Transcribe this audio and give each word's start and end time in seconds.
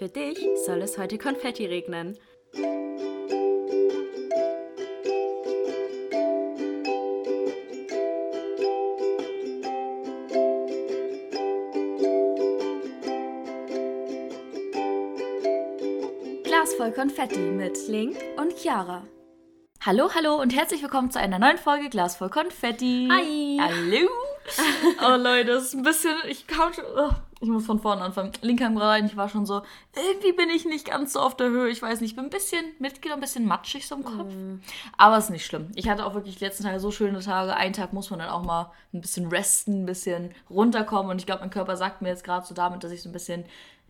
Für 0.00 0.08
dich 0.08 0.38
soll 0.64 0.80
es 0.80 0.96
heute 0.96 1.18
Konfetti 1.18 1.66
regnen. 1.66 2.16
Glas 16.44 16.72
voll 16.78 16.92
Konfetti 16.92 17.38
mit 17.38 17.76
Link 17.86 18.16
und 18.38 18.56
Chiara. 18.56 19.06
Hallo, 19.82 20.08
hallo 20.14 20.40
und 20.40 20.56
herzlich 20.56 20.80
willkommen 20.80 21.10
zu 21.10 21.20
einer 21.20 21.38
neuen 21.38 21.58
Folge 21.58 21.90
Glas 21.90 22.16
voll 22.16 22.30
Konfetti. 22.30 23.10
Hi. 23.12 23.58
Hallo. 23.60 24.08
oh 25.06 25.16
Leute, 25.22 25.52
das 25.52 25.64
ist 25.64 25.74
ein 25.74 25.82
bisschen, 25.82 26.16
ich 26.26 26.46
kam 26.46 26.72
schon, 26.72 26.86
oh, 26.96 27.10
ich 27.40 27.48
muss 27.48 27.64
von 27.64 27.80
vorne 27.80 28.02
anfangen. 28.02 28.32
Link 28.42 28.60
kam 28.60 28.76
rein, 28.76 29.06
ich 29.06 29.16
war 29.16 29.28
schon 29.28 29.46
so, 29.46 29.62
irgendwie 29.96 30.32
bin 30.32 30.50
ich 30.50 30.66
nicht 30.66 30.86
ganz 30.86 31.14
so 31.14 31.20
auf 31.20 31.36
der 31.36 31.48
Höhe, 31.48 31.70
ich 31.70 31.80
weiß 31.80 32.00
nicht, 32.00 32.10
ich 32.10 32.16
bin 32.16 32.26
ein 32.26 32.30
bisschen 32.30 32.64
mitgenommen, 32.78 33.20
ein 33.20 33.24
bisschen 33.24 33.46
matschig 33.46 33.88
so 33.88 33.94
im 33.94 34.04
Kopf. 34.04 34.32
Aber 34.98 35.18
ist 35.18 35.30
nicht 35.30 35.46
schlimm. 35.46 35.68
Ich 35.74 35.88
hatte 35.88 36.04
auch 36.04 36.14
wirklich 36.14 36.36
die 36.36 36.44
letzten 36.44 36.64
Tage 36.64 36.80
so 36.80 36.90
schöne 36.90 37.20
Tage. 37.20 37.56
Einen 37.56 37.72
Tag 37.72 37.92
muss 37.92 38.10
man 38.10 38.18
dann 38.18 38.28
auch 38.28 38.44
mal 38.44 38.70
ein 38.92 39.00
bisschen 39.00 39.26
resten, 39.28 39.82
ein 39.82 39.86
bisschen 39.86 40.34
runterkommen 40.50 41.10
und 41.10 41.18
ich 41.18 41.26
glaube, 41.26 41.40
mein 41.40 41.50
Körper 41.50 41.76
sagt 41.76 42.02
mir 42.02 42.08
jetzt 42.08 42.24
gerade 42.24 42.46
so 42.46 42.54
damit, 42.54 42.84
dass 42.84 42.92
ich 42.92 43.02
so 43.02 43.08
ein 43.08 43.12
bisschen 43.12 43.44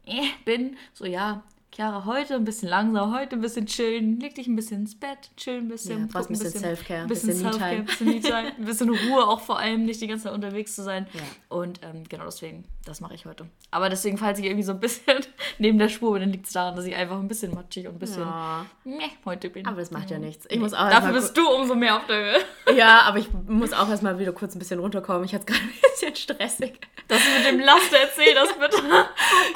äh, 0.07 0.29
bin, 0.45 0.77
so 0.93 1.05
ja, 1.05 1.43
Chiara, 1.73 2.05
heute 2.05 2.35
ein 2.35 2.45
bisschen 2.45 2.69
langsam, 2.69 3.15
heute 3.17 3.37
ein 3.37 3.41
bisschen 3.43 3.65
chillen, 3.67 4.19
leg 4.19 4.35
dich 4.35 4.49
ein 4.49 4.57
bisschen 4.57 4.81
ins 4.81 4.99
Bett, 4.99 5.31
chillen 5.37 5.67
ein 5.67 5.69
bisschen. 5.69 6.01
Ja, 6.01 6.09
guck 6.13 6.29
ein 6.29 6.37
bisschen 6.37 6.51
Self-Care, 6.51 7.03
ein 7.03 7.07
bisschen 7.07 7.33
Self-Care, 7.33 7.71
ein 7.77 7.85
bisschen 7.85 8.07
Me-Time, 8.09 8.53
ein 8.59 8.65
bisschen 8.65 8.89
Ruhe 8.91 9.25
auch 9.29 9.41
vor 9.41 9.57
allem, 9.61 9.85
nicht 9.85 10.01
die 10.01 10.09
ganze 10.09 10.25
Zeit 10.25 10.33
unterwegs 10.35 10.75
zu 10.75 10.83
sein. 10.83 11.07
Ja. 11.13 11.21
Und 11.49 11.79
ähm, 11.85 12.03
genau 12.09 12.25
deswegen, 12.25 12.65
das 12.85 13.01
mache 13.01 13.15
ich 13.15 13.25
heute. 13.25 13.47
Aber 13.71 13.89
deswegen, 13.89 14.19
falls 14.19 14.41
ich 14.41 14.47
irgendwie 14.47 14.65
so 14.65 14.73
ein 14.73 14.81
bisschen 14.81 15.21
neben 15.59 15.79
der 15.79 15.89
Spur 15.89 16.13
bin, 16.15 16.23
dann 16.23 16.33
liegt 16.33 16.47
es 16.49 16.53
daran, 16.53 16.75
dass 16.75 16.85
ich 16.87 16.97
einfach 16.97 17.17
ein 17.21 17.29
bisschen 17.29 17.55
matschig 17.55 17.87
und 17.87 17.95
ein 17.95 17.99
bisschen 18.01 18.23
Ja. 18.25 18.67
meh, 18.83 19.09
heute 19.25 19.49
bin. 19.49 19.65
Aber 19.65 19.77
das 19.77 19.93
macht 19.93 20.11
ja 20.11 20.19
nichts. 20.19 20.47
Ich 20.51 20.59
muss 20.59 20.75
auch 20.75 20.91
Dafür 20.91 21.13
bist 21.13 21.37
du 21.37 21.49
umso 21.49 21.77
mehr 21.77 21.97
auf 21.99 22.07
der 22.07 22.17
Höhe. 22.17 22.41
Ja, 22.77 23.01
aber 23.03 23.19
ich 23.19 23.29
muss 23.49 23.73
auch 23.73 23.89
erstmal 23.89 24.19
wieder 24.21 24.33
kurz 24.33 24.55
ein 24.55 24.61
bisschen 24.61 24.79
runterkommen. 24.79 25.25
Ich 25.25 25.35
hatte 25.35 25.45
es 25.49 25.59
gerade 25.59 25.61
ein 25.61 25.81
bisschen 25.91 26.15
stressig. 26.17 26.79
Dass 27.09 27.19
du 27.19 27.31
mit 27.39 27.47
dem 27.49 27.67
Laster 27.67 27.97
erzähl 28.01 28.33
das 28.33 28.53
bitte. 28.53 28.81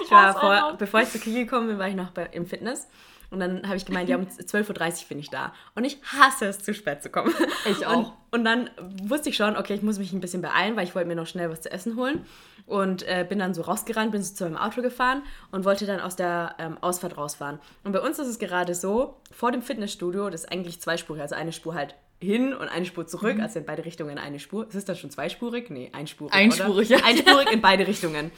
Ich 0.04 0.10
war 0.10 0.32
vor, 0.38 0.76
bevor 0.76 1.00
ich 1.00 1.10
zur 1.10 1.20
Küche 1.20 1.44
gekommen 1.44 1.68
bin, 1.68 1.78
war 1.78 1.88
ich 1.88 1.94
noch 1.94 2.03
bei, 2.10 2.26
im 2.32 2.46
Fitness. 2.46 2.88
Und 3.30 3.40
dann 3.40 3.66
habe 3.66 3.76
ich 3.76 3.84
gemeint, 3.84 4.08
ja, 4.08 4.16
um 4.16 4.24
12.30 4.26 4.68
Uhr 5.02 5.08
bin 5.08 5.18
ich 5.18 5.30
da. 5.30 5.52
Und 5.74 5.84
ich 5.84 5.98
hasse 6.04 6.46
es, 6.46 6.58
zu 6.60 6.72
spät 6.74 7.02
zu 7.02 7.08
kommen. 7.10 7.34
Ich 7.68 7.84
auch. 7.86 8.12
Und, 8.30 8.40
und 8.40 8.44
dann 8.44 8.70
wusste 9.02 9.30
ich 9.30 9.36
schon, 9.36 9.56
okay, 9.56 9.74
ich 9.74 9.82
muss 9.82 9.98
mich 9.98 10.12
ein 10.12 10.20
bisschen 10.20 10.42
beeilen, 10.42 10.76
weil 10.76 10.84
ich 10.84 10.94
wollte 10.94 11.08
mir 11.08 11.16
noch 11.16 11.26
schnell 11.26 11.50
was 11.50 11.62
zu 11.62 11.70
essen 11.72 11.96
holen. 11.96 12.24
Und 12.66 13.02
äh, 13.02 13.26
bin 13.28 13.38
dann 13.38 13.52
so 13.52 13.62
rausgerannt, 13.62 14.12
bin 14.12 14.22
so 14.22 14.34
zu 14.34 14.44
meinem 14.44 14.56
Auto 14.56 14.80
gefahren 14.82 15.22
und 15.50 15.64
wollte 15.64 15.84
dann 15.84 16.00
aus 16.00 16.16
der 16.16 16.54
ähm, 16.58 16.78
Ausfahrt 16.80 17.16
rausfahren. 17.18 17.58
Und 17.82 17.92
bei 17.92 18.00
uns 18.00 18.18
ist 18.18 18.28
es 18.28 18.38
gerade 18.38 18.74
so, 18.74 19.20
vor 19.32 19.52
dem 19.52 19.60
Fitnessstudio, 19.62 20.30
das 20.30 20.44
ist 20.44 20.52
eigentlich 20.52 20.80
zweispurig, 20.80 21.20
also 21.20 21.34
eine 21.34 21.52
Spur 21.52 21.74
halt 21.74 21.94
hin 22.22 22.54
und 22.54 22.68
eine 22.68 22.86
Spur 22.86 23.04
Mhm. 23.04 23.08
zurück, 23.08 23.38
also 23.40 23.58
in 23.58 23.66
beide 23.66 23.84
Richtungen 23.84 24.16
eine 24.18 24.38
Spur. 24.38 24.66
Ist 24.72 24.88
dann 24.88 24.96
schon 24.96 25.10
zweispurig? 25.10 25.68
Nee, 25.68 25.90
einspurig. 25.92 26.32
Einspurig, 26.32 26.90
oder? 26.90 27.00
ja. 27.00 27.04
Einspurig 27.04 27.52
in 27.52 27.60
beide 27.60 27.86
Richtungen. 27.86 28.30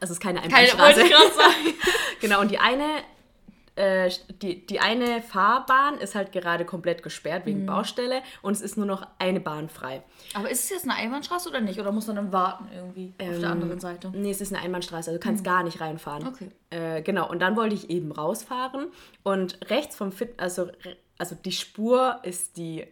Also 0.00 0.12
es 0.12 0.18
ist 0.18 0.20
keine 0.20 0.40
Keine, 0.40 0.54
Einbahnstraße. 0.54 0.96
wollte 0.96 1.02
ich 1.02 1.10
gerade 1.10 1.34
sagen. 1.34 1.74
Genau, 2.20 2.40
und 2.40 2.50
die 2.50 2.58
eine, 2.58 2.84
äh, 3.76 4.10
die, 4.40 4.64
die 4.66 4.80
eine 4.80 5.20
Fahrbahn 5.20 5.98
ist 5.98 6.14
halt 6.14 6.32
gerade 6.32 6.64
komplett 6.64 7.02
gesperrt 7.02 7.42
Mhm. 7.44 7.48
wegen 7.50 7.66
Baustelle 7.66 8.22
und 8.40 8.52
es 8.52 8.60
ist 8.62 8.76
nur 8.76 8.86
noch 8.86 9.06
eine 9.18 9.40
Bahn 9.40 9.68
frei. 9.68 10.02
Aber 10.32 10.48
ist 10.48 10.64
es 10.64 10.70
jetzt 10.70 10.84
eine 10.84 10.94
Einbahnstraße 10.94 11.48
oder 11.48 11.60
nicht? 11.60 11.78
Oder 11.80 11.92
muss 11.92 12.06
man 12.06 12.16
dann 12.16 12.32
warten 12.32 12.68
irgendwie 12.74 13.12
auf 13.20 13.40
der 13.40 13.50
anderen 13.50 13.80
Seite? 13.80 14.10
Nee, 14.14 14.30
es 14.30 14.40
ist 14.40 14.52
eine 14.54 14.62
Einbahnstraße, 14.62 15.10
also 15.10 15.18
du 15.18 15.22
kannst 15.22 15.44
gar 15.44 15.62
nicht 15.64 15.80
reinfahren. 15.80 16.22
Mhm. 16.22 16.28
Okay. 16.28 16.50
Äh, 16.70 17.02
genau, 17.02 17.28
und 17.28 17.40
dann 17.40 17.56
wollte 17.56 17.74
ich 17.74 17.90
eben 17.90 18.10
rausfahren 18.12 18.86
und 19.22 19.58
rechts 19.70 19.96
vom 19.96 20.12
Fit, 20.12 20.34
also, 20.40 20.68
also 21.18 21.34
die 21.34 21.52
Spur 21.52 22.20
ist 22.22 22.56
die. 22.56 22.86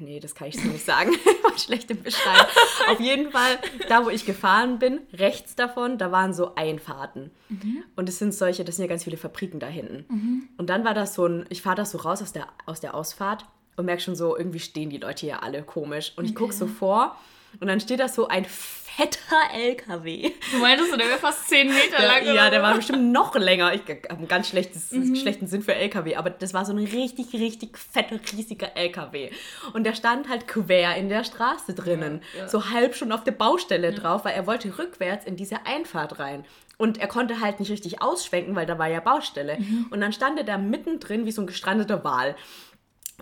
Nee, 0.00 0.20
das 0.20 0.34
kann 0.34 0.48
ich 0.48 0.60
so 0.60 0.68
nicht 0.68 0.84
sagen. 0.84 1.10
War 1.42 1.58
schlecht 1.58 1.90
im 1.90 2.02
Beschreiben. 2.02 2.46
Auf 2.90 3.00
jeden 3.00 3.30
Fall, 3.30 3.58
da 3.88 4.04
wo 4.04 4.10
ich 4.10 4.26
gefahren 4.26 4.78
bin, 4.78 5.00
rechts 5.14 5.54
davon, 5.54 5.96
da 5.96 6.12
waren 6.12 6.34
so 6.34 6.54
Einfahrten. 6.56 7.30
Mhm. 7.48 7.84
Und 7.96 8.08
es 8.08 8.18
sind 8.18 8.34
solche, 8.34 8.64
das 8.64 8.76
sind 8.76 8.84
ja 8.84 8.88
ganz 8.88 9.04
viele 9.04 9.16
Fabriken 9.16 9.60
da 9.60 9.66
hinten. 9.66 10.48
Und 10.58 10.68
dann 10.68 10.84
war 10.84 10.92
das 10.92 11.14
so 11.14 11.26
ein, 11.26 11.46
ich 11.48 11.62
fahre 11.62 11.76
da 11.76 11.84
so 11.86 11.98
raus 11.98 12.20
aus 12.20 12.32
der, 12.32 12.48
aus 12.66 12.80
der 12.80 12.94
Ausfahrt 12.94 13.46
und 13.76 13.86
merke 13.86 14.02
schon 14.02 14.14
so, 14.14 14.36
irgendwie 14.36 14.60
stehen 14.60 14.90
die 14.90 14.98
Leute 14.98 15.26
hier 15.26 15.42
alle 15.42 15.62
komisch. 15.62 16.12
Und 16.16 16.26
ich 16.26 16.34
gucke 16.34 16.52
so 16.52 16.66
vor 16.66 17.16
und 17.60 17.68
dann 17.68 17.80
steht 17.80 18.00
da 18.00 18.08
so 18.08 18.28
ein 18.28 18.44
fetter 18.98 19.54
LKW. 19.54 20.32
Du 20.52 20.58
meintest, 20.58 20.90
der 20.92 20.98
wäre 21.06 21.18
fast 21.18 21.48
10 21.48 21.68
Meter 21.68 22.04
lang. 22.04 22.24
Ja, 22.24 22.32
oder 22.32 22.34
ja, 22.34 22.50
der 22.50 22.62
war 22.62 22.74
bestimmt 22.74 23.12
noch 23.12 23.34
länger. 23.36 23.72
Ich 23.72 23.82
habe 23.82 24.10
einen 24.10 24.26
ganz 24.28 24.48
schlechtes, 24.48 24.90
Mhm. 24.90 25.14
schlechten 25.14 25.46
Sinn 25.46 25.62
für 25.62 25.74
LKW, 25.74 26.16
aber 26.16 26.30
das 26.30 26.52
war 26.52 26.64
so 26.64 26.72
ein 26.72 26.78
richtig, 26.78 27.32
richtig 27.34 27.78
fetter, 27.78 28.18
riesiger 28.36 28.76
LKW. 28.76 29.30
Und 29.72 29.84
der 29.84 29.94
stand 29.94 30.28
halt 30.28 30.48
quer 30.48 30.96
in 30.96 31.08
der 31.08 31.22
Straße 31.22 31.74
drinnen, 31.74 32.22
Ja, 32.34 32.40
ja. 32.42 32.48
so 32.48 32.70
halb 32.70 32.96
schon 32.96 33.12
auf 33.12 33.22
der 33.22 33.32
Baustelle 33.32 33.92
drauf, 33.92 34.24
weil 34.24 34.34
er 34.34 34.46
wollte 34.48 34.76
rückwärts 34.78 35.24
in 35.24 35.36
diese 35.36 35.64
Einfahrt 35.64 36.18
rein. 36.18 36.44
Und 36.76 36.98
er 36.98 37.08
konnte 37.08 37.40
halt 37.40 37.58
nicht 37.58 37.72
richtig 37.72 38.02
ausschwenken, 38.02 38.54
weil 38.54 38.64
da 38.66 38.78
war 38.78 38.86
ja 38.88 39.00
Baustelle. 39.00 39.58
Mhm. 39.58 39.86
Und 39.90 40.00
dann 40.00 40.12
stand 40.12 40.38
er 40.38 40.44
da 40.44 40.58
mittendrin 40.58 41.24
wie 41.26 41.32
so 41.32 41.42
ein 41.42 41.46
gestrandeter 41.48 42.04
Wal. 42.04 42.36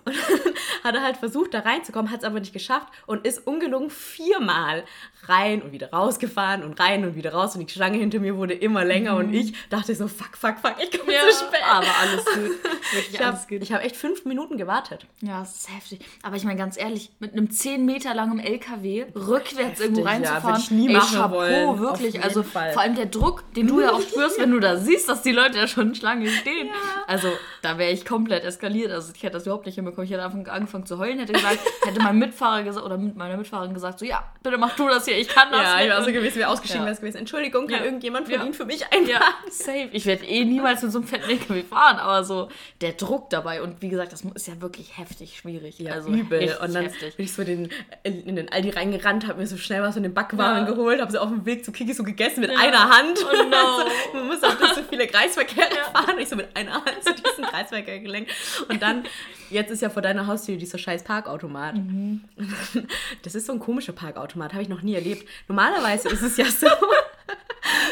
Und 0.05 0.15
dann 0.15 0.53
hat 0.83 0.95
er 0.95 1.03
halt 1.03 1.17
versucht, 1.17 1.53
da 1.53 1.59
reinzukommen, 1.59 2.11
hat 2.11 2.19
es 2.19 2.25
aber 2.25 2.39
nicht 2.39 2.53
geschafft 2.53 2.87
und 3.07 3.25
ist 3.25 3.45
ungelogen 3.45 3.89
viermal 3.89 4.83
rein 5.27 5.61
und 5.61 5.71
wieder 5.71 5.91
rausgefahren 5.91 6.63
und 6.63 6.79
rein 6.79 7.03
und 7.03 7.15
wieder 7.15 7.33
raus. 7.33 7.55
Und 7.55 7.67
die 7.67 7.73
Schlange 7.73 7.97
hinter 7.97 8.19
mir 8.19 8.37
wurde 8.37 8.53
immer 8.53 8.85
länger 8.85 9.15
und 9.17 9.33
ich 9.33 9.53
dachte 9.69 9.93
so, 9.95 10.07
fuck, 10.07 10.37
fuck, 10.37 10.55
fuck, 10.59 10.75
ich 10.81 10.91
komme 10.91 11.07
Mhm. 11.07 11.13
Ja, 11.13 11.29
zu 11.29 11.45
spät. 11.45 11.61
aber 11.65 11.87
alles 12.01 12.25
gut. 12.25 12.63
Wirklich 12.93 13.13
ich 13.13 13.21
habe 13.21 13.75
hab 13.75 13.83
echt 13.83 13.95
fünf 13.95 14.25
Minuten 14.25 14.57
gewartet. 14.57 15.05
Ja, 15.21 15.39
das 15.39 15.57
ist 15.57 15.75
heftig. 15.75 15.99
Aber 16.23 16.35
ich 16.35 16.43
meine 16.43 16.57
ganz 16.57 16.77
ehrlich, 16.77 17.11
mit 17.19 17.33
einem 17.33 17.49
10 17.49 17.85
Meter 17.85 18.13
langen 18.13 18.39
LKW 18.39 19.05
rückwärts 19.15 19.79
irgendwo 19.79 20.01
ja, 20.01 20.07
reinzufahren, 20.07 20.45
würd 20.45 20.57
ich 20.59 20.71
nie 20.71 20.87
ey, 20.87 20.93
machen 20.93 21.17
Chapeau, 21.17 21.35
wollen. 21.35 21.79
Wirklich. 21.79 22.23
Also 22.23 22.43
Fall. 22.43 22.73
vor 22.73 22.81
allem 22.81 22.95
der 22.95 23.05
Druck, 23.07 23.43
den 23.53 23.67
du 23.67 23.81
ja 23.81 23.91
auch 23.91 24.01
spürst, 24.01 24.39
wenn 24.39 24.51
du 24.51 24.59
da 24.59 24.77
siehst, 24.77 25.09
dass 25.09 25.21
die 25.21 25.31
Leute 25.31 25.57
ja 25.57 25.67
schon 25.67 25.89
in 25.89 25.95
Schlange 25.95 26.29
stehen. 26.29 26.69
Also 27.07 27.29
da 27.61 27.77
wäre 27.77 27.91
ich 27.91 28.05
komplett 28.05 28.43
eskaliert. 28.43 28.91
Also 28.91 29.11
ich 29.15 29.23
hätte 29.23 29.33
das 29.33 29.43
überhaupt 29.45 29.65
nicht 29.65 29.77
hinbekommen. 29.87 30.05
Ich 30.05 30.11
hätte 30.11 30.23
angefangen, 30.23 30.47
angefangen 30.49 30.85
zu 30.85 30.97
heulen, 30.97 31.19
hätte 31.19 31.33
gesagt, 31.33 31.59
hätte 31.85 32.01
mein 32.01 32.17
Mitfahrer 32.17 32.63
gesagt 32.63 32.85
oder 32.85 32.97
mit 32.97 33.15
meiner 33.15 33.37
Mitfahrerin 33.37 33.73
gesagt, 33.73 33.99
so 33.99 34.05
ja, 34.05 34.23
bitte 34.43 34.57
mach 34.57 34.75
du 34.75 34.87
das 34.87 35.05
hier, 35.05 35.17
ich 35.17 35.27
kann 35.27 35.51
das 35.51 35.61
Ja, 35.61 35.75
nicht. 35.77 35.85
ich 35.87 35.91
war 35.91 36.03
so 36.03 36.11
gewesen, 36.11 36.35
wäre 36.37 36.49
ausgestiegen, 36.49 36.81
Ja. 36.81 36.85
wäre 36.85 36.93
es 36.93 36.99
gewesen. 36.99 37.17
Entschuldigung, 37.17 37.67
kann 37.67 37.79
Ja. 37.79 37.85
irgendjemand 37.85 38.25
von 38.27 38.35
Ja. 38.35 38.43
Ihnen 38.43 38.53
für 38.53 38.65
mich 38.65 38.83
einfahren? 38.85 39.07
Ja, 39.07 39.21
safe. 39.49 39.89
Ich 39.91 40.05
werde 40.05 40.25
eh 40.25 40.45
niemals 40.45 40.81
mit 40.83 40.91
so 40.91 40.99
einem 40.99 41.07
fetten 41.07 41.29
LKW 41.29 41.63
fahren, 41.63 41.97
aber 41.97 42.23
so 42.23 42.49
der 42.81 42.93
Druck 42.93 43.29
dabei 43.29 43.61
und 43.61 43.81
wie 43.81 43.89
gesagt, 43.89 44.11
das 44.13 44.23
ist 44.23 44.47
ja 44.47 44.59
wirklich 44.61 44.97
heftig 44.97 45.37
schwierig. 45.37 45.79
Ja, 45.79 45.93
also 45.93 46.09
übel. 46.09 46.55
Und 46.61 46.73
dann 46.73 46.83
heftig. 46.85 47.15
bin 47.15 47.25
ich 47.25 47.33
so 47.33 47.41
in 47.43 47.69
den, 48.03 48.23
in 48.27 48.35
den 48.35 48.51
Aldi 48.51 48.69
reingerannt, 48.71 49.27
habe 49.27 49.39
mir 49.39 49.47
so 49.47 49.57
schnell 49.57 49.81
was 49.81 49.93
von 49.93 50.03
den 50.03 50.13
Backwaren 50.13 50.65
Ja. 50.67 50.71
geholt, 50.73 51.01
habe 51.01 51.11
sie 51.11 51.21
auf 51.21 51.29
dem 51.29 51.45
Weg 51.45 51.63
zu 51.65 51.71
Kiki 51.71 51.93
so 51.93 52.03
gegessen 52.03 52.41
mit 52.41 52.51
einer 52.51 52.89
Hand. 52.89 53.19
Oh 53.23 53.43
no. 53.43 53.57
Also, 53.77 53.89
man 54.13 54.27
muss 54.27 54.43
auch 54.43 54.59
nicht 54.59 54.75
so 54.75 54.81
viele 54.89 55.07
Kreisverkehre 55.07 55.67
fahren. 55.93 56.17
Ich 56.19 56.29
so 56.29 56.35
mit 56.35 56.55
einer 56.55 56.73
Hand 56.73 57.03
zu 57.03 57.13
diesem 57.13 57.43
Kreisverkehr 57.45 57.99
gelenkt. 57.99 58.31
Und 58.69 58.81
dann, 58.81 59.03
jetzt 59.49 59.71
ist 59.71 59.76
ja 59.81 59.89
vor 59.89 60.01
deiner 60.01 60.27
Haustür 60.27 60.57
dieser 60.57 60.77
scheiß 60.77 61.03
Parkautomat. 61.03 61.75
Mhm. 61.75 62.21
Das 63.23 63.35
ist 63.35 63.47
so 63.47 63.53
ein 63.53 63.59
komischer 63.59 63.93
Parkautomat, 63.93 64.53
habe 64.53 64.63
ich 64.63 64.69
noch 64.69 64.81
nie 64.81 64.95
erlebt. 64.95 65.27
Normalerweise 65.47 66.09
ist 66.09 66.21
es 66.21 66.37
ja 66.37 66.45
so, 66.45 66.67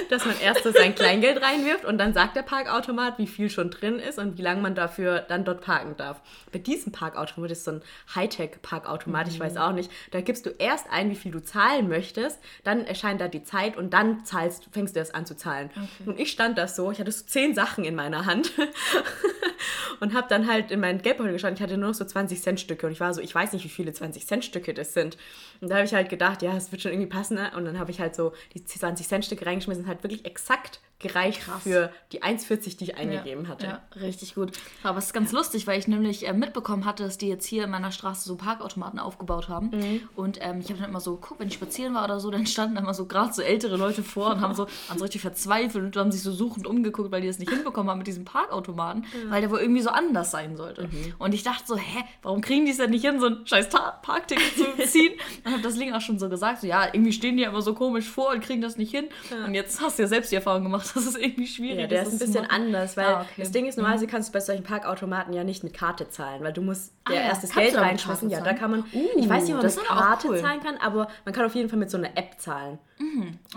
dass 0.10 0.26
man 0.26 0.40
erst 0.40 0.64
so 0.64 0.72
sein 0.72 0.96
Kleingeld 0.96 1.42
reinwirft 1.42 1.86
und 1.86 1.98
dann 1.98 2.14
sagt 2.14 2.36
der 2.36 2.42
Parkautomat, 2.44 3.18
wie 3.18 3.28
viel 3.28 3.50
schon 3.50 3.70
drin 3.70 4.00
ist 4.00 4.20
und 4.20 4.38
wie 4.38 4.42
lange 4.42 4.62
man 4.62 4.76
dafür 4.76 5.20
dann 5.20 5.46
dort 5.46 5.62
parken 5.62 5.96
darf. 5.98 6.22
Bei 6.52 6.60
diesem 6.60 6.92
Parkautomat 6.92 7.52
ist 7.52 7.66
so 7.66 7.72
ein 7.72 7.82
Hightech-Parkautomat, 8.16 9.28
ich 9.28 9.40
weiß 9.40 9.58
auch 9.58 9.72
nicht. 9.74 9.92
Da 10.12 10.22
gibst 10.22 10.46
du 10.46 10.50
erst 10.58 10.88
ein, 10.92 11.10
wie 11.12 11.16
viel 11.16 11.32
du 11.32 11.44
zahlen 11.44 11.88
möchtest, 11.88 12.40
dann 12.64 12.86
erscheint 12.86 13.22
da 13.22 13.28
die 13.28 13.44
Zeit 13.44 13.78
und 13.78 13.94
dann 13.94 14.26
zahlst, 14.26 14.68
fängst 14.72 14.96
du 14.96 15.00
erst 15.00 15.16
an 15.16 15.26
zu 15.26 15.36
zahlen. 15.36 15.70
Und 16.06 16.20
ich 16.20 16.32
stand 16.32 16.58
da 16.58 16.68
so, 16.68 16.92
ich 16.92 17.00
hatte 17.00 17.12
so 17.12 17.26
zehn 17.26 17.54
Sachen 17.56 17.84
in 17.84 17.96
meiner 17.96 18.26
Hand 18.26 18.52
und 20.00 20.14
habe 20.14 20.28
dann 20.30 20.48
halt 20.48 20.72
in 20.72 20.80
meinen 20.80 21.02
Geldbeutel 21.02 21.34
geschaut. 21.34 21.54
Ich 21.56 21.62
hatte 21.62 21.78
nur 21.78 21.90
noch 21.90 21.96
so 21.96 22.06
20 22.06 22.42
Cent 22.42 22.60
Stücke 22.60 22.86
und 22.86 22.92
ich 22.92 23.00
war 23.00 23.14
so, 23.14 23.22
ich 23.22 23.34
weiß 23.34 23.54
nicht, 23.54 23.66
wie 23.66 23.70
viele 23.70 23.94
20 23.94 24.26
Cent 24.26 24.46
Stücke 24.46 24.74
das 24.74 24.94
sind. 24.94 25.18
Und 25.62 25.70
da 25.70 25.76
habe 25.76 25.86
ich 25.86 25.94
halt 25.94 26.10
gedacht, 26.10 26.42
ja, 26.42 26.56
es 26.56 26.72
wird 26.72 26.82
schon 26.82 26.92
irgendwie 26.92 27.10
passen. 27.10 27.36
ne? 27.36 27.52
Und 27.56 27.66
dann 27.66 27.80
habe 27.80 27.92
ich 27.92 28.00
halt 28.00 28.16
so 28.16 28.34
die 28.54 28.64
20 28.64 29.08
Cent 29.08 29.26
Stücke 29.26 29.46
reingeschmissen, 29.46 29.86
und 29.86 29.90
hat 29.96 30.04
wirklich 30.04 30.26
exakt 30.26 30.80
gereicht 31.00 31.42
Krass. 31.42 31.64
für 31.64 31.92
die 32.12 32.24
1,40, 32.24 32.78
die 32.78 32.86
ich 32.86 32.98
eingegeben 32.98 33.48
hatte. 33.48 33.66
Ja, 33.66 33.82
richtig 34.00 34.34
gut. 34.34 34.54
Aber 34.82 34.98
es 34.98 35.08
ist 35.08 35.14
ganz 35.14 35.32
lustig, 35.34 35.68
weil 35.68 35.78
ich 35.78 35.88
nämlich 35.88 36.28
äh, 36.28 36.34
mitbekommen 36.34 36.86
hatte, 36.86 37.04
dass 37.04 37.18
die 37.18 37.28
jetzt 37.28 37.46
hier 37.46 37.66
in 37.66 37.70
meiner 37.70 37.92
Straße 37.92 38.26
so 38.26 38.38
Parkautomaten 38.38 39.00
aufgebaut 39.00 39.50
haben. 39.50 39.72
Mhm. 39.72 40.10
Und 40.16 40.40
ähm, 40.42 40.60
ich 40.62 40.70
habe 40.70 40.80
dann 40.80 40.90
immer 40.90 41.02
so 41.02 41.16
geguckt, 41.16 41.42
wenn 41.42 41.50
ich 41.50 41.56
spazieren 41.56 41.94
war 41.94 42.06
oder 42.06 42.20
so, 42.20 42.32
dann 42.32 42.48
standen 42.48 42.78
immer 42.78 42.94
so 42.94 43.06
gerade 43.06 43.34
so 43.34 43.42
ältere 43.42 43.76
Leute 43.76 44.04
vor 44.04 44.32
und 44.32 44.42
haben 44.42 44.56
so, 44.56 44.68
waren 44.88 44.98
so 44.98 45.04
richtig 45.04 45.22
verzweifelt 45.22 45.84
und 45.84 45.98
haben 45.98 46.12
sich 46.12 46.22
so 46.22 46.32
suchend 46.32 46.66
umgeguckt, 46.66 47.12
weil 47.12 47.22
die 47.22 47.28
das 47.28 47.40
nicht 47.40 47.52
hinbekommen 47.52 47.90
haben 47.90 47.98
mit 47.98 48.08
diesem 48.08 48.24
Parkautomaten, 48.24 49.06
weil 49.28 49.42
der 49.42 49.52
wohl 49.52 49.60
irgendwie 49.60 49.82
so 49.82 49.90
anders 49.90 50.32
sein 50.32 50.56
sollte. 50.56 50.88
Mhm. 50.88 51.16
Und 51.18 51.34
ich 51.34 51.44
dachte 51.44 51.64
so, 51.68 51.76
hä, 51.78 52.04
warum 52.22 52.40
kriegen 52.40 52.66
die 52.66 52.72
es 52.72 52.78
denn 52.78 52.92
nicht 52.92 53.06
hin, 53.06 53.20
so 53.20 53.28
ein 53.28 53.46
scheiß 53.46 53.70
Parkticket 54.02 54.56
zu 54.56 54.64
ziehen? 54.88 55.14
und 55.44 55.52
habe 55.52 55.62
das 55.62 55.76
Link 55.76 55.94
auch 55.94 56.02
schon 56.02 56.20
so 56.20 56.30
gesagt, 56.30 56.62
so 56.62 56.68
ja, 56.68 56.88
irgendwie 56.92 57.12
stehen 57.12 57.38
die 57.38 57.44
ja 57.44 57.50
immer 57.50 57.62
so 57.62 57.74
komisch 57.74 58.10
vor 58.10 58.32
und 58.32 58.42
kriegen 58.42 58.62
das 58.62 58.78
nicht 58.78 58.92
hin. 58.92 59.06
Und 59.46 59.54
jetzt 59.54 59.82
hast 59.82 59.98
du 59.98 60.04
ja 60.04 60.08
selbst 60.08 60.32
die 60.32 60.36
Erfahrung 60.36 60.64
gemacht, 60.64 60.85
dass 60.94 61.06
es 61.06 61.16
irgendwie 61.16 61.48
schwierig 61.48 61.80
Ja, 61.80 61.88
der 61.88 62.02
ist 62.04 62.14
das 62.14 62.14
ein 62.14 62.20
bisschen 62.28 62.42
machen. 62.48 62.52
anders, 62.68 62.98
weil 62.98 63.06
Ah, 63.06 63.22
okay. 63.22 63.34
das 63.42 63.52
Ding 63.52 63.66
ist, 63.66 63.78
normalerweise 63.78 64.08
kannst 64.08 64.30
du 64.30 64.34
bei 64.34 64.40
solchen 64.40 64.64
Parkautomaten 64.64 65.34
ja 65.34 65.44
nicht 65.44 65.64
mit 65.64 65.74
Karte 65.74 66.10
zahlen, 66.10 66.44
weil 66.44 66.54
du 66.54 66.62
musst 66.62 66.94
Ah 67.06 67.14
ja, 67.14 67.22
erst 67.22 67.44
das 67.44 67.52
Geld 67.54 67.76
reinschmeißen. 67.76 68.30
Ja, 68.30 68.42
da 68.42 68.54
kann 68.54 68.72
man, 68.72 68.84
zahlen? 68.92 69.06
ich 69.18 69.30
weiß 69.30 69.44
nicht, 69.44 69.52
ob 69.52 69.58
man 69.58 69.64
das 69.66 69.76
mit 69.76 69.86
ist 69.86 69.90
Karte 69.92 70.28
cool. 70.30 70.40
zahlen 70.40 70.60
kann, 70.62 70.78
aber 70.78 71.08
man 71.24 71.34
kann 71.34 71.46
auf 71.46 71.56
jeden 71.56 71.70
Fall 71.70 71.80
mit 71.80 71.90
so 71.92 71.98
einer 71.98 72.10
App 72.18 72.40
zahlen. 72.40 72.80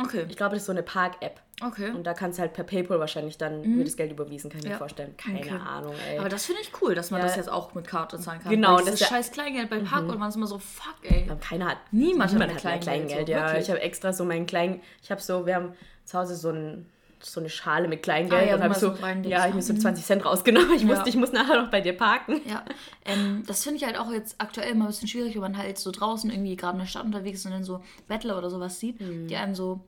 Okay, 0.02 0.26
Ich 0.28 0.36
glaube, 0.36 0.54
das 0.54 0.62
ist 0.62 0.66
so 0.66 0.72
eine 0.72 0.82
Park-App. 0.82 1.40
okay. 1.64 1.90
Und 1.90 2.04
da 2.06 2.12
kannst 2.12 2.38
du 2.38 2.42
halt 2.42 2.52
per 2.52 2.64
Paypal 2.64 2.98
wahrscheinlich 3.00 3.38
dann 3.38 3.76
wird 3.76 3.86
das 3.86 3.96
Geld 3.96 4.10
überwiesen, 4.12 4.50
kann 4.50 4.58
ich 4.58 4.64
mir 4.64 4.70
Mhm. 4.70 4.72
Ja. 4.72 4.78
vorstellen. 4.78 5.16
Keine 5.16 5.38
Okay. 5.40 5.50
Ahnung, 5.64 5.94
ey. 6.10 6.18
Aber 6.18 6.28
das 6.28 6.44
finde 6.44 6.60
ich 6.62 6.72
cool, 6.82 6.94
dass 6.94 7.10
man 7.10 7.20
Ja. 7.20 7.26
das 7.26 7.36
jetzt 7.36 7.48
auch 7.50 7.72
mit 7.74 7.86
Karte 7.86 8.18
zahlen 8.18 8.40
kann. 8.40 8.50
Genau, 8.50 8.76
Weil 8.76 8.84
das 8.84 8.94
ist 8.94 9.00
ja- 9.00 9.06
scheiß 9.08 9.30
Kleingeld 9.32 9.70
bei 9.70 9.78
Park 9.78 10.08
und 10.08 10.18
man 10.18 10.28
ist 10.28 10.36
immer 10.36 10.46
so, 10.46 10.58
fuck, 10.58 10.96
ey. 11.02 11.28
Keiner 11.40 11.68
hat, 11.68 11.78
Niemand 11.92 12.30
hat 12.30 12.32
niemand 12.32 12.52
hat 12.54 12.58
Kleingeld, 12.60 12.82
Kleingeld. 12.82 13.26
so, 13.28 13.32
ja, 13.32 13.46
wirklich. 13.46 13.62
ich 13.64 13.70
habe 13.70 13.80
extra 13.80 14.12
so 14.12 14.24
mein 14.24 14.46
Klein, 14.46 14.80
ich 15.02 15.10
habe 15.10 15.20
so, 15.20 15.46
wir 15.46 15.54
haben 15.54 15.72
zu 16.04 16.18
Hause 16.18 16.34
so 16.36 16.50
ein 16.50 16.86
so 17.20 17.40
eine 17.40 17.48
Schale 17.48 17.88
mit 17.88 18.02
Kleingeld 18.02 18.32
Ah 18.42 18.44
ja, 18.46 18.54
und 18.56 18.62
habe 18.62 18.74
so, 18.74 18.94
ja, 19.24 19.46
ich 19.46 19.52
habe 19.52 19.62
so 19.62 19.74
20 19.74 20.04
Cent 20.04 20.24
rausgenommen. 20.24 20.72
Ich 20.74 20.82
Ja. 20.82 20.88
wusste, 20.88 21.08
ich 21.08 21.16
muss 21.16 21.32
nachher 21.32 21.60
noch 21.62 21.70
bei 21.70 21.80
dir 21.80 21.92
parken. 21.96 22.40
Ja, 22.48 22.64
ähm, 23.04 23.42
das 23.46 23.64
finde 23.64 23.78
ich 23.78 23.84
halt 23.84 23.98
auch 23.98 24.10
jetzt 24.12 24.36
aktuell 24.38 24.74
mal 24.74 24.84
ein 24.84 24.88
bisschen 24.88 25.08
schwierig, 25.08 25.34
wenn 25.34 25.42
man 25.42 25.56
halt 25.58 25.78
so 25.78 25.90
draußen 25.90 26.30
irgendwie 26.30 26.56
gerade 26.56 26.74
in 26.74 26.80
der 26.80 26.86
Stadt 26.86 27.04
unterwegs 27.04 27.40
ist 27.40 27.46
und 27.46 27.52
dann 27.52 27.64
so 27.64 27.80
Bettler 28.06 28.38
oder 28.38 28.50
sowas 28.50 28.78
sieht, 28.80 29.00
Mhm. 29.00 29.28
die 29.28 29.36
einem 29.36 29.54
so. 29.54 29.80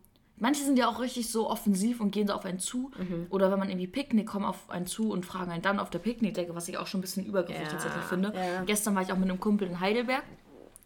Manche 0.43 0.65
sind 0.65 0.79
ja 0.79 0.89
auch 0.89 1.01
richtig 1.01 1.31
so 1.31 1.51
offensiv 1.51 2.01
und 2.01 2.13
gehen 2.13 2.27
so 2.27 2.33
auf 2.33 2.47
einen 2.47 2.59
zu. 2.61 2.91
Mhm. 2.99 3.27
Oder 3.29 3.53
wenn 3.53 3.59
man 3.59 3.69
irgendwie 3.69 3.87
Picknick 3.87 4.27
kommt 4.27 4.47
auf 4.47 4.71
einen 4.71 4.87
zu 4.87 5.11
und 5.11 5.27
fragen 5.27 5.51
einen 5.51 5.61
dann 5.61 5.79
auf 5.79 5.91
der 5.91 5.99
Picknickdecke, 5.99 6.55
was 6.55 6.67
ich 6.67 6.79
auch 6.79 6.87
schon 6.87 7.01
ein 7.01 7.03
bisschen 7.03 7.27
übergriffig 7.27 7.65
Ja, 7.65 7.69
tatsächlich 7.69 8.05
finde. 8.05 8.33
ja. 8.35 8.63
Gestern 8.65 8.95
war 8.95 9.03
ich 9.03 9.13
auch 9.13 9.19
mit 9.19 9.29
einem 9.29 9.39
Kumpel 9.39 9.69
in 9.69 9.81
Heidelberg 9.81 10.23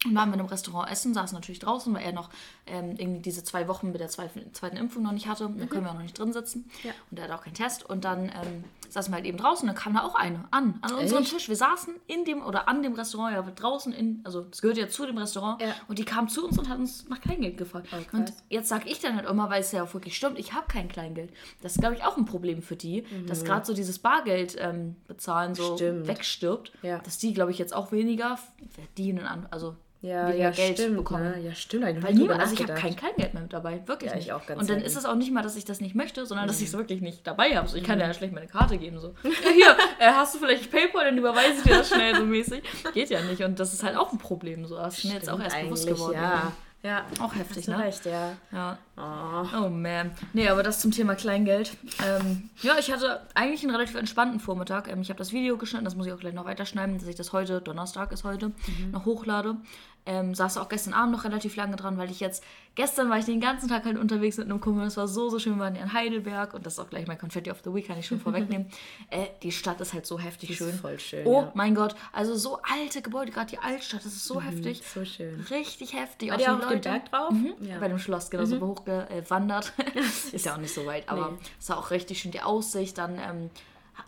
und 0.05 0.15
waren 0.15 0.29
wir 0.31 0.35
in 0.35 0.41
einem 0.41 0.49
Restaurant 0.49 0.91
essen, 0.91 1.15
saßen 1.15 1.35
natürlich 1.37 1.59
draußen, 1.61 1.93
weil 1.95 2.03
er 2.03 2.13
noch 2.13 2.31
ähm, 2.67 2.95
irgendwie 2.99 3.23
diese 3.23 3.43
zwei 3.45 3.69
Wochen 3.69 3.91
mit 3.93 4.01
der 4.01 4.09
zweiten, 4.09 4.53
zweiten 4.55 4.77
Impfung 4.77 5.03
noch 5.03 5.13
nicht 5.13 5.27
hatte. 5.29 5.45
Dann 5.45 5.69
können 5.69 5.85
wir 5.85 5.91
auch 5.91 5.95
noch 5.95 6.03
nicht 6.03 6.19
drin 6.19 6.33
sitzen. 6.33 6.69
Ja. 6.83 6.91
Und 7.11 7.19
er 7.19 7.25
hat 7.29 7.31
auch 7.39 7.45
keinen 7.45 7.55
Test. 7.55 7.89
Und 7.89 8.05
dann 8.05 8.25
ähm, 8.27 8.65
saßen 8.89 9.13
wir 9.13 9.17
halt 9.17 9.27
eben 9.27 9.39
draußen 9.39 9.69
und 9.69 9.75
dann 9.75 9.83
kam 9.83 9.95
da 9.95 10.03
auch 10.03 10.15
eine 10.15 10.45
an, 10.51 10.79
an 10.83 10.95
unserem 10.95 11.23
Echt? 11.23 11.33
Tisch. 11.33 11.49
Wir 11.49 11.57
saßen 11.57 11.95
in 12.07 12.25
dem 12.25 12.43
oder 12.43 12.69
an 12.69 12.83
dem 12.83 12.95
Restaurant, 12.95 13.35
ja, 13.35 13.43
draußen 13.43 13.93
in, 13.93 14.21
also 14.25 14.47
es 14.53 14.61
gehört 14.63 14.79
ja 14.79 14.89
zu 14.89 15.05
dem 15.07 15.19
Restaurant. 15.19 15.61
Ja. 15.61 15.75
Und 15.89 15.99
die 15.99 16.05
kam 16.05 16.29
zu 16.29 16.47
uns 16.47 16.59
und 16.59 16.69
hat 16.69 16.79
uns 16.79 17.09
nach 17.09 17.21
Kleingeld 17.21 17.57
gefragt. 17.59 17.89
Oh, 17.93 18.17
und 18.17 18.33
jetzt 18.49 18.69
sage 18.69 18.89
ich 18.89 19.01
dann 19.01 19.17
halt 19.17 19.29
immer, 19.29 19.51
weil 19.51 19.61
es 19.61 19.73
ja 19.73 19.83
auch 19.83 19.93
wirklich 19.95 20.17
stimmt, 20.17 20.39
ich 20.39 20.53
habe 20.53 20.67
kein 20.69 20.89
Kleingeld. 20.89 21.33
Das 21.63 21.73
ist, 21.75 21.81
glaube 21.81 21.95
ich, 21.97 22.05
auch 22.05 22.17
ein 22.17 22.25
Problem 22.25 22.63
für 22.63 22.77
die, 22.77 23.05
dass 23.27 23.45
gerade 23.45 23.65
so 23.67 23.75
dieses 23.75 23.99
Bargeld 23.99 24.57
ähm, 24.59 24.97
bezahlen 25.09 25.55
so 25.55 25.73
Mhm. 25.73 25.77
Stimmt. 25.77 26.07
wegstirbt. 26.07 26.73
Ja. 26.83 26.99
Dass 27.01 27.19
die, 27.19 27.33
glaube 27.35 27.51
ich, 27.51 27.59
jetzt 27.59 27.75
auch 27.75 27.91
weniger 27.91 28.39
verdienen, 28.71 29.27
an, 29.27 29.47
also 29.51 29.77
Ja, 30.05 30.29
weniger 30.29 30.45
ja, 30.45 30.51
Geld 30.51 30.79
stimmt. 30.79 30.99
bekommen. 30.99 31.31
Ne? 31.31 31.41
Ja, 31.41 31.55
stimmt. 31.55 32.03
Weil 32.03 32.13
niemand, 32.13 32.39
also 32.39 32.53
ich 32.53 32.63
habe 32.63 32.75
kein 32.75 32.95
Kleingeld 32.95 33.33
mehr 33.33 33.43
mit 33.43 33.55
dabei, 33.55 33.81
wirklich 33.87 34.11
Ja, 34.11 34.17
nicht. 34.17 34.27
ich 34.27 34.33
auch 34.35 34.45
ganz 34.45 34.61
Und 34.61 34.69
dann 34.69 34.83
ist 34.83 34.97
es 34.97 35.07
auch 35.07 35.15
nicht 35.15 35.33
mal, 35.33 35.43
dass 35.43 35.57
ich 35.57 35.65
das 35.65 35.81
nicht 35.81 35.95
möchte, 35.95 36.27
sondern 36.27 36.47
dass 36.47 36.61
ich 36.61 36.69
es 36.69 36.75
wirklich 36.75 37.01
nicht 37.01 37.27
dabei 37.27 37.57
habe. 37.57 37.67
So, 37.69 37.79
ich 37.79 37.85
kann 37.85 37.99
dir 37.99 38.05
ja 38.05 38.13
schlecht 38.13 38.35
meine 38.35 38.47
Karte 38.47 38.77
geben. 38.77 38.99
So, 38.99 39.15
ja, 39.25 39.31
hier, 39.51 39.77
äh, 39.99 40.13
hast 40.13 40.35
du 40.35 40.41
vielleicht 40.41 40.71
PayPal, 40.71 41.07
dann 41.07 41.17
überweise 41.17 41.55
ich 41.57 41.63
dir 41.63 41.79
das 41.79 41.89
schnell 41.89 42.15
so 42.17 42.27
mäßig. 42.27 42.63
Geht 42.93 43.09
ja 43.09 43.23
nicht. 43.23 43.43
Und 43.43 43.59
das 43.59 43.73
ist 43.73 43.83
halt 43.83 43.97
auch 43.97 44.13
ein 44.13 44.19
Problem. 44.19 44.67
So, 44.67 44.77
das 44.77 44.99
ist 44.99 45.05
mir 45.07 45.15
jetzt 45.15 45.31
auch 45.31 45.41
erst 45.41 45.59
bewusst 45.63 45.87
geworden. 45.87 46.15
Ja, 46.15 46.53
ja. 46.85 47.07
Auch 47.19 47.35
heftig, 47.35 47.67
ne? 47.67 47.79
recht, 47.79 48.05
ja. 48.05 48.37
Ja. 48.53 48.77
Oh. 48.99 49.59
Oh 49.59 49.69
man. 49.71 50.11
Nee, 50.35 50.51
aber 50.51 50.63
das 50.63 50.81
zum 50.81 50.91
Thema 50.91 51.15
Kleingeld. 51.15 51.79
Ähm, 52.07 52.51
ja, 52.61 52.75
ich 52.79 52.93
hatte 52.93 53.23
eigentlich 53.35 53.63
einen 53.63 53.75
relativ 53.75 53.95
entspannten 53.95 54.39
Vormittag. 54.39 54.89
Ähm, 54.89 55.01
ich 55.01 55.09
habe 55.09 55.17
das 55.17 55.33
Video 55.33 55.57
geschnitten, 55.57 55.87
das 55.87 55.97
muss 55.97 56.07
ich 56.07 56.13
auch 56.13 56.21
gleich 56.21 56.35
noch 56.35 56.45
weiterschneiden, 56.45 56.99
dass 56.99 57.09
ich 57.09 57.17
das 57.17 57.33
heute, 57.33 57.63
Donnerstag 57.63 58.13
ist 58.13 58.25
heute, 58.25 58.53
noch 58.93 59.07
hochlade. 59.07 59.57
Ähm, 60.07 60.35
saß 60.35 60.59
auch 60.59 60.69
gestern 60.69 60.93
Abend 60.93 61.13
noch 61.13 61.25
relativ 61.25 61.57
lange 61.57 61.77
dran, 61.77 61.97
weil 61.97 62.11
ich 62.11 62.21
jetzt, 62.21 62.45
gestern 62.75 63.09
war 63.09 63.17
ich 63.19 63.25
den 63.25 63.41
ganzen 63.41 63.71
Tag 63.71 63.87
halt 63.87 63.97
unterwegs 63.97 64.37
mit 64.37 64.51
einem 64.51 64.61
Kumpel, 64.61 64.85
das 64.85 64.99
war 64.99 65.09
so, 65.09 65.31
so 65.31 65.39
schön, 65.39 65.55
wir 65.57 65.61
waren 65.61 65.77
in 65.77 65.95
Heidelberg 65.95 66.53
und 66.53 66.67
das 66.67 66.75
ist 66.75 66.79
auch 66.79 66.91
gleich 66.91 67.07
mein 67.07 67.17
Confetti 67.17 67.51
of 67.51 67.61
the 67.65 67.73
Week, 67.73 67.87
kann 67.87 67.99
ich 67.99 68.07
schon 68.07 68.21
vorwegnehmen. 68.21 68.67
Äh, 69.11 69.29
die 69.43 69.51
Stadt 69.51 69.81
ist 69.81 69.95
halt 69.95 70.05
so 70.05 70.19
heftig 70.19 70.51
ist 70.51 70.57
schön. 70.59 70.75
voll 70.75 70.99
schön, 70.99 71.27
Oh 71.27 71.43
ja. 71.43 71.53
mein 71.55 71.75
Gott, 71.75 71.95
also 72.13 72.35
so 72.37 72.59
alte 72.71 73.01
Gebäude, 73.01 73.33
gerade 73.33 73.51
die 73.51 73.59
Altstadt, 73.59 74.01
das 74.05 74.13
ist 74.13 74.27
so 74.27 74.43
heftig. 74.43 74.83
So 74.87 75.05
schön. 75.07 75.41
Richtig 75.51 75.95
heftig. 75.95 76.29
War 76.31 76.35
Auch 76.37 76.39
die 76.39 76.45
die 76.45 76.51
auch 76.51 76.63
auf 76.67 76.69
dem. 76.73 76.81
Berg 76.83 77.11
drauf? 77.11 77.31
Mhm. 77.31 77.55
Ja. 77.61 77.79
Bei 77.79 77.89
dem 77.89 77.99
Schloss, 77.99 78.29
genau, 78.31 78.45
so 78.45 78.61
hochgewandert. 78.61 79.73
ist 80.33 80.45
ja 80.45 80.53
auch 80.55 80.59
nicht 80.59 80.75
so 80.75 80.85
weit, 80.87 81.09
aber 81.09 81.31
Nee. 81.31 81.39
es 81.59 81.69
war 81.71 81.79
auch 81.79 81.91
richtig 81.91 82.19
schön 82.21 82.31
die 82.33 82.43
Aussicht. 82.43 82.99
Dann, 82.99 83.19
ähm, 83.19 83.51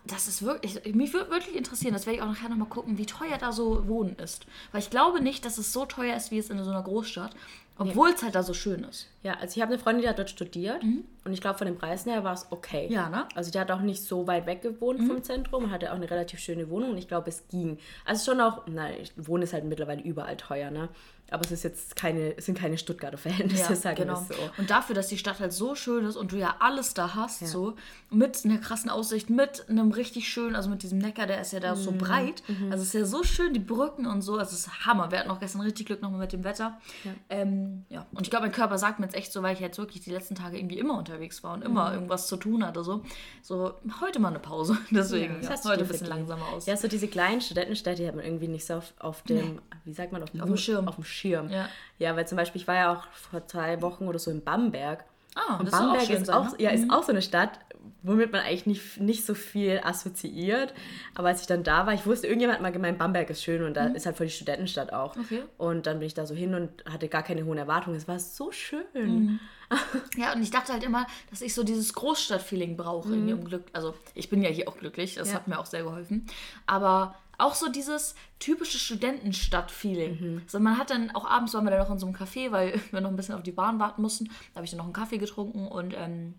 das 0.05 0.27
ist 0.27 0.41
wirklich, 0.41 0.93
mich 0.93 1.13
würde 1.13 1.31
wirklich 1.31 1.55
interessieren, 1.55 1.93
das 1.93 2.05
werde 2.05 2.17
ich 2.17 2.21
auch 2.21 2.27
nachher 2.27 2.49
nochmal 2.49 2.67
gucken, 2.67 2.97
wie 2.97 3.05
teuer 3.05 3.37
da 3.37 3.51
so 3.51 3.87
Wohnen 3.87 4.15
ist. 4.17 4.45
Weil 4.71 4.81
ich 4.81 4.89
glaube 4.89 5.21
nicht, 5.21 5.45
dass 5.45 5.57
es 5.57 5.73
so 5.73 5.85
teuer 5.85 6.15
ist, 6.15 6.31
wie 6.31 6.37
es 6.37 6.49
in 6.49 6.63
so 6.63 6.69
einer 6.69 6.83
Großstadt, 6.83 7.35
obwohl 7.77 8.09
es 8.09 8.23
halt 8.23 8.35
da 8.35 8.43
so 8.43 8.53
schön 8.53 8.83
ist. 8.83 9.07
Ja, 9.23 9.33
also 9.39 9.55
ich 9.55 9.61
habe 9.61 9.73
eine 9.73 9.81
Freundin, 9.81 10.03
die 10.03 10.09
hat 10.09 10.19
dort 10.19 10.29
studiert 10.29 10.81
und 10.83 11.33
ich 11.33 11.41
glaube, 11.41 11.57
von 11.57 11.67
den 11.67 11.77
Preisen 11.77 12.11
her 12.11 12.23
war 12.23 12.33
es 12.33 12.47
okay. 12.49 12.87
Mhm. 12.87 12.93
Ja, 12.93 13.09
ne? 13.09 13.27
Also 13.35 13.51
die 13.51 13.59
hat 13.59 13.69
auch 13.71 13.81
nicht 13.81 14.03
so 14.03 14.25
weit 14.27 14.45
weg 14.45 14.61
gewohnt 14.61 15.01
vom 15.05 15.21
Zentrum 15.23 15.65
und 15.65 15.71
hatte 15.71 15.91
auch 15.91 15.95
eine 15.97 16.09
relativ 16.09 16.39
schöne 16.39 16.69
Wohnung 16.69 16.91
und 16.91 16.97
ich 16.97 17.07
glaube, 17.07 17.29
es 17.29 17.47
ging. 17.49 17.77
Also 18.05 18.31
schon 18.31 18.41
auch, 18.41 18.65
nein, 18.67 18.95
Wohnen 19.17 19.43
ist 19.43 19.53
halt 19.53 19.65
mittlerweile 19.65 20.01
überall 20.01 20.37
teuer, 20.37 20.71
ne? 20.71 20.89
Aber 21.29 21.43
es 21.43 21.51
ist 21.51 21.63
jetzt 21.63 21.97
keine, 21.97 22.37
es 22.37 22.45
sind 22.45 22.57
keine 22.57 22.77
Stuttgarter 22.77 23.17
Verhältnisse, 23.17 23.75
sagen 23.75 23.97
genau. 23.97 24.13
wir 24.29 24.35
so. 24.37 24.41
Und 24.57 24.69
dafür, 24.69 24.95
dass 24.95 25.07
die 25.09 25.17
Stadt 25.17 25.41
halt 25.41 25.51
so 25.51 25.75
schön 25.75 26.05
ist 26.05 26.15
und 26.15 26.31
du 26.31 26.37
ja 26.37 26.55
alles 26.61 26.93
da 26.93 27.15
hast, 27.15 27.45
so 27.45 27.75
mit 28.09 28.39
einer 28.45 28.59
krassen 28.59 28.89
Aussicht, 28.89 29.29
mit 29.29 29.67
einem 29.67 29.91
richtig 29.91 30.29
schönen, 30.29 30.55
also 30.55 30.69
mit 30.69 30.83
diesem 30.83 30.99
Neckar, 30.99 31.27
der 31.27 31.41
ist 31.41 31.51
ja 31.51 31.59
da 31.59 31.75
so 31.75 31.91
Mhm. 31.91 31.97
breit. 31.97 32.43
Also 32.71 32.83
es 32.83 32.89
ist 32.89 32.93
ja 32.93 33.03
so 33.05 33.23
schön, 33.23 33.53
die 33.53 33.59
Brücken 33.59 34.05
und 34.05 34.21
so. 34.21 34.37
Also 34.37 34.53
es 34.53 34.67
ist 34.67 34.85
Hammer. 34.85 35.11
Wir 35.11 35.19
hatten 35.19 35.29
auch 35.29 35.41
gestern 35.41 35.59
richtig 35.59 35.87
Glück 35.87 36.01
nochmal 36.01 36.21
mit 36.21 36.31
dem 36.31 36.45
Wetter. 36.45 36.79
Ja. 37.03 37.11
Ähm, 37.29 37.66
ja. 37.89 38.05
Und 38.11 38.21
ich 38.21 38.29
glaube, 38.29 38.45
mein 38.45 38.51
Körper 38.51 38.77
sagt 38.77 38.99
mir 38.99 39.05
jetzt 39.05 39.15
echt 39.15 39.31
so, 39.31 39.41
weil 39.43 39.53
ich 39.53 39.59
jetzt 39.59 39.77
wirklich 39.77 40.01
die 40.03 40.11
letzten 40.11 40.35
Tage 40.35 40.57
irgendwie 40.57 40.77
immer 40.79 40.97
unterwegs 40.97 41.43
war 41.43 41.53
und 41.53 41.63
immer 41.63 41.89
Mhm. 41.89 41.93
irgendwas 41.95 42.27
zu 42.27 42.37
tun 42.37 42.65
hatte. 42.65 42.83
So, 42.83 43.03
so 43.41 43.73
heute 44.01 44.19
mal 44.19 44.29
eine 44.29 44.39
Pause. 44.39 44.77
Deswegen 44.91 45.41
das 45.41 45.49
ja, 45.49 45.55
du 45.63 45.69
heute 45.69 45.81
ein 45.83 45.87
bisschen 45.87 46.07
verdient. 46.07 46.29
langsamer 46.29 46.53
aus. 46.55 46.65
Ja, 46.65 46.77
so 46.77 46.87
diese 46.87 47.07
kleinen 47.07 47.41
Studentenstädte 47.41 48.01
die 48.01 48.07
hat 48.07 48.15
man 48.15 48.25
irgendwie 48.25 48.47
nicht 48.47 48.65
so 48.65 48.75
auf, 48.75 48.93
auf 48.99 49.21
dem, 49.23 49.61
wie 49.85 49.93
sagt 49.93 50.11
man, 50.11 50.23
auf 50.23 50.29
dem, 50.31 50.41
Auf 50.41 50.47
dem 50.47 50.57
Schirm. 50.57 50.87
Auf 50.87 50.95
dem 50.95 51.03
Schirm. 51.03 51.49
Ja. 51.49 51.69
ja, 51.99 52.15
weil 52.15 52.27
zum 52.27 52.35
Beispiel, 52.37 52.61
ich 52.61 52.67
war 52.67 52.75
ja 52.75 52.93
auch 52.97 53.03
vor 53.11 53.45
zwei 53.47 53.81
Wochen 53.81 54.07
oder 54.07 54.19
so 54.19 54.31
in 54.31 54.43
Bamberg. 54.43 55.05
Ah, 55.37 55.57
und 55.57 55.67
auch 55.67 55.79
Bamberg 55.79 56.03
schön 56.05 56.15
ist, 56.17 56.25
sein, 56.27 56.35
auch, 56.35 56.51
ne? 56.51 56.63
ja, 56.63 56.71
ist 56.71 56.89
auch 56.89 57.03
so 57.03 57.11
eine 57.11 57.21
Stadt, 57.21 57.59
womit 58.01 58.31
man 58.31 58.41
eigentlich 58.41 58.65
nicht, 58.65 58.99
nicht 58.99 59.25
so 59.25 59.33
viel 59.35 59.79
assoziiert. 59.83 60.73
Aber 61.13 61.27
als 61.27 61.41
ich 61.41 61.47
dann 61.47 61.63
da 61.63 61.85
war, 61.85 61.93
ich 61.93 62.05
wusste, 62.05 62.25
irgendjemand 62.27 62.57
hat 62.57 62.63
mal 62.63 62.71
gemeint, 62.71 62.97
Bamberg 62.97 63.29
ist 63.29 63.43
schön 63.43 63.63
und 63.63 63.75
da 63.75 63.87
ist 63.87 64.05
halt 64.05 64.17
voll 64.17 64.25
die 64.27 64.31
Studentenstadt 64.33 64.93
auch. 64.93 65.15
Mhm. 65.15 65.21
Okay. 65.21 65.43
Und 65.57 65.85
dann 65.85 65.99
bin 65.99 66.07
ich 66.07 66.13
da 66.13 66.25
so 66.25 66.33
hin 66.33 66.55
und 66.55 66.71
hatte 66.85 67.07
gar 67.07 67.21
keine 67.23 67.45
hohen 67.45 67.57
Erwartungen. 67.57 67.95
Es 67.97 68.07
war 68.07 68.19
so 68.19 68.51
schön. 68.51 68.81
Mhm. 68.93 69.39
Ja, 70.15 70.33
und 70.33 70.41
ich 70.41 70.49
dachte 70.49 70.71
halt 70.71 70.83
immer, 70.85 71.05
dass 71.29 71.41
ich 71.41 71.53
so 71.53 71.61
dieses 71.61 71.93
Großstadt-Feeling 71.93 72.77
brauche, 72.77 73.09
irgendwie 73.09 73.33
um 73.33 73.43
Glück. 73.43 73.65
Also, 73.73 73.95
ich 74.13 74.29
bin 74.29 74.41
ja 74.41 74.49
hier 74.49 74.69
auch 74.69 74.77
glücklich, 74.77 75.15
das 75.15 75.27
Ja. 75.27 75.35
hat 75.35 75.49
mir 75.49 75.59
auch 75.59 75.65
sehr 75.65 75.83
geholfen. 75.83 76.25
Aber 76.67 77.15
auch 77.37 77.55
so 77.55 77.69
dieses 77.69 78.15
typische 78.39 78.79
Studentenstadt-Feeling. 78.79 80.41
Also 80.43 80.59
man 80.59 80.77
hat 80.77 80.89
dann 80.89 81.11
auch 81.11 81.25
abends 81.25 81.53
waren 81.53 81.65
wir 81.65 81.71
dann 81.71 81.79
noch 81.79 81.91
in 81.91 81.99
so 81.99 82.07
einem 82.07 82.15
Café, 82.15 82.51
weil 82.51 82.79
wir 82.91 83.01
noch 83.01 83.09
ein 83.09 83.15
bisschen 83.15 83.35
auf 83.35 83.43
die 83.43 83.51
Bahn 83.51 83.79
warten 83.79 84.01
mussten. 84.01 84.25
Da 84.25 84.55
habe 84.55 84.65
ich 84.65 84.71
dann 84.71 84.79
noch 84.79 84.85
einen 84.85 84.93
Kaffee 84.93 85.17
getrunken 85.17 85.67
und 85.67 85.93
ähm, 85.95 86.33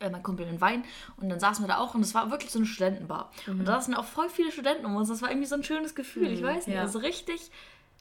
äh, 0.00 0.10
mein 0.10 0.22
Kumpel 0.22 0.46
einen 0.46 0.60
Wein 0.60 0.84
und 1.18 1.28
dann 1.28 1.40
saßen 1.40 1.64
wir 1.64 1.68
da 1.68 1.78
auch 1.78 1.94
und 1.94 2.00
es 2.00 2.14
war 2.14 2.30
wirklich 2.30 2.50
so 2.50 2.58
eine 2.58 2.66
Studentenbar. 2.66 3.30
Und 3.46 3.64
da 3.64 3.76
saßen 3.76 3.94
auch 3.94 4.04
voll 4.04 4.28
viele 4.28 4.50
Studenten 4.50 4.86
um 4.86 4.96
uns. 4.96 5.08
Das 5.08 5.22
war 5.22 5.30
irgendwie 5.30 5.46
so 5.46 5.54
ein 5.54 5.64
schönes 5.64 5.94
Gefühl, 5.94 6.32
ich 6.32 6.42
weiß 6.42 6.66
nicht. 6.66 6.76
Ja. 6.76 6.82
Also 6.82 6.98
richtig, 6.98 7.50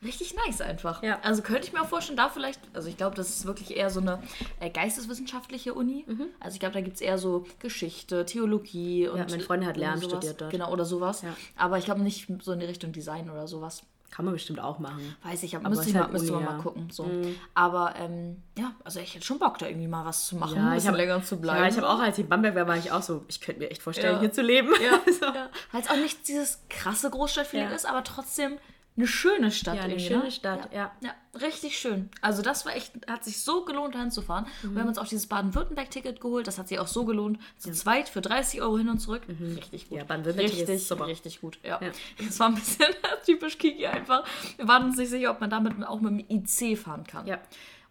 richtig 0.04 0.36
nice 0.46 0.62
einfach. 0.62 1.02
Ja. 1.04 1.20
Also 1.24 1.42
könnte 1.42 1.68
ich 1.68 1.74
mir 1.74 1.82
auch 1.82 1.88
vorstellen, 1.88 2.18
da 2.18 2.30
vielleicht, 2.30 2.60
also 2.74 2.90
ich 2.90 2.98
glaube, 2.98 3.16
das 3.16 3.30
ist 3.30 3.46
wirklich 3.46 3.76
eher 3.76 3.90
so 3.90 4.00
eine 4.00 4.22
äh, 4.60 4.70
geisteswissenschaftliche 4.70 5.74
Uni. 5.74 6.06
Mhm. 6.08 6.28
Also 6.40 6.56
ich 6.56 6.60
glaube, 6.60 6.74
da 6.74 6.82
gibt 6.82 6.96
es 6.96 7.02
eher 7.02 7.18
so 7.18 7.46
Geschichte, 7.60 8.26
Theologie 8.26 9.08
und 9.08 9.30
meine 9.30 9.44
Freundin 9.44 9.68
hat 9.70 9.78
Lehramt 9.78 10.02
sowas. 10.02 10.12
studiert 10.18 10.42
dort. 10.42 10.52
Genau, 10.52 10.72
oder 10.72 10.86
sowas. 10.86 11.22
Ja. 11.22 11.36
Aber 11.56 11.78
ich 11.78 11.86
glaube 11.86 12.02
nicht 12.02 12.28
so 12.42 12.52
in 12.54 12.60
die 12.60 12.66
Richtung 12.66 12.92
Design 12.92 13.30
oder 13.30 13.48
sowas. 13.48 13.84
Kann 14.12 14.26
man 14.26 14.36
bestimmt 14.36 14.60
auch 14.60 14.78
machen. 14.78 15.16
Weiß 15.24 15.42
ich, 15.42 15.56
aber 15.56 15.66
Aber 15.66 15.74
müsste, 15.76 15.90
ich 15.90 15.96
mal, 15.96 16.04
halt 16.04 16.14
müsste 16.14 16.34
Uni, 16.34 16.44
man 16.44 16.46
mal 16.46 16.52
ja. 16.52 16.58
Mhm. 16.60 16.64
gucken. 16.64 16.90
So. 16.92 17.10
Aber 17.56 17.96
ähm, 17.98 18.44
ja, 18.56 18.74
also 18.84 19.00
ich 19.00 19.16
hätte 19.16 19.26
schon 19.26 19.40
Bock, 19.40 19.58
da 19.58 19.66
irgendwie 19.66 19.88
mal 19.88 20.06
was 20.06 20.28
zu 20.28 20.36
machen, 20.36 20.56
ein 20.60 20.64
Ja, 20.66 20.70
ich 20.70 20.76
bisschen 20.76 20.88
habe 20.90 20.98
länger 20.98 21.24
zu 21.24 21.38
bleiben. 21.38 21.64
Ja, 21.64 21.68
ich 21.68 21.78
habe 21.78 21.90
auch, 21.90 21.98
als 22.00 22.20
ich 22.20 22.26
in 22.26 22.30
Bamberg 22.30 22.54
war, 22.54 22.68
war 22.68 22.78
ich 22.78 22.92
auch 22.92 23.02
so, 23.02 23.26
ich 23.28 23.42
könnte 23.42 23.62
mir 23.62 23.72
echt 23.72 23.82
vorstellen, 23.82 24.14
Ja. 24.14 24.20
hier 24.20 24.32
zu 24.32 24.44
leben. 24.44 24.70
Ja, 24.86 25.00
so. 25.20 25.26
ja. 25.26 25.50
Weil 25.72 25.82
es 25.82 25.90
auch 25.90 25.96
nicht 25.96 26.28
dieses 26.28 26.60
krasse 26.70 27.10
Großstadtfeeling 27.10 27.70
Ja. 27.70 27.76
ist, 27.76 27.88
aber 27.88 28.04
trotzdem 28.04 28.60
eine 28.96 29.08
schöne 29.08 29.52
Stadt. 29.52 29.76
Ja, 29.76 29.82
eine 29.84 29.94
irgendwie, 29.94 30.08
schöne 30.08 30.24
ne? 30.26 30.32
Stadt, 30.32 30.74
ja. 30.74 30.92
ja. 31.02 31.16
richtig 31.40 31.80
schön. 31.80 32.10
Also 32.22 32.42
das 32.44 32.66
war 32.66 32.76
echt, 32.76 32.92
hat 33.10 33.24
sich 33.24 33.42
so 33.42 33.66
gelohnt, 33.66 33.96
dahin 33.96 34.12
zu 34.12 34.22
fahren. 34.22 34.46
Mhm. 34.62 34.76
wir 34.76 34.82
haben 34.82 34.88
uns 34.90 34.98
auch 35.00 35.08
dieses 35.08 35.28
Baden-Württemberg-Ticket 35.28 36.22
geholt. 36.22 36.46
Das 36.48 36.58
hat 36.60 36.68
sich 36.68 36.78
auch 36.80 36.88
so 36.88 37.04
gelohnt. 37.06 37.40
Zu 37.58 37.72
zweit 37.72 38.08
für 38.10 38.22
30 38.22 38.62
Euro 38.62 38.78
hin 38.78 38.90
und 38.90 39.00
zurück. 39.00 39.24
Richtig 39.28 39.84
gut. 39.90 39.92
Mhm. 39.92 39.98
Ja, 39.98 40.04
Baden-Württemberg-Ticket 40.06 40.64
ist 40.64 40.70
richtig, 40.70 40.88
super. 40.88 41.08
richtig 41.08 41.42
gut. 41.42 41.60
Ja. 41.64 41.80
Ja. 41.82 41.92
Das 42.24 42.40
war 42.40 42.50
ein 42.50 42.56
bisschen 42.56 42.86
typisch 43.26 43.58
Kiki 43.58 43.88
einfach. 43.88 44.26
Wir 44.58 44.68
waren 44.68 44.84
uns 44.86 44.98
nicht 44.98 45.10
sicher, 45.10 45.32
ob 45.32 45.42
man 45.42 45.50
damit 45.50 45.84
auch 45.88 46.00
mit 46.00 46.30
dem 46.30 46.44
IC 46.44 46.78
fahren 46.78 47.06
kann. 47.06 47.26
Ja. 47.26 47.40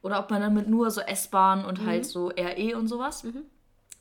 Oder 0.03 0.19
ob 0.21 0.31
man 0.31 0.41
damit 0.41 0.69
nur 0.69 0.91
so 0.91 1.01
S-Bahn 1.01 1.65
und 1.65 1.81
Mhm. 1.83 1.87
halt 1.87 2.07
so 2.07 2.29
RE 2.29 2.77
und 2.77 2.87
sowas. 2.89 3.25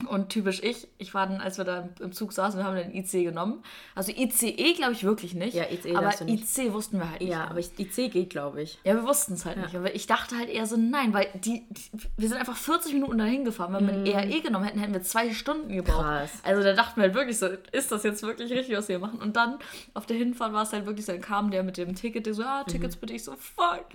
Und 0.08 0.29
typisch 0.29 0.62
ich, 0.63 0.88
ich 0.98 1.13
war 1.13 1.27
dann, 1.27 1.41
als 1.41 1.58
wir 1.58 1.65
da 1.65 1.89
im 2.00 2.12
Zug 2.12 2.34
saßen, 2.34 2.60
wir 2.60 2.65
haben 2.65 2.75
den 2.75 2.93
IC 2.96 3.12
genommen. 3.24 3.63
Also 3.96 4.12
ICE 4.12 4.74
glaube 4.74 4.93
ich 4.93 5.03
wirklich 5.03 5.34
nicht. 5.34 5.53
Ja, 5.53 5.63
ICE 5.70 5.96
Aber. 5.96 6.12
IC 6.27 6.74
wussten 6.74 7.00
wir 7.00 7.10
halt 7.10 7.22
nicht. 7.22 7.31
Ja, 7.31 7.48
aber 7.48 7.60
ich, 7.60 7.77
IC 7.77 8.12
geht, 8.12 8.29
glaube 8.29 8.62
ich. 8.62 8.79
Ja, 8.84 8.96
wir 8.96 9.03
wussten 9.03 9.34
es 9.34 9.46
halt 9.46 9.58
nicht. 9.58 9.75
Aber 9.75 9.93
ich 9.93 10.08
dachte 10.08 10.38
halt 10.38 10.50
eher 10.50 10.65
so, 10.65 10.77
nein, 10.77 11.13
weil 11.13 11.27
die, 11.36 11.65
die 11.70 11.91
wir 12.17 12.27
sind 12.27 12.38
einfach 12.38 12.55
40 12.58 12.93
Minuten 12.93 13.17
dahin 13.17 13.46
gefahren. 13.46 13.74
Wenn 13.74 13.88
wir 13.88 13.93
ein 13.93 14.29
ERE 14.29 14.41
genommen 14.41 14.65
hätten, 14.65 14.79
hätten 14.79 14.93
wir 14.93 15.01
zwei 15.03 15.34
Stunden 15.34 15.70
gebraucht. 15.70 16.05
Mhm. 16.05 16.10
Krass. 16.10 16.31
Also 16.43 16.63
da 16.63 16.74
dachten 16.74 16.98
wir 16.98 17.03
halt 17.03 17.15
wirklich 17.15 17.38
so, 17.38 17.48
ist 17.72 17.91
das 17.91 18.03
jetzt 18.03 18.24
wirklich 18.24 18.51
richtig, 18.51 18.75
was 18.77 18.88
wir 18.88 19.00
machen? 19.00 19.20
Und 19.20 19.36
dann 19.36 19.60
auf 19.93 20.05
der 20.05 20.17
Hinfahrt 20.17 20.53
war 20.53 20.63
es 20.63 20.74
halt 20.74 20.86
wirklich 20.86 21.05
so, 21.05 21.12
dann 21.12 21.22
kam 21.22 21.51
der 21.51 21.63
mit 21.63 21.77
dem 21.77 21.96
Ticket, 21.96 22.25
der 22.25 22.34
so, 22.34 22.43
ah, 22.43 22.63
Tickets 22.63 22.96
bitte. 22.96 23.13
Ich 23.13 23.24
so, 23.24 23.34
fuck. 23.34 23.86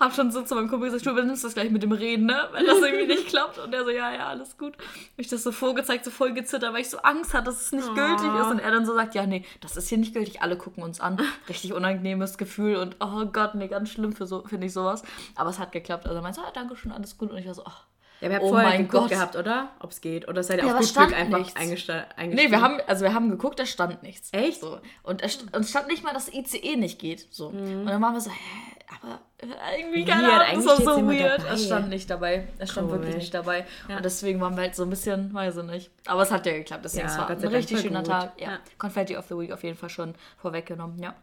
Hab 0.00 0.14
schon 0.14 0.30
so 0.30 0.42
zu 0.42 0.54
meinem 0.54 0.68
Kumpel 0.68 0.88
gesagt, 0.88 1.06
du 1.06 1.10
übernimmst 1.10 1.44
das 1.44 1.54
gleich 1.54 1.70
mit 1.70 1.82
dem 1.82 1.92
Reden, 1.92 2.26
ne? 2.26 2.48
Wenn 2.52 2.66
das 2.66 2.80
irgendwie 2.80 3.06
nicht 3.06 3.26
klappt. 3.28 3.58
Und 3.58 3.72
der 3.72 3.84
so, 3.84 3.90
ja, 3.90 4.12
ja, 4.12 4.28
alles 4.28 4.56
gut. 4.58 4.74
Ich 5.16 5.28
das 5.28 5.42
so 5.42 5.52
vorgezeigt, 5.54 6.04
so 6.04 6.10
voll 6.10 6.34
gezittert, 6.34 6.72
weil 6.72 6.82
ich 6.82 6.90
so 6.90 6.98
Angst 6.98 7.32
hatte, 7.32 7.46
dass 7.46 7.60
es 7.60 7.72
nicht 7.72 7.94
gültig 7.94 8.26
ist. 8.26 8.50
Und 8.50 8.58
er 8.58 8.70
dann 8.70 8.84
so 8.84 8.94
sagt, 8.94 9.14
ja, 9.14 9.26
nee, 9.26 9.44
das 9.60 9.76
ist 9.76 9.88
hier 9.88 9.98
nicht 9.98 10.14
gültig. 10.14 10.42
Alle 10.42 10.56
gucken 10.56 10.82
uns 10.82 11.00
an. 11.00 11.20
Richtig 11.48 11.72
unangenehmes 11.72 12.38
Gefühl 12.38 12.76
und 12.76 12.96
oh 13.00 13.26
Gott, 13.26 13.54
nee, 13.54 13.68
ganz 13.68 13.90
schlimm 13.90 14.12
für 14.12 14.26
so, 14.26 14.44
finde 14.44 14.66
ich 14.66 14.72
sowas. 14.72 15.02
Aber 15.36 15.50
es 15.50 15.58
hat 15.58 15.72
geklappt. 15.72 16.06
Also 16.06 16.18
er 16.18 16.22
meinte, 16.22 16.40
so, 16.40 16.46
ah, 16.46 16.50
danke 16.52 16.76
schön, 16.76 16.92
alles 16.92 17.16
gut. 17.16 17.30
Und 17.30 17.38
ich 17.38 17.46
war 17.46 17.54
so, 17.54 17.64
ach. 17.64 17.86
Ja, 18.24 18.30
wir 18.30 18.36
haben 18.36 18.44
Oh 18.44 18.48
vorher 18.50 18.76
geguckt 18.78 18.92
Gott. 18.92 19.10
gehabt, 19.10 19.36
oder? 19.36 19.68
Ob 19.80 19.90
es 19.90 20.00
geht. 20.00 20.26
Oder 20.28 20.42
seid 20.42 20.58
ihr 20.60 20.66
Ja, 20.66 20.72
auf 20.74 20.80
gut 20.80 20.88
stand 20.88 21.08
Glück 21.08 21.20
einfach 21.20 21.54
eingesta- 21.54 22.04
Nee, 22.26 22.50
wir 22.50 22.60
haben, 22.60 22.78
also 22.86 23.04
wir 23.04 23.14
haben 23.14 23.30
geguckt, 23.30 23.58
da 23.58 23.66
stand 23.66 24.02
nichts. 24.02 24.30
Echt? 24.32 24.60
So. 24.60 24.80
Und 25.02 25.22
es 25.22 25.38
st- 25.40 25.54
uns 25.56 25.70
stand 25.70 25.88
nicht 25.88 26.02
mal, 26.04 26.12
dass 26.14 26.32
ICE 26.32 26.76
nicht 26.76 26.98
geht. 26.98 27.26
So. 27.30 27.48
Und 27.48 27.86
dann 27.86 28.00
waren 28.02 28.14
wir 28.14 28.20
so, 28.20 28.30
hä, 28.30 28.36
aber 29.02 29.20
äh, 29.38 29.80
irgendwie 29.80 30.04
keine 30.04 30.22
Weird, 30.28 30.32
Ahnung, 30.40 30.64
das 30.64 30.66
war 30.66 30.96
eigentlich 30.96 31.20
so 31.20 31.24
weird. 31.24 31.42
Es 31.52 31.64
stand 31.66 31.88
nicht 31.90 32.08
dabei. 32.10 32.48
Es 32.58 32.70
stand 32.72 32.86
Cool. 32.90 32.98
wirklich 32.98 33.16
nicht 33.16 33.34
dabei. 33.34 33.66
Ja. 33.88 33.96
Und 33.96 34.04
deswegen 34.04 34.40
waren 34.40 34.54
wir 34.56 34.62
halt 34.62 34.74
so 34.74 34.84
ein 34.84 34.90
bisschen, 34.90 35.32
weiß 35.34 35.58
ich 35.58 35.64
nicht. 35.64 35.90
Aber 36.06 36.22
es 36.22 36.30
hat 36.30 36.46
ja 36.46 36.52
geklappt, 36.52 36.84
deswegen 36.84 37.06
Ja, 37.06 37.12
es 37.12 37.18
war 37.18 37.28
ein 37.30 37.38
richtig 37.48 37.80
schöner 37.80 38.00
gut. 38.00 38.08
Tag. 38.08 38.40
Ja. 38.40 38.58
Confetti 38.78 39.16
of 39.16 39.26
the 39.28 39.36
Week 39.36 39.52
auf 39.52 39.62
jeden 39.62 39.76
Fall 39.76 39.90
schon 39.90 40.14
vorweggenommen, 40.38 40.98
ja. 41.02 41.14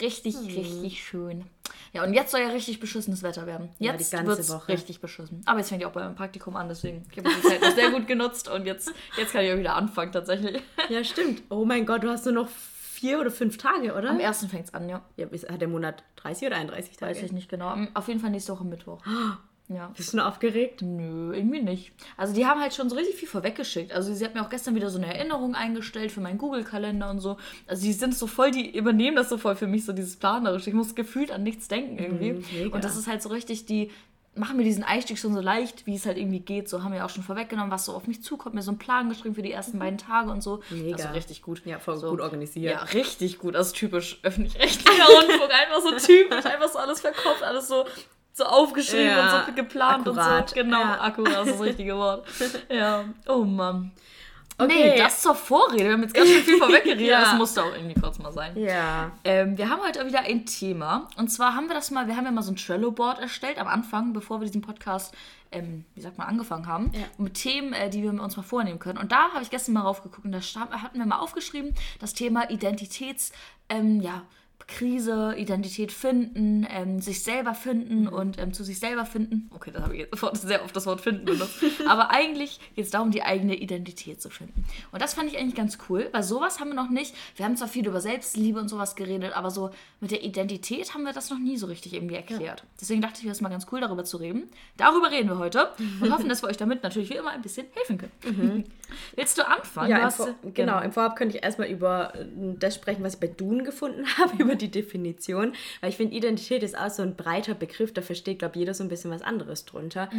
Richtig, 0.00 0.36
Hm. 0.36 0.46
richtig 0.46 1.02
schön. 1.04 1.44
Ja, 1.92 2.04
und 2.04 2.14
jetzt 2.14 2.30
soll 2.32 2.40
ja 2.40 2.48
richtig 2.48 2.80
beschissenes 2.80 3.22
Wetter 3.22 3.46
werden. 3.46 3.70
Ja, 3.78 3.92
die 3.92 3.98
Jetzt 3.98 4.12
ganze 4.12 4.28
wird's 4.28 4.50
Woche. 4.50 4.68
richtig 4.68 5.00
beschissen. 5.00 5.42
Aber 5.46 5.58
jetzt 5.58 5.68
fängt 5.70 5.82
ja 5.82 5.88
auch 5.88 5.92
bei 5.92 6.02
meinem 6.02 6.14
Praktikum 6.14 6.56
an, 6.56 6.68
deswegen 6.68 7.04
ich 7.10 7.18
habe 7.18 7.28
die 7.30 7.42
Zeit 7.48 7.60
noch 7.60 7.74
sehr 7.74 7.90
gut 7.90 8.06
genutzt 8.06 8.48
und 8.48 8.66
jetzt, 8.66 8.92
jetzt 9.16 9.32
kann 9.32 9.44
ich 9.44 9.52
auch 9.52 9.58
wieder 9.58 9.74
anfangen 9.76 10.12
tatsächlich. 10.12 10.62
Ja, 10.88 11.02
stimmt. 11.04 11.42
Oh 11.50 11.64
mein 11.64 11.86
Gott, 11.86 12.02
du 12.04 12.08
hast 12.10 12.24
nur 12.26 12.34
noch 12.34 12.48
vier 12.48 13.18
oder 13.20 13.30
fünf 13.30 13.56
Tage, 13.58 13.94
oder? 13.94 14.10
Am 14.10 14.20
ersten 14.20 14.48
fängt 14.48 14.66
es 14.66 14.74
an, 14.74 14.88
ja. 14.88 15.02
Ja, 15.16 15.26
hat 15.48 15.60
der 15.60 15.68
Monat 15.68 16.04
30 16.16 16.46
oder 16.48 16.56
31 16.56 16.96
Tage? 16.96 17.14
Weiß 17.14 17.22
ich 17.22 17.32
nicht 17.32 17.48
genau. 17.48 17.74
Auf 17.94 18.08
jeden 18.08 18.20
Fall 18.20 18.30
nächste 18.30 18.52
Woche 18.52 18.64
Mittwoch. 18.64 19.02
Ja. 19.72 19.92
Bist 19.96 20.12
du 20.12 20.18
schon 20.18 20.20
aufgeregt? 20.20 20.82
Nö, 20.82 21.32
irgendwie 21.32 21.62
nicht. 21.62 21.92
Also 22.16 22.34
die 22.34 22.44
haben 22.44 22.60
halt 22.60 22.74
schon 22.74 22.90
so 22.90 22.96
richtig 22.96 23.14
viel 23.14 23.28
vorweggeschickt. 23.28 23.92
Also 23.92 24.12
sie 24.12 24.24
hat 24.24 24.34
mir 24.34 24.44
auch 24.44 24.50
gestern 24.50 24.74
wieder 24.74 24.90
so 24.90 24.98
eine 24.98 25.14
Erinnerung 25.14 25.54
eingestellt 25.54 26.10
für 26.10 26.20
meinen 26.20 26.38
Google-Kalender 26.38 27.08
und 27.08 27.20
so. 27.20 27.36
Also 27.68 27.84
die 27.84 27.92
sind 27.92 28.16
so 28.16 28.26
voll, 28.26 28.50
die 28.50 28.76
übernehmen 28.76 29.16
das 29.16 29.28
so 29.28 29.38
voll 29.38 29.54
für 29.54 29.68
mich, 29.68 29.84
so 29.84 29.92
dieses 29.92 30.16
Planerische. 30.16 30.70
Ich 30.70 30.74
muss 30.74 30.96
gefühlt 30.96 31.30
an 31.30 31.44
nichts 31.44 31.68
denken 31.68 31.98
irgendwie. 31.98 32.32
Mhm, 32.32 32.72
und 32.72 32.82
das 32.82 32.96
ist 32.96 33.06
halt 33.06 33.22
so 33.22 33.28
richtig, 33.28 33.64
die 33.64 33.90
machen 34.34 34.56
mir 34.56 34.64
diesen 34.64 34.84
Einstieg 34.84 35.18
schon 35.18 35.34
so 35.34 35.40
leicht, 35.40 35.86
wie 35.86 35.94
es 35.94 36.06
halt 36.06 36.16
irgendwie 36.16 36.40
geht. 36.40 36.68
So 36.68 36.82
haben 36.82 36.92
wir 36.92 37.04
auch 37.04 37.10
schon 37.10 37.22
vorweggenommen, 37.22 37.70
was 37.70 37.84
so 37.84 37.94
auf 37.94 38.06
mich 38.06 38.22
zukommt, 38.22 38.54
mir 38.54 38.62
so 38.62 38.70
einen 38.70 38.78
Plan 38.78 39.08
geschrieben 39.08 39.34
für 39.34 39.42
die 39.42 39.52
ersten 39.52 39.78
beiden 39.78 39.98
Tage 39.98 40.30
und 40.30 40.42
so. 40.42 40.62
Mega. 40.70 40.96
Also 40.96 41.08
richtig 41.10 41.42
gut. 41.42 41.62
Ja, 41.64 41.78
voll 41.78 41.96
so. 41.96 42.10
gut 42.10 42.20
organisiert. 42.20 42.72
Ja, 42.72 42.82
richtig 42.82 43.38
gut. 43.38 43.54
Also 43.54 43.72
typisch 43.72 44.18
öffentlich-rechtlicher 44.22 45.04
Rundfunk. 45.04 45.50
Einfach 45.50 45.80
so 45.80 46.06
typisch, 46.06 46.44
einfach 46.46 46.68
so 46.68 46.78
alles 46.78 47.00
verkauft, 47.00 47.42
alles 47.42 47.68
so, 47.68 47.84
so 48.40 48.46
aufgeschrieben 48.46 49.06
Ja, 49.06 49.38
und 49.40 49.46
so 49.46 49.52
geplant 49.54 50.06
akkurat. 50.08 50.40
und 50.42 50.48
so. 50.50 50.54
Genau, 50.56 50.80
Ja. 50.80 51.00
akkurat, 51.00 51.34
das 51.34 51.46
ist 51.48 51.54
das 51.54 51.62
richtige 51.66 51.96
Wort. 51.96 52.26
Ja, 52.70 53.04
oh 53.28 53.44
Mann. 53.44 53.92
Okay. 54.58 54.90
Nee, 54.92 54.98
das 54.98 55.22
zur 55.22 55.34
Vorrede. 55.34 55.84
Wir 55.84 55.92
haben 55.92 56.02
jetzt 56.02 56.12
ganz 56.12 56.28
schön 56.28 56.42
viel 56.42 56.58
vorweggeredet. 56.58 57.06
Ja. 57.06 57.20
Das 57.22 57.34
musste 57.34 57.62
auch 57.62 57.72
irgendwie 57.74 57.98
kurz 57.98 58.18
mal 58.18 58.30
sein. 58.30 58.54
Ja. 58.58 59.10
Ähm, 59.24 59.56
wir 59.56 59.70
haben 59.70 59.80
heute 59.80 60.04
wieder 60.06 60.20
ein 60.20 60.44
Thema. 60.44 61.08
Und 61.16 61.28
zwar 61.28 61.54
haben 61.54 61.66
wir 61.68 61.74
das 61.74 61.90
mal, 61.90 62.06
wir 62.08 62.16
haben 62.16 62.26
ja 62.26 62.30
mal 62.30 62.42
so 62.42 62.52
ein 62.52 62.56
Trello-Board 62.56 63.20
erstellt 63.20 63.58
am 63.58 63.68
Anfang, 63.68 64.12
bevor 64.12 64.38
wir 64.40 64.46
diesen 64.46 64.60
Podcast, 64.60 65.14
ähm, 65.50 65.86
wie 65.94 66.02
sagt 66.02 66.18
man, 66.18 66.26
angefangen 66.28 66.66
haben. 66.66 66.90
Ja. 66.92 67.06
Mit 67.16 67.34
Themen, 67.34 67.72
äh, 67.72 67.88
die 67.88 68.02
wir 68.02 68.10
uns 68.10 68.36
mal 68.36 68.42
vornehmen 68.42 68.78
können. 68.78 68.98
Und 68.98 69.12
da 69.12 69.30
habe 69.32 69.42
ich 69.42 69.48
gestern 69.48 69.72
mal 69.72 69.80
raufgeguckt 69.80 70.26
und 70.26 70.32
da 70.32 70.40
hatten 70.82 70.98
wir 70.98 71.06
mal 71.06 71.20
aufgeschrieben, 71.20 71.74
das 71.98 72.12
Thema 72.12 72.50
Identitäts, 72.50 73.32
ähm, 73.70 74.02
ja, 74.02 74.22
Krise, 74.70 75.34
Identität 75.36 75.92
finden, 75.92 76.66
ähm, 76.70 77.00
sich 77.00 77.22
selber 77.22 77.54
finden 77.54 78.08
und 78.08 78.38
ähm, 78.38 78.52
zu 78.52 78.64
sich 78.64 78.78
selber 78.78 79.04
finden. 79.04 79.50
Okay, 79.52 79.70
da 79.72 79.82
habe 79.82 79.94
ich 79.94 80.00
jetzt 80.00 80.42
sehr 80.42 80.64
oft 80.64 80.74
das 80.74 80.86
Wort 80.86 81.00
finden 81.00 81.24
benutzt. 81.24 81.62
Aber 81.88 82.10
eigentlich 82.10 82.60
geht 82.76 82.84
es 82.84 82.90
darum, 82.90 83.10
die 83.10 83.22
eigene 83.22 83.56
Identität 83.56 84.22
zu 84.22 84.30
finden. 84.30 84.64
Und 84.92 85.02
das 85.02 85.14
fand 85.14 85.30
ich 85.30 85.38
eigentlich 85.38 85.56
ganz 85.56 85.78
cool, 85.88 86.08
weil 86.12 86.22
sowas 86.22 86.60
haben 86.60 86.68
wir 86.68 86.74
noch 86.74 86.88
nicht. 86.88 87.14
Wir 87.36 87.44
haben 87.44 87.56
zwar 87.56 87.68
viel 87.68 87.86
über 87.86 88.00
Selbstliebe 88.00 88.60
und 88.60 88.68
sowas 88.68 88.94
geredet, 88.94 89.36
aber 89.36 89.50
so 89.50 89.70
mit 90.00 90.12
der 90.12 90.22
Identität 90.22 90.94
haben 90.94 91.02
wir 91.02 91.12
das 91.12 91.30
noch 91.30 91.38
nie 91.38 91.56
so 91.56 91.66
richtig 91.66 91.94
irgendwie 91.94 92.14
erklärt. 92.14 92.64
Deswegen 92.80 93.02
dachte 93.02 93.18
ich, 93.18 93.24
wäre 93.24 93.32
es 93.32 93.40
mal 93.40 93.48
ganz 93.48 93.66
cool, 93.72 93.80
darüber 93.80 94.04
zu 94.04 94.16
reden. 94.16 94.48
Darüber 94.76 95.10
reden 95.10 95.28
wir 95.28 95.38
heute 95.38 95.70
und 96.00 96.12
hoffen, 96.12 96.28
dass 96.28 96.42
wir 96.42 96.48
euch 96.48 96.56
damit 96.56 96.82
natürlich 96.82 97.10
wie 97.10 97.14
immer 97.14 97.30
ein 97.30 97.42
bisschen 97.42 97.66
helfen 97.74 97.98
können. 97.98 98.64
Willst 99.16 99.36
du 99.38 99.46
anfangen? 99.46 99.88
Mhm. 99.88 99.90
Ja, 99.90 99.96
du 99.96 100.02
im 100.02 100.06
hast, 100.06 100.16
Vor 100.16 100.34
genau. 100.54 100.80
Im 100.80 100.92
Vorab 100.92 101.16
könnte 101.16 101.36
ich 101.36 101.42
erstmal 101.42 101.68
über 101.68 102.14
äh, 102.14 102.26
das 102.58 102.74
sprechen, 102.74 103.02
was 103.02 103.14
ich 103.14 103.20
bei 103.20 103.26
Duden 103.26 103.64
gefunden 103.64 104.04
habe, 104.18 104.42
über 104.42 104.54
die 104.60 104.70
Definition. 104.70 105.54
Weil 105.80 105.90
ich 105.90 105.96
finde, 105.96 106.16
Identität 106.16 106.62
ist 106.62 106.76
auch 106.78 106.90
so 106.90 107.02
ein 107.02 107.16
breiter 107.16 107.54
Begriff, 107.54 107.92
da 107.92 108.02
versteht, 108.02 108.38
glaube 108.40 108.54
ich, 108.54 108.60
jeder 108.60 108.74
so 108.74 108.84
ein 108.84 108.88
bisschen 108.88 109.10
was 109.10 109.22
anderes 109.22 109.64
drunter. 109.64 110.10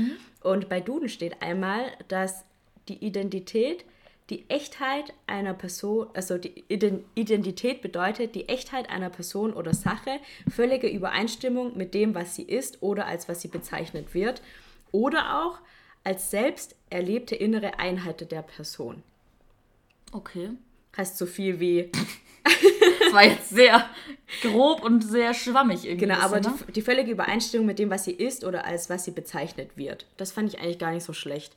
Und 0.41 0.69
bei 0.69 0.79
Duden 0.81 1.09
steht 1.09 1.41
einmal, 1.41 1.83
dass 2.07 2.43
die 2.87 3.03
Identität 3.05 3.85
die 4.29 4.49
Echtheit 4.49 5.13
einer 5.27 5.53
Person, 5.53 6.07
also 6.13 6.37
die 6.37 6.63
Iden- 6.69 7.03
Identität 7.15 7.81
bedeutet 7.81 8.33
die 8.33 8.47
Echtheit 8.47 8.89
einer 8.89 9.09
Person 9.09 9.51
oder 9.53 9.73
Sache, 9.73 10.19
völlige 10.49 10.87
Übereinstimmung 10.87 11.75
mit 11.77 11.93
dem, 11.93 12.15
was 12.15 12.35
sie 12.35 12.43
ist 12.43 12.81
oder 12.81 13.07
als 13.07 13.27
was 13.27 13.41
sie 13.41 13.49
bezeichnet 13.49 14.13
wird. 14.13 14.41
Oder 14.93 15.43
auch 15.43 15.59
als 16.03 16.31
selbst 16.31 16.75
erlebte 16.89 17.35
innere 17.35 17.77
Einheit 17.79 18.31
der 18.31 18.41
Person. 18.41 19.03
Okay. 20.13 20.51
Heißt 20.95 21.17
so 21.17 21.25
viel 21.25 21.59
wie, 21.59 21.91
Das 23.11 23.23
war 23.23 23.29
jetzt 23.29 23.49
sehr 23.49 23.85
grob 24.41 24.83
und 24.83 25.01
sehr 25.01 25.33
schwammig 25.33 25.85
irgendwie. 25.85 26.07
genau, 26.07 26.19
aber 26.19 26.39
ne? 26.39 26.53
die, 26.67 26.71
die 26.73 26.81
völlige 26.81 27.11
Übereinstimmung 27.11 27.65
mit 27.65 27.79
dem, 27.79 27.89
was 27.89 28.05
sie 28.05 28.11
ist 28.11 28.43
oder 28.43 28.65
als 28.65 28.89
was 28.89 29.05
sie 29.05 29.11
bezeichnet 29.11 29.77
wird. 29.77 30.05
Das 30.17 30.31
fand 30.31 30.53
ich 30.53 30.59
eigentlich 30.59 30.79
gar 30.79 30.91
nicht 30.91 31.03
so 31.03 31.13
schlecht. 31.13 31.55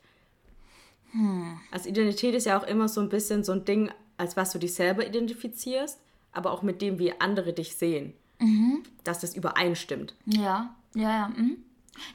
Also 1.71 1.89
Identität 1.89 2.35
ist 2.35 2.45
ja 2.45 2.59
auch 2.59 2.67
immer 2.67 2.89
so 2.89 2.99
ein 2.99 3.09
bisschen 3.09 3.43
so 3.43 3.53
ein 3.53 3.63
Ding, 3.63 3.89
als 4.17 4.35
was 4.35 4.51
du 4.51 4.59
dich 4.59 4.73
selber 4.73 5.05
identifizierst, 5.07 5.99
aber 6.33 6.51
auch 6.51 6.61
mit 6.61 6.81
dem, 6.81 6.99
wie 6.99 7.13
andere 7.19 7.53
dich 7.53 7.77
sehen. 7.77 8.13
Dass 9.03 9.19
das 9.19 9.35
übereinstimmt. 9.35 10.13
Ja, 10.25 10.75
ja, 10.93 11.09
ja. 11.09 11.27
Mhm. 11.29 11.57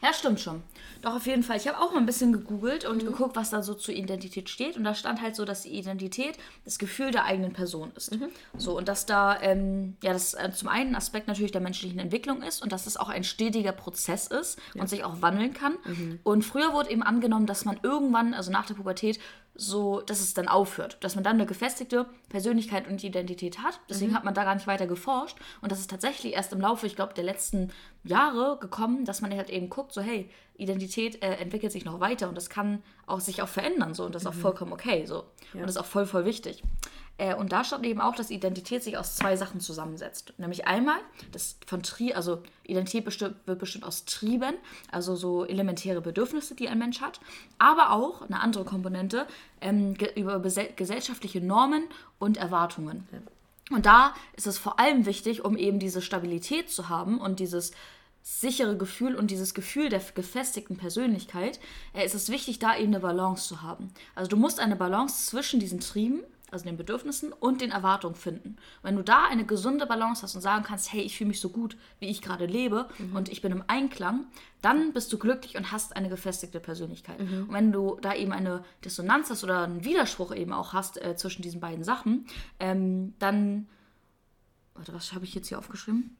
Ja, 0.02 0.12
stimmt 0.12 0.40
schon. 0.40 0.62
Doch, 1.02 1.16
auf 1.16 1.26
jeden 1.26 1.42
Fall. 1.42 1.56
Ich 1.56 1.66
habe 1.66 1.78
auch 1.78 1.92
mal 1.92 1.98
ein 1.98 2.06
bisschen 2.06 2.32
gegoogelt 2.32 2.84
und 2.84 3.04
geguckt, 3.04 3.36
was 3.36 3.50
da 3.50 3.62
so 3.62 3.74
zur 3.74 3.94
Identität 3.94 4.50
steht. 4.50 4.76
Und 4.76 4.84
da 4.84 4.94
stand 4.94 5.22
halt 5.22 5.34
so, 5.34 5.44
dass 5.44 5.62
die 5.62 5.70
Identität 5.70 6.36
das 6.64 6.78
Gefühl 6.78 7.10
der 7.10 7.24
eigenen 7.24 7.52
Person 7.52 7.92
ist. 7.96 8.10
So, 8.56 8.76
und 8.76 8.88
dass 8.88 9.06
da, 9.06 9.40
ähm, 9.40 9.96
ja, 10.02 10.12
das 10.12 10.34
äh, 10.34 10.50
zum 10.52 10.68
einen 10.68 10.90
ein 10.90 10.96
Aspekt 10.96 11.28
natürlich 11.28 11.52
der 11.52 11.60
menschlichen 11.60 11.98
Entwicklung 11.98 12.42
ist 12.42 12.62
und 12.62 12.72
dass 12.72 12.86
es 12.86 12.96
auch 12.96 13.08
ein 13.08 13.24
stetiger 13.24 13.72
Prozess 13.72 14.26
ist 14.26 14.58
und 14.74 14.88
sich 14.88 15.04
auch 15.04 15.22
wandeln 15.22 15.54
kann. 15.54 15.76
Und 16.24 16.44
früher 16.44 16.72
wurde 16.74 16.90
eben 16.90 17.02
angenommen, 17.02 17.46
dass 17.46 17.64
man 17.64 17.80
irgendwann, 17.82 18.34
also 18.34 18.50
nach 18.50 18.66
der 18.66 18.74
Pubertät, 18.74 19.18
so, 19.54 20.00
dass 20.00 20.20
es 20.20 20.32
dann 20.32 20.48
aufhört. 20.48 20.96
Dass 21.00 21.16
man 21.16 21.24
dann 21.24 21.36
eine 21.36 21.46
gefestigte 21.46 22.06
Persönlichkeit 22.28 22.88
und 22.88 23.02
Identität 23.04 23.58
hat. 23.58 23.80
Deswegen 23.90 24.14
hat 24.14 24.24
man 24.24 24.34
da 24.34 24.44
gar 24.44 24.54
nicht 24.54 24.66
weiter 24.66 24.86
geforscht. 24.86 25.36
Und 25.60 25.70
das 25.70 25.80
ist 25.80 25.90
tatsächlich 25.90 26.34
erst 26.34 26.52
im 26.52 26.60
Laufe, 26.60 26.86
ich 26.86 26.96
glaube, 26.96 27.14
der 27.14 27.24
letzten 27.24 27.70
Jahre 28.02 28.58
gekommen, 28.58 29.04
dass 29.04 29.20
man 29.20 29.34
halt 29.34 29.50
eben 29.50 29.68
guckt, 29.68 29.92
so, 29.92 30.00
hey, 30.00 30.30
Identität 30.56 31.22
äh, 31.22 31.34
entwickelt 31.36 31.72
sich 31.72 31.84
noch 31.84 32.00
weiter 32.00 32.28
und 32.28 32.34
das 32.34 32.48
kann 32.50 32.82
auch 33.06 33.20
sich 33.20 33.42
auch 33.42 33.48
verändern. 33.48 33.94
So, 33.94 34.04
und 34.04 34.14
das 34.14 34.22
ist 34.22 34.28
auch 34.28 34.34
vollkommen 34.34 34.72
okay. 34.72 35.06
So. 35.06 35.24
Und 35.54 35.62
das 35.62 35.70
ist 35.72 35.76
auch 35.78 35.86
voll, 35.86 36.06
voll 36.06 36.24
wichtig. 36.24 36.62
Äh, 37.20 37.34
und 37.34 37.52
da 37.52 37.64
stand 37.64 37.84
eben 37.84 38.00
auch, 38.00 38.14
dass 38.14 38.30
Identität 38.30 38.82
sich 38.82 38.96
aus 38.96 39.16
zwei 39.16 39.36
Sachen 39.36 39.60
zusammensetzt. 39.60 40.32
Nämlich 40.38 40.66
einmal, 40.66 40.98
das 41.32 41.58
von 41.66 41.82
Tri, 41.82 42.14
also 42.14 42.42
Identität 42.64 43.04
besti 43.04 43.26
wird 43.44 43.58
bestimmt 43.58 43.84
aus 43.84 44.06
Trieben, 44.06 44.54
also 44.90 45.14
so 45.16 45.44
elementäre 45.44 46.00
Bedürfnisse, 46.00 46.54
die 46.54 46.68
ein 46.68 46.78
Mensch 46.78 47.02
hat, 47.02 47.20
aber 47.58 47.92
auch 47.92 48.22
eine 48.22 48.40
andere 48.40 48.64
Komponente 48.64 49.26
ähm, 49.60 49.94
ge 49.94 50.10
über 50.14 50.40
gesellschaftliche 50.40 51.42
Normen 51.42 51.84
und 52.18 52.38
Erwartungen. 52.38 53.06
Und 53.70 53.86
da 53.86 54.14
ist 54.36 54.46
es 54.46 54.58
vor 54.58 54.78
allem 54.78 55.06
wichtig, 55.06 55.44
um 55.44 55.56
eben 55.56 55.78
diese 55.78 56.02
Stabilität 56.02 56.70
zu 56.70 56.88
haben 56.88 57.18
und 57.18 57.40
dieses 57.40 57.72
sichere 58.22 58.76
Gefühl 58.76 59.16
und 59.16 59.30
dieses 59.30 59.54
Gefühl 59.54 59.88
der 59.88 60.00
gefestigten 60.14 60.76
Persönlichkeit, 60.76 61.58
äh, 61.94 62.04
ist 62.04 62.14
es 62.14 62.28
wichtig, 62.28 62.58
da 62.58 62.76
eben 62.76 62.92
eine 62.92 63.00
Balance 63.00 63.48
zu 63.48 63.62
haben. 63.62 63.92
Also 64.14 64.28
du 64.28 64.36
musst 64.36 64.60
eine 64.60 64.76
Balance 64.76 65.26
zwischen 65.26 65.58
diesen 65.58 65.80
Trieben, 65.80 66.20
also 66.50 66.64
den 66.64 66.76
Bedürfnissen 66.76 67.32
und 67.32 67.60
den 67.60 67.70
Erwartungen 67.70 68.14
finden. 68.14 68.56
Wenn 68.82 68.96
du 68.96 69.02
da 69.02 69.24
eine 69.24 69.44
gesunde 69.44 69.86
Balance 69.86 70.22
hast 70.22 70.34
und 70.34 70.40
sagen 70.40 70.64
kannst, 70.64 70.92
hey, 70.92 71.02
ich 71.02 71.16
fühle 71.16 71.28
mich 71.28 71.40
so 71.40 71.48
gut, 71.50 71.76
wie 71.98 72.06
ich 72.06 72.22
gerade 72.22 72.46
lebe 72.46 72.88
Mhm. 72.98 73.16
und 73.16 73.28
ich 73.28 73.42
bin 73.42 73.52
im 73.52 73.64
Einklang, 73.66 74.26
dann 74.62 74.92
bist 74.92 75.12
du 75.12 75.18
glücklich 75.18 75.56
und 75.56 75.72
hast 75.72 75.96
eine 75.96 76.08
gefestigte 76.08 76.60
Persönlichkeit. 76.60 77.20
Mhm. 77.20 77.48
Und 77.48 77.52
wenn 77.52 77.72
du 77.72 77.98
da 78.00 78.14
eben 78.14 78.32
eine 78.32 78.64
Dissonanz 78.84 79.30
hast 79.30 79.44
oder 79.44 79.64
einen 79.64 79.84
Widerspruch 79.84 80.34
eben 80.34 80.52
auch 80.52 80.72
hast 80.72 81.02
äh, 81.02 81.16
zwischen 81.16 81.42
diesen 81.42 81.60
beiden 81.60 81.84
Sachen, 81.84 82.26
ähm, 82.58 83.14
dann 83.18 83.66
Warte, 84.74 84.94
was 84.94 85.12
habe 85.12 85.26
ich 85.26 85.34
jetzt 85.34 85.48
hier 85.48 85.58
aufgeschrieben? 85.58 86.16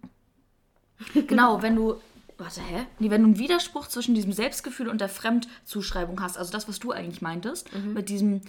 genau, 1.26 1.62
wenn 1.62 1.76
du. 1.76 1.94
Warte, 2.37 2.60
hä? 2.62 2.87
Nee, 2.99 3.10
wenn 3.10 3.22
du 3.22 3.28
einen 3.28 3.38
Widerspruch 3.38 3.87
zwischen 3.88 4.14
diesem 4.14 4.32
Selbstgefühl 4.32 4.88
und 4.88 5.00
der 5.00 5.08
Fremdzuschreibung 5.10 6.20
hast, 6.22 6.38
also 6.38 6.50
das, 6.52 6.68
was 6.68 6.78
du 6.78 6.90
eigentlich 6.90 7.20
meintest, 7.22 7.68
mit 7.75 8.08
diesem, 8.08 8.40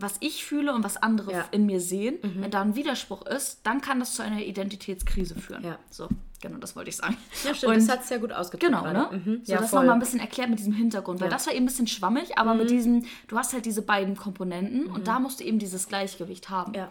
was 0.00 0.14
ich 0.20 0.44
fühle 0.44 0.72
und 0.74 0.84
was 0.84 0.96
andere 0.96 1.26
Mhm. 1.30 1.36
Ja. 1.36 1.42
Mhm. 1.44 1.48
in 1.52 1.66
mir 1.66 1.80
sehen, 1.80 2.18
wenn 2.22 2.50
da 2.50 2.62
ein 2.62 2.74
Widerspruch 2.76 3.22
ist, 3.26 3.60
dann 3.64 3.80
kann 3.80 3.98
das 4.00 4.14
zu 4.14 4.22
einer 4.22 4.40
Identitätskrise 4.40 5.34
führen. 5.34 5.64
Ja. 5.64 5.78
So, 5.90 6.08
genau, 6.40 6.58
das 6.58 6.76
wollte 6.76 6.90
ich 6.90 6.96
sagen. 6.96 7.16
Ja, 7.44 7.54
stimmt, 7.54 7.72
Und- 7.74 7.80
das 7.80 7.88
hat 7.88 8.02
es 8.02 8.08
sehr 8.08 8.18
gut 8.18 8.32
ausgedrückt. 8.32 8.72
Genau, 8.72 8.84
ne? 8.92 9.08
Mhm. 9.12 9.40
So, 9.44 9.52
ja, 9.52 9.58
das 9.60 9.72
nochmal 9.72 9.90
ein 9.94 9.98
bisschen 10.00 10.20
erklärt 10.20 10.50
mit 10.50 10.58
diesem 10.58 10.72
Hintergrund, 10.74 11.20
weil 11.20 11.26
Ja. 11.28 11.34
Mhm. 11.34 11.36
das 11.38 11.46
war 11.46 11.54
eben 11.54 11.64
ein 11.64 11.66
bisschen 11.66 11.86
schwammig, 11.86 12.38
aber 12.38 12.54
mit 12.54 12.70
diesem, 12.70 13.04
du 13.26 13.36
hast 13.36 13.52
halt 13.52 13.64
diese 13.66 13.82
beiden 13.82 14.16
Komponenten 14.16 14.86
und 14.86 15.08
da 15.08 15.18
musst 15.18 15.40
du 15.40 15.44
eben 15.44 15.58
dieses 15.58 15.88
Gleichgewicht 15.88 16.50
haben. 16.50 16.74
Ja. 16.74 16.88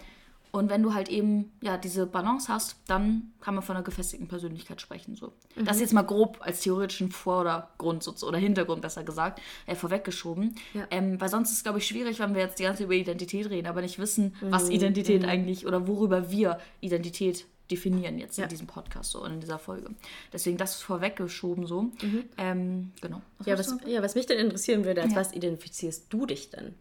Und 0.51 0.69
wenn 0.69 0.81
du 0.81 0.93
halt 0.93 1.09
eben 1.09 1.51
ja 1.61 1.77
diese 1.77 2.05
Balance 2.07 2.51
hast, 2.51 2.77
dann 2.87 3.31
kann 3.41 3.53
man 3.53 3.63
von 3.63 3.75
einer 3.75 3.83
gefestigten 3.83 4.27
Persönlichkeit 4.27 4.81
sprechen. 4.81 5.15
So. 5.15 5.33
Mhm. 5.55 5.65
Das 5.65 5.79
jetzt 5.79 5.93
mal 5.93 6.01
grob 6.03 6.37
als 6.41 6.61
theoretischen 6.61 7.11
Vordergrund 7.11 8.07
oder 8.23 8.37
Hintergrund 8.37 8.81
besser 8.81 9.03
gesagt, 9.03 9.41
äh, 9.65 9.75
vorweggeschoben. 9.75 10.55
Ja. 10.73 10.87
Ähm, 10.89 11.19
weil 11.19 11.29
sonst 11.29 11.51
ist 11.51 11.57
es, 11.57 11.63
glaube 11.63 11.79
ich, 11.79 11.87
schwierig, 11.87 12.19
wenn 12.19 12.33
wir 12.33 12.41
jetzt 12.41 12.59
die 12.59 12.63
ganze 12.63 12.79
Zeit 12.79 12.85
über 12.85 12.93
Identität 12.95 13.49
reden, 13.49 13.67
aber 13.67 13.81
nicht 13.81 13.99
wissen, 13.99 14.35
Mhm. 14.41 14.51
was 14.51 14.69
Identität 14.69 15.25
eigentlich 15.25 15.65
oder 15.67 15.87
worüber 15.87 16.31
wir 16.31 16.59
Identität 16.81 17.45
definieren 17.69 18.17
jetzt 18.17 18.37
Ja. 18.37 18.45
in 18.45 18.49
diesem 18.49 18.67
Podcast 18.67 19.11
so 19.11 19.21
und 19.21 19.33
in 19.33 19.39
dieser 19.41 19.59
Folge. 19.59 19.89
Deswegen 20.31 20.57
das 20.57 20.81
vorweggeschoben 20.81 21.67
so. 21.67 21.91
Ähm, 22.37 22.93
genau. 23.01 23.21
Was 23.39 23.47
Ja 23.47 23.59
was, 23.59 23.77
ja, 23.85 24.01
was 24.01 24.15
mich 24.15 24.25
denn 24.25 24.39
interessieren 24.39 24.85
würde, 24.85 25.01
als 25.01 25.11
Ja. 25.11 25.19
was 25.19 25.33
identifizierst 25.33 26.05
du 26.09 26.25
dich 26.25 26.49
denn? 26.49 26.75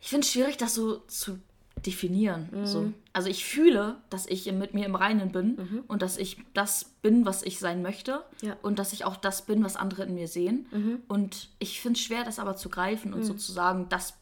Ich 0.00 0.08
finde 0.08 0.24
es 0.26 0.32
schwierig, 0.32 0.56
das 0.56 0.74
so 0.74 0.96
zu 1.08 1.38
definieren. 1.86 2.48
Mhm. 2.52 2.66
So. 2.66 2.92
Also 3.12 3.28
ich 3.28 3.44
fühle, 3.44 3.96
dass 4.10 4.26
ich 4.26 4.50
mit 4.52 4.74
mir 4.74 4.86
im 4.86 4.94
Reinen 4.94 5.30
bin 5.32 5.84
und 5.86 6.02
dass 6.02 6.16
ich 6.16 6.38
das 6.52 6.92
bin, 7.02 7.26
was 7.26 7.42
ich 7.42 7.58
sein 7.58 7.82
möchte 7.82 8.24
Mhm. 8.40 8.48
Ja. 8.48 8.54
Mhm. 8.54 8.60
und 8.62 8.78
dass 8.78 8.92
ich 8.92 9.04
auch 9.04 9.16
das 9.16 9.42
bin, 9.42 9.62
was 9.64 9.76
andere 9.76 10.04
in 10.04 10.14
mir 10.14 10.28
sehen. 10.28 10.66
Und 11.08 11.48
ich 11.58 11.80
finde 11.80 11.98
es 11.98 12.04
schwer, 12.04 12.24
das 12.24 12.38
aber 12.38 12.56
zu 12.56 12.68
greifen 12.68 13.14
und 13.14 13.22
sozusagen, 13.24 13.88
das, 13.88 14.14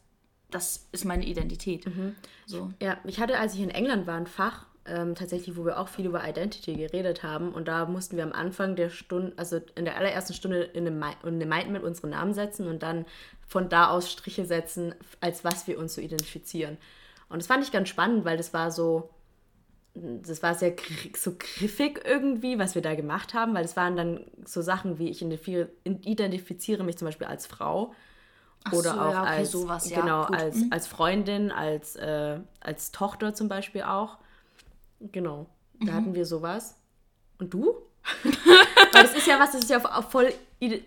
das 0.50 0.88
ist 0.92 1.04
meine 1.04 1.26
Identität. 1.26 1.87
Mhm. 1.87 2.14
So. 2.47 2.71
Ja, 2.83 2.99
ich 3.04 3.19
hatte, 3.21 3.38
als 3.38 3.54
ich 3.54 3.61
in 3.61 3.71
England 3.71 4.07
war, 4.07 4.16
ein 4.16 4.26
Fach, 4.26 4.66
ähm, 4.85 5.14
tatsächlich, 5.14 5.57
wo 5.57 5.64
wir 5.64 5.78
auch 5.78 5.88
viel 5.88 6.07
über 6.07 6.28
Identity 6.28 6.75
geredet 6.75 7.23
haben. 7.23 7.52
Und 7.52 7.69
da 7.69 7.87
mussten 7.87 8.16
wir 8.16 8.25
am 8.25 8.33
Anfang 8.33 8.75
der 8.75 8.90
Stunde, 8.90 9.33
also 9.37 9.61
in 9.76 9.85
der 9.85 9.97
allerersten 9.97 10.35
Stunde 10.35 10.62
in 10.62 10.87
einem, 10.87 11.02
in 11.23 11.28
einem 11.28 11.49
Mindmap 11.49 11.85
unsere 11.85 12.09
Namen 12.09 12.35
setzen 12.35 12.66
und 12.66 12.83
dann 12.83 13.07
von 13.47 13.69
da 13.69 13.90
aus 13.90 14.11
Striche 14.11 14.45
setzen, 14.45 14.95
als 15.21 15.45
was 15.45 15.66
wir 15.69 15.78
uns 15.78 15.95
so 15.95 16.00
identifizieren. 16.00 16.78
Und 17.32 17.40
das 17.40 17.46
fand 17.46 17.64
ich 17.64 17.72
ganz 17.72 17.88
spannend, 17.88 18.24
weil 18.24 18.36
das 18.36 18.52
war 18.54 18.70
so, 18.70 19.10
das 19.94 20.42
war 20.42 20.54
sehr 20.54 20.74
so 21.16 21.34
griffig 21.38 22.02
irgendwie, 22.04 22.58
was 22.58 22.74
wir 22.74 22.82
da 22.82 22.94
gemacht 22.94 23.34
haben, 23.34 23.54
weil 23.54 23.64
es 23.64 23.76
waren 23.76 23.96
dann 23.96 24.24
so 24.44 24.62
Sachen 24.62 24.98
wie 24.98 25.10
ich 25.10 25.22
identifiziere, 25.22 26.84
mich 26.84 26.98
zum 26.98 27.06
Beispiel 27.06 27.26
als 27.26 27.46
Frau 27.46 27.94
Ach 28.64 28.72
oder 28.72 28.92
so, 28.92 29.00
auch 29.00 29.12
ja, 29.12 29.22
okay, 29.24 29.30
als 29.30 29.52
sowas, 29.52 29.90
ja, 29.90 30.00
genau 30.00 30.22
gut. 30.24 30.38
als 30.38 30.56
Mhm. 30.56 30.70
als 30.70 30.86
Freundin, 30.86 31.50
als 31.50 31.96
äh, 31.96 32.40
als 32.60 32.92
Tochter 32.92 33.34
zum 33.34 33.48
Beispiel 33.48 33.82
auch. 33.82 34.18
Genau, 35.00 35.46
da 35.84 35.92
Mhm. 35.92 35.96
hatten 35.96 36.14
wir 36.14 36.26
sowas. 36.26 36.76
Und 37.38 37.54
du? 37.54 37.76
Weil 38.92 39.02
das 39.04 39.14
ist 39.14 39.26
ja 39.26 39.38
was, 39.38 39.52
das 39.52 39.62
ist 39.62 39.70
ja 39.70 39.80
voll 39.80 40.32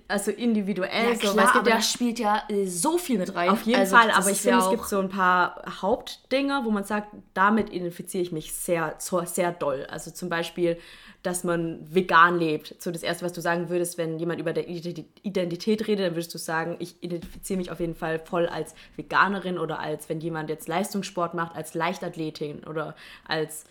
also 0.07 0.31
individuell. 0.31 1.09
Ja, 1.09 1.15
so, 1.15 1.33
klar, 1.33 1.55
aber 1.55 1.69
ja 1.69 1.75
da 1.75 1.81
spielt 1.81 2.17
ja 2.19 2.43
äh, 2.47 2.65
so 2.65 2.97
viel 2.97 3.19
mit 3.19 3.35
rein. 3.35 3.49
auf 3.49 3.63
jeden 3.63 3.79
Also, 3.79 3.97
Fall, 3.97 4.09
aber 4.11 4.31
ich 4.31 4.39
finde, 4.39 4.59
es 4.59 4.69
gibt 4.69 4.85
so 4.87 4.99
ein 4.99 5.09
paar 5.09 5.61
Hauptdinger, 5.81 6.63
wo 6.63 6.71
man 6.71 6.85
sagt, 6.85 7.09
damit 7.33 7.73
identifiziere 7.73 8.23
ich 8.23 8.31
mich 8.31 8.53
sehr, 8.53 8.95
sehr 8.99 9.51
doll. 9.51 9.85
Also 9.91 10.11
zum 10.11 10.29
Beispiel, 10.29 10.77
dass 11.23 11.43
man 11.43 11.79
vegan 11.93 12.39
lebt. 12.39 12.75
So 12.81 12.91
das 12.91 13.03
Erste, 13.03 13.25
was 13.25 13.33
du 13.33 13.41
sagen 13.41 13.67
würdest, 13.69 13.97
wenn 13.97 14.17
jemand 14.17 14.39
über 14.39 14.53
der 14.53 14.69
Identi- 14.69 15.05
Identität 15.23 15.87
redet, 15.87 16.05
dann 16.07 16.13
würdest 16.13 16.33
du 16.33 16.37
sagen, 16.37 16.77
ich 16.79 16.95
identifiziere 17.03 17.57
mich 17.57 17.71
auf 17.71 17.79
jeden 17.79 17.95
Fall 17.95 18.19
voll 18.19 18.47
als 18.47 18.75
Veganerin 18.95 19.57
oder 19.57 19.79
als, 19.79 20.07
wenn 20.07 20.21
jemand 20.21 20.49
jetzt 20.49 20.67
Leistungssport 20.67 21.33
macht, 21.33 21.55
als 21.55 21.73
Leichtathletin 21.73 22.63
oder 22.63 22.95
als 23.27 23.65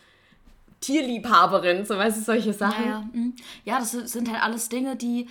Tierliebhaberin, 0.84 1.84
so 1.84 1.96
weißt 1.96 2.18
du, 2.18 2.22
solche 2.22 2.52
Sachen. 2.52 2.84
Ja, 2.84 2.90
ja. 2.90 3.08
mhm. 3.12 3.34
ja, 3.64 3.78
das 3.78 3.92
sind 3.92 4.30
halt 4.30 4.42
alles 4.42 4.68
Dinge, 4.68 4.96
die 4.96 5.26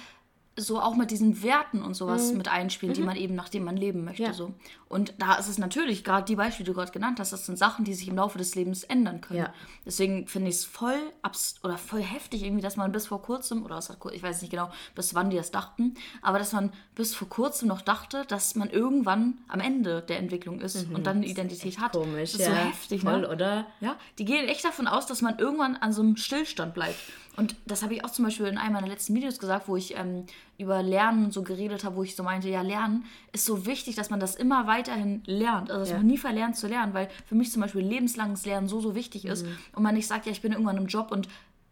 so 0.55 0.79
auch 0.79 0.95
mit 0.95 1.11
diesen 1.11 1.41
Werten 1.41 1.81
und 1.81 1.95
sowas 1.95 2.31
mit 2.33 2.47
einspielen, 2.47 2.93
die 2.93 3.01
man 3.01 3.15
eben 3.15 3.33
nach 3.33 3.49
dem 3.49 3.63
man 3.63 3.75
leben 3.75 4.03
möchte. 4.03 4.21
Mhm. 4.23 4.27
Ja. 4.27 4.33
So. 4.33 4.53
Und 4.93 5.15
da 5.17 5.33
ist 5.33 5.49
es 5.49 5.57
natürlich, 5.57 6.03
gerade 6.03 6.23
die 6.23 6.35
Beispiele, 6.35 6.65
die 6.65 6.71
du 6.71 6.75
gerade 6.77 6.91
genannt 6.91 7.19
hast, 7.19 7.33
das 7.33 7.47
sind 7.47 7.57
Sachen, 7.57 7.83
die 7.83 7.95
sich 7.95 8.07
im 8.07 8.15
Laufe 8.15 8.37
des 8.37 8.53
Lebens 8.53 8.83
ändern 8.83 9.21
können. 9.21 9.39
Ja. 9.39 9.53
Deswegen 9.87 10.27
finde 10.27 10.49
ich 10.49 10.57
es 10.57 10.65
voll 10.65 10.99
abs 11.23 11.55
oder 11.63 11.79
voll 11.79 12.01
heftig, 12.01 12.43
irgendwie, 12.43 12.61
dass 12.61 12.77
man 12.77 12.91
bis 12.91 13.07
vor 13.07 13.23
kurzem, 13.23 13.65
oder 13.65 13.79
ich 14.11 14.21
weiß 14.21 14.43
nicht 14.43 14.51
genau, 14.51 14.71
bis 14.93 15.15
wann 15.15 15.31
die 15.31 15.37
das 15.37 15.49
dachten, 15.49 15.95
aber 16.21 16.37
dass 16.37 16.53
man 16.53 16.71
bis 16.93 17.15
vor 17.15 17.27
kurzem 17.27 17.69
noch 17.69 17.81
dachte, 17.81 18.23
dass 18.27 18.53
man 18.53 18.69
irgendwann 18.69 19.39
am 19.47 19.61
Ende 19.61 20.03
der 20.03 20.19
Entwicklung 20.19 20.61
ist 20.61 20.75
und 20.93 21.07
dann 21.07 21.17
eine 21.17 21.25
Identität 21.25 21.79
hat. 21.79 21.95
Mhm. 21.95 21.99
Komisch, 21.99 22.33
das 22.33 22.41
ist 22.41 22.47
ja. 22.47 22.53
so 22.53 22.61
heftig, 22.61 23.01
Voll, 23.01 23.21
ne? 23.21 23.29
oder? 23.29 23.65
Ja, 23.79 23.95
die 24.19 24.25
gehen 24.25 24.47
echt 24.47 24.63
davon 24.63 24.87
aus, 24.87 25.07
dass 25.07 25.23
man 25.23 25.39
irgendwann 25.39 25.75
an 25.75 25.91
so 25.91 26.03
einem 26.03 26.17
Stillstand 26.17 26.75
bleibt. 26.75 26.99
Und 27.35 27.55
das 27.65 27.81
habe 27.81 27.95
ich 27.95 28.05
auch 28.05 28.11
zum 28.11 28.25
Beispiel 28.25 28.45
in 28.45 28.59
einem 28.59 28.73
meiner 28.73 28.87
letzten 28.87 29.15
Videos 29.15 29.39
gesagt, 29.39 29.67
wo 29.67 29.75
ich 29.75 29.95
ähm, 29.97 30.27
über 30.57 30.83
Lernen 30.83 31.31
so 31.31 31.41
geredet 31.43 31.83
habe, 31.83 31.95
wo 31.95 32.03
ich 32.03 32.15
so 32.15 32.23
meinte, 32.23 32.47
ja, 32.49 32.61
Lernen 32.61 33.05
ist 33.31 33.45
so 33.45 33.65
wichtig, 33.65 33.95
dass 33.95 34.09
man 34.09 34.19
das 34.19 34.35
immer 34.35 34.67
weiterhin 34.67 35.23
lernt. 35.25 35.69
Also, 35.71 35.79
dass 35.81 35.89
Ja. 35.89 35.97
man 35.97 36.07
nie 36.07 36.17
verlernt 36.17 36.55
zu 36.55 36.67
lernen, 36.67 36.93
weil 36.93 37.09
für 37.25 37.35
mich 37.35 37.51
zum 37.51 37.61
Beispiel 37.61 37.81
lebenslanges 37.81 38.45
Lernen 38.45 38.67
so, 38.67 38.79
so 38.79 38.93
wichtig 38.95 39.25
ist. 39.25 39.45
Mhm. 39.45 39.57
Und 39.73 39.83
man 39.83 39.95
nicht 39.95 40.07
sagt, 40.07 40.25
ja, 40.25 40.31
ich 40.31 40.41
bin 40.41 40.51
irgendwann 40.51 40.77
im 40.77 40.85
Job 40.87 41.11
und 41.11 41.27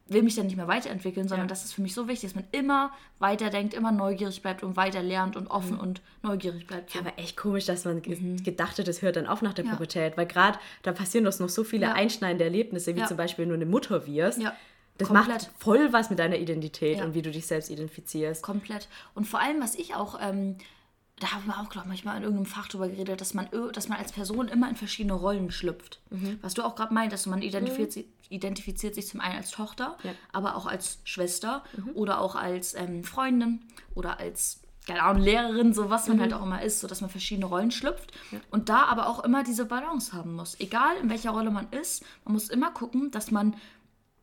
will 0.08 0.24
mich 0.24 0.36
dann 0.36 0.48
nicht 0.48 0.58
mehr 0.58 0.67
weiterentwickeln, 0.67 1.30
sondern 1.30 1.46
Ja. 1.48 1.50
das 1.50 1.63
ist 1.63 1.74
für 1.74 1.82
mich 1.82 1.94
so 1.94 2.08
wichtig, 2.10 2.30
dass 2.32 2.36
man 2.36 2.44
immer 2.52 2.91
weiterdenkt, 3.20 3.74
immer 3.74 3.94
neugierig 3.94 4.41
bleibt 4.41 4.62
und 4.62 4.76
weiter 4.76 5.02
lernt 5.02 5.38
und 5.38 5.48
offen 5.48 5.80
und 5.80 6.02
neugierig 6.22 6.67
bleibt. 6.67 6.89
So. 6.89 7.00
Ja, 7.00 7.06
aber 7.06 7.17
echt 7.17 7.38
komisch, 7.38 7.65
dass 7.65 7.86
man 7.86 8.02
ge- 8.02 8.36
gedacht 8.44 8.78
hat, 8.78 8.88
das 8.89 9.02
hört 9.02 9.15
dann 9.15 9.26
auf 9.28 9.41
nach 9.41 9.54
der 9.54 9.63
Mhm. 9.63 9.70
Ja. 9.70 9.76
Pubertät. 9.76 10.17
Weil 10.17 10.26
gerade 10.26 10.58
da 10.84 10.91
passieren 10.91 11.24
doch 11.24 11.39
noch 11.39 11.48
so 11.48 11.63
viele 11.63 11.86
Ja. 11.86 11.94
einschneidende 11.94 12.44
Erlebnisse, 12.44 12.94
wie 12.96 13.06
zum 13.06 13.15
Beispiel, 13.15 13.44
wenn 13.44 13.50
du 13.50 13.56
eine 13.56 13.65
Mutter 13.65 14.06
wirst. 14.06 14.41
Ja, 14.41 14.54
Das 14.97 15.08
komplett. 15.08 15.27
macht 15.30 15.51
voll 15.58 15.91
was 15.93 16.10
mit 16.10 16.19
deiner 16.19 16.38
Identität 16.38 16.99
Ja. 16.99 17.06
und 17.06 17.13
wie 17.13 17.21
du 17.21 17.32
dich 17.32 17.47
selbst 17.47 17.69
identifizierst. 17.69 18.43
Komplett. 18.43 18.88
Und 19.15 19.25
vor 19.25 19.39
allem, 19.39 19.62
was 19.62 19.75
ich 19.75 19.95
auch, 19.95 20.19
ähm, 20.21 20.58
da 21.19 21.34
haben 21.34 21.45
wir 21.45 21.60
auch, 21.60 21.69
glaube 21.69 21.86
ich, 21.86 21.89
manchmal 21.89 22.17
in 22.17 22.23
irgendeinem 22.23 22.45
Fach 22.47 22.67
drüber 22.67 22.88
geredet, 22.88 23.21
dass 23.21 23.34
man, 23.34 23.47
dass 23.73 23.88
man 23.89 23.99
als 23.99 24.12
Person 24.12 24.47
immer 24.47 24.69
in 24.69 24.75
verschiedene 24.75 25.13
Rollen 25.13 25.51
schlüpft. 25.51 25.99
Was 26.41 26.54
du 26.56 26.63
auch 26.63 26.75
gerade 26.75 26.93
meintest, 26.93 27.27
man 27.27 27.41
identifiziert, 27.43 27.91
sich, 27.91 28.06
identifiziert 28.30 28.95
sich 28.95 29.08
zum 29.08 29.19
einen 29.21 29.38
als 29.38 29.51
Tochter, 29.51 29.97
Ja. 30.04 30.12
aber 30.32 30.56
auch 30.56 30.65
als 30.65 30.99
Schwester 31.04 31.63
oder 31.93 32.21
auch 32.21 32.36
als 32.36 32.73
ähm, 32.75 33.04
Freundin 33.04 33.62
oder 33.93 34.19
als 34.19 34.62
keine 34.88 35.04
Ahnung, 35.04 35.21
Lehrerin, 35.21 35.75
so 35.75 35.91
was 35.91 36.08
man 36.08 36.19
halt 36.19 36.34
auch 36.34 36.41
immer 36.41 36.63
ist, 36.63 36.80
so 36.80 36.88
dass 36.88 37.01
man 37.01 37.10
verschiedene 37.12 37.45
Rollen 37.45 37.69
schlüpft 37.69 38.12
und 38.49 38.67
da 38.67 38.86
aber 38.86 39.08
auch 39.10 39.23
immer 39.23 39.43
diese 39.43 39.65
Balance 39.65 40.12
haben 40.13 40.34
muss. 40.34 40.60
Egal 40.60 40.95
in 41.04 41.08
welcher 41.12 41.30
Rolle 41.32 41.51
man 41.51 41.67
ist, 41.69 42.04
man 42.25 42.34
muss 42.34 42.49
immer 42.49 42.71
gucken, 42.71 43.12
dass 43.12 43.30
man 43.30 43.56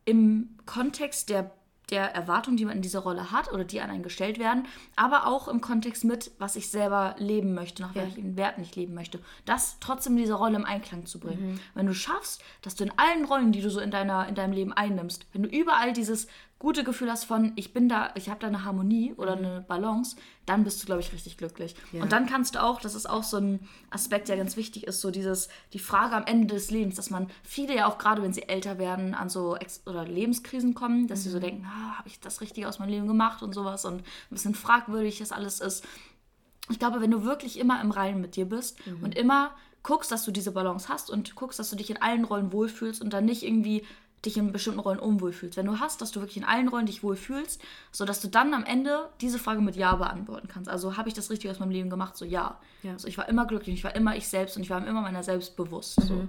im 0.09 0.57
Kontext 0.65 1.29
der, 1.29 1.51
der 1.91 2.15
Erwartung, 2.15 2.57
die 2.57 2.65
man 2.65 2.77
in 2.77 2.81
dieser 2.81 2.99
Rolle 2.99 3.31
hat 3.31 3.51
oder 3.53 3.63
die 3.63 3.79
an 3.79 3.91
einen 3.91 4.01
gestellt 4.01 4.39
werden, 4.39 4.65
aber 4.95 5.27
auch 5.27 5.47
im 5.47 5.61
Kontext 5.61 6.03
mit, 6.03 6.31
was 6.39 6.55
ich 6.55 6.69
selber 6.69 7.15
leben 7.19 7.53
möchte, 7.53 7.83
nach 7.83 7.93
welchen 7.93 8.35
Werten 8.35 8.61
ich 8.63 8.75
leben 8.75 8.95
möchte, 8.95 9.19
das 9.45 9.77
trotzdem 9.79 10.17
diese 10.17 10.33
Rolle 10.33 10.55
im 10.55 10.65
Einklang 10.65 11.05
zu 11.05 11.19
bringen. 11.19 11.59
Wenn 11.75 11.85
du 11.85 11.93
schaffst, 11.93 12.43
dass 12.63 12.75
du 12.75 12.85
in 12.85 12.93
allen 12.97 13.25
Rollen, 13.25 13.51
die 13.51 13.61
du 13.61 13.69
so 13.69 13.79
in, 13.79 13.91
deiner, 13.91 14.27
in 14.27 14.35
deinem 14.35 14.53
Leben 14.53 14.73
einnimmst, 14.73 15.27
wenn 15.31 15.43
du 15.43 15.49
überall 15.49 15.93
dieses 15.93 16.27
gute 16.59 16.83
Gefühl 16.83 17.09
hast 17.09 17.23
von, 17.23 17.53
ich 17.55 17.73
bin 17.73 17.87
da, 17.87 18.11
ich 18.15 18.29
habe 18.29 18.41
da 18.41 18.47
eine 18.47 18.65
Harmonie 18.65 19.13
oder 19.15 19.37
eine 19.37 19.61
Balance, 19.65 20.17
dann 20.45 20.65
bist 20.65 20.81
du, 20.81 20.85
glaube 20.85 20.99
ich, 20.99 21.13
richtig 21.13 21.37
glücklich. 21.37 21.73
Ja. 21.93 22.03
Und 22.03 22.11
dann 22.11 22.25
kannst 22.25 22.55
du 22.55 22.61
auch, 22.61 22.81
das 22.81 22.95
ist 22.95 23.09
auch 23.09 23.23
so 23.23 23.37
ein 23.37 23.61
Aspekt, 23.89 24.27
der 24.27 24.35
ganz 24.35 24.57
wichtig 24.57 24.85
ist, 24.85 24.99
so 24.99 25.09
dieses, 25.09 25.47
die 25.71 25.79
Frage 25.79 26.15
am 26.15 26.25
Ende 26.25 26.53
des 26.53 26.69
Lebens, 26.69 26.95
dass 26.95 27.09
man 27.09 27.27
viele 27.43 27.75
ja 27.75 27.87
auch 27.87 27.97
gerade, 27.97 28.21
wenn 28.21 28.33
sie 28.33 28.43
älter 28.43 28.77
werden, 28.77 29.15
an 29.15 29.29
so 29.29 29.55
Ex 29.55 29.83
oder 29.85 30.03
Lebenskrisen 30.03 30.73
kommen, 30.73 31.07
dass 31.07 31.23
sie 31.23 31.29
so 31.29 31.39
denken, 31.39 31.65
ah, 31.65 31.97
habe 31.97 32.09
ich 32.09 32.19
das 32.19 32.41
Richtige 32.41 32.67
aus 32.67 32.77
meinem 32.77 32.89
Leben 32.89 33.07
gemacht 33.07 33.41
und 33.41 33.55
sowas 33.55 33.85
und 33.85 34.01
ein 34.01 34.03
bisschen 34.29 34.53
fragwürdig 34.53 35.19
das 35.19 35.31
alles 35.31 35.61
ist. 35.61 35.85
Ich 36.69 36.77
glaube, 36.77 36.99
wenn 36.99 37.09
du 37.09 37.23
wirklich 37.23 37.57
immer 37.57 37.81
im 37.81 37.91
Reinen 37.91 38.19
mit 38.21 38.35
dir 38.35 38.45
bist 38.45 38.77
und 39.01 39.15
immer 39.15 39.51
guckst, 39.81 40.11
dass 40.11 40.25
du 40.25 40.31
diese 40.31 40.51
Balance 40.51 40.89
hast 40.89 41.09
und 41.09 41.35
guckst, 41.35 41.57
dass 41.57 41.69
du 41.69 41.75
dich 41.75 41.89
in 41.89 42.01
allen 42.01 42.25
Rollen 42.25 42.51
wohlfühlst 42.51 43.01
und 43.01 43.13
dann 43.13 43.25
nicht 43.25 43.43
irgendwie 43.43 43.85
dich 44.25 44.37
in 44.37 44.51
bestimmten 44.51 44.79
Rollen 44.79 44.99
unwohl 44.99 45.31
fühlst. 45.31 45.57
Wenn 45.57 45.65
du 45.65 45.79
hast, 45.79 46.01
dass 46.01 46.11
du 46.11 46.19
wirklich 46.19 46.37
in 46.37 46.43
allen 46.43 46.67
Rollen 46.67 46.85
dich 46.85 47.03
wohl 47.03 47.15
fühlst, 47.15 47.61
sodass 47.91 48.19
du 48.21 48.27
dann 48.27 48.53
am 48.53 48.65
Ende 48.65 49.09
diese 49.21 49.39
Frage 49.39 49.61
mit 49.61 49.75
Ja 49.75 49.95
beantworten 49.95 50.47
kannst. 50.47 50.69
Also 50.69 50.97
habe 50.97 51.07
ich 51.07 51.15
das 51.15 51.29
richtig 51.29 51.49
aus 51.49 51.59
meinem 51.59 51.71
Leben 51.71 51.89
gemacht? 51.89 52.17
So 52.17 52.25
ja. 52.25 52.59
Ja. 52.83 52.93
Also 52.93 53.07
ich 53.07 53.17
war 53.17 53.29
immer 53.29 53.45
glücklich, 53.45 53.75
ich 53.75 53.83
war 53.83 53.95
immer 53.95 54.15
ich 54.15 54.27
selbst 54.27 54.57
und 54.57 54.63
ich 54.63 54.69
war 54.69 54.85
immer 54.85 55.01
meiner 55.01 55.23
selbst 55.23 55.55
bewusst. 55.55 56.01
So. 56.01 56.27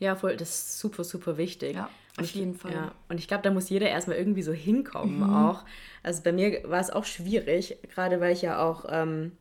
Ja, 0.00 0.16
voll, 0.16 0.36
das 0.36 0.50
ist 0.50 0.78
super, 0.80 1.04
super 1.04 1.36
wichtig. 1.36 1.76
Ja, 1.76 1.88
auf 2.18 2.30
jeden 2.30 2.54
Fall. 2.54 2.72
Ja, 2.72 2.92
und 3.08 3.18
ich 3.18 3.28
glaube, 3.28 3.42
da 3.42 3.50
muss 3.50 3.68
jeder 3.68 3.88
erstmal 3.88 4.16
irgendwie 4.16 4.42
so 4.42 4.52
hinkommen 4.52 5.22
auch. 5.22 5.64
Also 6.02 6.22
bei 6.22 6.32
mir 6.32 6.62
war 6.64 6.80
es 6.80 6.90
auch 6.90 7.04
schwierig, 7.04 7.78
gerade 7.94 8.20
weil 8.20 8.32
ich 8.32 8.42
ja 8.42 8.62
auch, 8.62 8.84
ähm, 8.88 9.32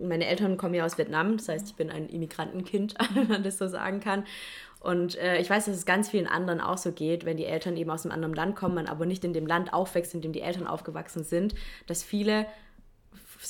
meine 0.00 0.26
Eltern 0.26 0.56
kommen 0.56 0.74
ja 0.74 0.84
aus 0.84 0.98
Vietnam, 0.98 1.36
das 1.36 1.48
heißt, 1.48 1.68
ich 1.68 1.74
bin 1.74 1.90
ein 1.90 2.08
Immigrantenkind, 2.08 2.94
wenn 3.14 3.28
man 3.28 3.42
das 3.42 3.58
so 3.58 3.68
sagen 3.68 4.00
kann. 4.00 4.24
Und 4.86 5.18
äh, 5.18 5.38
ich 5.38 5.50
weiß, 5.50 5.64
dass 5.64 5.76
es 5.76 5.84
ganz 5.84 6.10
vielen 6.10 6.28
anderen 6.28 6.60
auch 6.60 6.78
so 6.78 6.92
geht, 6.92 7.24
wenn 7.24 7.36
die 7.36 7.44
Eltern 7.44 7.76
eben 7.76 7.90
aus 7.90 8.04
einem 8.04 8.12
anderen 8.12 8.34
Land 8.34 8.54
kommen, 8.54 8.76
man 8.76 8.86
aber 8.86 9.04
nicht 9.04 9.24
in 9.24 9.32
dem 9.32 9.44
Land 9.44 9.72
aufwächst, 9.72 10.14
in 10.14 10.20
dem 10.20 10.32
die 10.32 10.42
Eltern 10.42 10.68
aufgewachsen 10.68 11.24
sind, 11.24 11.54
dass 11.88 12.04
viele 12.04 12.46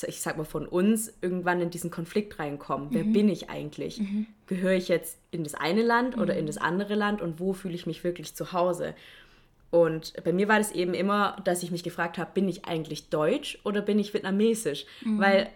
ich 0.07 0.19
sag 0.19 0.37
mal 0.37 0.43
von 0.43 0.67
uns, 0.67 1.13
irgendwann 1.21 1.61
in 1.61 1.69
diesen 1.69 1.89
Konflikt 1.89 2.39
reinkommen. 2.39 2.89
Wer 2.91 3.03
bin 3.03 3.29
ich 3.29 3.49
eigentlich? 3.49 4.01
Gehöre 4.45 4.73
ich 4.73 4.89
jetzt 4.89 5.17
in 5.31 5.43
das 5.43 5.55
eine 5.55 5.81
Land 5.81 6.17
oder 6.17 6.35
in 6.35 6.45
das 6.45 6.57
andere 6.57 6.95
Land 6.95 7.21
und 7.21 7.39
wo 7.39 7.53
fühle 7.53 7.73
ich 7.73 7.87
mich 7.87 8.03
wirklich 8.03 8.35
zu 8.35 8.51
Hause? 8.51 8.93
Und 9.71 10.13
bei 10.23 10.33
mir 10.33 10.47
war 10.49 10.57
das 10.57 10.71
eben 10.71 10.93
immer, 10.93 11.37
dass 11.45 11.63
ich 11.63 11.71
mich 11.71 11.83
gefragt 11.83 12.17
habe, 12.17 12.31
bin 12.33 12.47
ich 12.47 12.65
eigentlich 12.65 13.09
deutsch 13.09 13.59
oder 13.63 13.81
bin 13.81 13.97
ich 13.97 14.13
vietnamesisch? 14.13 14.85
Weil 15.19 15.49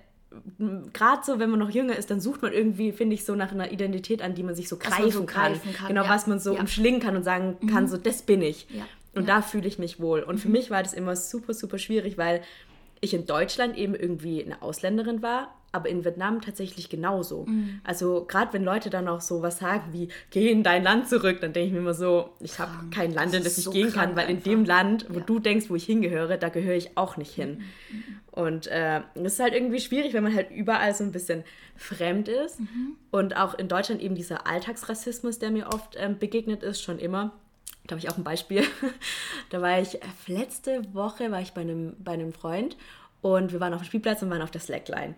gerade 0.93 1.21
so, 1.25 1.39
wenn 1.39 1.49
man 1.49 1.59
noch 1.59 1.69
jünger 1.69 1.95
ist, 1.97 2.09
dann 2.11 2.21
sucht 2.21 2.41
man 2.41 2.53
irgendwie, 2.53 2.91
finde 2.91 3.15
ich, 3.15 3.25
so 3.25 3.35
nach 3.35 3.51
einer 3.51 3.71
Identität, 3.71 4.21
an 4.21 4.33
die 4.35 4.43
man 4.43 4.55
sich 4.55 4.69
so 4.69 4.77
greifen, 4.77 5.11
so 5.11 5.23
kann. 5.25 5.53
greifen 5.53 5.73
kann, 5.73 5.87
Genau, 5.89 6.03
ja. 6.03 6.09
was 6.09 6.27
man 6.27 6.39
so 6.39 6.51
Ja. 6.51 6.55
Mhm. 6.55 6.61
umschlingen 6.61 7.01
kann 7.01 7.15
und 7.15 7.23
sagen 7.23 7.57
kann, 7.67 7.87
so, 7.87 7.97
das 7.97 8.21
bin 8.21 8.41
ich. 8.41 8.67
Ja. 8.69 8.85
Und. 9.13 9.23
Mhm. 9.23 9.27
da 9.27 9.41
fühle 9.41 9.67
ich 9.67 9.77
mich 9.79 9.99
wohl. 9.99 10.21
Und 10.23 10.37
für 10.39 10.49
mich 10.49 10.69
war 10.71 10.83
das 10.83 10.93
immer 10.93 11.15
super, 11.15 11.53
super 11.53 11.77
schwierig, 11.77 12.17
weil 12.17 12.41
ich 13.01 13.13
in 13.13 13.25
Deutschland 13.25 13.77
eben 13.77 13.95
irgendwie 13.95 14.43
eine 14.43 14.61
Ausländerin 14.61 15.21
war, 15.21 15.53
aber 15.73 15.89
in 15.89 16.03
Vietnam 16.03 16.41
tatsächlich 16.41 16.89
genauso. 16.89 17.45
Mhm. 17.45 17.79
Also 17.83 18.25
gerade 18.27 18.51
wenn 18.53 18.63
Leute 18.63 18.89
dann 18.89 19.07
auch 19.07 19.21
so 19.21 19.41
was 19.41 19.59
sagen 19.59 19.93
wie, 19.93 20.09
geh 20.29 20.51
in 20.51 20.63
dein 20.63 20.83
Land 20.83 21.07
zurück, 21.07 21.39
dann 21.41 21.53
denke 21.53 21.67
ich 21.67 21.73
mir 21.73 21.79
immer 21.79 21.93
so, 21.93 22.31
ich 22.39 22.59
habe 22.59 22.71
kein 22.93 23.13
Land, 23.13 23.33
in 23.33 23.43
Das 23.43 23.43
das 23.43 23.51
ist 23.53 23.57
ich 23.59 23.63
so 23.65 23.71
gehen 23.71 23.91
kann, 23.93 24.15
weil 24.15 24.25
in 24.29 24.37
einfach. 24.37 24.43
dem 24.51 24.65
Land, 24.65 25.05
wo 25.09 25.19
Ja. 25.19 25.25
du 25.25 25.39
denkst, 25.39 25.69
wo 25.69 25.75
ich 25.75 25.85
hingehöre, 25.85 26.37
da 26.37 26.49
gehöre 26.49 26.75
ich 26.75 26.97
auch 26.97 27.15
nicht 27.17 27.33
hin. 27.33 27.61
Und 28.31 28.67
äh, 28.67 29.01
das 29.15 29.33
ist 29.33 29.39
halt 29.39 29.53
irgendwie 29.53 29.79
schwierig, 29.79 30.13
wenn 30.13 30.23
man 30.23 30.33
halt 30.35 30.51
überall 30.51 30.93
so 30.95 31.03
ein 31.03 31.11
bisschen 31.11 31.43
fremd 31.75 32.27
ist. 32.27 32.59
Und 33.11 33.35
auch 33.35 33.53
in 33.55 33.67
Deutschland 33.67 34.01
eben 34.01 34.15
dieser 34.15 34.47
Alltagsrassismus, 34.47 35.39
der 35.39 35.51
mir 35.51 35.67
oft 35.67 35.95
ähm, 35.97 36.17
begegnet 36.17 36.63
ist, 36.63 36.81
schon 36.81 36.99
immer. 36.99 37.33
Da 37.87 37.91
habe 37.95 37.99
ich 37.99 38.09
auch 38.09 38.17
ein 38.17 38.23
Beispiel. 38.23 38.63
da 39.49 39.61
war 39.61 39.79
ich, 39.81 39.97
letzte 40.27 40.81
Woche 40.93 41.31
war 41.31 41.41
ich 41.41 41.51
bei 41.53 41.61
einem, 41.61 41.93
bei 41.99 42.11
einem 42.11 42.31
Freund 42.31 42.77
und 43.21 43.51
wir 43.51 43.59
waren 43.59 43.73
auf 43.73 43.81
dem 43.81 43.85
Spielplatz 43.85 44.21
und 44.21 44.29
waren 44.29 44.41
auf 44.41 44.51
der 44.51 44.61
Slackline. 44.61 45.15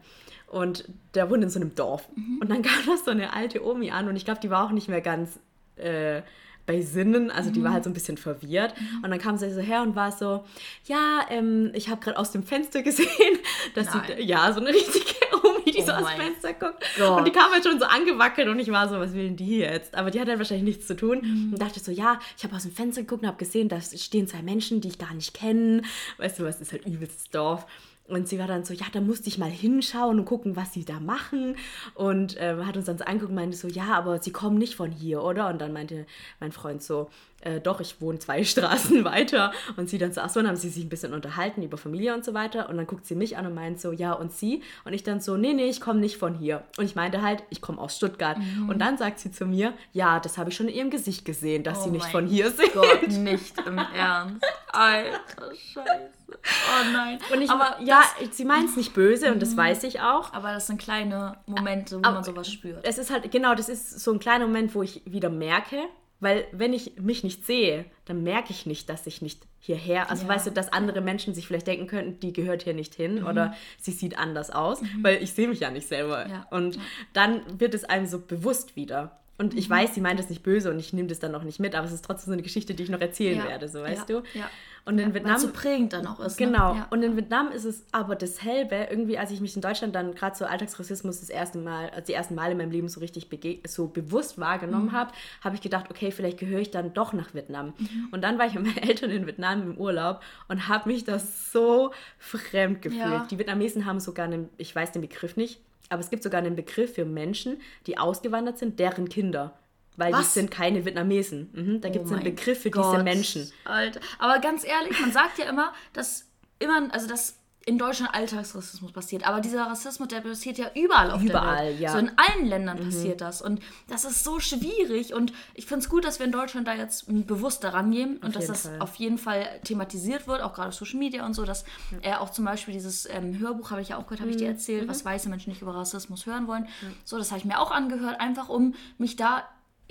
Und 0.53 0.87
der 1.15 1.31
wohnt 1.31 1.43
in 1.43 1.49
so 1.49 1.59
einem 1.59 1.73
Dorf. 1.73 2.07
Und 2.39 2.49
dann 2.49 2.61
kam 2.61 2.85
da 2.85 2.95
so 2.95 3.09
eine 3.09 3.33
alte 3.33 3.65
Omi 3.65 3.89
an 3.89 4.07
und 4.07 4.15
ich 4.15 4.23
glaube, 4.23 4.39
die 4.39 4.51
war 4.51 4.65
auch 4.65 4.71
nicht 4.71 4.87
mehr 4.87 5.01
ganz 5.01 5.39
äh, 5.77 6.21
bei 6.65 6.81
Sinnen, 6.81 7.29
also 7.29 7.49
die 7.49 7.61
war 7.63 7.73
halt 7.73 7.83
so 7.83 7.89
ein 7.89 7.93
bisschen 7.93 8.17
verwirrt. 8.17 8.73
Und 9.03 9.09
dann 9.09 9.19
kam 9.19 9.37
sie 9.37 9.51
so 9.51 9.59
her 9.59 9.81
und 9.81 9.95
war 9.95 10.11
so, 10.11 10.45
ja, 10.85 11.25
ähm, 11.29 11.71
ich 11.73 11.89
habe 11.89 11.99
gerade 11.99 12.17
aus 12.17 12.31
dem 12.31 12.43
Fenster 12.43 12.83
gesehen, 12.83 13.09
dass 13.75 13.91
sie, 13.91 13.97
Nein. 13.97 14.17
ja, 14.19 14.53
so 14.53 14.61
eine 14.61 14.69
richtige 14.69 15.15
Omi, 15.43 15.71
die 15.71 15.81
Oh 15.81 15.85
so 15.87 15.91
aus 15.91 16.09
dem 16.11 16.21
Fenster 16.21 16.53
guckt. 16.53 16.85
Gott. 16.97 17.17
Und 17.17 17.27
die 17.27 17.31
kam 17.31 17.51
halt 17.51 17.63
schon 17.65 17.79
so 17.79 17.85
angewackelt 17.85 18.47
und 18.47 18.59
ich 18.59 18.71
war 18.71 18.87
so, 18.87 18.97
was 18.97 19.13
will 19.13 19.25
denn 19.25 19.35
die 19.35 19.57
jetzt? 19.57 19.95
Aber 19.95 20.09
die 20.11 20.21
hat 20.21 20.29
halt 20.29 20.37
wahrscheinlich 20.37 20.75
nichts 20.75 20.87
zu 20.87 20.95
tun. 20.95 21.19
Mhm. 21.21 21.53
Und 21.53 21.61
dachte 21.61 21.79
so, 21.79 21.91
ja, 21.91 22.19
ich 22.37 22.43
habe 22.43 22.55
aus 22.55 22.63
dem 22.63 22.71
Fenster 22.71 23.01
geguckt 23.01 23.23
und 23.23 23.27
habe 23.27 23.37
gesehen, 23.37 23.67
da 23.67 23.81
stehen 23.81 24.27
zwei 24.27 24.41
Menschen, 24.41 24.79
die 24.79 24.87
ich 24.87 24.99
gar 24.99 25.13
nicht 25.13 25.33
kenne. 25.33 25.81
Weißt 26.17 26.39
du, 26.39 26.43
was 26.43 26.61
ist 26.61 26.71
halt 26.71 26.85
übelstes 26.85 27.29
Dorf. 27.29 27.65
Und 28.07 28.27
sie 28.27 28.37
war 28.37 28.47
dann 28.47 28.65
so, 28.65 28.73
ja, 28.73 28.85
da 28.91 28.99
musste 28.99 29.29
ich 29.29 29.37
mal 29.37 29.49
hinschauen 29.49 30.19
und 30.19 30.25
gucken, 30.25 30.55
was 30.55 30.73
sie 30.73 30.83
da 30.83 30.99
machen. 30.99 31.55
Und 31.95 32.35
ähm, 32.37 32.67
hat 32.67 32.75
uns 32.75 32.85
dann 32.85 32.97
so 32.97 33.05
angeguckt 33.05 33.29
und 33.29 33.35
meinte 33.35 33.57
so, 33.57 33.67
ja, 33.67 33.93
aber 33.93 34.21
sie 34.21 34.31
kommen 34.31 34.57
nicht 34.57 34.75
von 34.75 34.91
hier, 34.91 35.23
oder? 35.23 35.47
Und 35.49 35.59
dann 35.59 35.71
meinte 35.71 36.05
mein 36.39 36.51
Freund 36.51 36.83
so, 36.83 37.09
äh, 37.43 37.59
doch, 37.61 37.79
ich 37.79 37.99
wohne 38.01 38.19
zwei 38.19 38.43
Straßen 38.43 39.03
weiter. 39.05 39.51
Und 39.77 39.89
sie 39.89 39.97
dann 39.97 40.11
so, 40.13 40.21
ach 40.21 40.29
so, 40.29 40.39
dann 40.39 40.49
haben 40.49 40.55
sie 40.57 40.69
sich 40.69 40.83
ein 40.85 40.89
bisschen 40.89 41.13
unterhalten 41.13 41.61
über 41.63 41.77
Familie 41.77 42.13
und 42.13 42.23
so 42.25 42.33
weiter. 42.33 42.69
Und 42.69 42.77
dann 42.77 42.87
guckt 42.87 43.05
sie 43.05 43.15
mich 43.15 43.37
an 43.37 43.45
und 43.45 43.53
meint 43.53 43.79
so, 43.79 43.91
ja, 43.91 44.13
und 44.13 44.31
sie? 44.33 44.61
Und 44.85 44.93
ich 44.93 45.03
dann 45.03 45.19
so, 45.21 45.37
nee, 45.37 45.53
nee, 45.53 45.65
ich 45.69 45.81
komme 45.81 45.99
nicht 45.99 46.17
von 46.17 46.35
hier. 46.35 46.63
Und 46.77 46.85
ich 46.85 46.95
meinte 46.95 47.21
halt, 47.21 47.43
ich 47.49 47.61
komme 47.61 47.79
aus 47.79 47.95
Stuttgart. 47.97 48.37
Und 48.67 48.79
dann 48.79 48.97
sagt 48.97 49.19
sie 49.19 49.31
zu 49.31 49.45
mir, 49.45 49.73
ja, 49.93 50.19
das 50.19 50.37
habe 50.37 50.49
ich 50.49 50.55
schon 50.55 50.67
in 50.67 50.75
ihrem 50.75 50.89
Gesicht 50.89 51.25
gesehen, 51.25 51.63
dass 51.63 51.79
Oh 51.79 51.83
sie 51.85 51.91
nicht 51.91 52.05
von 52.07 52.25
hier 52.27 52.49
sind. 52.51 52.73
Gott, 52.73 53.07
nicht 53.09 53.55
im 53.65 53.77
Ernst. 53.77 54.43
Alter, 54.71 55.55
scheiße. 55.55 56.09
Oh 56.33 56.91
nein. 56.91 57.19
Und 57.31 57.41
ich, 57.41 57.49
aber 57.49 57.77
ja, 57.81 58.01
das, 58.19 58.35
sie 58.37 58.43
meint 58.45 58.69
es 58.69 58.75
nicht 58.75 58.93
böse 58.93 59.31
und 59.31 59.39
das 59.41 59.55
weiß 59.55 59.83
ich 59.83 60.01
auch. 60.01 60.33
aber 60.33 60.51
das 60.53 60.67
sind 60.67 60.79
kleine 60.81 61.37
Momente, 61.45 61.97
wo 61.97 61.99
Aber- 62.03 62.15
man 62.15 62.23
sowas 62.23 62.49
spürt. 62.51 62.85
Es 62.85 62.97
ist 62.97 63.11
halt, 63.11 63.31
genau, 63.31 63.53
das 63.55 63.69
ist 63.69 63.99
so 63.99 64.11
ein 64.11 64.19
kleiner 64.19 64.47
Moment, 64.47 64.73
wo 64.75 64.81
ich 64.81 65.01
wieder 65.05 65.29
merke, 65.29 65.77
weil 66.23 66.45
wenn 66.51 66.73
ich 66.73 66.93
mich 66.99 67.23
nicht 67.23 67.45
sehe, 67.45 67.85
dann 68.05 68.23
merke 68.23 68.51
ich 68.51 68.65
nicht, 68.65 68.89
dass 68.89 69.05
ich 69.07 69.21
nicht 69.21 69.45
hierher, 69.59 70.09
also 70.09 70.23
Ja. 70.23 70.29
weißt 70.29 70.47
du, 70.47 70.51
dass 70.51 70.73
andere 70.73 71.01
Menschen 71.01 71.33
sich 71.35 71.45
vielleicht 71.47 71.67
denken 71.67 71.87
könnten, 71.87 72.19
die 72.19 72.33
gehört 72.33 72.63
hier 72.63 72.73
nicht 72.73 72.95
hin 72.95 73.23
oder 73.23 73.53
sie 73.79 73.91
sieht 73.91 74.17
anders 74.17 74.49
aus, 74.49 74.81
Mhm. 74.81 75.03
weil 75.03 75.21
ich 75.23 75.31
sehe 75.33 75.47
mich 75.47 75.59
ja 75.61 75.69
nicht 75.71 75.87
selber. 75.87 76.27
Ja. 76.27 76.47
Und 76.51 76.79
dann 77.13 77.41
wird 77.59 77.73
es 77.73 77.83
einem 77.85 78.05
so 78.07 78.19
bewusst 78.19 78.75
wieder. 78.75 79.19
Und 79.37 79.53
Mhm. 79.53 79.59
ich 79.59 79.69
weiß, 79.69 79.95
sie 79.95 80.01
meint 80.01 80.19
es 80.19 80.29
nicht 80.29 80.43
böse 80.43 80.69
und 80.69 80.77
ich 80.79 80.93
nehme 80.93 81.07
das 81.07 81.19
dann 81.19 81.31
noch 81.31 81.43
nicht 81.43 81.59
mit, 81.59 81.73
aber 81.75 81.85
es 81.87 81.91
ist 81.91 82.05
trotzdem 82.05 82.27
so 82.27 82.33
eine 82.33 82.43
Geschichte, 82.43 82.75
die 82.75 82.83
ich 82.83 82.89
noch 82.89 83.01
erzählen 83.01 83.39
Ja. 83.39 83.45
werde, 83.47 83.67
so 83.67 83.81
weißt 83.81 84.07
Ja. 84.09 84.19
du. 84.21 84.27
Ja. 84.37 84.49
Und 84.85 84.99
in 84.99 85.05
Weil 85.07 85.13
Vietnam 85.15 85.37
so 85.39 85.47
prägend 85.51 85.93
dann 85.93 86.05
auch 86.05 86.19
ist. 86.19 86.39
ne? 86.39 86.45
Genau. 86.47 86.75
Ja. 86.75 86.87
Und 86.91 87.01
in 87.03 87.15
Vietnam 87.15 87.51
ist 87.51 87.63
es 87.63 87.83
aber 87.93 88.15
dasselbe. 88.15 88.87
Irgendwie, 88.91 89.17
als 89.17 89.31
ich 89.31 89.39
mich 89.41 89.55
in 89.55 89.61
Deutschland 89.61 89.95
dann 89.95 90.13
gerade 90.13 90.35
so 90.35 90.43
Alltagsrassismus 90.45 91.21
das 91.21 91.29
erste 91.29 91.57
Mal, 91.57 91.89
also 91.91 92.05
die 92.05 92.13
ersten 92.13 92.35
Male 92.35 92.51
in 92.51 92.57
meinem 92.57 92.69
Leben 92.71 92.89
so 92.89 92.99
richtig 92.99 93.27
so 93.65 93.87
bewusst 93.87 94.37
wahrgenommen 94.39 94.87
Mhm. 94.87 94.91
habe, 94.91 95.11
habe 95.41 95.55
ich 95.55 95.61
gedacht, 95.61 95.89
okay, 95.89 96.11
vielleicht 96.11 96.37
gehöre 96.37 96.59
ich 96.59 96.69
dann 96.69 96.93
doch 96.93 97.13
nach 97.13 97.33
Vietnam. 97.33 97.73
Mhm. 97.79 98.09
Und 98.11 98.21
dann 98.23 98.37
war 98.37 98.45
ich 98.45 98.53
mit 98.55 98.65
meinen 98.65 98.77
Eltern 98.89 99.09
in 99.09 99.25
Vietnam 99.25 99.63
im 99.63 99.77
Urlaub 99.77 100.21
und 100.49 100.67
habe 100.67 100.89
mich 100.89 101.05
das 101.05 101.51
so 101.51 101.91
fremd 102.19 102.81
gefühlt. 102.81 103.01
Ja. 103.01 103.27
Die 103.31 103.39
Vietnamesen 103.39 103.85
haben 103.85 103.99
sogar 104.01 104.25
einen, 104.25 104.49
ich 104.57 104.75
weiß 104.75 104.91
den 104.91 105.01
Begriff 105.01 105.37
nicht, 105.37 105.59
aber 105.89 106.01
es 106.01 106.09
gibt 106.09 106.23
sogar 106.23 106.39
einen 106.41 106.55
Begriff 106.55 106.95
für 106.95 107.05
Menschen, 107.05 107.61
die 107.87 107.97
ausgewandert 107.97 108.57
sind, 108.57 108.79
deren 108.79 109.09
Kinder. 109.09 109.57
Weil 109.95 110.11
die 110.11 110.17
Was? 110.17 110.33
sind 110.33 110.49
keine 110.49 110.85
Vietnamesen. 110.85 111.49
Mhm, 111.53 111.81
da 111.81 111.89
gibt 111.89 112.05
es 112.05 112.11
Oh 112.11 112.15
einen 112.15 112.23
Begriff 112.23 112.61
für 112.61 112.71
diese 112.71 112.81
Gott, 112.81 113.03
Menschen. 113.03 113.51
Alter. 113.63 113.99
Aber 114.17 114.39
ganz 114.39 114.65
ehrlich, 114.65 114.99
man 114.99 115.11
sagt 115.11 115.37
ja 115.37 115.45
immer, 115.45 115.71
dass 115.93 116.27
immer, 116.59 116.91
also 116.91 117.07
dass 117.07 117.37
in 117.65 117.77
Deutschland 117.77 118.13
Alltagsrassismus 118.13 118.91
passiert. 118.91 119.25
Aber 119.25 119.39
dieser 119.39 119.65
Rassismus, 119.65 120.09
der 120.09 120.21
passiert 120.21 120.57
ja 120.57 120.69
überall 120.75 121.11
auf 121.11 121.21
Überall, 121.21 121.55
der 121.57 121.65
Welt. 121.65 121.79
ja. 121.79 121.91
So 121.91 121.97
in 121.97 122.11
allen 122.17 122.45
Ländern 122.45 122.77
passiert 122.77 123.21
das. 123.21 123.41
Und 123.41 123.61
das 123.87 124.03
ist 124.03 124.23
so 124.23 124.39
schwierig. 124.39 125.13
Und 125.13 125.31
ich 125.53 125.65
finde 125.65 125.83
es 125.83 125.89
gut, 125.89 126.03
dass 126.03 126.19
wir 126.19 126.25
in 126.25 126.31
Deutschland 126.31 126.67
da 126.67 126.73
jetzt 126.73 127.05
bewusst 127.07 127.63
daran 127.63 127.91
gehen 127.91 128.17
und 128.17 128.35
dass 128.35 128.47
das 128.47 128.63
Fall. 128.63 128.79
auf 128.79 128.95
jeden 128.95 129.17
Fall 129.17 129.47
thematisiert 129.63 130.27
wird, 130.27 130.41
auch 130.41 130.53
gerade 130.53 130.69
auf 130.69 130.75
Social 130.75 130.99
Media 130.99 131.25
und 131.25 131.33
so, 131.33 131.45
dass 131.45 131.63
äh, 132.01 132.13
auch 132.15 132.31
zum 132.31 132.45
Beispiel 132.45 132.73
dieses 132.73 133.07
ähm, 133.09 133.39
Hörbuch, 133.39 133.71
habe 133.71 133.81
ich 133.81 133.89
ja 133.89 133.97
auch 133.97 134.03
gehört, 134.03 134.21
habe 134.21 134.31
ich 134.31 134.37
dir 134.37 134.47
erzählt, 134.47 134.87
was 134.87 135.05
weiße 135.05 135.29
Menschen 135.29 135.51
nicht 135.51 135.61
über 135.61 135.73
Rassismus 135.73 136.25
hören 136.25 136.47
wollen. 136.47 136.67
So, 137.05 137.17
das 137.17 137.31
habe 137.31 137.39
ich 137.39 137.45
mir 137.45 137.59
auch 137.59 137.71
angehört, 137.71 138.19
einfach 138.19 138.49
um 138.49 138.73
mich 138.97 139.15
da 139.15 139.43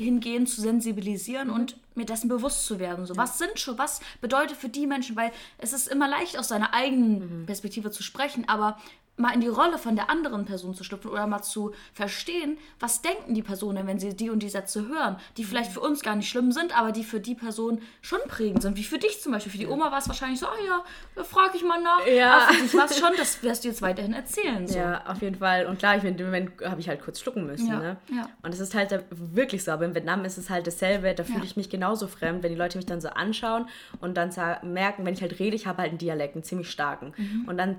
hingehend 0.02 0.48
zu 0.48 0.60
sensibilisieren 0.60 1.50
und 1.50 1.76
mir 1.94 2.06
dessen 2.06 2.28
bewusst 2.28 2.66
zu 2.66 2.78
werden. 2.78 3.06
So, 3.06 3.16
was 3.16 3.38
sind 3.38 3.58
schon, 3.58 3.78
was 3.78 4.00
bedeutet 4.20 4.56
für 4.56 4.68
die 4.68 4.86
Menschen, 4.86 5.16
weil 5.16 5.32
es 5.58 5.72
ist 5.72 5.88
immer 5.88 6.08
leicht 6.08 6.38
aus 6.38 6.48
seiner 6.48 6.74
eigenen 6.74 7.46
Perspektive 7.46 7.90
zu 7.90 8.02
sprechen, 8.02 8.48
aber 8.48 8.78
mal 9.18 9.34
in 9.34 9.40
die 9.42 9.48
Rolle 9.48 9.76
von 9.78 9.94
der 9.94 10.08
anderen 10.10 10.46
Person 10.46 10.74
zu 10.74 10.84
schlüpfen 10.84 11.10
oder 11.10 11.26
mal 11.26 11.42
zu 11.42 11.72
verstehen, 11.92 12.56
was 12.80 13.02
denken 13.02 13.34
die 13.34 13.42
Personen, 13.42 13.86
wenn 13.86 13.98
sie 13.98 14.16
die 14.16 14.30
und 14.30 14.42
die 14.42 14.48
Sätze 14.48 14.88
hören, 14.88 15.16
die 15.36 15.44
vielleicht 15.44 15.70
für 15.70 15.80
uns 15.80 16.00
gar 16.02 16.16
nicht 16.16 16.28
schlimm 16.30 16.50
sind, 16.50 16.76
aber 16.76 16.92
die 16.92 17.04
für 17.04 17.20
die 17.20 17.34
Person 17.34 17.82
schon 18.00 18.20
prägend 18.26 18.62
sind. 18.62 18.76
Wie 18.78 18.84
für 18.84 18.98
dich 18.98 19.20
zum 19.20 19.32
Beispiel. 19.32 19.52
Für 19.52 19.58
die 19.58 19.66
Oma 19.66 19.90
war 19.92 19.98
es 19.98 20.08
wahrscheinlich 20.08 20.40
so, 20.40 20.46
ah 20.46 20.56
ja, 20.66 20.82
da 21.14 21.24
frage 21.24 21.56
ich 21.56 21.62
mal 21.62 21.80
nach. 21.82 22.06
Ja. 22.06 22.36
Aber 22.46 22.54
für 22.54 22.62
dich 22.62 22.74
war 22.74 22.86
es 22.86 22.98
schon, 22.98 23.10
das 23.18 23.42
wirst 23.42 23.64
du 23.64 23.68
jetzt 23.68 23.82
weiterhin 23.82 24.14
erzählen. 24.14 24.66
So. 24.66 24.78
Ja, 24.78 25.04
auf 25.06 25.20
jeden 25.20 25.36
Fall. 25.36 25.66
Und 25.66 25.78
klar, 25.78 25.96
ich 25.98 26.04
in 26.04 26.16
dem 26.16 26.26
Moment 26.26 26.52
habe 26.64 26.80
ich 26.80 26.88
halt 26.88 27.02
kurz 27.02 27.20
schlucken 27.20 27.46
müssen. 27.46 27.68
Ja, 27.68 27.78
Ne? 27.78 27.96
ja. 28.10 28.28
Und 28.42 28.54
es 28.54 28.60
ist 28.60 28.74
halt 28.74 29.04
wirklich 29.10 29.62
so. 29.62 29.72
Aber 29.72 29.84
in 29.84 29.94
Vietnam 29.94 30.24
ist 30.24 30.38
es 30.38 30.48
halt 30.48 30.66
dasselbe. 30.66 31.14
Da 31.14 31.22
fühle 31.24 31.38
Ja. 31.40 31.44
ich 31.44 31.56
mich 31.56 31.68
genauso 31.68 32.06
fremd, 32.06 32.42
wenn 32.42 32.50
die 32.52 32.58
Leute 32.58 32.78
mich 32.78 32.86
dann 32.86 33.00
so 33.02 33.08
anschauen 33.08 33.68
und 34.00 34.16
dann 34.16 34.30
merken, 34.62 35.04
wenn 35.04 35.12
ich 35.14 35.20
halt 35.20 35.38
rede, 35.38 35.54
ich 35.54 35.66
habe 35.66 35.82
halt 35.82 35.90
einen 35.90 35.98
Dialekt, 35.98 36.34
einen 36.34 36.44
ziemlich 36.44 36.70
starken. 36.70 37.12
Mhm. 37.16 37.44
Und 37.48 37.58
dann 37.58 37.76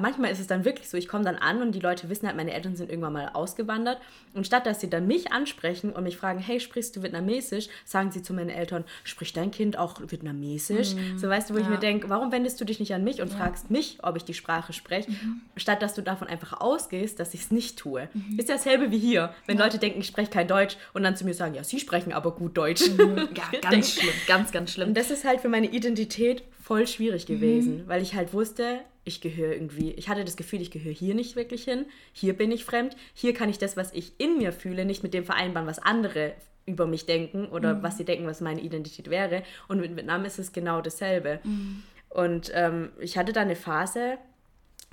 manchmal 0.00 0.30
ist 0.30 0.40
es 0.40 0.46
dann 0.46 0.64
wirklich 0.64 0.88
so, 0.88 0.96
ich 0.96 1.08
komme 1.08 1.24
dann 1.24 1.36
an 1.36 1.62
und 1.62 1.72
die 1.72 1.80
Leute 1.80 2.08
wissen 2.08 2.26
halt, 2.26 2.36
meine 2.36 2.52
Eltern 2.52 2.76
sind 2.76 2.90
irgendwann 2.90 3.12
mal 3.12 3.30
ausgewandert. 3.32 3.98
Und 4.34 4.46
statt 4.46 4.66
dass 4.66 4.80
sie 4.80 4.88
dann 4.88 5.06
mich 5.06 5.32
ansprechen 5.32 5.92
und 5.92 6.04
mich 6.04 6.16
fragen, 6.16 6.38
hey, 6.38 6.60
sprichst 6.60 6.96
du 6.96 7.02
Vietnamesisch, 7.02 7.68
sagen 7.84 8.10
sie 8.10 8.22
zu 8.22 8.32
meinen 8.32 8.50
Eltern, 8.50 8.84
spricht 9.04 9.36
dein 9.36 9.50
Kind 9.50 9.78
auch 9.78 10.00
Vietnamesisch? 10.06 10.94
Mhm. 10.94 11.18
So 11.18 11.28
weißt 11.28 11.50
du, 11.50 11.54
wo 11.54 11.58
ja. 11.58 11.64
ich 11.64 11.70
mir 11.70 11.78
denke, 11.78 12.08
warum 12.08 12.32
wendest 12.32 12.60
du 12.60 12.64
dich 12.64 12.80
nicht 12.80 12.94
an 12.94 13.04
mich 13.04 13.20
und 13.20 13.30
ja. 13.30 13.36
fragst 13.36 13.70
mich, 13.70 13.98
ob 14.02 14.16
ich 14.16 14.24
die 14.24 14.34
Sprache 14.34 14.72
spreche, 14.72 15.10
mhm. 15.10 15.42
statt 15.56 15.82
dass 15.82 15.94
du 15.94 16.02
davon 16.02 16.28
einfach 16.28 16.60
ausgehst, 16.60 17.20
dass 17.20 17.34
ich 17.34 17.42
es 17.42 17.50
nicht 17.50 17.78
tue. 17.78 18.08
Mhm. 18.12 18.38
Ist 18.38 18.48
dasselbe 18.48 18.90
wie 18.90 18.98
hier, 18.98 19.34
wenn 19.46 19.58
ja. 19.58 19.64
Leute 19.64 19.78
denken, 19.78 20.00
ich 20.00 20.06
spreche 20.06 20.30
kein 20.30 20.48
Deutsch 20.48 20.76
und 20.94 21.02
dann 21.02 21.16
zu 21.16 21.24
mir 21.24 21.34
sagen, 21.34 21.54
ja, 21.54 21.64
sie 21.64 21.78
sprechen 21.78 22.12
aber 22.12 22.32
gut 22.32 22.56
Deutsch. 22.56 22.88
Mhm. 22.88 23.28
Ja, 23.36 23.58
ganz 23.70 23.92
schlimm, 23.94 24.14
ganz, 24.26 24.52
ganz 24.52 24.72
schlimm. 24.72 24.88
Und 24.88 24.96
das 24.96 25.10
ist 25.10 25.24
halt 25.24 25.40
für 25.40 25.48
meine 25.48 25.66
Identität 25.66 26.42
voll 26.62 26.86
schwierig 26.86 27.26
gewesen, 27.26 27.78
mhm. 27.78 27.88
weil 27.88 28.02
ich 28.02 28.14
halt 28.14 28.32
wusste, 28.32 28.80
ich 29.04 29.20
gehöre 29.20 29.52
irgendwie, 29.52 29.92
ich 29.92 30.08
hatte 30.08 30.24
das 30.24 30.36
Gefühl, 30.36 30.60
ich 30.60 30.70
gehöre 30.70 30.92
hier 30.92 31.14
nicht 31.14 31.36
wirklich 31.36 31.64
hin, 31.64 31.86
hier 32.12 32.36
bin 32.36 32.52
ich 32.52 32.64
fremd, 32.64 32.96
hier 33.14 33.34
kann 33.34 33.48
ich 33.48 33.58
das, 33.58 33.76
was 33.76 33.92
ich 33.92 34.12
in 34.18 34.38
mir 34.38 34.52
fühle, 34.52 34.84
nicht 34.84 35.02
mit 35.02 35.14
dem 35.14 35.24
vereinbaren, 35.24 35.66
was 35.66 35.78
andere 35.78 36.34
über 36.66 36.86
mich 36.86 37.06
denken 37.06 37.46
oder 37.46 37.74
mhm. 37.74 37.82
was 37.82 37.96
sie 37.98 38.04
denken, 38.04 38.26
was 38.26 38.40
meine 38.40 38.60
Identität 38.60 39.10
wäre. 39.10 39.42
Und 39.68 39.80
mit 39.80 39.96
Vietnam 39.96 40.24
ist 40.24 40.38
es 40.38 40.52
genau 40.52 40.80
dasselbe. 40.80 41.40
Mhm. 41.42 41.82
Und 42.08 42.52
ähm, 42.54 42.90
ich 43.00 43.18
hatte 43.18 43.32
da 43.32 43.40
eine 43.40 43.56
Phase, 43.56 44.18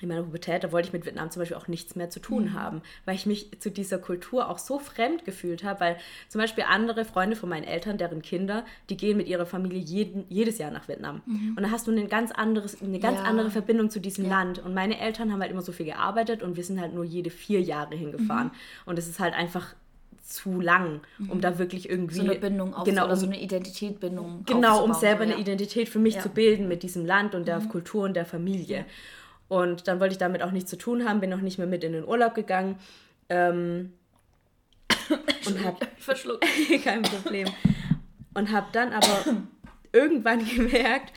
in 0.02 0.10
meiner 0.10 0.24
Pubertät, 0.24 0.64
da 0.64 0.72
wollte 0.72 0.88
ich 0.88 0.94
mit 0.94 1.06
Vietnam 1.06 1.32
zum 1.32 1.42
Beispiel 1.42 1.58
auch 1.58 1.68
nichts 1.68 1.96
mehr 1.96 2.10
zu 2.10 2.20
tun 2.20 2.46
mhm. 2.46 2.54
haben, 2.54 2.82
weil 3.06 3.16
ich 3.16 3.26
mich 3.26 3.60
zu 3.60 3.72
dieser 3.72 3.98
Kultur 3.98 4.50
auch 4.50 4.58
so 4.58 4.80
fremd 4.80 5.26
gefühlt 5.26 5.64
habe, 5.64 5.80
weil 5.80 5.98
zum 6.28 6.40
Beispiel 6.40 6.66
andere 6.68 7.06
Freunde 7.06 7.36
von 7.36 7.50
meinen 7.50 7.64
Eltern, 7.64 7.98
deren 7.98 8.22
Kinder, 8.22 8.66
die 8.90 8.98
gehen 8.98 9.18
mit 9.18 9.28
ihrer 9.28 9.46
Familie 9.46 9.80
jeden, 9.80 10.26
jedes 10.30 10.58
Jahr 10.58 10.72
nach 10.72 10.88
Vietnam. 10.88 11.22
Mhm. 11.26 11.56
Und 11.58 11.64
da 11.64 11.72
hast 11.72 11.88
du 11.88 11.92
eine 11.92 12.08
ganz, 12.08 12.32
anderes, 12.32 12.82
eine 12.82 13.00
ganz 13.00 13.20
ja. 13.20 13.26
andere 13.26 13.52
Verbindung 13.52 13.90
zu 13.90 14.00
diesem 14.00 14.26
ja. 14.26 14.32
Land. 14.32 14.60
Und 14.60 14.74
meine 14.74 15.00
Eltern 15.00 15.32
haben 15.32 15.42
halt 15.42 15.52
immer 15.52 15.62
so 15.62 15.72
viel 15.72 15.86
gearbeitet 15.86 16.44
und 16.44 16.56
wir 16.56 16.64
sind 16.64 16.80
halt 16.80 16.94
nur 16.94 17.04
jede 17.04 17.30
vier 17.30 17.62
Jahre 17.62 17.96
hingefahren. 17.96 18.48
Mhm. 18.48 18.52
Und 18.86 19.00
es 19.00 19.08
ist 19.08 19.20
halt 19.20 19.34
einfach 19.34 19.76
zu 20.30 20.62
lang, 20.62 21.02
um 21.28 21.38
mhm. 21.38 21.42
da 21.42 21.58
wirklich 21.58 21.90
irgendwie 21.90 22.16
so 22.16 22.22
eine 22.22 22.36
Bindung 22.36 22.76
auf 22.76 22.86
genau, 22.86 23.06
oder 23.06 23.16
so 23.16 23.26
eine 23.26 23.42
Identitätbindung 23.42 24.44
genau 24.46 24.84
um 24.84 24.94
selber 24.94 25.26
ja. 25.26 25.34
eine 25.34 25.42
Identität 25.42 25.90
für 25.90 25.98
mich 25.98 26.20
zu 26.20 26.30
bilden 26.30 26.68
mit 26.68 26.84
diesem 26.84 27.06
Land 27.06 27.34
und 27.34 27.48
der 27.48 27.60
mhm. 27.60 27.70
Kultur 27.70 28.04
und 28.04 28.14
der 28.14 28.26
Familie. 28.26 28.86
Und 29.50 29.88
dann 29.88 30.00
wollte 30.00 30.14
ich 30.14 30.20
damit 30.20 30.42
auch 30.44 30.52
nichts 30.52 30.70
zu 30.70 30.78
tun 30.78 31.08
haben, 31.08 31.20
bin 31.20 31.34
auch 31.34 31.42
nicht 31.42 31.58
mehr 31.58 31.68
mit 31.68 31.84
in 31.84 31.92
den 31.92 32.06
Urlaub 32.08 32.36
gegangen. 32.36 32.78
Ähm, 33.28 33.94
und 35.46 35.66
hab 35.66 35.86
verschluckt. 35.98 36.46
kein 36.84 37.02
Problem. 37.02 37.50
Und 38.36 38.52
habe 38.52 38.68
dann 38.72 38.94
aber 38.94 39.26
irgendwann 39.92 40.46
gemerkt, 40.56 41.14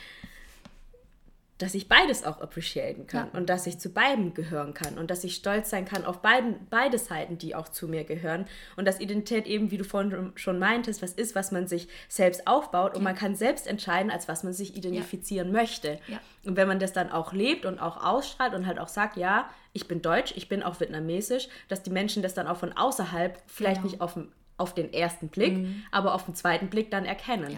dass 1.63 1.75
ich 1.75 1.87
beides 1.87 2.25
auch 2.25 2.41
appreciaten 2.41 3.07
kann 3.07 3.29
ja. 3.31 3.39
und 3.39 3.49
dass 3.49 3.65
ich 3.67 3.79
zu 3.79 3.89
beiden 3.89 4.33
gehören 4.33 4.73
kann 4.73 4.97
und 4.97 5.09
dass 5.09 5.23
ich 5.23 5.35
stolz 5.35 5.69
sein 5.69 5.85
kann 5.85 6.03
auf 6.03 6.21
beiden, 6.21 6.67
beide 6.69 6.97
Seiten, 6.97 7.37
die 7.37 7.55
auch 7.55 7.69
zu 7.69 7.87
mir 7.87 8.03
gehören 8.03 8.45
und 8.75 8.85
dass 8.85 8.99
Identität 8.99 9.47
eben, 9.47 9.71
wie 9.71 9.77
du 9.77 9.85
vorhin 9.85 10.33
schon 10.35 10.59
meintest, 10.59 11.01
was 11.01 11.13
ist, 11.13 11.35
was 11.35 11.53
man 11.53 11.67
sich 11.67 11.87
selbst 12.09 12.47
aufbaut 12.47 12.91
ja. 12.91 12.97
und 12.97 13.03
man 13.03 13.15
kann 13.15 13.35
selbst 13.35 13.65
entscheiden, 13.65 14.11
als 14.11 14.27
was 14.27 14.43
man 14.43 14.51
sich 14.51 14.75
identifizieren 14.75 15.47
ja. 15.47 15.53
möchte. 15.53 15.99
Und 16.45 16.57
wenn 16.57 16.67
man 16.67 16.79
das 16.79 16.91
dann 16.91 17.09
auch 17.09 17.31
lebt 17.31 17.65
und 17.65 17.79
auch 17.79 18.03
ausstrahlt 18.03 18.53
und 18.53 18.67
halt 18.67 18.77
auch 18.77 18.89
sagt, 18.89 19.15
ja, 19.15 19.49
ich 19.71 19.87
bin 19.87 20.01
deutsch, 20.01 20.33
ich 20.35 20.49
bin 20.49 20.63
auch 20.63 20.81
vietnamesisch, 20.81 21.47
dass 21.69 21.81
die 21.81 21.91
Menschen 21.91 22.21
das 22.21 22.33
dann 22.33 22.47
auch 22.47 22.57
von 22.57 22.73
außerhalb 22.73 23.41
vielleicht 23.45 23.83
genau. 23.83 23.91
nicht 23.91 24.01
auf, 24.01 24.19
auf 24.57 24.75
den 24.75 24.91
ersten 24.91 25.29
Blick, 25.29 25.53
mhm. 25.53 25.83
aber 25.91 26.13
auf 26.13 26.25
den 26.25 26.35
zweiten 26.35 26.67
Blick 26.67 26.91
dann 26.91 27.05
erkennen. 27.05 27.57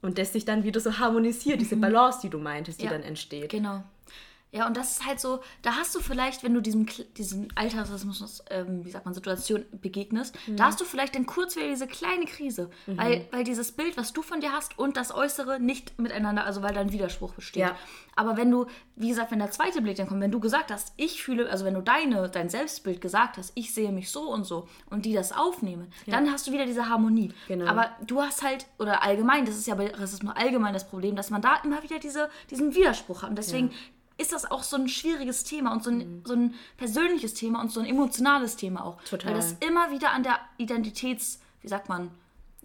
Und 0.00 0.18
das 0.18 0.32
sich 0.32 0.44
dann 0.44 0.64
wieder 0.64 0.80
so 0.80 0.98
harmonisiert, 0.98 1.60
diese 1.60 1.76
mhm. 1.76 1.80
Balance, 1.80 2.20
die 2.22 2.30
du 2.30 2.38
meintest, 2.38 2.80
die 2.80 2.86
ja, 2.86 2.92
dann 2.92 3.02
entsteht. 3.02 3.50
Genau. 3.50 3.82
Ja, 4.50 4.66
und 4.66 4.78
das 4.78 4.92
ist 4.92 5.06
halt 5.06 5.20
so, 5.20 5.40
da 5.60 5.76
hast 5.76 5.94
du 5.94 6.00
vielleicht, 6.00 6.42
wenn 6.42 6.54
du 6.54 6.62
diesem, 6.62 6.86
diesem 7.18 7.48
Alltagsrassismus, 7.54 8.42
ähm, 8.48 8.82
wie 8.82 8.90
sagt 8.90 9.04
man, 9.04 9.12
Situation 9.12 9.66
begegnest, 9.72 10.34
mhm. 10.46 10.56
da 10.56 10.64
hast 10.66 10.80
du 10.80 10.86
vielleicht 10.86 11.14
dann 11.14 11.26
kurz 11.26 11.54
wieder 11.54 11.68
diese 11.68 11.86
kleine 11.86 12.24
Krise, 12.24 12.70
mhm. 12.86 12.96
weil, 12.96 13.28
weil 13.30 13.44
dieses 13.44 13.72
Bild, 13.72 13.98
was 13.98 14.14
du 14.14 14.22
von 14.22 14.40
dir 14.40 14.52
hast 14.52 14.78
und 14.78 14.96
das 14.96 15.14
Äußere 15.14 15.60
nicht 15.60 15.98
miteinander, 15.98 16.44
also 16.44 16.62
weil 16.62 16.72
da 16.72 16.80
ein 16.80 16.92
Widerspruch 16.92 17.34
besteht. 17.34 17.60
Ja. 17.60 17.76
Aber 18.16 18.38
wenn 18.38 18.50
du, 18.50 18.66
wie 18.96 19.10
gesagt, 19.10 19.30
wenn 19.32 19.38
der 19.38 19.50
zweite 19.50 19.82
Blick 19.82 19.96
dann 19.96 20.08
kommt, 20.08 20.22
wenn 20.22 20.30
du 20.30 20.40
gesagt 20.40 20.72
hast, 20.72 20.94
ich 20.96 21.22
fühle, 21.22 21.50
also 21.50 21.66
wenn 21.66 21.74
du 21.74 21.82
deine, 21.82 22.30
dein 22.30 22.48
Selbstbild 22.48 23.02
gesagt 23.02 23.36
hast, 23.36 23.52
ich 23.54 23.74
sehe 23.74 23.92
mich 23.92 24.10
so 24.10 24.30
und 24.32 24.44
so 24.44 24.66
und 24.88 25.04
die 25.04 25.12
das 25.12 25.32
aufnehmen, 25.32 25.92
ja. 26.06 26.14
dann 26.14 26.32
hast 26.32 26.46
du 26.46 26.52
wieder 26.52 26.64
diese 26.64 26.88
Harmonie. 26.88 27.34
Genau. 27.48 27.66
Aber 27.66 27.90
du 28.06 28.22
hast 28.22 28.42
halt, 28.42 28.66
oder 28.78 29.02
allgemein, 29.02 29.44
das 29.44 29.58
ist 29.58 29.66
ja 29.66 29.74
bei 29.74 29.94
Rassismus 29.94 30.34
allgemein 30.34 30.72
das 30.72 30.88
Problem, 30.88 31.16
dass 31.16 31.28
man 31.28 31.42
da 31.42 31.56
immer 31.64 31.82
wieder 31.82 31.98
diese, 31.98 32.30
diesen 32.50 32.74
Widerspruch 32.74 33.22
hat. 33.22 33.28
Und 33.28 33.36
deswegen 33.36 33.68
ja 33.68 33.76
ist 34.18 34.32
das 34.32 34.50
auch 34.50 34.62
so 34.62 34.76
ein 34.76 34.88
schwieriges 34.88 35.44
Thema 35.44 35.72
und 35.72 35.82
so 35.82 35.90
ein, 35.90 35.98
mhm. 35.98 36.22
so 36.24 36.34
ein 36.34 36.54
persönliches 36.76 37.34
Thema 37.34 37.60
und 37.60 37.72
so 37.72 37.80
ein 37.80 37.86
emotionales 37.86 38.56
Thema 38.56 38.84
auch. 38.84 39.00
Total. 39.04 39.32
Weil 39.32 39.36
das 39.36 39.56
immer 39.60 39.90
wieder 39.90 40.10
an 40.10 40.24
der 40.24 40.38
Identitäts, 40.58 41.40
wie 41.62 41.68
sagt 41.68 41.88
man, 41.88 42.10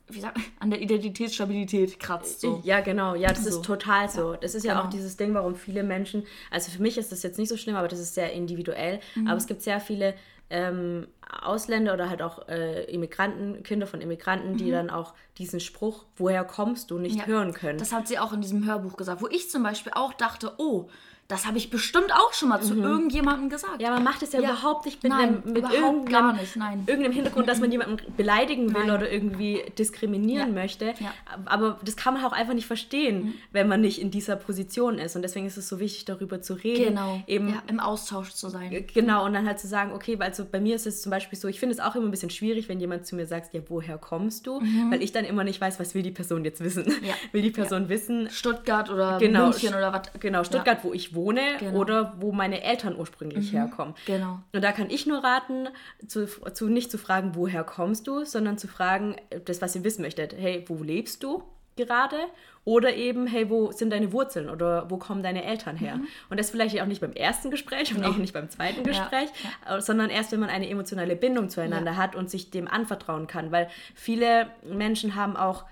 wie 0.07 0.19
sagt 0.19 0.37
an 0.59 0.71
der 0.71 0.81
Identitätsstabilität 0.81 1.99
kratzt. 1.99 2.41
So. 2.41 2.61
Ja, 2.63 2.81
genau. 2.81 3.15
Ja, 3.15 3.29
das 3.29 3.43
so. 3.43 3.49
ist 3.49 3.65
total 3.65 4.09
so. 4.09 4.33
Das 4.33 4.55
ist 4.55 4.65
ja 4.65 4.73
genau. 4.73 4.85
auch 4.85 4.89
dieses 4.89 5.15
Ding, 5.15 5.33
warum 5.33 5.55
viele 5.55 5.83
Menschen, 5.83 6.25
also 6.51 6.71
für 6.71 6.81
mich 6.81 6.97
ist 6.97 7.11
das 7.11 7.23
jetzt 7.23 7.37
nicht 7.37 7.49
so 7.49 7.57
schlimm, 7.57 7.75
aber 7.75 7.87
das 7.87 7.99
ist 7.99 8.15
sehr 8.15 8.33
individuell. 8.33 8.99
Mhm. 9.15 9.27
Aber 9.27 9.37
es 9.37 9.47
gibt 9.47 9.61
sehr 9.61 9.79
viele 9.79 10.15
ähm, 10.49 11.07
Ausländer 11.41 11.93
oder 11.93 12.09
halt 12.09 12.21
auch 12.21 12.47
äh, 12.47 12.83
Immigranten, 12.85 13.63
Kinder 13.63 13.87
von 13.87 14.01
Immigranten, 14.01 14.57
die 14.57 14.65
mhm. 14.65 14.71
dann 14.71 14.89
auch 14.89 15.13
diesen 15.37 15.59
Spruch, 15.59 16.05
woher 16.15 16.43
kommst 16.43 16.91
du, 16.91 16.99
nicht 16.99 17.17
ja. 17.17 17.25
hören 17.25 17.53
können. 17.53 17.79
Das 17.79 17.91
hat 17.91 18.07
sie 18.07 18.19
auch 18.19 18.33
in 18.33 18.41
diesem 18.41 18.65
Hörbuch 18.65 18.97
gesagt, 18.97 19.21
wo 19.21 19.27
ich 19.27 19.49
zum 19.49 19.63
Beispiel 19.63 19.93
auch 19.95 20.13
dachte, 20.13 20.53
oh, 20.57 20.89
das 21.27 21.45
habe 21.45 21.57
ich 21.57 21.69
bestimmt 21.69 22.13
auch 22.13 22.33
schon 22.33 22.49
mal 22.49 22.61
zu 22.61 22.75
mhm. 22.75 22.83
irgendjemandem 22.83 23.49
gesagt. 23.49 23.81
Ja, 23.81 23.91
man 23.91 24.03
macht 24.03 24.21
es 24.23 24.33
ja, 24.33 24.41
ja. 24.41 24.51
überhaupt 24.51 24.85
nicht 24.85 25.01
mit, 25.01 25.11
nein, 25.11 25.43
einem, 25.43 25.53
mit 25.53 25.57
überhaupt 25.57 26.09
gar 26.09 26.33
nicht, 26.33 26.55
nein. 26.55 26.83
irgendeinem 26.85 27.13
Hintergrund, 27.13 27.47
dass 27.47 27.59
man 27.59 27.71
jemanden 27.71 27.97
beleidigen 28.17 28.73
will 28.73 28.85
nein. 28.85 28.91
oder 28.91 29.09
irgendwie 29.09 29.63
diskriminieren 29.77 30.49
ja. 30.49 30.61
möchte. 30.61 30.93
Ja. 30.99 31.13
Aber 31.45 31.79
das 31.83 31.95
kann 31.95 32.13
man 32.13 32.25
auch 32.25 32.33
einfach 32.33 32.53
nicht 32.53 32.67
verstehen, 32.67 33.23
mhm. 33.23 33.33
wenn 33.51 33.67
man 33.67 33.81
nicht 33.81 34.01
in 34.01 34.11
dieser 34.11 34.35
Position 34.35 34.99
ist. 34.99 35.15
Und 35.15 35.21
deswegen 35.21 35.45
ist 35.45 35.57
es 35.57 35.69
so 35.69 35.79
wichtig, 35.79 36.05
darüber 36.05 36.41
zu 36.41 36.55
reden. 36.55 36.95
Genau. 36.95 37.21
Eben 37.25 37.57
im 37.67 37.79
Austausch 37.79 38.33
zu 38.33 38.49
sein. 38.49 38.85
Genau, 38.93 39.25
und 39.25 39.33
dann 39.33 39.47
halt 39.47 39.59
zu 39.59 39.67
sagen, 39.67 39.93
okay, 39.93 40.17
also 40.19 40.45
bei 40.45 40.59
mir 40.59 40.75
ist 40.75 40.85
es 40.85 41.01
zum 41.01 41.09
Beispiel 41.09 41.39
so, 41.39 41.47
ich 41.47 41.59
finde 41.59 41.73
es 41.73 41.79
auch 41.79 41.95
immer 41.95 42.05
ein 42.05 42.11
bisschen 42.11 42.31
schwierig, 42.31 42.67
wenn 42.67 42.79
jemand 42.79 43.07
zu 43.07 43.15
mir 43.15 43.25
sagt, 43.25 43.53
ja, 43.53 43.61
woher 43.69 43.97
kommst 43.97 44.45
du? 44.45 44.59
Mhm. 44.59 44.91
Weil 44.91 45.01
ich 45.01 45.13
dann 45.13 45.23
immer 45.23 45.45
nicht 45.45 45.61
weiß, 45.61 45.79
was 45.79 45.95
will 45.95 46.03
die 46.03 46.11
Person 46.11 46.43
jetzt 46.43 46.61
wissen. 46.63 46.83
Will 47.31 47.41
die 47.41 47.51
Person 47.51 47.89
wissen? 47.89 48.29
Stuttgart 48.29 48.89
oder 48.89 49.17
genau, 49.17 49.47
München 49.47 49.73
oder 49.73 49.93
was? 49.93 50.01
Genau, 50.19 50.43
Stuttgart, 50.43 50.79
wo 50.83 50.93
ich 50.93 51.12
wohne 51.13 51.57
genau. 51.59 51.79
oder 51.79 52.13
wo 52.19 52.31
meine 52.31 52.63
Eltern 52.63 52.95
ursprünglich 52.95 53.51
mhm, 53.51 53.57
herkommen. 53.57 53.95
Genau. 54.05 54.39
Und 54.51 54.63
da 54.63 54.71
kann 54.71 54.89
ich 54.89 55.05
nur 55.05 55.23
raten, 55.23 55.69
zu, 56.07 56.27
zu, 56.53 56.67
nicht 56.67 56.91
zu 56.91 56.97
fragen, 56.97 57.35
woher 57.35 57.63
kommst 57.63 58.07
du, 58.07 58.25
sondern 58.25 58.57
zu 58.57 58.67
fragen, 58.67 59.15
das, 59.45 59.61
was 59.61 59.75
ihr 59.75 59.83
wissen 59.83 60.01
möchtet. 60.01 60.35
Hey, 60.37 60.65
wo 60.67 60.83
lebst 60.83 61.23
du 61.23 61.43
gerade? 61.75 62.17
Oder 62.65 62.95
eben, 62.95 63.27
hey, 63.27 63.49
wo 63.49 63.71
sind 63.71 63.89
deine 63.89 64.13
Wurzeln 64.13 64.49
oder 64.49 64.89
wo 64.89 64.97
kommen 64.97 65.21
deine 65.21 65.43
Eltern 65.43 65.75
her? 65.75 65.97
Mhm. 65.97 66.07
Und 66.29 66.39
das 66.39 66.49
vielleicht 66.49 66.79
auch 66.81 66.85
nicht 66.85 67.01
beim 67.01 67.11
ersten 67.11 67.51
Gespräch 67.51 67.93
und 67.93 68.01
nee. 68.01 68.07
auch 68.07 68.15
nicht 68.15 68.33
beim 68.33 68.49
zweiten 68.49 68.83
Gespräch, 68.83 69.29
ja, 69.43 69.75
ja. 69.75 69.81
sondern 69.81 70.09
erst, 70.09 70.31
wenn 70.31 70.39
man 70.39 70.49
eine 70.49 70.69
emotionale 70.69 71.15
Bindung 71.17 71.49
zueinander 71.49 71.91
ja. 71.91 71.97
hat 71.97 72.15
und 72.15 72.29
sich 72.29 72.51
dem 72.51 72.67
anvertrauen 72.67 73.27
kann. 73.27 73.51
Weil 73.51 73.69
viele 73.95 74.47
Menschen 74.63 75.15
haben 75.15 75.35
auch 75.35 75.65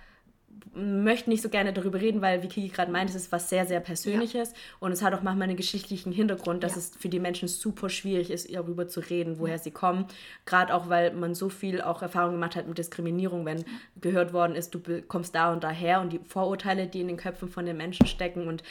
möchte 0.74 1.30
nicht 1.30 1.42
so 1.42 1.50
gerne 1.50 1.74
darüber 1.74 2.00
reden, 2.00 2.22
weil, 2.22 2.44
wie 2.44 2.48
Kiki 2.48 2.70
gerade 2.70 2.92
meint, 2.92 3.10
es 3.10 3.16
ist 3.16 3.32
was 3.32 3.50
sehr, 3.50 3.66
sehr 3.66 3.80
Persönliches 3.80 4.52
ja. 4.52 4.58
und 4.80 4.92
es 4.92 5.02
hat 5.02 5.14
auch 5.14 5.22
manchmal 5.22 5.50
einen 5.50 5.58
geschichtlichen 5.58 6.12
Hintergrund, 6.12 6.64
dass 6.64 6.74
ja. 6.74 6.80
es 6.80 6.92
für 6.98 7.10
die 7.10 7.20
Menschen 7.20 7.48
super 7.48 7.90
schwierig 7.90 8.32
ist, 8.32 8.54
darüber 8.54 8.88
zu 8.88 9.00
reden, 9.00 9.40
woher 9.40 9.56
ja. 9.56 9.62
sie 9.62 9.72
kommen. 9.72 10.06
Gerade 10.46 10.74
auch, 10.74 10.90
weil 10.90 11.14
man 11.14 11.36
so 11.36 11.50
viel 11.50 11.82
auch 11.82 12.02
Erfahrung 12.02 12.34
gemacht 12.34 12.56
hat 12.56 12.68
mit 12.68 12.78
Diskriminierung, 12.78 13.46
wenn 13.46 13.66
gehört 14.00 14.34
worden 14.34 14.56
ist, 14.56 14.74
du 14.74 15.02
kommst 15.08 15.36
da 15.36 15.52
und 15.52 15.64
daher 15.64 16.02
und 16.02 16.14
die 16.14 16.20
Vorurteile, 16.20 16.88
die 16.88 17.02
in 17.02 17.08
den 17.08 17.18
Köpfen 17.18 17.50
von 17.50 17.66
den 17.66 17.78
Menschen 17.78 18.08
stecken 18.08 18.48
und 18.48 18.64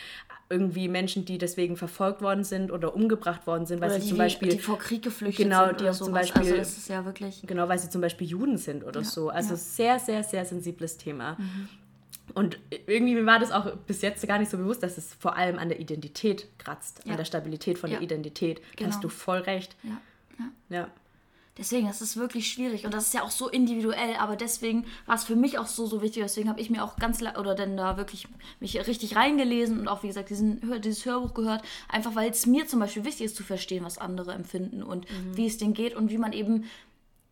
irgendwie 0.50 0.88
Menschen, 0.88 1.24
die 1.24 1.38
deswegen 1.38 1.76
verfolgt 1.76 2.22
worden 2.22 2.42
sind 2.42 2.72
oder 2.72 2.94
umgebracht 2.94 3.46
worden 3.46 3.66
sind, 3.66 3.80
weil 3.80 3.90
oder 3.90 4.00
sie 4.00 4.02
die, 4.02 4.08
zum 4.08 4.18
Beispiel 4.18 4.48
die 4.48 4.58
vor 4.58 4.78
Krieg 4.78 5.02
geflüchtet 5.02 5.44
genau, 5.44 5.66
sind 5.66 5.80
die 5.80 5.88
auch 5.88 5.94
zum 5.94 6.12
Beispiel 6.12 6.42
also 6.42 6.56
das 6.56 6.76
ist 6.76 6.88
ja 6.88 7.04
wirklich 7.04 7.42
genau, 7.46 7.68
weil 7.68 7.78
sie 7.78 7.88
zum 7.88 8.00
Beispiel 8.00 8.26
Juden 8.26 8.58
sind 8.58 8.84
oder 8.84 9.04
so. 9.04 9.28
Also 9.30 9.54
sehr, 9.54 10.00
sehr, 10.00 10.24
sehr 10.24 10.44
sensibles 10.44 10.96
Thema. 10.96 11.36
Mhm. 11.38 11.68
Und 12.34 12.58
irgendwie 12.86 13.24
war 13.26 13.38
das 13.38 13.50
auch 13.50 13.76
bis 13.86 14.02
jetzt 14.02 14.26
gar 14.26 14.38
nicht 14.38 14.50
so 14.50 14.56
bewusst, 14.56 14.82
dass 14.82 14.98
es 14.98 15.14
vor 15.14 15.36
allem 15.36 15.58
an 15.58 15.68
der 15.68 15.80
Identität 15.80 16.46
kratzt, 16.58 17.02
ja. 17.04 17.12
an 17.12 17.16
der 17.16 17.24
Stabilität 17.24 17.78
von 17.78 17.90
ja. 17.90 17.96
der 17.96 18.04
Identität. 18.04 18.60
Genau. 18.76 18.90
hast 18.90 19.02
du 19.02 19.08
voll 19.08 19.38
recht. 19.38 19.76
Ja. 19.82 20.00
ja. 20.38 20.76
ja. 20.76 20.88
Deswegen, 21.58 21.88
das 21.88 22.00
ist 22.00 22.16
wirklich 22.16 22.50
schwierig 22.50 22.86
und 22.86 22.94
das 22.94 23.08
ist 23.08 23.14
ja 23.14 23.22
auch 23.22 23.30
so 23.30 23.48
individuell, 23.48 24.14
aber 24.18 24.34
deswegen 24.34 24.86
war 25.04 25.16
es 25.16 25.24
für 25.24 25.36
mich 25.36 25.58
auch 25.58 25.66
so, 25.66 25.84
so 25.84 26.00
wichtig. 26.00 26.22
Deswegen 26.22 26.48
habe 26.48 26.58
ich 26.58 26.70
mir 26.70 26.82
auch 26.82 26.96
ganz, 26.96 27.20
oder 27.20 27.54
dann 27.54 27.76
da 27.76 27.98
wirklich 27.98 28.28
mich 28.60 28.78
richtig 28.86 29.14
reingelesen 29.14 29.78
und 29.78 29.86
auch, 29.86 30.02
wie 30.02 30.06
gesagt, 30.06 30.30
diesen, 30.30 30.80
dieses 30.80 31.04
Hörbuch 31.04 31.34
gehört. 31.34 31.62
Einfach 31.88 32.14
weil 32.14 32.30
es 32.30 32.46
mir 32.46 32.66
zum 32.66 32.80
Beispiel 32.80 33.04
wichtig 33.04 33.26
ist 33.26 33.36
zu 33.36 33.42
verstehen, 33.42 33.84
was 33.84 33.98
andere 33.98 34.32
empfinden 34.32 34.82
und 34.82 35.10
mhm. 35.10 35.36
wie 35.36 35.46
es 35.46 35.58
denen 35.58 35.74
geht 35.74 35.94
und 35.94 36.10
wie 36.10 36.18
man 36.18 36.32
eben 36.32 36.64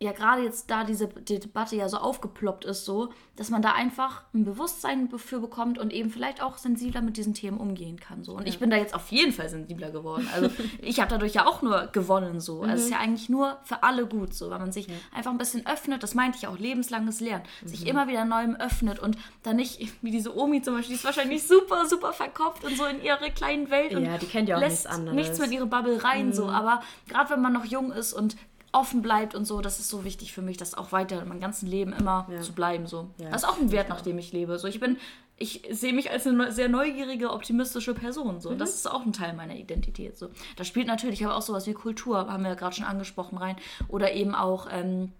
ja 0.01 0.13
gerade 0.13 0.43
jetzt 0.43 0.71
da 0.71 0.85
diese 0.85 1.09
die 1.09 1.41
Debatte 1.41 1.75
ja 1.75 1.89
so 1.89 1.97
aufgeploppt 1.97 2.65
ist, 2.65 2.85
so, 2.85 3.13
dass 3.35 3.51
man 3.51 3.63
da 3.63 3.73
einfach 3.73 4.23
ein 4.33 4.45
Bewusstsein 4.45 5.09
dafür 5.09 5.41
bekommt 5.41 5.79
und 5.79 5.93
eben 5.93 6.11
vielleicht 6.11 6.41
auch 6.41 6.57
sensibler 6.57 7.03
mit 7.03 7.17
diesen 7.17 7.35
Themen 7.35 7.59
umgehen 7.59 7.99
kann. 7.99 8.23
So. 8.23 8.35
Und 8.35 8.43
ja. 8.43 8.49
ich 8.49 8.61
bin 8.61 8.71
da 8.71 8.77
jetzt 8.77 8.95
auf 8.95 9.11
jeden 9.11 9.33
Fall 9.33 9.49
sensibler 9.49 9.91
geworden. 9.91 10.29
Also 10.33 10.51
ich 10.83 11.01
habe 11.01 11.11
dadurch 11.11 11.35
ja 11.35 11.47
auch 11.47 11.63
nur 11.63 11.89
gewonnen 11.89 12.41
so. 12.41 12.63
Also 12.63 12.75
es 12.75 12.81
ist 12.83 12.87
mhm. 12.87 12.93
ja 12.93 12.99
eigentlich 13.01 13.29
nur 13.29 13.59
für 13.65 13.83
alle 13.83 14.07
gut 14.07 14.35
so, 14.35 14.51
weil 14.51 14.61
man 14.61 14.71
sich 14.71 14.87
ja. 14.87 14.95
einfach 15.13 15.33
ein 15.33 15.39
bisschen 15.39 15.67
öffnet, 15.67 16.03
das 16.05 16.15
meinte 16.15 16.39
ich 16.39 16.47
auch, 16.47 16.59
lebenslanges 16.59 17.19
Lernen, 17.19 17.45
mhm. 17.63 17.69
sich 17.69 17.87
immer 17.87 18.07
wieder 18.07 18.25
neuem 18.25 18.55
öffnet 18.55 19.01
und 19.01 19.19
dann 19.43 19.57
nicht, 19.57 19.81
wie 20.03 20.13
diese 20.13 20.37
Omi 20.37 20.63
zum 20.63 20.75
Beispiel, 20.75 20.95
die 20.95 20.99
ist 21.01 21.05
wahrscheinlich 21.05 21.43
super, 21.43 21.87
super 21.87 22.13
verkopft 22.13 22.65
und 22.65 22.77
so 22.77 22.85
in 22.85 23.03
ihre 23.03 23.31
kleinen 23.33 23.69
Welt 23.71 23.91
ja, 23.91 23.99
und 23.99 24.23
die 24.23 24.27
kennt 24.27 24.49
ja 24.49 24.57
auch 24.57 24.61
lässt 24.61 24.85
nichts 24.85 24.97
anderes. 24.97 25.17
nichts 25.17 25.39
mit 25.41 25.51
ihrer 25.51 25.67
Bubble 25.67 26.05
rein, 26.05 26.27
mhm. 26.27 26.33
so. 26.33 26.49
Aber 26.49 26.83
gerade 27.09 27.31
wenn 27.31 27.43
man 27.43 27.53
noch 27.53 27.65
jung 27.65 27.91
ist 27.91 28.13
und 28.13 28.37
offen 28.73 29.03
bleibt 29.03 29.35
und 29.35 29.45
so, 29.45 29.61
das 29.61 29.79
ist 29.79 29.89
so 29.89 30.05
wichtig 30.05 30.33
für 30.33 30.43
mich, 30.43 30.57
das 30.57 30.75
auch 30.75 30.93
weiter 30.93 31.23
in 31.23 31.29
meinem 31.29 31.41
ganzen 31.41 31.67
Leben 31.67 31.93
immer 31.93 32.27
ja. 32.31 32.41
zu 32.41 32.53
bleiben. 32.53 32.87
So. 32.87 33.09
Ja, 33.19 33.31
das 33.31 33.43
ist 33.43 33.49
auch 33.49 33.59
ein 33.59 33.73
Wert, 33.73 33.89
nach 33.89 34.03
dem 34.03 34.19
ich 34.19 34.33
lebe. 34.33 34.59
So, 34.59 34.69
ich 34.69 34.81
bin, 34.81 34.99
ich 35.37 35.63
sehe 35.71 35.93
mich 35.93 36.11
als 36.11 36.27
eine 36.27 36.53
sehr 36.53 36.69
neugierige, 36.69 37.31
optimistische 37.31 37.95
Person. 37.95 38.41
So. 38.41 38.51
Mhm. 38.51 38.59
Das 38.59 38.75
ist 38.75 38.91
auch 38.91 39.07
ein 39.07 39.13
Teil 39.13 39.33
meiner 39.33 39.57
Identität. 39.57 40.19
So. 40.19 40.29
Das 40.57 40.67
spielt 40.67 40.87
natürlich 40.87 41.25
aber 41.25 41.37
auch 41.37 41.43
sowas 41.43 41.67
wie 41.67 41.75
Kultur, 41.75 42.31
haben 42.31 42.43
wir 42.43 42.51
ja 42.51 42.57
gerade 42.57 42.77
schon 42.77 42.85
angesprochen, 42.85 43.39
rein. 43.39 43.57
Oder 43.89 44.13
eben 44.13 44.35
auch. 44.35 44.69
Ähm, 44.71 45.13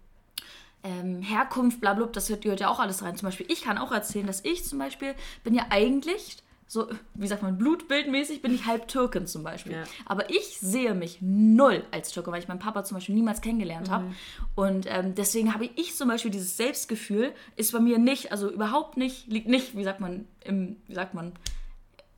ähm, 0.81 1.21
Herkunft, 1.21 1.81
bla, 1.81 1.93
bla, 1.93 2.05
das 2.05 2.27
gehört 2.27 2.61
ja 2.61 2.69
auch 2.69 2.79
alles 2.79 3.03
rein. 3.03 3.13
Zum 3.17 3.27
Beispiel, 3.27 3.47
ich 3.49 3.63
kann 3.63 3.77
auch 3.77 3.91
erzählen, 3.91 4.25
dass 4.25 4.45
ich 4.45 4.63
zum 4.63 4.79
Beispiel 4.79 5.13
bin 5.43 5.53
ja 5.53 5.65
eigentlich 5.71 6.37
so, 6.71 6.87
wie 7.15 7.25
sagt 7.25 7.41
man, 7.41 7.57
blutbildmäßig 7.57 8.43
bin 8.43 8.53
ich 8.53 8.67
halb 8.67 8.87
Türkin 8.87 9.25
zum 9.25 9.41
Beispiel. 9.41 9.71
Ja. 9.71 9.83
Aber 10.05 10.29
ich 10.29 10.59
sehe 10.59 10.93
mich 10.93 11.17
null 11.19 11.83
als 11.89 12.11
Türke, 12.11 12.31
weil 12.31 12.43
ich 12.43 12.47
meinen 12.47 12.59
Papa 12.59 12.83
zum 12.83 12.95
Beispiel 12.95 13.15
niemals 13.15 13.41
kennengelernt 13.41 13.87
mhm. 13.87 13.91
habe. 13.91 14.05
Und 14.53 14.85
ähm, 14.87 15.15
deswegen 15.15 15.55
habe 15.55 15.67
ich 15.75 15.95
zum 15.95 16.09
Beispiel 16.09 16.29
dieses 16.29 16.57
Selbstgefühl, 16.57 17.33
ist 17.55 17.71
bei 17.71 17.79
mir 17.79 17.97
nicht, 17.97 18.31
also 18.31 18.51
überhaupt 18.51 18.97
nicht, 18.97 19.25
liegt 19.25 19.47
nicht, 19.47 19.75
wie 19.75 19.83
sagt 19.83 19.99
man, 19.99 20.27
im, 20.41 20.75
wie 20.85 20.93
sagt 20.93 21.15
man, 21.15 21.31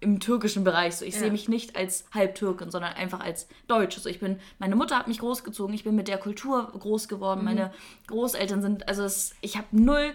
im 0.01 0.19
türkischen 0.19 0.65
Bereich. 0.65 0.97
So, 0.97 1.05
ich 1.05 1.13
ja. 1.13 1.21
sehe 1.21 1.31
mich 1.31 1.47
nicht 1.47 1.77
als 1.77 2.03
Halbtürkin, 2.13 2.71
sondern 2.71 2.91
einfach 2.91 3.21
als 3.21 3.47
Deutsche. 3.67 4.01
So, 4.01 4.09
ich 4.09 4.19
bin, 4.19 4.37
meine 4.59 4.75
Mutter 4.75 4.99
hat 4.99 5.07
mich 5.07 5.19
großgezogen, 5.19 5.73
ich 5.73 5.85
bin 5.85 5.95
mit 5.95 6.09
der 6.09 6.17
Kultur 6.17 6.73
groß 6.77 7.07
geworden, 7.07 7.39
mhm. 7.39 7.45
meine 7.45 7.73
Großeltern 8.07 8.61
sind, 8.61 8.89
also 8.89 9.03
es, 9.03 9.33
ich 9.39 9.55
habe 9.55 9.67
null, 9.71 10.11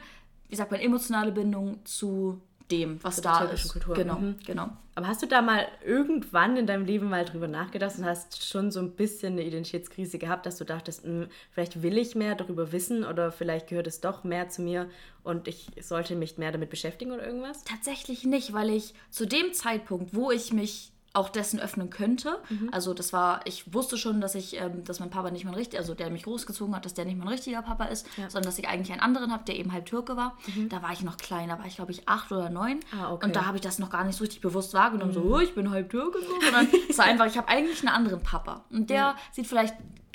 wie 0.50 0.56
sagt 0.56 0.72
man, 0.72 0.80
emotionale 0.80 1.32
Bindung 1.32 1.78
zu 1.86 2.42
dem, 2.70 3.02
was 3.02 3.20
da 3.20 3.44
ist. 3.44 3.72
Kultur. 3.72 3.94
Genau, 3.94 4.18
mhm. 4.18 4.36
genau. 4.44 4.70
Aber 4.94 5.08
hast 5.08 5.22
du 5.22 5.26
da 5.26 5.42
mal 5.42 5.68
irgendwann 5.84 6.56
in 6.56 6.66
deinem 6.66 6.86
Leben 6.86 7.10
mal 7.10 7.24
drüber 7.24 7.48
nachgedacht 7.48 7.98
und 7.98 8.06
hast 8.06 8.42
schon 8.48 8.70
so 8.70 8.80
ein 8.80 8.92
bisschen 8.92 9.34
eine 9.34 9.44
Identitätskrise 9.44 10.18
gehabt, 10.18 10.46
dass 10.46 10.56
du 10.56 10.64
dachtest, 10.64 11.04
mh, 11.04 11.24
hm, 11.24 11.28
vielleicht 11.50 11.82
will 11.82 11.98
ich 11.98 12.14
mehr 12.14 12.34
darüber 12.34 12.72
wissen 12.72 13.04
oder 13.04 13.30
vielleicht 13.30 13.68
gehört 13.68 13.86
es 13.86 14.00
doch 14.00 14.24
mehr 14.24 14.48
zu 14.48 14.62
mir 14.62 14.88
und 15.22 15.48
ich 15.48 15.70
sollte 15.80 16.16
mich 16.16 16.38
mehr 16.38 16.50
damit 16.50 16.70
beschäftigen 16.70 17.12
oder 17.12 17.26
irgendwas? 17.26 17.62
Tatsächlich 17.64 18.24
nicht, 18.24 18.52
weil 18.54 18.70
ich 18.70 18.94
zu 19.10 19.26
dem 19.26 19.52
Zeitpunkt, 19.52 20.14
wo 20.14 20.30
ich 20.30 20.52
mich 20.52 20.92
auch 21.16 21.30
dessen 21.30 21.58
öffnen 21.58 21.90
könnte. 21.90 22.38
Mhm. 22.48 22.68
Also 22.72 22.94
das 22.94 23.12
war, 23.12 23.40
ich 23.44 23.72
wusste 23.72 23.96
schon, 23.96 24.20
dass 24.20 24.34
ich, 24.34 24.60
ähm, 24.60 24.84
dass 24.84 25.00
mein 25.00 25.10
Papa 25.10 25.30
nicht 25.30 25.44
mein 25.44 25.54
richtiger, 25.54 25.80
also 25.80 25.94
der 25.94 26.10
mich 26.10 26.24
großgezogen 26.24 26.74
hat, 26.76 26.84
dass 26.84 26.94
der 26.94 27.04
nicht 27.04 27.18
mein 27.18 27.28
richtiger 27.28 27.62
Papa 27.62 27.84
ist, 27.86 28.06
ja. 28.16 28.28
sondern 28.28 28.50
dass 28.50 28.58
ich 28.58 28.68
eigentlich 28.68 28.92
einen 28.92 29.00
anderen 29.00 29.32
habe, 29.32 29.44
der 29.44 29.56
eben 29.56 29.72
halb 29.72 29.86
Türke 29.86 30.16
war. 30.16 30.36
Mhm. 30.54 30.68
Da 30.68 30.82
war 30.82 30.92
ich 30.92 31.02
noch 31.02 31.16
klein, 31.16 31.48
da 31.48 31.58
war 31.58 31.66
ich 31.66 31.76
glaube 31.76 31.92
ich 31.92 32.08
acht 32.08 32.30
oder 32.32 32.50
neun. 32.50 32.80
Ah, 32.92 33.12
okay. 33.12 33.26
Und 33.26 33.36
da 33.36 33.46
habe 33.46 33.56
ich 33.56 33.62
das 33.62 33.78
noch 33.78 33.90
gar 33.90 34.04
nicht 34.04 34.16
so 34.16 34.24
richtig 34.24 34.40
bewusst 34.40 34.74
wahrgenommen, 34.74 35.10
mhm. 35.10 35.14
so, 35.14 35.22
oh, 35.22 35.40
ich 35.40 35.54
bin 35.54 35.70
halb 35.70 35.90
Türke, 35.90 36.18
sondern 36.44 36.68
es 36.88 36.98
war 36.98 37.06
einfach, 37.06 37.26
ich 37.26 37.38
habe 37.38 37.48
eigentlich 37.48 37.80
einen 37.80 37.88
anderen 37.88 38.22
Papa. 38.22 38.64
Und 38.70 38.90
der 38.90 39.16
sieht 39.32 39.46
vielleicht 39.46 39.74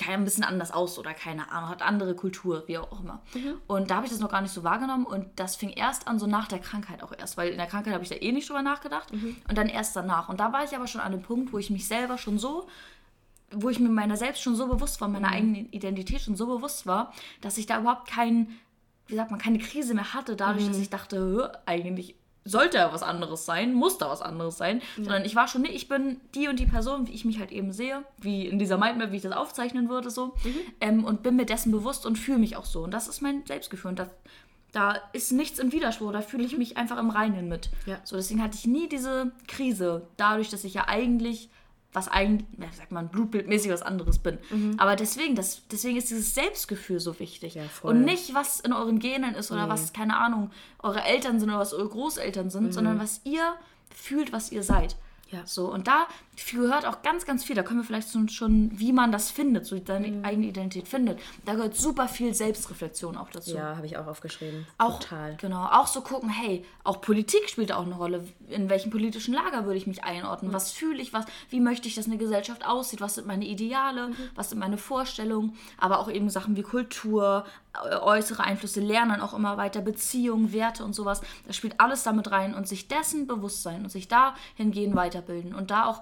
ein 0.09 0.23
bisschen 0.23 0.43
anders 0.43 0.71
aus 0.71 0.97
oder 0.97 1.13
keine 1.13 1.51
Ahnung, 1.51 1.69
hat 1.69 1.81
andere 1.81 2.15
Kultur, 2.15 2.63
wie 2.67 2.77
auch 2.77 2.99
immer. 2.99 3.21
Mhm. 3.33 3.55
Und 3.67 3.91
da 3.91 3.95
habe 3.95 4.05
ich 4.05 4.11
das 4.11 4.21
noch 4.21 4.31
gar 4.31 4.41
nicht 4.41 4.53
so 4.53 4.63
wahrgenommen 4.63 5.05
und 5.05 5.27
das 5.35 5.55
fing 5.55 5.69
erst 5.69 6.07
an, 6.07 6.19
so 6.19 6.27
nach 6.27 6.47
der 6.47 6.59
Krankheit 6.59 7.03
auch 7.03 7.13
erst, 7.17 7.37
weil 7.37 7.49
in 7.49 7.57
der 7.57 7.67
Krankheit 7.67 7.93
habe 7.93 8.03
ich 8.03 8.09
da 8.09 8.15
eh 8.15 8.31
nicht 8.31 8.49
drüber 8.49 8.61
nachgedacht 8.61 9.13
mhm. 9.13 9.37
und 9.47 9.57
dann 9.57 9.67
erst 9.67 9.95
danach. 9.95 10.29
Und 10.29 10.39
da 10.39 10.51
war 10.53 10.63
ich 10.63 10.75
aber 10.75 10.87
schon 10.87 11.01
an 11.01 11.11
dem 11.11 11.21
Punkt, 11.21 11.53
wo 11.53 11.57
ich 11.57 11.69
mich 11.69 11.87
selber 11.87 12.17
schon 12.17 12.39
so, 12.39 12.67
wo 13.51 13.69
ich 13.69 13.79
mir 13.79 13.89
meiner 13.89 14.17
selbst 14.17 14.41
schon 14.41 14.55
so 14.55 14.67
bewusst 14.67 15.01
war, 15.01 15.07
meiner 15.07 15.29
mhm. 15.29 15.33
eigenen 15.33 15.71
Identität 15.71 16.21
schon 16.21 16.35
so 16.35 16.47
bewusst 16.47 16.87
war, 16.87 17.13
dass 17.41 17.57
ich 17.57 17.65
da 17.65 17.79
überhaupt 17.79 18.09
kein, 18.09 18.49
wie 19.07 19.15
sagt 19.15 19.31
man, 19.31 19.39
keine 19.39 19.59
Krise 19.59 19.93
mehr 19.93 20.13
hatte, 20.13 20.35
dadurch, 20.35 20.67
dass 20.67 20.77
mhm. 20.77 20.83
ich 20.83 20.89
dachte, 20.89 21.59
eigentlich 21.65 22.15
sollte 22.43 22.77
er 22.77 22.91
was 22.91 23.03
anderes 23.03 23.45
sein, 23.45 23.73
muss 23.73 23.97
da 23.97 24.09
was 24.09 24.21
anderes 24.21 24.57
sein, 24.57 24.81
ja. 24.97 25.03
sondern 25.03 25.25
ich 25.25 25.35
war 25.35 25.47
schon, 25.47 25.61
nee, 25.61 25.69
ich 25.69 25.87
bin 25.87 26.19
die 26.33 26.47
und 26.47 26.59
die 26.59 26.65
Person, 26.65 27.07
wie 27.07 27.11
ich 27.11 27.25
mich 27.25 27.39
halt 27.39 27.51
eben 27.51 27.71
sehe, 27.71 28.03
wie 28.17 28.47
in 28.47 28.57
dieser 28.57 28.77
Mindmap, 28.77 29.11
wie 29.11 29.17
ich 29.17 29.21
das 29.21 29.33
aufzeichnen 29.33 29.89
würde, 29.89 30.09
so, 30.09 30.27
mhm. 30.43 30.55
ähm, 30.79 31.03
und 31.03 31.23
bin 31.23 31.35
mir 31.35 31.45
dessen 31.45 31.71
bewusst 31.71 32.05
und 32.05 32.17
fühle 32.17 32.39
mich 32.39 32.55
auch 32.55 32.65
so. 32.65 32.83
Und 32.83 32.91
das 32.91 33.07
ist 33.07 33.21
mein 33.21 33.45
Selbstgefühl. 33.45 33.89
Und 33.89 33.99
das, 33.99 34.09
da 34.71 34.95
ist 35.13 35.31
nichts 35.31 35.59
im 35.59 35.71
Widerspruch, 35.71 36.11
da 36.11 36.21
fühle 36.21 36.43
ich 36.43 36.53
mhm. 36.53 36.59
mich 36.59 36.77
einfach 36.77 36.97
im 36.97 37.11
Reinen 37.11 37.47
mit. 37.47 37.69
Ja. 37.85 37.99
So, 38.03 38.15
deswegen 38.15 38.41
hatte 38.41 38.57
ich 38.57 38.65
nie 38.65 38.89
diese 38.89 39.31
Krise, 39.47 40.07
dadurch, 40.17 40.49
dass 40.49 40.63
ich 40.63 40.73
ja 40.73 40.87
eigentlich 40.87 41.49
was 41.93 42.07
eigentlich, 42.07 42.47
ja, 42.57 42.71
sagt 42.71 42.91
man, 42.91 43.09
blutbildmäßig 43.09 43.71
was 43.71 43.81
anderes 43.81 44.19
bin. 44.19 44.37
Mhm. 44.49 44.75
Aber 44.77 44.95
deswegen, 44.95 45.35
das, 45.35 45.61
deswegen 45.71 45.97
ist 45.97 46.09
dieses 46.09 46.33
Selbstgefühl 46.33 46.99
so 46.99 47.19
wichtig. 47.19 47.55
Ja, 47.55 47.63
und 47.81 48.03
nicht, 48.03 48.33
was 48.33 48.59
in 48.61 48.73
euren 48.73 48.99
Genen 48.99 49.35
ist 49.35 49.51
oder 49.51 49.65
nee. 49.65 49.69
was, 49.69 49.91
keine 49.91 50.17
Ahnung, 50.17 50.51
eure 50.79 51.03
Eltern 51.03 51.39
sind 51.39 51.49
oder 51.49 51.59
was 51.59 51.73
eure 51.73 51.89
Großeltern 51.89 52.49
sind, 52.49 52.67
mhm. 52.67 52.71
sondern 52.71 52.99
was 52.99 53.21
ihr 53.25 53.55
fühlt, 53.93 54.31
was 54.31 54.51
ihr 54.51 54.63
seid. 54.63 54.95
Ja. 55.31 55.45
So, 55.45 55.71
und 55.71 55.87
da 55.87 56.07
gehört 56.35 56.85
auch 56.85 57.01
ganz, 57.01 57.25
ganz 57.25 57.43
viel. 57.43 57.55
Da 57.55 57.63
können 57.63 57.79
wir 57.79 57.83
vielleicht 57.83 58.11
schon, 58.11 58.29
schon 58.29 58.71
wie 58.73 58.93
man 58.93 59.11
das 59.11 59.31
findet, 59.31 59.65
so 59.65 59.79
seine 59.85 60.07
mhm. 60.07 60.25
eigene 60.25 60.47
Identität 60.47 60.87
findet. 60.87 61.19
Da 61.45 61.53
gehört 61.53 61.75
super 61.75 62.07
viel 62.07 62.33
Selbstreflexion 62.33 63.17
auch 63.17 63.29
dazu. 63.29 63.55
Ja, 63.55 63.75
habe 63.75 63.85
ich 63.85 63.97
auch 63.97 64.07
aufgeschrieben. 64.07 64.65
Auch, 64.77 64.99
Total. 64.99 65.35
Genau. 65.37 65.65
Auch 65.65 65.87
so 65.87 66.01
gucken, 66.01 66.29
hey, 66.29 66.65
auch 66.83 67.01
Politik 67.01 67.49
spielt 67.49 67.71
auch 67.71 67.85
eine 67.85 67.95
Rolle. 67.95 68.27
In 68.47 68.69
welchem 68.69 68.91
politischen 68.91 69.33
Lager 69.33 69.65
würde 69.65 69.77
ich 69.77 69.87
mich 69.87 70.03
einordnen? 70.03 70.51
Mhm. 70.51 70.55
Was 70.55 70.71
fühle 70.71 71.01
ich? 71.01 71.13
Was, 71.13 71.25
wie 71.49 71.59
möchte 71.59 71.87
ich, 71.87 71.95
dass 71.95 72.05
eine 72.05 72.17
Gesellschaft 72.17 72.65
aussieht? 72.65 73.01
Was 73.01 73.15
sind 73.15 73.27
meine 73.27 73.45
Ideale? 73.45 74.09
Mhm. 74.09 74.15
Was 74.35 74.49
sind 74.49 74.59
meine 74.59 74.77
Vorstellungen? 74.77 75.55
Aber 75.77 75.99
auch 75.99 76.09
eben 76.09 76.29
Sachen 76.29 76.55
wie 76.55 76.63
Kultur, 76.63 77.45
äußere 78.01 78.43
Einflüsse, 78.43 78.81
Lernen 78.81 79.21
auch 79.21 79.33
immer 79.33 79.57
weiter, 79.57 79.81
Beziehungen, 79.81 80.51
Werte 80.51 80.83
und 80.83 80.93
sowas. 80.93 81.21
Das 81.47 81.55
spielt 81.55 81.79
alles 81.79 82.03
damit 82.03 82.31
rein 82.31 82.53
und 82.53 82.67
sich 82.67 82.87
dessen 82.87 83.27
bewusst 83.27 83.63
sein 83.63 83.83
und 83.83 83.89
sich 83.89 84.07
dahingehend 84.07 84.95
weiterbilden 84.95 85.55
und 85.55 85.71
da 85.71 85.85
auch 85.85 86.01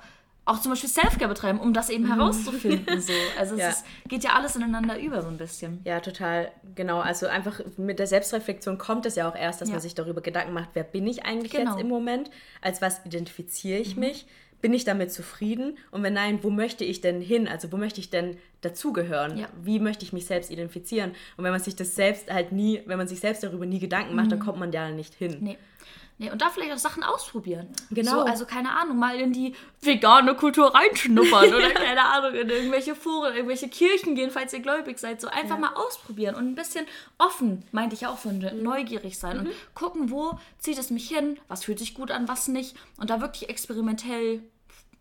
auch 0.50 0.60
zum 0.60 0.72
Beispiel 0.72 0.90
Selfcare 0.90 1.30
betreiben, 1.30 1.60
um 1.60 1.74
das 1.74 1.90
eben 1.90 2.06
mhm. 2.06 2.14
herauszufinden. 2.16 3.02
So. 3.02 3.14
Also 3.38 3.56
es 3.56 3.62
ja. 3.62 3.70
ist, 3.70 3.86
geht 4.08 4.24
ja 4.24 4.32
alles 4.32 4.56
ineinander 4.56 5.00
über 5.00 5.22
so 5.22 5.28
ein 5.28 5.38
bisschen. 5.38 5.80
Ja, 5.86 6.00
total. 6.00 6.52
Genau. 6.76 7.00
Also 7.00 7.28
einfach 7.28 7.62
mit 7.78 8.00
der 8.00 8.08
Selbstreflexion 8.08 8.78
kommt 8.78 9.06
es 9.06 9.16
ja 9.16 9.30
auch 9.30 9.36
erst, 9.36 9.62
dass 9.62 9.70
ja. 9.70 9.76
man 9.76 9.82
sich 9.82 9.96
darüber 9.96 10.22
Gedanken 10.22 10.54
macht, 10.54 10.70
wer 10.74 10.84
bin 10.84 11.08
ich 11.08 11.26
eigentlich 11.26 11.52
genau. 11.52 11.72
jetzt 11.72 11.82
im 11.82 11.88
Moment? 11.88 12.30
Als 12.62 12.82
was 12.82 13.06
identifiziere 13.06 13.80
ich 13.80 13.96
mhm. 13.96 14.02
mich? 14.02 14.26
bin 14.62 14.74
ich 14.74 14.84
damit 14.84 15.12
zufrieden? 15.12 15.78
Und 15.92 16.04
wenn 16.04 16.14
nein, 16.14 16.40
wo 16.42 16.50
möchte 16.50 16.84
ich 16.84 17.02
denn 17.02 17.22
hin? 17.22 17.48
Also 17.48 17.72
wo 17.72 17.78
möchte 17.78 18.00
ich 18.00 18.10
denn 18.10 18.38
dazugehören? 18.62 19.38
Ja. 19.38 19.48
Wie 19.62 19.80
möchte 19.80 20.04
ich 20.04 20.14
mich 20.14 20.26
selbst 20.26 20.52
identifizieren? 20.52 21.12
Und 21.38 21.44
wenn 21.44 21.52
man 21.52 21.62
sich 21.62 21.76
das 21.76 21.96
selbst 21.96 22.32
halt 22.32 22.52
nie, 22.52 22.82
wenn 22.86 22.98
man 22.98 23.08
sich 23.08 23.20
selbst 23.20 23.44
darüber 23.44 23.66
nie 23.66 23.80
Gedanken 23.80 24.16
macht, 24.16 24.26
mhm. 24.26 24.32
dann 24.32 24.40
kommt 24.40 24.60
man 24.60 24.72
da 24.72 24.92
nicht 24.92 25.14
hin. 25.14 25.38
Nee. 25.40 25.58
Nee, 26.22 26.30
und 26.32 26.42
da 26.42 26.50
vielleicht 26.50 26.74
auch 26.74 26.78
Sachen 26.78 27.02
ausprobieren. 27.02 27.70
Genau. 27.92 28.12
So, 28.12 28.20
also 28.24 28.46
keine 28.46 28.76
Ahnung, 28.76 29.00
mal 29.00 29.18
in 29.18 29.32
die 29.32 29.56
vegane 29.82 30.36
Kultur 30.36 30.76
reinschnuppern 30.76 31.54
oder 31.54 31.70
keine 31.74 32.04
Ahnung, 32.04 32.34
in 32.34 32.50
irgendwelche 32.50 32.94
Foren, 32.94 33.34
irgendwelche 33.34 33.70
Kirchen 33.70 34.16
gehen, 34.16 34.30
falls 34.30 34.52
ihr 34.52 34.60
gläubig 34.60 35.00
seid. 35.00 35.22
So 35.22 35.30
einfach 35.30 35.56
ja. 35.56 35.62
mal 35.62 35.74
ausprobieren 35.76 36.36
und 36.36 36.46
ein 36.46 36.56
bisschen 36.56 36.86
offen, 37.18 37.64
meinte 37.72 37.96
ich 37.96 38.06
auch 38.06 38.18
von 38.18 38.40
mhm. 38.40 38.62
neugierig 38.62 39.18
sein 39.18 39.38
mhm. 39.38 39.46
und 39.46 39.54
gucken, 39.76 40.12
wo 40.12 40.38
zieht 40.58 40.78
es 40.78 40.90
mich 40.90 41.08
hin, 41.08 41.40
was 41.48 41.64
fühlt 41.64 41.80
sich 41.80 41.94
gut 41.94 42.12
an, 42.12 42.28
was 42.28 42.50
nicht. 42.50 42.76
Und 42.98 43.10
da 43.12 43.22
wirklich 43.22 43.48
experimentell, 43.48 44.44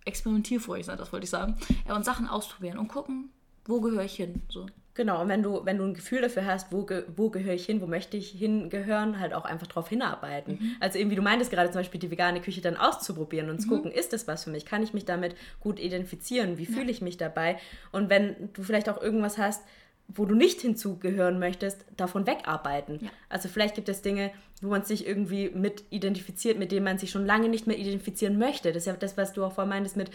experimentierfreudig 0.05 0.87
sein, 0.87 0.99
das 0.99 1.13
wollte 1.13 1.25
ich 1.25 1.31
sagen, 1.31 1.57
ja, 1.89 1.97
und 1.97 2.05
Sachen 2.05 2.29
ausprobieren 2.29 2.79
und 2.79 2.87
gucken, 2.87 3.33
wo 3.65 3.81
gehöre 3.81 4.05
ich 4.05 4.15
hin. 4.15 4.43
So. 4.49 4.67
Genau, 4.99 5.23
und 5.23 5.29
wenn 5.29 5.45
du, 5.45 5.65
wenn 5.65 5.79
du 5.79 5.85
ein 5.85 5.95
Gefühl 5.95 6.23
dafür 6.23 6.45
hast, 6.45 6.73
wo, 6.73 6.83
ge, 6.83 7.05
wo 7.15 7.31
gehöre 7.31 7.55
ich 7.55 7.65
hin, 7.65 7.81
wo 7.81 7.87
möchte 7.87 8.17
ich 8.17 8.31
hingehören, 8.31 9.21
halt 9.21 9.33
auch 9.33 9.45
einfach 9.45 9.69
drauf 9.69 9.89
hinarbeiten. 9.89 10.59
Mhm. 10.61 10.77
Also 10.81 10.99
eben, 10.99 11.09
wie 11.13 11.15
du 11.15 11.23
meintest, 11.23 11.53
gerade 11.53 11.71
zum 11.71 11.79
Beispiel 11.79 12.01
die 12.01 12.11
vegane 12.11 12.41
Küche 12.41 12.61
dann 12.61 12.77
auszuprobieren 12.77 13.49
und 13.49 13.61
zu 13.61 13.69
mhm. 13.69 13.75
gucken, 13.75 13.93
ist 13.93 14.13
das 14.13 14.27
was 14.27 14.43
für 14.43 14.51
mich? 14.51 14.67
Kann 14.67 14.83
ich 14.83 14.95
mich 14.95 15.05
damit 15.05 15.37
gut 15.61 15.79
identifizieren? 15.79 16.59
Wie 16.59 16.65
ja. 16.65 16.73
fühle 16.73 16.91
ich 16.91 17.01
mich 17.01 17.17
dabei? 17.17 17.59
Und 17.93 18.11
wenn 18.11 18.53
du 18.55 18.65
vielleicht 18.65 18.89
auch 18.89 19.01
irgendwas 19.01 19.39
hast, 19.39 19.63
wo 20.09 20.25
du 20.25 20.35
nicht 20.35 20.63
hinzugehören 20.63 21.39
möchtest, 21.39 21.85
davon 21.97 22.27
wegarbeiten. 22.27 22.99
Ja. 23.01 23.11
Also 23.29 23.49
vielleicht 23.49 23.77
gibt 23.77 23.89
es 23.89 24.03
Dinge, 24.03 24.33
wo 24.61 24.69
man 24.69 24.83
sich 24.83 25.07
irgendwie 25.07 25.51
mit 25.51 25.85
identifiziert, 25.91 26.59
mit 26.59 26.73
dem 26.73 26.83
man 26.85 26.99
sich 26.99 27.11
schon 27.11 27.25
lange 27.27 27.49
nicht 27.49 27.67
mehr 27.67 27.79
identifizieren 27.79 28.39
möchte. 28.39 28.69
Das 28.73 28.83
ist 28.83 28.87
ja 28.87 28.95
das, 28.95 29.17
was 29.17 29.33
du 29.33 29.45
auch 29.45 29.53
vorhin 29.53 29.69
meintest 29.69 29.97
mit, 29.97 30.11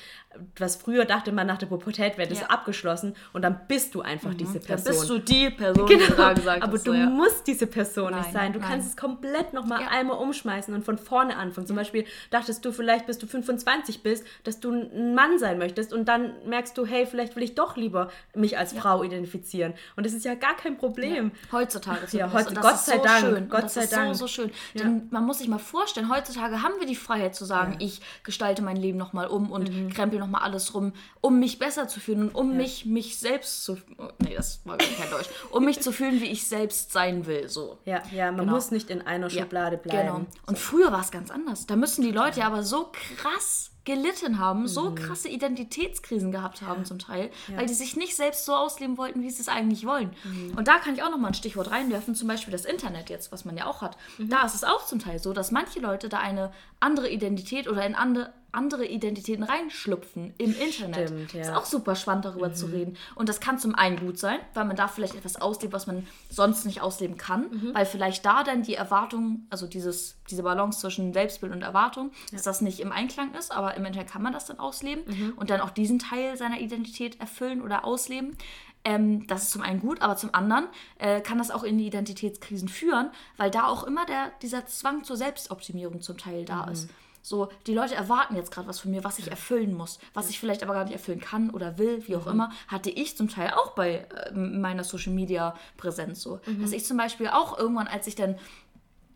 was 0.57 0.75
früher 0.75 1.05
dachte 1.05 1.31
man 1.31 1.47
nach 1.47 1.57
der 1.57 1.67
Pubertät 1.67 2.17
wäre 2.17 2.27
das 2.27 2.41
Ja. 2.41 2.47
abgeschlossen 2.47 3.15
und 3.31 3.41
dann 3.43 3.61
bist 3.67 3.95
du 3.95 4.01
einfach 4.01 4.33
diese 4.33 4.59
Dann 4.59 4.63
Person. 4.67 4.93
bist 4.93 5.09
du 5.09 5.17
die 5.19 5.49
Person, 5.49 5.87
die 5.87 5.93
du 5.93 5.99
Genau, 5.99 6.15
gerade 6.15 6.35
gesagt 6.41 6.63
aber 6.63 6.77
du 6.77 6.83
so, 6.83 6.93
ja. 6.93 7.05
musst 7.05 7.47
diese 7.47 7.67
Person 7.67 8.13
nicht 8.13 8.23
Nein, 8.25 8.33
sein. 8.33 8.53
Du 8.53 8.59
nein. 8.59 8.69
kannst 8.69 8.89
es 8.89 8.97
komplett 8.97 9.53
nochmal 9.53 9.81
Ja. 9.81 9.87
einmal 9.89 10.17
umschmeißen 10.17 10.73
und 10.73 10.83
von 10.83 10.97
vorne 10.97 11.37
anfangen. 11.37 11.67
Zum 11.67 11.75
Beispiel 11.75 12.05
dachtest 12.29 12.65
du 12.65 12.71
vielleicht, 12.71 13.05
bis 13.05 13.17
du 13.19 13.27
25 13.27 14.03
bist, 14.03 14.25
dass 14.43 14.59
du 14.59 14.71
ein 14.71 15.15
Mann 15.15 15.39
sein 15.39 15.57
möchtest 15.57 15.93
und 15.93 16.05
dann 16.07 16.33
merkst 16.45 16.77
du, 16.77 16.85
hey, 16.85 17.05
vielleicht 17.05 17.35
will 17.35 17.43
ich 17.43 17.55
doch 17.55 17.77
lieber 17.77 18.09
mich 18.35 18.57
als 18.57 18.73
Frau 18.73 19.03
identifizieren. 19.03 19.73
Und 19.95 20.05
das 20.05 20.13
ist 20.13 20.25
ja 20.25 20.35
gar 20.35 20.55
kein 20.57 20.77
Problem. 20.77 21.31
Heutzutage 21.51 21.99
Ja, 22.11 22.27
das 22.27 22.45
Gott 22.53 22.73
ist 22.73 22.85
sei 22.87 22.97
so 22.97 23.03
Dank, 23.03 23.19
Schön. 23.19 23.49
Gott 23.49 23.71
sei 23.71 23.85
Dank. 23.85 24.15
so, 24.15 24.25
so 24.27 24.32
schön. 24.33 24.51
Ja. 24.73 24.83
Denn 24.83 25.07
man 25.11 25.25
muss 25.25 25.37
sich 25.39 25.47
mal 25.47 25.59
vorstellen, 25.59 26.09
heutzutage 26.09 26.61
haben 26.61 26.73
wir 26.79 26.87
die 26.87 26.95
Freiheit 26.95 27.35
zu 27.35 27.45
sagen, 27.45 27.73
Ja. 27.73 27.85
ich 27.87 28.01
gestalte 28.23 28.61
mein 28.61 28.75
Leben 28.77 28.97
nochmal 28.97 29.27
um 29.27 29.51
und 29.51 29.69
Mhm. 29.71 29.89
krempel 29.93 30.19
nochmal 30.19 30.41
alles 30.41 30.73
rum, 30.73 30.93
um 31.21 31.39
mich 31.39 31.59
besser 31.59 31.87
zu 31.87 31.99
fühlen 31.99 32.29
und 32.29 32.35
um 32.35 32.57
mich, 32.57 32.85
mich 32.85 33.17
selbst 33.17 33.63
zu... 33.63 33.77
Oh, 33.97 34.07
nee, 34.23 34.33
das 34.35 34.59
war 34.65 34.77
kein 34.77 35.09
Deutsch. 35.09 35.29
Um 35.51 35.65
mich 35.65 35.79
zu 35.81 35.91
fühlen, 35.91 36.19
wie 36.21 36.27
ich 36.31 36.47
selbst 36.47 36.91
sein 36.91 37.25
will, 37.25 37.47
so. 37.49 37.77
Ja, 37.85 38.01
ja 38.11 38.31
man 38.31 38.41
Genau. 38.41 38.53
muss 38.53 38.71
nicht 38.71 38.89
in 38.89 39.01
einer 39.01 39.29
Ja, 39.29 39.41
Schublade 39.43 39.77
bleiben. 39.77 40.07
Genau. 40.07 40.25
Und 40.47 40.57
früher 40.59 40.91
war 40.91 41.01
es 41.01 41.11
ganz 41.11 41.31
anders. 41.31 41.65
Da 41.65 41.75
müssen 41.75 42.01
die 42.03 42.11
Leute 42.11 42.39
ja 42.41 42.47
aber 42.47 42.63
so 42.63 42.91
krass 43.17 43.69
gelitten 43.85 44.39
haben, 44.39 44.67
so 44.67 44.91
Mhm. 44.91 44.95
krasse 44.95 45.27
Identitätskrisen 45.29 46.31
gehabt 46.31 46.61
haben 46.61 46.85
zum 46.85 46.99
Teil, 46.99 47.29
weil 47.55 47.65
die 47.65 47.73
sich 47.73 47.95
nicht 47.95 48.15
selbst 48.15 48.45
so 48.45 48.53
ausleben 48.55 48.97
wollten, 48.97 49.21
wie 49.21 49.29
sie 49.29 49.41
es 49.41 49.47
eigentlich 49.49 49.85
wollen. 49.85 50.11
Mhm. 50.23 50.53
Und 50.57 50.67
da 50.67 50.77
kann 50.79 50.93
ich 50.95 51.03
auch 51.03 51.09
nochmal 51.11 51.31
ein 51.31 51.35
Stichwort 51.35 51.71
reinwerfen, 51.71 52.15
zum 52.15 52.27
Beispiel 52.27 52.51
das 52.51 52.65
Internet 52.65 53.09
jetzt, 53.09 53.31
was 53.31 53.43
man 53.45 53.57
ja 53.57 53.65
auch 53.65 53.81
hat. 53.81 53.97
Mhm. 54.17 54.29
Da 54.29 54.43
ist 54.45 54.55
es 54.55 54.63
auch 54.63 54.85
zum 54.85 54.99
Teil 54.99 55.19
so, 55.19 55.33
dass 55.33 55.51
manche 55.51 55.79
Leute 55.79 56.07
da 56.09 56.19
eine 56.19 56.51
andere 56.79 57.09
Identität 57.09 57.67
oder 57.67 57.85
in 57.85 57.95
andere, 57.95 58.31
andere 58.53 58.85
Identitäten 58.85 59.43
reinschlupfen 59.43 60.33
im 60.37 60.55
Internet. 60.55 61.09
Stimmt, 61.09 61.33
ja. 61.33 61.41
Ist 61.41 61.53
auch 61.53 61.65
super 61.65 61.95
spannend, 61.95 62.25
darüber 62.25 62.49
Mhm. 62.49 62.55
zu 62.55 62.67
reden. 62.67 62.97
Und 63.15 63.27
das 63.29 63.39
kann 63.39 63.57
zum 63.59 63.75
einen 63.75 63.97
gut 63.99 64.17
sein, 64.19 64.39
weil 64.53 64.65
man 64.65 64.75
da 64.75 64.87
vielleicht 64.87 65.15
etwas 65.15 65.35
auslebt, 65.41 65.73
was 65.73 65.87
man 65.87 66.07
sonst 66.29 66.65
nicht 66.65 66.81
ausleben 66.81 67.17
kann, 67.17 67.49
Mhm. 67.51 67.73
weil 67.73 67.85
vielleicht 67.85 68.25
da 68.25 68.43
dann 68.43 68.63
die 68.63 68.75
Erwartung, 68.75 69.47
also 69.49 69.67
dieses, 69.67 70.15
diese 70.29 70.43
Balance 70.43 70.79
zwischen 70.79 71.13
Selbstbild 71.13 71.51
und 71.51 71.61
Erwartung, 71.63 72.11
dass 72.31 72.43
das 72.43 72.61
nicht 72.61 72.79
im 72.79 72.91
Einklang 72.91 73.33
ist, 73.33 73.51
aber 73.51 73.75
im 73.75 73.85
Internet 73.85 74.09
kann 74.09 74.21
man 74.21 74.33
das 74.33 74.45
dann 74.45 74.59
ausleben 74.59 75.03
Mhm. 75.07 75.33
und 75.35 75.49
dann 75.49 75.59
auch 75.61 75.71
diesen 75.71 75.99
Teil 75.99 76.37
seiner 76.37 76.59
Identität 76.59 77.19
erfüllen 77.19 77.61
oder 77.61 77.85
ausleben. 77.85 78.37
Ähm, 78.85 79.25
das 79.27 79.43
ist 79.43 79.51
zum 79.51 79.61
einen 79.61 79.79
gut, 79.79 80.01
aber 80.01 80.17
zum 80.17 80.33
anderen 80.35 80.65
äh, 80.99 81.21
kann 81.21 81.37
das 81.37 81.51
auch 81.51 81.63
in 81.63 81.77
die 81.77 81.87
Identitätskrisen 81.87 82.67
führen, 82.67 83.11
weil 83.37 83.49
da 83.49 83.67
auch 83.67 83.85
immer 83.85 84.05
der, 84.05 84.31
dieser 84.41 84.65
Zwang 84.65 85.05
zur 85.05 85.15
Selbstoptimierung 85.15 86.01
zum 86.01 86.17
Teil 86.17 86.41
Mhm. 86.41 86.45
da 86.45 86.65
ist. 86.65 86.89
So, 87.25 87.47
die 87.67 87.73
Leute 87.73 87.95
erwarten 87.95 88.35
jetzt 88.35 88.51
gerade 88.51 88.67
was 88.67 88.81
von 88.81 88.91
mir, 88.91 89.03
was 89.05 89.17
ich 89.17 89.31
erfüllen 89.31 89.73
muss, 89.73 89.97
was 90.13 90.29
ich 90.29 90.39
vielleicht 90.39 90.61
aber 90.61 90.73
gar 90.73 90.83
nicht 90.83 90.93
erfüllen 90.93 91.21
kann 91.21 91.49
oder 91.49 91.77
will, 91.77 92.05
wie 92.07 92.17
auch 92.17 92.27
immer, 92.27 92.51
hatte 92.67 92.89
ich 92.89 93.15
zum 93.15 93.29
Teil 93.29 93.51
auch 93.51 93.71
bei 93.71 94.05
äh, 94.27 94.31
meiner 94.33 94.83
Social 94.83 95.13
Media 95.13 95.55
Präsenz 95.77 96.21
so. 96.21 96.41
Dass 96.61 96.73
ich 96.73 96.85
zum 96.85 96.97
Beispiel 96.97 97.29
auch 97.29 97.57
irgendwann, 97.57 97.87
als 97.87 98.07
ich 98.07 98.15
dann 98.15 98.35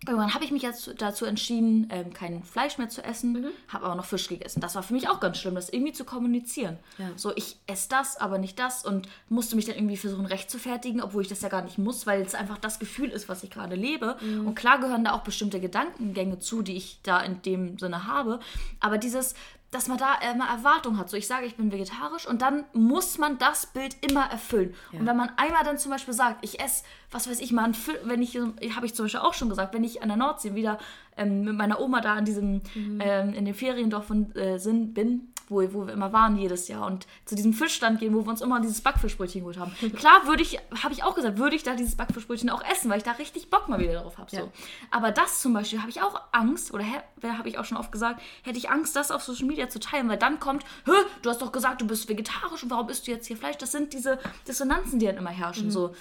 Irgendwann 0.05 0.33
habe 0.33 0.45
ich 0.45 0.51
mich 0.51 0.61
jetzt 0.61 0.93
dazu 0.99 1.25
entschieden, 1.25 1.87
ähm, 1.89 2.13
kein 2.13 2.43
Fleisch 2.43 2.77
mehr 2.77 2.87
zu 2.87 3.03
essen, 3.03 3.33
Mhm. 3.33 3.47
habe 3.67 3.85
aber 3.85 3.95
noch 3.95 4.05
Fisch 4.05 4.27
gegessen. 4.27 4.61
Das 4.61 4.75
war 4.75 4.83
für 4.83 4.93
mich 4.93 5.09
auch 5.09 5.19
ganz 5.19 5.37
schlimm, 5.39 5.55
das 5.55 5.69
irgendwie 5.69 5.91
zu 5.91 6.05
kommunizieren. 6.05 6.77
Ja. 6.97 7.09
So, 7.15 7.33
ich 7.35 7.57
esse 7.65 7.89
das, 7.89 8.15
aber 8.17 8.37
nicht 8.37 8.59
das 8.59 8.85
und 8.85 9.09
musste 9.27 9.55
mich 9.55 9.65
dann 9.65 9.75
irgendwie 9.75 9.97
versuchen 9.97 10.25
rechtfertigen, 10.27 11.01
obwohl 11.01 11.23
ich 11.23 11.27
das 11.27 11.41
ja 11.41 11.49
gar 11.49 11.63
nicht 11.63 11.77
muss, 11.77 12.05
weil 12.05 12.21
es 12.21 12.35
einfach 12.35 12.57
das 12.59 12.77
Gefühl 12.79 13.09
ist, 13.09 13.27
was 13.27 13.43
ich 13.43 13.49
gerade 13.49 13.75
lebe. 13.75 14.17
Mhm. 14.21 14.47
Und 14.47 14.55
klar 14.55 14.79
gehören 14.79 15.03
da 15.03 15.13
auch 15.13 15.21
bestimmte 15.23 15.59
Gedankengänge 15.59 16.39
zu, 16.39 16.61
die 16.61 16.77
ich 16.77 16.99
da 17.03 17.19
in 17.21 17.41
dem 17.41 17.79
Sinne 17.79 18.05
habe. 18.05 18.39
Aber 18.79 18.97
dieses, 18.99 19.33
dass 19.71 19.87
man 19.89 19.97
da 19.97 20.15
immer 20.31 20.47
Erwartung 20.47 20.97
hat. 20.97 21.09
So, 21.09 21.17
ich 21.17 21.27
sage, 21.27 21.45
ich 21.45 21.57
bin 21.57 21.71
vegetarisch 21.73 22.25
und 22.25 22.41
dann 22.41 22.63
muss 22.73 23.17
man 23.17 23.37
das 23.37 23.65
Bild 23.67 23.97
immer 24.01 24.25
erfüllen. 24.31 24.73
Und 24.93 25.05
wenn 25.05 25.17
man 25.17 25.29
einmal 25.35 25.63
dann 25.65 25.77
zum 25.77 25.91
Beispiel 25.91 26.13
sagt, 26.13 26.43
ich 26.45 26.59
esse, 26.61 26.83
was 27.11 27.29
weiß 27.29 27.39
ich 27.41 27.51
mal, 27.51 27.65
ein 27.65 27.73
Fi- 27.73 27.97
wenn 28.03 28.21
ich, 28.21 28.37
habe 28.37 28.85
ich 28.85 28.95
zum 28.95 29.05
Beispiel 29.05 29.19
auch 29.21 29.33
schon 29.33 29.49
gesagt, 29.49 29.73
wenn 29.73 29.83
ich 29.83 30.01
an 30.01 30.07
der 30.07 30.17
Nordsee 30.17 30.55
wieder 30.55 30.77
ähm, 31.17 31.43
mit 31.43 31.55
meiner 31.55 31.81
Oma 31.81 31.99
da 31.99 32.13
an 32.15 32.23
diesem, 32.25 32.61
ähm, 32.75 33.33
in 33.33 33.43
dem 33.45 33.53
Feriendorf 33.55 34.05
von, 34.05 34.33
äh, 34.35 34.57
sind, 34.57 34.93
bin, 34.93 35.33
wo, 35.47 35.61
wo 35.73 35.87
wir 35.87 35.93
immer 35.93 36.13
waren 36.13 36.37
jedes 36.37 36.67
Jahr 36.67 36.85
und 36.85 37.07
zu 37.25 37.35
diesem 37.35 37.53
Fischstand 37.53 37.99
gehen, 37.99 38.13
wo 38.13 38.25
wir 38.25 38.29
uns 38.29 38.41
immer 38.41 38.59
dieses 38.59 38.81
Backfischbrötchen 38.81 39.41
geholt 39.41 39.57
haben. 39.57 39.71
Klar 39.95 40.27
würde 40.27 40.43
ich, 40.43 40.59
habe 40.83 40.93
ich 40.93 41.03
auch 41.03 41.15
gesagt, 41.15 41.37
würde 41.37 41.55
ich 41.55 41.63
da 41.63 41.75
dieses 41.75 41.95
Backfischbrötchen 41.95 42.49
auch 42.49 42.63
essen, 42.69 42.89
weil 42.89 42.97
ich 42.97 43.03
da 43.03 43.11
richtig 43.11 43.49
Bock 43.49 43.69
mal 43.69 43.79
wieder 43.79 44.01
drauf 44.01 44.17
habe. 44.17 44.29
So. 44.29 44.37
Ja. 44.37 44.47
Aber 44.91 45.11
das 45.11 45.41
zum 45.41 45.53
Beispiel 45.53 45.79
habe 45.79 45.89
ich 45.89 46.01
auch 46.01 46.19
Angst, 46.31 46.73
oder 46.73 46.83
habe 46.85 47.49
ich 47.49 47.57
auch 47.57 47.65
schon 47.65 47.77
oft 47.77 47.91
gesagt, 47.91 48.21
hätte 48.43 48.57
ich 48.57 48.69
Angst, 48.69 48.95
das 48.95 49.11
auf 49.11 49.23
Social 49.23 49.47
Media 49.47 49.69
zu 49.69 49.79
teilen, 49.79 50.09
weil 50.09 50.17
dann 50.17 50.39
kommt, 50.39 50.63
Hö, 50.85 50.93
du 51.21 51.29
hast 51.29 51.41
doch 51.41 51.51
gesagt, 51.51 51.81
du 51.81 51.87
bist 51.87 52.09
vegetarisch 52.09 52.63
und 52.63 52.69
warum 52.69 52.89
isst 52.89 53.07
du 53.07 53.11
jetzt 53.11 53.27
hier 53.27 53.37
Fleisch? 53.37 53.57
Das 53.57 53.71
sind 53.71 53.93
diese 53.93 54.19
Dissonanzen, 54.47 54.99
die 54.99 55.05
dann 55.05 55.17
immer 55.17 55.29
herrschen. 55.29 55.71
So. 55.71 55.95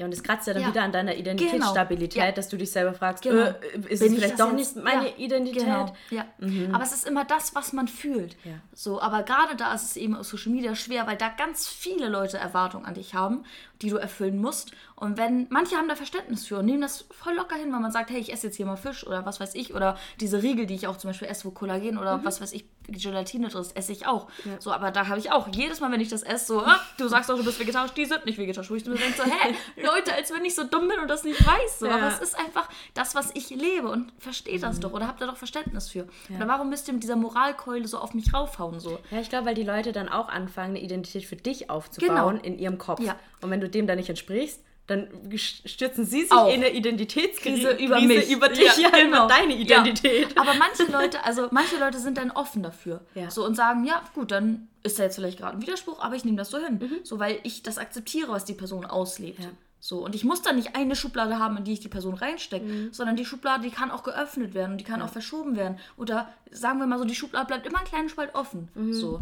Ja, 0.00 0.06
und 0.06 0.12
es 0.14 0.22
kratzt 0.22 0.46
ja 0.46 0.52
dann 0.54 0.62
Ja. 0.62 0.68
wieder 0.68 0.82
an 0.84 0.92
deiner 0.92 1.16
Identitätsstabilität, 1.16 2.22
Genau. 2.22 2.34
Dass 2.36 2.48
du 2.48 2.56
dich 2.56 2.70
selber 2.70 2.94
fragst, 2.94 3.24
Genau. 3.24 3.42
äh, 3.46 3.48
ist 3.48 3.72
Bin 3.72 3.90
es 3.90 4.00
ich 4.02 4.14
vielleicht 4.14 4.38
doch 4.40 4.56
jetzt? 4.56 4.76
nicht 4.76 4.84
meine 4.84 5.08
Ja. 5.08 5.16
Identität? 5.16 5.64
Genau, 5.64 5.92
ja. 6.10 6.24
Aber 6.72 6.84
es 6.84 6.92
ist 6.92 7.06
immer 7.06 7.24
das, 7.24 7.54
was 7.56 7.72
man 7.72 7.88
fühlt. 7.88 8.36
Ja. 8.44 8.52
So, 8.72 9.00
aber 9.02 9.24
gerade 9.24 9.56
da 9.56 9.74
ist 9.74 9.82
es 9.82 9.96
eben 9.96 10.14
auf 10.14 10.24
Social 10.26 10.52
Media 10.52 10.74
schwer, 10.76 11.06
weil 11.08 11.16
da 11.16 11.28
ganz 11.30 11.66
viele 11.66 12.08
Leute 12.08 12.38
Erwartungen 12.38 12.84
an 12.86 12.94
dich 12.94 13.14
haben, 13.14 13.44
die 13.82 13.90
du 13.90 13.96
erfüllen 13.96 14.38
musst. 14.40 14.72
Und 14.96 15.16
wenn, 15.16 15.46
manche 15.50 15.76
haben 15.76 15.88
da 15.88 15.94
Verständnis 15.94 16.46
für 16.46 16.58
und 16.58 16.64
nehmen 16.66 16.80
das 16.80 17.06
voll 17.10 17.34
locker 17.34 17.54
hin, 17.56 17.72
weil 17.72 17.78
man 17.80 17.92
sagt, 17.92 18.10
hey, 18.10 18.18
ich 18.18 18.32
esse 18.32 18.48
jetzt 18.48 18.56
hier 18.56 18.66
mal 18.66 18.76
Fisch 18.76 19.06
oder 19.06 19.24
was 19.24 19.38
weiß 19.38 19.54
ich, 19.54 19.72
oder 19.74 19.96
diese 20.18 20.42
Riegel, 20.42 20.66
die 20.66 20.74
ich 20.74 20.88
auch 20.88 20.96
zum 20.96 21.10
Beispiel 21.10 21.28
esse, 21.28 21.44
wo 21.44 21.50
Kollagen 21.52 21.94
Mhm. 21.94 22.00
oder 22.00 22.24
was 22.24 22.40
weiß 22.40 22.52
ich, 22.52 22.64
Gelatine 22.90 23.48
drin 23.48 23.60
ist, 23.60 23.76
esse 23.76 23.92
ich 23.92 24.06
auch. 24.06 24.28
So, 24.60 24.72
aber 24.72 24.90
da 24.90 25.08
habe 25.08 25.18
ich 25.18 25.30
auch 25.30 25.46
jedes 25.52 25.80
Mal, 25.80 25.92
wenn 25.92 26.00
ich 26.00 26.08
das 26.08 26.22
esse, 26.22 26.46
so, 26.46 26.60
ah, 26.62 26.80
du 26.96 27.06
sagst 27.06 27.28
doch, 27.28 27.36
du 27.36 27.44
bist 27.44 27.60
vegetarisch, 27.60 27.92
die 27.92 28.06
sind 28.06 28.24
nicht 28.24 28.38
vegetarisch. 28.38 28.70
Wo 28.70 28.74
ich 28.76 28.84
mir 28.86 28.94
denke 28.96 29.14
so, 29.16 29.24
hä, 29.24 29.54
Leute, 29.84 30.14
als 30.14 30.32
wenn 30.32 30.44
ich 30.44 30.54
so 30.54 30.64
dumm 30.64 30.88
bin 30.88 30.98
und 30.98 31.08
das 31.08 31.22
nicht 31.22 31.38
weiß. 31.46 31.80
So. 31.80 31.86
Ja. 31.86 31.96
Aber 31.96 32.08
es 32.08 32.18
ist 32.20 32.36
einfach 32.38 32.68
das, 32.94 33.14
was 33.14 33.30
ich 33.34 33.50
lebe 33.50 33.88
und 33.88 34.10
versteht 34.18 34.56
Mhm. 34.56 34.60
das 34.62 34.80
doch 34.80 34.92
oder 34.94 35.06
habt 35.06 35.20
ihr 35.20 35.26
doch 35.26 35.36
Verständnis 35.36 35.88
für. 35.90 36.08
Oder 36.34 36.48
warum 36.48 36.70
müsst 36.70 36.88
ihr 36.88 36.94
mit 36.94 37.02
dieser 37.02 37.16
Moralkeule 37.16 37.86
so 37.86 37.98
auf 37.98 38.14
mich 38.14 38.32
raufhauen? 38.34 38.80
So? 38.80 38.98
Ja, 39.10 39.20
ich 39.20 39.28
glaube, 39.28 39.46
weil 39.46 39.54
die 39.54 39.62
Leute 39.64 39.92
dann 39.92 40.08
auch 40.08 40.28
anfangen, 40.30 40.70
eine 40.70 40.80
Identität 40.80 41.24
für 41.26 41.36
dich 41.36 41.68
aufzubauen 41.70 42.08
Genau. 42.38 42.42
in 42.42 42.58
ihrem 42.58 42.78
Kopf. 42.78 43.00
Ja. 43.00 43.16
Und 43.40 43.50
wenn 43.50 43.60
du 43.60 43.68
dem 43.68 43.86
dann 43.86 43.96
nicht 43.98 44.08
entsprichst, 44.08 44.60
dann 44.86 45.06
stürzen 45.36 46.06
sie 46.06 46.22
sich 46.22 46.32
Auch. 46.32 46.48
in 46.48 46.54
eine 46.64 46.70
Identitätskrise 46.70 47.74
Krise 47.76 47.84
über 47.84 48.00
mich. 48.00 48.30
über 48.30 48.48
dich, 48.48 48.74
ja, 48.78 48.88
genau. 48.88 49.26
über 49.26 49.28
deine 49.28 49.54
Ja. 49.54 49.60
Identität. 49.60 50.28
Aber 50.38 50.54
manche 50.54 50.84
Leute, 50.92 51.22
also 51.24 51.48
manche 51.50 51.76
Leute 51.78 51.98
sind 51.98 52.16
dann 52.16 52.30
offen 52.30 52.62
dafür. 52.62 53.02
Ja. 53.14 53.30
So 53.30 53.44
und 53.44 53.54
sagen, 53.54 53.84
ja, 53.84 54.02
gut, 54.14 54.30
dann 54.30 54.68
ist 54.82 54.98
da 54.98 55.02
jetzt 55.02 55.16
vielleicht 55.16 55.38
gerade 55.38 55.58
ein 55.58 55.62
Widerspruch, 55.62 56.00
aber 56.02 56.14
ich 56.14 56.24
nehme 56.24 56.38
das 56.38 56.48
so 56.50 56.58
hin. 56.58 56.78
Mhm. 56.80 57.00
So, 57.04 57.18
weil 57.18 57.38
ich 57.42 57.62
das 57.62 57.76
akzeptiere, 57.76 58.32
was 58.32 58.46
die 58.46 58.54
Person 58.54 58.86
auslebt. 58.86 59.40
Ja. 59.40 59.50
So, 59.80 59.98
und 60.04 60.14
ich 60.14 60.24
muss 60.24 60.40
da 60.42 60.52
nicht 60.52 60.74
eine 60.74 60.96
Schublade 60.96 61.38
haben, 61.38 61.58
in 61.58 61.64
die 61.64 61.74
ich 61.74 61.80
die 61.80 61.88
Person 61.88 62.14
reinstecke, 62.14 62.64
Mhm. 62.64 62.88
sondern 62.92 63.14
die 63.14 63.24
Schublade, 63.26 63.62
die 63.64 63.70
kann 63.70 63.90
auch 63.90 64.02
geöffnet 64.02 64.54
werden 64.54 64.72
und 64.72 64.78
die 64.78 64.84
kann 64.84 65.02
auch 65.02 65.10
verschoben 65.10 65.54
werden. 65.56 65.78
Oder 65.98 66.32
sagen 66.50 66.78
wir 66.80 66.86
mal 66.86 66.98
so, 66.98 67.04
die 67.04 67.14
Schublade 67.14 67.46
bleibt 67.46 67.66
immer 67.66 67.78
einen 67.78 67.86
kleinen 67.86 68.08
Spalt 68.08 68.34
offen. 68.34 68.68
Mhm. 68.74 68.92
So. 68.94 69.20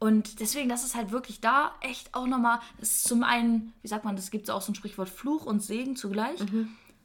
Und 0.00 0.40
deswegen, 0.40 0.68
das 0.68 0.82
ist 0.82 0.96
halt 0.96 1.12
wirklich 1.12 1.40
da 1.40 1.72
echt 1.80 2.14
auch 2.14 2.26
nochmal, 2.26 2.58
das 2.78 2.90
ist 2.90 3.04
zum 3.04 3.22
einen, 3.22 3.74
wie 3.82 3.88
sagt 3.88 4.04
man, 4.04 4.16
das 4.16 4.30
gibt 4.30 4.44
es 4.44 4.50
auch 4.50 4.62
so 4.62 4.72
ein 4.72 4.74
Sprichwort 4.74 5.10
Fluch 5.10 5.44
und 5.44 5.62
Segen 5.62 5.94
zugleich. 5.94 6.40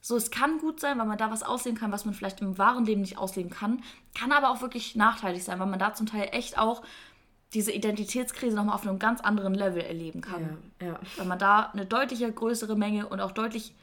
So, 0.02 0.16
es 0.16 0.32
kann 0.32 0.60
gut 0.60 0.80
sein, 0.80 0.98
weil 0.98 1.06
man 1.06 1.18
da 1.18 1.30
was 1.30 1.44
ausleben 1.44 1.78
kann, 1.78 1.92
was 1.92 2.06
man 2.06 2.14
vielleicht 2.14 2.40
im 2.40 2.58
wahren 2.58 2.86
Leben 2.86 3.02
nicht 3.02 3.18
ausleben 3.18 3.52
kann. 3.52 3.84
Kann 4.18 4.32
aber 4.32 4.50
auch 4.50 4.62
wirklich 4.62 4.96
nachteilig 4.96 5.44
sein, 5.44 5.60
weil 5.60 5.68
man 5.68 5.78
da 5.78 5.94
zum 5.94 6.06
Teil 6.06 6.30
echt 6.32 6.58
auch 6.58 6.84
diese 7.54 7.72
Identitätskrise 7.72 8.56
nochmal 8.56 8.76
auf 8.76 8.88
einem 8.88 9.00
ganz 9.00 9.20
anderen 9.22 9.56
Level 9.56 9.82
erleben 9.82 10.22
kann. 10.22 10.58
Ja, 10.80 10.88
ja. 10.88 11.00
Weil 11.18 11.26
man 11.26 11.40
da 11.40 11.72
eine 11.74 11.86
deutliche 11.86 12.32
größere 12.32 12.76
Menge 12.76 13.08
und 13.08 13.20
auch 13.20 13.32
deutlich, 13.32 13.74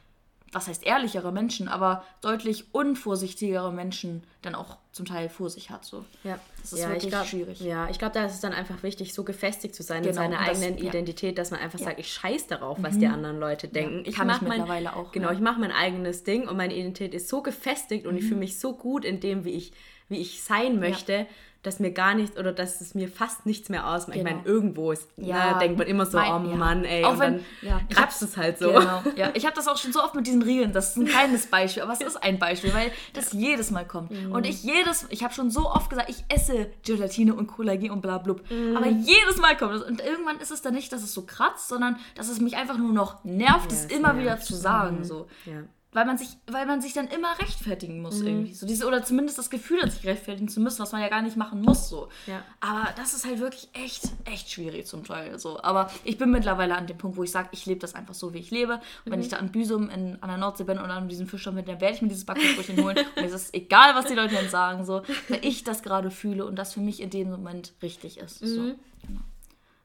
was 0.52 0.68
heißt 0.68 0.84
ehrlichere 0.86 1.32
Menschen, 1.32 1.66
aber 1.66 2.04
deutlich 2.20 2.66
unvorsichtigere 2.74 3.72
Menschen 3.72 4.22
dann 4.42 4.54
auch 4.54 4.76
zum 4.92 5.06
Teil 5.06 5.28
vor 5.30 5.48
sich 5.48 5.70
hat. 5.70 5.84
So. 5.84 6.04
Ja, 6.24 6.38
Das 6.60 6.74
ist 6.74 6.80
ja, 6.80 6.88
wirklich 6.88 7.04
ich 7.04 7.10
glaub, 7.10 7.26
schwierig. 7.26 7.60
Ja, 7.60 7.88
ich 7.88 7.98
glaube, 7.98 8.12
da 8.14 8.26
ist 8.26 8.34
es 8.34 8.40
dann 8.40 8.52
einfach 8.52 8.82
wichtig, 8.82 9.14
so 9.14 9.24
gefestigt 9.24 9.74
zu 9.74 9.82
sein 9.82 9.98
in 10.04 10.10
Genau, 10.10 10.16
seiner 10.22 10.38
und 10.38 10.46
das- 10.46 10.60
eigenen 10.62 10.76
ja. 10.78 10.82
Mhm. 10.84 10.88
Identität, 10.90 11.38
dass 11.38 11.50
man 11.50 11.60
einfach 11.60 11.78
sagt, 11.78 11.98
ich 11.98 12.12
scheiß 12.12 12.46
darauf, 12.48 12.76
was 12.82 12.98
die 12.98 13.06
anderen 13.06 13.40
Leute 13.40 13.68
denken. 13.68 14.02
ich 14.04 14.18
mach 14.18 14.40
mein, 14.42 14.50
mittlerweile 14.50 14.94
auch, 14.94 15.10
Genau, 15.12 15.28
ja. 15.28 15.34
ich 15.34 15.40
mache 15.40 15.58
mein 15.58 15.72
eigenes 15.72 16.24
Ding 16.24 16.46
und 16.46 16.56
meine 16.58 16.74
Identität 16.74 17.14
ist 17.14 17.28
so 17.28 17.42
gefestigt 17.42 18.06
und 18.06 18.16
ich 18.16 18.24
Mhm. 18.24 18.28
fühle 18.28 18.40
mich 18.40 18.60
so 18.60 18.74
gut 18.74 19.04
in 19.06 19.20
dem, 19.20 19.44
wie 19.46 19.50
ich, 19.52 19.72
wie 20.10 20.18
ich 20.18 20.42
sein 20.42 20.78
möchte. 20.78 21.26
Dass 21.62 21.78
mir 21.78 21.92
gar 21.92 22.14
nicht 22.14 22.36
oder 22.38 22.52
dass 22.52 22.80
es 22.80 22.94
mir 22.96 23.08
fast 23.08 23.46
nichts 23.46 23.68
mehr 23.68 23.86
ausmacht. 23.86 24.16
Ich 24.16 24.24
Genau. 24.24 24.34
meine, 24.36 24.48
irgendwo 24.48 24.90
ist, 24.90 25.08
Ja, 25.16 25.52
ne, 25.52 25.58
denkt 25.60 25.78
man 25.78 25.86
immer 25.86 26.06
so, 26.06 26.18
mein- 26.18 26.46
oh 26.46 26.50
ja. 26.50 26.56
Mann, 26.56 26.84
ey, 26.84 27.04
Auch 27.04 27.12
und 27.12 27.20
wenn- 27.20 27.32
dann 27.34 27.44
ja, 27.62 27.80
ich 27.88 27.94
kratzt 27.96 28.20
es 28.22 28.36
halt 28.36 28.58
so. 28.58 28.72
Genau. 28.72 29.00
Ja, 29.14 29.30
ich 29.34 29.44
habe 29.46 29.54
das 29.54 29.68
auch 29.68 29.76
schon 29.76 29.92
so 29.92 30.02
oft 30.02 30.16
mit 30.16 30.26
diesen 30.26 30.42
Riegeln. 30.42 30.72
Das 30.72 30.90
ist 30.90 30.96
ein 30.96 31.06
kleines 31.06 31.46
Beispiel, 31.46 31.84
aber 31.84 31.92
es 31.92 32.00
ist 32.00 32.16
ein 32.20 32.40
Beispiel, 32.40 32.74
weil 32.74 32.90
das 33.12 33.32
jedes 33.32 33.70
Mal 33.70 33.86
kommt. 33.86 34.10
Mhm. 34.10 34.32
Und 34.32 34.44
ich 34.44 34.64
jedes, 34.64 35.06
ich 35.10 35.22
habe 35.22 35.32
schon 35.34 35.52
so 35.52 35.70
oft 35.70 35.88
gesagt, 35.88 36.10
ich 36.10 36.24
esse 36.28 36.68
Gelatine 36.84 37.32
und 37.34 37.46
Kollagen 37.46 37.92
und 37.92 38.00
bla 38.00 38.18
blub. 38.18 38.42
Mhm. 38.50 38.76
Aber 38.76 38.88
jedes 38.88 39.36
Mal 39.38 39.56
kommt 39.56 39.74
es. 39.74 39.82
Und 39.82 40.00
irgendwann 40.00 40.40
ist 40.40 40.50
es 40.50 40.62
dann 40.62 40.74
nicht, 40.74 40.92
dass 40.92 41.04
es 41.04 41.14
so 41.14 41.22
kratzt, 41.22 41.68
sondern 41.68 41.96
dass 42.16 42.28
es 42.28 42.40
mich 42.40 42.56
einfach 42.56 42.76
nur 42.76 42.92
noch 42.92 43.22
nervt, 43.22 43.70
es 43.70 43.84
immer 43.84 44.12
nervt. 44.12 44.20
wieder 44.20 44.40
zu 44.40 44.54
sagen. 44.56 45.04
So. 45.04 45.28
Ja. 45.46 45.62
Weil 45.92 46.06
man 46.06 46.16
sich, 46.18 46.28
weil 46.50 46.64
man 46.66 46.80
sich 46.80 46.94
dann 46.94 47.08
immer 47.08 47.38
rechtfertigen 47.38 48.00
muss 48.00 48.20
Mhm. 48.20 48.26
irgendwie. 48.26 48.54
So 48.54 48.66
diese, 48.66 48.86
oder 48.86 49.04
zumindest 49.04 49.38
das 49.38 49.50
Gefühl 49.50 49.82
hat, 49.82 49.92
sich 49.92 50.06
rechtfertigen 50.06 50.48
zu 50.48 50.60
müssen, 50.60 50.78
was 50.80 50.92
man 50.92 51.02
ja 51.02 51.08
gar 51.08 51.20
nicht 51.22 51.36
machen 51.36 51.60
muss. 51.60 51.88
So. 51.88 52.08
Ja. 52.26 52.42
Aber 52.60 52.88
das 52.96 53.12
ist 53.14 53.26
halt 53.26 53.40
wirklich 53.40 53.68
echt, 53.74 54.04
echt 54.24 54.50
schwierig 54.50 54.86
zum 54.86 55.04
Teil. 55.04 55.38
So. 55.38 55.62
Aber 55.62 55.90
ich 56.04 56.16
bin 56.18 56.30
mittlerweile 56.30 56.76
an 56.76 56.86
dem 56.86 56.96
Punkt, 56.98 57.16
wo 57.16 57.22
ich 57.22 57.30
sage, 57.30 57.48
ich 57.52 57.66
lebe 57.66 57.80
das 57.80 57.94
einfach 57.94 58.14
so, 58.14 58.32
wie 58.32 58.38
ich 58.38 58.50
lebe. 58.50 58.74
Und 59.04 59.12
wenn 59.12 59.18
Mhm. 59.18 59.24
ich 59.24 59.28
da 59.28 59.36
an 59.36 59.52
Büsum 59.52 59.90
in, 59.90 60.16
an 60.22 60.28
der 60.28 60.38
Nordsee 60.38 60.64
bin 60.64 60.78
und 60.78 60.90
an 60.90 61.08
diesem 61.08 61.26
Fischstand 61.26 61.56
bin, 61.56 61.66
dann 61.66 61.80
werde 61.80 61.94
ich 61.94 62.02
mir 62.02 62.08
dieses 62.08 62.24
Backfischbrötchen 62.24 62.82
holen. 62.82 62.96
Und 63.16 63.24
es 63.24 63.32
ist 63.32 63.54
egal, 63.54 63.94
was 63.94 64.06
die 64.06 64.14
Leute 64.14 64.34
dann 64.34 64.48
sagen, 64.48 64.84
so, 64.86 65.02
weil 65.28 65.44
ich 65.44 65.62
das 65.64 65.82
gerade 65.82 66.10
fühle 66.10 66.46
und 66.46 66.56
das 66.56 66.72
für 66.72 66.80
mich 66.80 67.00
in 67.00 67.10
dem 67.10 67.30
Moment 67.30 67.72
richtig 67.82 68.18
ist. 68.18 68.38
So. 68.38 68.72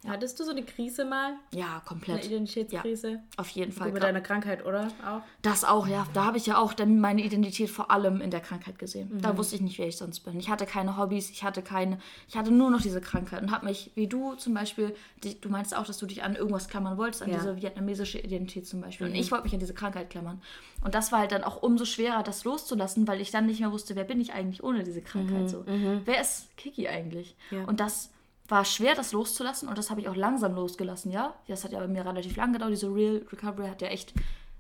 Mhm. 0.08 0.12
Hattest 0.12 0.39
du 0.39 0.43
so 0.43 0.51
eine 0.51 0.64
Krise 0.64 1.05
mal? 1.05 1.34
Ja, 1.53 1.74
Eine 1.74 1.82
komplett. 1.86 2.26
Identitätskrise? 2.26 3.20
Auf 3.38 3.49
jeden 3.49 3.72
Fall. 3.72 3.89
Über 3.89 3.99
deine 3.99 4.22
Krankheit, 4.24 4.66
oder? 4.66 4.88
Auch? 5.05 5.22
Das 5.41 5.64
auch, 5.64 5.88
ja. 5.88 6.08
Da 6.14 6.26
habe 6.26 6.38
ich 6.38 6.45
ja 6.47 6.58
auch 6.58 6.74
dann 6.74 6.99
meine 6.99 7.22
Identität 7.24 7.70
vor 7.70 7.91
allem 7.91 8.22
in 8.22 8.32
der 8.32 8.39
Krankheit 8.39 8.80
gesehen. 8.80 9.10
Mhm. 9.14 9.22
Da 9.22 9.38
wusste 9.38 9.55
ich 9.55 9.62
nicht, 9.62 9.78
wer 9.80 9.88
ich 9.88 9.97
sonst 9.97 10.22
bin. 10.22 10.39
Ich 10.39 10.49
hatte 10.49 10.66
keine 10.66 10.97
Hobbys, 10.97 11.30
ich 11.30 11.43
hatte 11.43 11.62
keine, 11.62 11.99
ich 12.28 12.36
hatte 12.38 12.51
nur 12.51 12.70
noch 12.72 12.82
diese 12.82 13.01
Krankheit 13.01 13.41
und 13.41 13.51
habe 13.51 13.66
mich, 13.66 13.91
wie 13.95 14.08
du 14.08 14.36
zum 14.36 14.53
Beispiel, 14.53 14.95
die, 15.24 15.39
du 15.39 15.49
meinst 15.49 15.76
auch, 15.76 15.86
dass 15.86 15.97
du 15.97 16.05
dich 16.05 16.24
an 16.24 16.36
irgendwas 16.36 16.68
klammern 16.68 16.97
wolltest, 16.97 17.22
an 17.24 17.30
Ja. 17.30 17.38
Mhm. 17.38 17.41
diese 17.41 17.55
vietnamesische 17.62 18.20
Identität 18.20 18.68
zum 18.68 18.82
Beispiel. 18.82 19.08
Und 19.08 19.16
ich 19.16 19.32
wollte 19.32 19.43
mich 19.45 19.53
an 19.53 19.60
diese 19.60 19.74
Krankheit 19.74 20.10
klammern. 20.10 20.41
Und 20.84 20.95
das 20.95 21.12
war 21.12 21.20
halt 21.20 21.32
dann 21.32 21.43
auch 21.43 21.62
umso 21.62 21.86
schwerer, 21.86 22.24
das 22.24 22.43
loszulassen, 22.43 23.08
weil 23.08 23.20
ich 23.22 23.32
dann 23.32 23.45
nicht 23.47 23.60
mehr 23.60 23.72
wusste, 23.72 23.95
wer 23.95 24.03
bin 24.03 24.22
ich 24.22 24.34
eigentlich 24.34 24.64
ohne 24.64 24.84
diese 24.84 25.01
Krankheit 25.01 25.49
so. 25.49 25.66
Wer 26.05 26.22
ist 26.22 26.55
Kiki 26.58 26.88
eigentlich? 26.88 27.36
Mhm. 27.51 27.58
Ja. 27.58 27.64
Und 27.66 27.80
das 27.80 28.12
war 28.47 28.63
schwer, 28.65 28.95
das 28.95 29.11
loszulassen 29.11 29.67
und 29.67 29.77
das 29.77 29.89
habe 29.89 30.01
ich 30.01 30.07
auch 30.07 30.15
langsam 30.15 30.55
losgelassen, 30.55 31.11
ja. 31.11 31.33
Das 31.47 31.63
hat 31.63 31.71
ja 31.71 31.79
bei 31.79 31.87
mir 31.87 32.05
relativ 32.05 32.35
lang 32.37 32.53
gedauert. 32.53 32.71
Diese 32.71 32.93
Real 32.93 33.25
Recovery 33.31 33.67
hat 33.67 33.81
ja 33.81 33.89
echt 33.89 34.13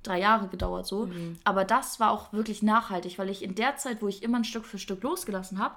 drei 0.03 0.19
Jahre 0.19 0.47
gedauert 0.47 0.85
so. 0.85 1.05
Mhm. 1.07 1.37
Aber 1.43 1.65
das 1.65 1.99
war 1.99 2.11
auch 2.11 2.33
wirklich 2.33 2.61
nachhaltig, 2.63 3.17
weil 3.19 3.29
ich 3.29 3.43
in 3.43 3.55
der 3.55 3.77
Zeit, 3.77 4.01
wo 4.01 4.07
ich 4.07 4.23
immer 4.23 4.37
ein 4.37 4.43
Stück 4.43 4.65
für 4.65 4.77
Stück 4.77 5.03
losgelassen 5.03 5.59
habe, 5.59 5.75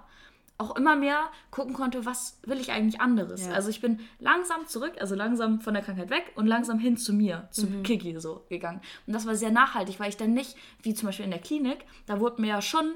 auch 0.58 0.76
immer 0.76 0.94
mehr 0.94 1.30
gucken 1.50 1.72
konnte, 1.72 2.04
was 2.04 2.38
will 2.44 2.60
ich 2.60 2.70
eigentlich 2.70 3.00
anderes. 3.00 3.46
Ja. 3.46 3.52
Also 3.52 3.70
ich 3.70 3.80
bin 3.80 4.00
langsam 4.18 4.66
zurück, 4.66 4.92
also 5.00 5.14
langsam 5.14 5.60
von 5.60 5.72
der 5.72 5.82
Krankheit 5.82 6.10
weg 6.10 6.32
und 6.34 6.46
langsam 6.46 6.78
hin 6.78 6.98
zu 6.98 7.14
mir, 7.14 7.48
zu 7.50 7.66
Mhm. 7.66 7.82
Kiki 7.82 8.20
so 8.20 8.44
gegangen. 8.50 8.80
Und 9.06 9.14
das 9.14 9.26
war 9.26 9.34
sehr 9.36 9.50
nachhaltig, 9.50 9.98
weil 9.98 10.10
ich 10.10 10.18
dann 10.18 10.34
nicht, 10.34 10.56
wie 10.82 10.92
zum 10.92 11.06
Beispiel 11.06 11.24
in 11.24 11.30
der 11.30 11.40
Klinik, 11.40 11.86
da 12.06 12.20
wurde 12.20 12.42
mir 12.42 12.48
ja 12.48 12.62
schon 12.62 12.92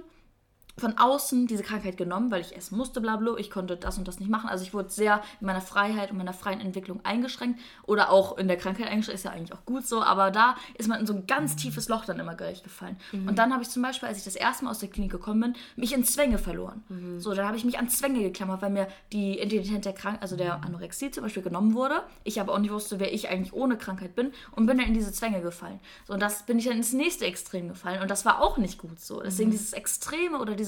von 0.76 0.98
außen 0.98 1.46
diese 1.46 1.62
Krankheit 1.62 1.96
genommen, 1.96 2.30
weil 2.30 2.40
ich 2.40 2.56
essen 2.56 2.76
musste, 2.76 3.00
bla 3.00 3.16
bla, 3.16 3.36
ich 3.36 3.50
konnte 3.50 3.76
das 3.76 3.96
und 3.98 4.08
das 4.08 4.18
nicht 4.18 4.28
machen. 4.28 4.48
Also 4.48 4.64
ich 4.64 4.74
wurde 4.74 4.90
sehr 4.90 5.22
in 5.40 5.46
meiner 5.46 5.60
Freiheit 5.60 6.10
und 6.10 6.18
meiner 6.18 6.32
freien 6.32 6.60
Entwicklung 6.60 7.00
eingeschränkt 7.04 7.60
oder 7.84 8.10
auch 8.10 8.36
in 8.38 8.48
der 8.48 8.56
Krankheit 8.56 8.88
eingeschränkt, 8.88 9.20
ist 9.20 9.24
ja 9.24 9.30
eigentlich 9.30 9.52
auch 9.52 9.64
gut 9.64 9.86
so, 9.86 10.02
aber 10.02 10.30
da 10.30 10.56
ist 10.76 10.88
man 10.88 11.00
in 11.00 11.06
so 11.06 11.12
ein 11.12 11.26
ganz 11.26 11.56
tiefes 11.56 11.88
Loch 11.88 12.04
dann 12.04 12.18
immer 12.18 12.34
gleich 12.34 12.62
gefallen. 12.62 12.96
Und 13.12 13.38
dann 13.38 13.52
habe 13.52 13.62
ich 13.62 13.70
zum 13.70 13.82
Beispiel, 13.82 14.08
als 14.08 14.18
ich 14.18 14.24
das 14.24 14.34
erste 14.34 14.64
Mal 14.64 14.72
aus 14.72 14.80
der 14.80 14.88
Klinik 14.88 15.12
gekommen 15.12 15.40
bin, 15.40 15.54
mich 15.76 15.92
in 15.92 16.04
Zwänge 16.04 16.38
verloren. 16.38 16.82
So, 17.18 17.34
dann 17.34 17.46
habe 17.46 17.56
ich 17.56 17.64
mich 17.64 17.78
an 17.78 17.88
Zwänge 17.88 18.20
geklammert, 18.20 18.62
weil 18.62 18.70
mir 18.70 18.88
die 19.12 19.38
Identität 19.40 19.84
der 19.84 19.92
Krank 19.92 20.18
also 20.20 20.36
der 20.36 20.64
Anorexie 20.64 21.10
zum 21.10 21.22
Beispiel 21.22 21.42
genommen 21.42 21.74
wurde. 21.74 22.02
Ich 22.24 22.40
aber 22.40 22.52
auch 22.52 22.58
nicht 22.58 22.72
wusste, 22.72 22.98
wer 22.98 23.12
ich 23.12 23.28
eigentlich 23.28 23.52
ohne 23.52 23.76
Krankheit 23.76 24.14
bin 24.14 24.32
und 24.52 24.66
bin 24.66 24.78
dann 24.78 24.88
in 24.88 24.94
diese 24.94 25.12
Zwänge 25.12 25.40
gefallen. 25.40 25.78
So, 26.06 26.14
und 26.14 26.20
das 26.20 26.46
bin 26.46 26.58
ich 26.58 26.64
dann 26.64 26.76
ins 26.76 26.92
nächste 26.92 27.26
Extrem 27.26 27.68
gefallen 27.68 28.02
und 28.02 28.10
das 28.10 28.24
war 28.24 28.42
auch 28.42 28.58
nicht 28.58 28.78
gut 28.78 28.98
so. 28.98 29.20
Deswegen 29.20 29.50
dieses 29.50 29.72
Extreme 29.72 30.38
oder 30.38 30.54
dieses 30.54 30.63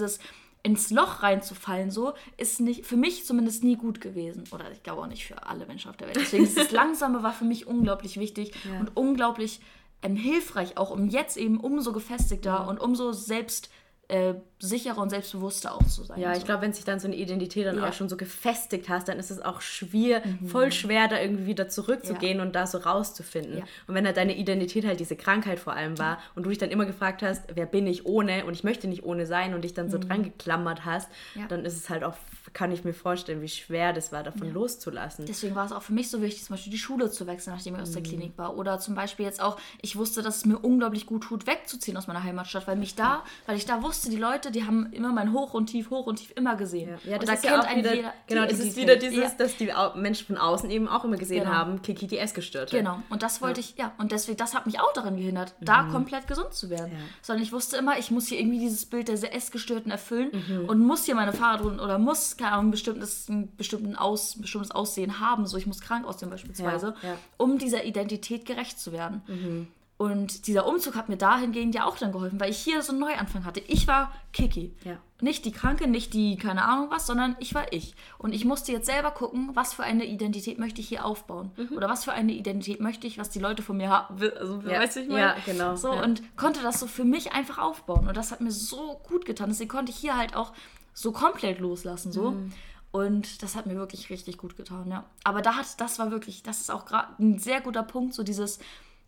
ins 0.62 0.90
Loch 0.90 1.22
reinzufallen, 1.22 1.90
so, 1.92 2.14
ist 2.36 2.60
nicht, 2.60 2.84
für 2.86 2.96
mich 2.96 3.24
zumindest 3.24 3.62
nie 3.62 3.76
gut 3.76 4.00
gewesen. 4.00 4.44
Oder 4.50 4.70
ich 4.72 4.82
glaube 4.82 5.02
auch 5.02 5.06
nicht 5.06 5.24
für 5.24 5.46
alle 5.46 5.64
Menschen 5.66 5.90
auf 5.90 5.96
der 5.96 6.08
Welt. 6.08 6.16
Deswegen 6.16 6.44
dieses 6.44 6.70
Langsame 6.72 7.22
war 7.22 7.32
für 7.32 7.44
mich 7.44 7.66
unglaublich 7.68 8.18
wichtig 8.18 8.52
Ja. 8.64 8.80
und 8.80 8.96
unglaublich 8.96 9.60
ähm, 10.02 10.16
hilfreich, 10.16 10.76
auch 10.76 10.90
um 10.90 11.08
jetzt 11.08 11.36
eben 11.36 11.60
umso 11.60 11.92
gefestigter 11.92 12.66
und 12.68 12.80
umso 12.80 13.12
selbst 13.12 13.70
äh, 14.08 14.34
sicherer 14.60 14.98
und 14.98 15.10
selbstbewusster 15.10 15.74
auch 15.74 15.82
zu 15.84 16.04
sein. 16.04 16.20
Ja, 16.20 16.32
so. 16.32 16.38
ich 16.38 16.44
glaube, 16.46 16.62
wenn 16.62 16.72
sich 16.72 16.84
dann 16.84 17.00
so 17.00 17.08
eine 17.08 17.16
Identität 17.16 17.66
dann 17.66 17.74
Ja. 17.76 17.82
Mhm. 17.82 17.88
auch 17.88 17.92
schon 17.92 18.08
so 18.08 18.16
gefestigt 18.16 18.88
hast, 18.88 19.08
dann 19.08 19.18
ist 19.18 19.30
es 19.30 19.40
auch 19.42 19.60
schwer, 19.60 20.22
voll 20.46 20.70
schwer, 20.72 21.08
da 21.08 21.20
irgendwie 21.20 21.46
wieder 21.46 21.68
zurückzugehen 21.68 22.40
und 22.40 22.54
da 22.54 22.66
so 22.66 22.78
rauszufinden. 22.78 23.58
Ja. 23.58 23.64
Und 23.86 23.94
wenn 23.94 24.06
halt 24.06 24.16
deine 24.16 24.36
Identität 24.36 24.86
halt 24.86 25.00
diese 25.00 25.16
Krankheit 25.16 25.58
vor 25.58 25.72
allem 25.74 25.98
war 25.98 26.18
und 26.36 26.44
du 26.44 26.50
dich 26.50 26.58
dann 26.58 26.70
immer 26.70 26.86
gefragt 26.86 27.22
hast, 27.22 27.42
wer 27.54 27.66
bin 27.66 27.86
ich 27.86 28.06
ohne 28.06 28.44
und 28.46 28.54
ich 28.54 28.64
möchte 28.64 28.86
nicht 28.86 29.02
ohne 29.04 29.26
sein 29.26 29.54
und 29.54 29.62
dich 29.62 29.74
dann 29.74 29.90
so 29.90 29.98
dran 29.98 30.22
geklammert 30.22 30.84
hast, 30.84 31.08
Mhm. 31.34 31.40
Ja. 31.42 31.46
dann 31.48 31.64
ist 31.64 31.76
es 31.76 31.90
halt 31.90 32.04
auch, 32.04 32.14
kann 32.52 32.70
ich 32.72 32.84
mir 32.84 32.94
vorstellen, 32.94 33.40
wie 33.42 33.48
schwer 33.48 33.92
das 33.92 34.12
war, 34.12 34.22
davon 34.22 34.52
loszulassen. 34.52 35.26
Deswegen 35.26 35.54
war 35.54 35.66
es 35.66 35.72
auch 35.72 35.82
für 35.82 35.92
mich 35.92 36.10
so 36.10 36.20
wichtig, 36.22 36.44
zum 36.44 36.54
Beispiel 36.54 36.70
die 36.72 36.78
Schule 36.78 37.10
zu 37.10 37.26
wechseln, 37.26 37.54
nachdem 37.54 37.74
ich 37.76 37.82
aus 37.82 37.90
Mhm. 37.90 37.94
der 37.94 38.02
Klinik 38.02 38.32
war. 38.38 38.56
Oder 38.56 38.78
zum 38.78 38.94
Beispiel 38.94 39.24
jetzt 39.26 39.40
auch, 39.40 39.58
ich 39.82 39.96
wusste, 39.96 40.22
dass 40.22 40.36
es 40.38 40.44
mir 40.44 40.58
unglaublich 40.58 41.06
gut 41.06 41.24
tut, 41.24 41.46
wegzuziehen 41.46 41.96
aus 41.96 42.06
meiner 42.06 42.22
Heimatstadt, 42.22 42.66
weil 42.66 42.76
mich 42.76 42.94
da, 42.94 43.22
weil 43.46 43.56
ich 43.56 43.66
da 43.66 43.82
wusste, 43.82 44.10
die 44.10 44.16
Leute, 44.16 44.50
die 44.50 44.64
haben 44.64 44.92
immer 44.92 45.12
mein 45.12 45.32
Hoch 45.32 45.54
und 45.54 45.66
Tief, 45.66 45.90
Hoch 45.90 46.06
und 46.06 46.16
Tief 46.16 46.32
immer 46.36 46.56
gesehen. 46.56 46.98
Ja, 47.04 47.14
und 47.14 47.22
das 47.22 47.26
da 47.28 47.32
ist 47.34 47.44
ja 47.44 47.60
auch 47.60 47.76
wieder, 47.76 47.94
jeder 47.94 48.12
genau, 48.26 48.46
das 48.46 48.58
ist 48.58 48.76
wieder 48.76 48.96
dieses, 48.96 49.16
Ja. 49.18 49.30
dass 49.38 49.56
die 49.56 49.70
Menschen 49.96 50.26
von 50.26 50.36
außen 50.36 50.70
eben 50.70 50.88
auch 50.88 51.04
immer 51.04 51.16
gesehen 51.16 51.44
Genau. 51.44 51.54
haben, 51.54 51.82
Kiki 51.82 52.06
die 52.06 52.18
Essgestörte. 52.18 52.76
Genau, 52.76 53.02
und 53.10 53.22
das 53.22 53.42
wollte 53.42 53.60
ich, 53.60 53.76
ja, 53.76 53.92
und 53.98 54.12
deswegen, 54.12 54.36
das 54.36 54.54
hat 54.54 54.66
mich 54.66 54.80
auch 54.80 54.92
daran 54.92 55.16
gehindert, 55.16 55.54
da 55.60 55.84
komplett 55.84 56.26
gesund 56.26 56.52
zu 56.54 56.70
werden. 56.70 56.92
Mhm. 56.92 56.98
Ja. 56.98 57.04
Sondern 57.22 57.42
ich 57.42 57.52
wusste 57.52 57.76
immer, 57.76 57.98
ich 57.98 58.10
muss 58.10 58.26
hier 58.28 58.38
irgendwie 58.38 58.58
dieses 58.60 58.86
Bild 58.86 59.08
der 59.08 59.34
Essgestörten 59.34 59.90
erfüllen 59.90 60.30
Mhm. 60.32 60.68
und 60.68 60.78
muss 60.80 61.04
hier 61.04 61.14
meine 61.14 61.32
Fahrradrunden 61.32 61.80
oder 61.80 61.98
muss, 61.98 62.35
keine 62.38 62.52
Ahnung, 62.52 62.68
ein 62.68 62.70
bestimmtes, 62.70 63.28
ein 63.28 63.54
bestimmten 63.56 63.96
Aus, 63.96 64.36
bestimmtes 64.40 64.70
Aussehen 64.70 65.20
haben, 65.20 65.46
so 65.46 65.56
ich 65.56 65.66
muss 65.66 65.80
krank 65.80 66.06
aussehen 66.06 66.30
beispielsweise, 66.30 66.94
Ja, 67.02 67.08
ja. 67.10 67.18
um 67.36 67.58
dieser 67.58 67.84
Identität 67.84 68.46
gerecht 68.46 68.78
zu 68.78 68.92
werden. 68.92 69.22
Mhm. 69.26 69.68
Und 69.98 70.46
dieser 70.46 70.66
Umzug 70.66 70.94
hat 70.94 71.08
mir 71.08 71.16
dahingehend 71.16 71.74
ja 71.74 71.86
auch 71.86 71.96
dann 71.96 72.12
geholfen, 72.12 72.38
weil 72.38 72.50
ich 72.50 72.58
hier 72.58 72.82
so 72.82 72.92
einen 72.92 73.00
Neuanfang 73.00 73.46
hatte. 73.46 73.60
Ich 73.60 73.88
war 73.88 74.12
Kiki. 74.34 74.74
Ja. 74.84 74.98
Nicht 75.22 75.46
die 75.46 75.52
Kranke, 75.52 75.88
nicht 75.88 76.12
die 76.12 76.36
keine 76.36 76.66
Ahnung 76.66 76.90
was, 76.90 77.06
sondern 77.06 77.34
ich 77.40 77.54
war 77.54 77.72
ich. 77.72 77.94
Und 78.18 78.34
ich 78.34 78.44
musste 78.44 78.72
jetzt 78.72 78.84
selber 78.84 79.10
gucken, 79.12 79.52
was 79.54 79.72
für 79.72 79.84
eine 79.84 80.04
Identität 80.04 80.58
möchte 80.58 80.82
ich 80.82 80.88
hier 80.88 81.06
aufbauen. 81.06 81.50
Oder 81.74 81.88
was 81.88 82.04
für 82.04 82.12
eine 82.12 82.34
Identität 82.34 82.78
möchte 82.82 83.06
ich, 83.06 83.16
was 83.16 83.30
die 83.30 83.38
Leute 83.38 83.62
von 83.62 83.78
mir 83.78 83.88
haben. 83.88 84.20
Also, 84.38 84.60
Ja. 84.66 84.80
weißt 84.80 84.96
du, 84.96 85.00
ich 85.00 85.08
meine? 85.08 85.20
Ja, 85.20 85.36
genau. 85.46 85.76
So, 85.76 85.94
Ja. 85.94 86.02
und 86.04 86.20
konnte 86.36 86.60
das 86.62 86.78
so 86.78 86.86
für 86.86 87.04
mich 87.04 87.32
einfach 87.32 87.56
aufbauen. 87.56 88.06
Und 88.06 88.18
das 88.18 88.32
hat 88.32 88.42
mir 88.42 88.50
so 88.52 89.00
gut 89.08 89.24
getan. 89.24 89.48
Deswegen 89.48 89.70
konnte 89.70 89.92
ich 89.92 89.96
hier 89.96 90.18
halt 90.18 90.36
auch 90.36 90.52
so 90.96 91.12
komplett 91.12 91.60
loslassen. 91.60 92.10
So. 92.10 92.32
Mhm. 92.32 92.52
Und 92.90 93.42
das 93.42 93.54
hat 93.54 93.66
mir 93.66 93.76
wirklich 93.76 94.08
richtig 94.08 94.38
gut 94.38 94.56
getan, 94.56 94.90
ja. 94.90 95.04
Aber 95.22 95.42
da 95.42 95.54
hat, 95.54 95.80
das 95.80 95.98
war 95.98 96.10
wirklich, 96.10 96.42
das 96.42 96.60
ist 96.60 96.70
auch 96.70 96.86
gerade 96.86 97.08
ein 97.22 97.38
sehr 97.38 97.60
guter 97.60 97.82
Punkt, 97.82 98.14
so 98.14 98.22
dieses, 98.22 98.58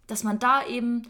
dass 0.06 0.22
man 0.22 0.38
da 0.38 0.66
eben 0.66 1.08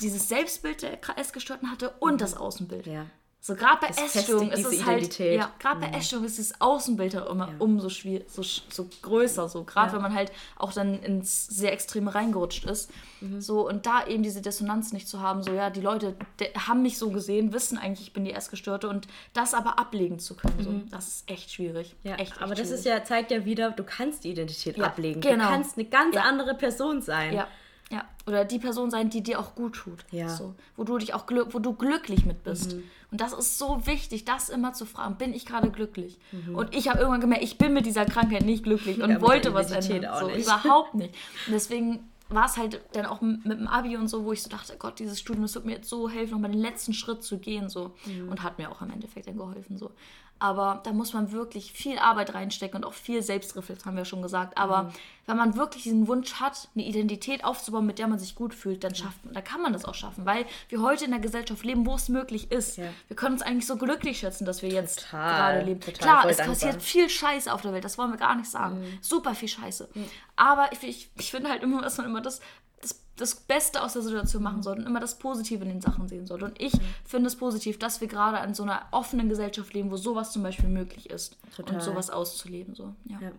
dieses 0.00 0.28
Selbstbild 0.28 0.82
der 0.82 0.98
Essgestörten 1.16 1.70
hatte 1.70 1.90
und 2.00 2.20
das 2.20 2.36
Außenbild. 2.36 2.86
Mhm. 2.86 2.92
Ja. 2.92 3.06
So 3.46 3.54
gerade 3.54 3.78
bei 3.80 3.86
Essstörungen 3.88 4.50
ist 4.50 4.66
es 4.66 4.84
halt, 4.84 4.98
Identität. 5.02 5.34
Mhm. 5.34 5.38
ja, 5.38 5.52
gerade 5.60 5.78
bei 5.80 5.96
Essstörungen 5.96 6.28
ist 6.28 6.40
das 6.40 6.60
Außenbild 6.60 7.14
halt 7.14 7.28
immer 7.28 7.48
umso 7.60 7.88
schwierig, 7.90 8.26
so, 8.28 8.42
so 8.42 8.88
größer, 9.02 9.48
so 9.48 9.62
gerade 9.62 9.90
Ja. 9.90 9.92
wenn 9.94 10.02
man 10.02 10.14
halt 10.14 10.32
auch 10.56 10.72
dann 10.72 11.00
ins 11.00 11.46
sehr 11.46 11.72
Extreme 11.72 12.12
reingerutscht 12.12 12.64
ist, 12.64 12.90
Mhm. 13.20 13.40
so 13.40 13.64
und 13.68 13.86
da 13.86 14.04
eben 14.08 14.24
diese 14.24 14.42
Dissonanz 14.42 14.92
nicht 14.92 15.06
zu 15.06 15.20
haben, 15.20 15.44
so 15.44 15.52
ja, 15.52 15.70
die 15.70 15.80
Leute 15.80 16.16
de- 16.40 16.52
haben 16.58 16.82
mich 16.82 16.98
so 16.98 17.10
gesehen, 17.10 17.52
wissen 17.52 17.78
eigentlich, 17.78 18.08
ich 18.08 18.12
bin 18.12 18.24
die 18.24 18.32
Essgestörte 18.32 18.88
und 18.88 19.06
das 19.32 19.54
aber 19.54 19.78
ablegen 19.78 20.18
zu 20.18 20.34
können, 20.34 20.62
so, 20.64 20.72
das 20.90 21.06
ist 21.06 21.30
echt 21.30 21.52
schwierig, 21.52 21.94
Mhm. 22.02 22.10
Ja, 22.10 22.16
echt, 22.16 22.32
echt 22.32 22.42
aber 22.42 22.56
das 22.56 22.66
schwierig. 22.66 22.80
ist 22.80 22.84
ja, 22.84 23.04
zeigt 23.04 23.30
ja 23.30 23.44
wieder, 23.44 23.70
du 23.70 23.84
kannst 23.84 24.24
die 24.24 24.30
Identität 24.32 24.76
Ja, 24.76 24.86
ablegen. 24.86 25.20
genau. 25.20 25.44
Du 25.44 25.50
kannst 25.50 25.78
eine 25.78 25.86
ganz 25.86 26.16
Ja. 26.16 26.22
andere 26.22 26.54
Person 26.54 27.00
sein. 27.00 27.32
Ja, 27.32 27.46
ja. 27.90 28.04
Oder 28.26 28.44
die 28.44 28.58
Person 28.58 28.90
sein, 28.90 29.10
die 29.10 29.22
dir 29.22 29.38
auch 29.38 29.54
gut 29.54 29.74
tut. 29.76 30.04
Ja. 30.10 30.24
Mhm. 30.26 30.30
So, 30.30 30.54
wo 30.76 30.84
du 30.84 30.98
dich 30.98 31.14
auch 31.14 31.24
wo 31.50 31.58
du 31.60 31.72
glücklich 31.74 32.24
mit 32.26 32.42
bist. 32.42 32.74
Und 33.12 33.20
das 33.20 33.32
ist 33.32 33.58
so 33.58 33.86
wichtig, 33.86 34.24
das 34.24 34.48
immer 34.48 34.72
zu 34.72 34.84
fragen, 34.84 35.14
bin 35.16 35.32
ich 35.32 35.46
gerade 35.46 35.70
glücklich? 35.70 36.18
Und 36.52 36.74
ich 36.74 36.88
habe 36.88 36.98
irgendwann 36.98 37.20
gemerkt, 37.20 37.44
ich 37.44 37.56
bin 37.58 37.72
mit 37.72 37.86
dieser 37.86 38.04
Krankheit 38.04 38.44
nicht 38.44 38.64
glücklich 38.64 38.98
und 39.00 39.06
Mhm. 39.10 39.16
Ja, 39.16 39.20
wollte 39.20 39.54
was 39.54 39.70
ändern. 39.70 40.18
so, 40.18 40.28
überhaupt 40.30 40.94
nicht. 40.94 41.14
Und 41.46 41.52
deswegen 41.52 42.00
war 42.28 42.46
es 42.46 42.56
halt 42.56 42.80
dann 42.94 43.06
auch 43.06 43.20
mit 43.20 43.44
dem 43.44 43.68
Abi 43.68 43.96
und 43.96 44.08
so, 44.08 44.24
wo 44.24 44.32
ich 44.32 44.42
so 44.42 44.50
dachte, 44.50 44.74
Gott, 44.76 44.98
dieses 44.98 45.20
Studium, 45.20 45.42
das 45.44 45.54
wird 45.54 45.64
mir 45.64 45.74
jetzt 45.76 45.88
so 45.88 46.08
helfen, 46.08 46.32
nochmal 46.32 46.50
den 46.50 46.60
letzten 46.60 46.92
Schritt 46.92 47.22
zu 47.22 47.38
gehen. 47.38 47.68
So. 47.68 47.94
Mhm. 48.06 48.28
Und 48.28 48.42
hat 48.42 48.58
mir 48.58 48.68
auch 48.72 48.82
im 48.82 48.90
Endeffekt 48.90 49.28
dann 49.28 49.36
geholfen. 49.36 49.78
So. 49.78 49.92
Aber 50.40 50.80
da 50.84 50.92
muss 50.92 51.14
man 51.14 51.30
wirklich 51.30 51.70
viel 51.72 51.98
Arbeit 51.98 52.34
reinstecken 52.34 52.78
und 52.78 52.84
auch 52.84 52.92
viel 52.92 53.22
Selbstreflexion, 53.22 53.86
haben 53.86 53.96
wir 53.96 54.04
schon 54.04 54.20
gesagt. 54.22 54.58
Aber 54.58 54.82
Mhm. 54.84 54.88
Wenn 55.26 55.36
man 55.36 55.56
wirklich 55.56 55.82
diesen 55.82 56.06
Wunsch 56.08 56.34
hat, 56.34 56.68
eine 56.74 56.84
Identität 56.84 57.44
aufzubauen, 57.44 57.84
mit 57.84 57.98
der 57.98 58.06
man 58.08 58.18
sich 58.18 58.34
gut 58.34 58.54
fühlt, 58.54 58.76
Mhm. 58.78 58.80
dann 58.80 58.94
schafft 58.94 59.24
man, 59.24 59.34
dann 59.34 59.44
kann 59.44 59.60
man 59.60 59.72
das 59.72 59.84
auch 59.84 59.94
schaffen. 59.94 60.24
Weil 60.24 60.46
wir 60.68 60.80
heute 60.82 61.04
in 61.04 61.10
der 61.10 61.20
Gesellschaft 61.20 61.64
leben, 61.64 61.84
wo 61.86 61.94
es 61.94 62.08
möglich 62.08 62.50
ist. 62.52 62.76
Ja. 62.76 62.84
Wir 63.08 63.16
können 63.16 63.34
uns 63.34 63.42
eigentlich 63.42 63.66
so 63.66 63.76
glücklich 63.76 64.18
schätzen, 64.20 64.44
dass 64.44 64.62
wir 64.62 64.68
jetzt 64.70 65.00
Total, 65.00 65.52
gerade 65.54 65.66
leben. 65.66 65.80
total, 65.80 65.98
Klar, 65.98 66.26
es 66.30 66.36
dankbar. 66.36 66.54
passiert 66.54 66.82
viel 66.82 67.08
Scheiße 67.10 67.52
auf 67.52 67.60
der 67.62 67.72
Welt, 67.72 67.84
das 67.84 67.98
wollen 67.98 68.10
wir 68.10 68.18
gar 68.18 68.34
nicht 68.36 68.50
sagen. 68.50 68.80
Mhm. 68.80 68.98
Super 69.00 69.34
viel 69.34 69.48
Scheiße. 69.48 69.88
Aber 70.36 70.70
ich, 70.72 70.82
ich, 70.82 71.10
ich 71.18 71.30
finde 71.30 71.50
halt 71.50 71.62
immer, 71.62 71.82
dass 71.82 71.96
man 71.98 72.06
immer 72.06 72.20
das, 72.20 72.40
das, 72.80 73.02
das 73.16 73.34
Beste 73.34 73.82
aus 73.82 73.94
der 73.94 74.02
Situation 74.02 74.42
machen 74.42 74.62
sollte 74.62 74.82
und 74.82 74.86
immer 74.86 75.00
das 75.00 75.18
Positive 75.18 75.62
in 75.64 75.70
den 75.70 75.80
Sachen 75.80 76.06
sehen 76.08 76.26
sollte. 76.26 76.44
Und 76.44 76.60
ich 76.60 76.74
Mhm. 76.74 76.80
finde 77.04 77.26
es 77.28 77.36
positiv, 77.36 77.78
dass 77.78 78.00
wir 78.00 78.06
gerade 78.08 78.38
an 78.38 78.54
so 78.54 78.62
einer 78.62 78.82
offenen 78.92 79.28
Gesellschaft 79.28 79.72
leben, 79.74 79.90
wo 79.90 79.96
sowas 79.96 80.30
zum 80.32 80.42
Beispiel 80.42 80.68
möglich 80.68 81.10
ist. 81.10 81.36
Total. 81.56 81.74
Und 81.76 81.82
sowas 81.82 82.10
auszuleben. 82.10 82.74
So. 82.74 82.94
Ja. 83.06 83.18
Ja. 83.20 83.32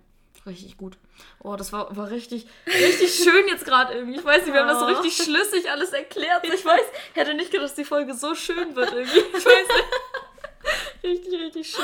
Richtig 0.48 0.78
gut. 0.78 0.98
Oh, 1.44 1.56
das 1.58 1.74
war, 1.74 1.96
war 1.98 2.10
richtig, 2.10 2.48
richtig 2.68 3.14
schön 3.16 3.48
jetzt 3.50 3.66
gerade 3.66 3.94
irgendwie. 3.94 4.18
Ich 4.18 4.24
weiß 4.26 4.44
nicht, 4.46 4.54
wir 4.54 4.62
haben 4.62 4.70
das 4.70 4.80
so 4.80 4.86
Oh. 4.86 4.88
richtig 4.90 5.16
schlüssig 5.24 5.70
alles 5.70 5.92
erklärt. 5.92 6.44
Ich 6.46 6.64
weiß, 6.64 6.82
ich 7.12 7.16
hätte 7.20 7.34
nicht 7.34 7.52
gedacht, 7.52 7.66
dass 7.66 7.76
die 7.76 7.84
Folge 7.84 8.14
so 8.14 8.34
schön 8.34 8.76
wird 8.76 8.92
irgendwie. 8.94 9.20
Ich 9.20 9.46
weiß 9.46 9.68
nicht. 9.68 9.86
Richtig, 11.04 11.34
richtig 11.40 11.68
schön. 11.70 11.82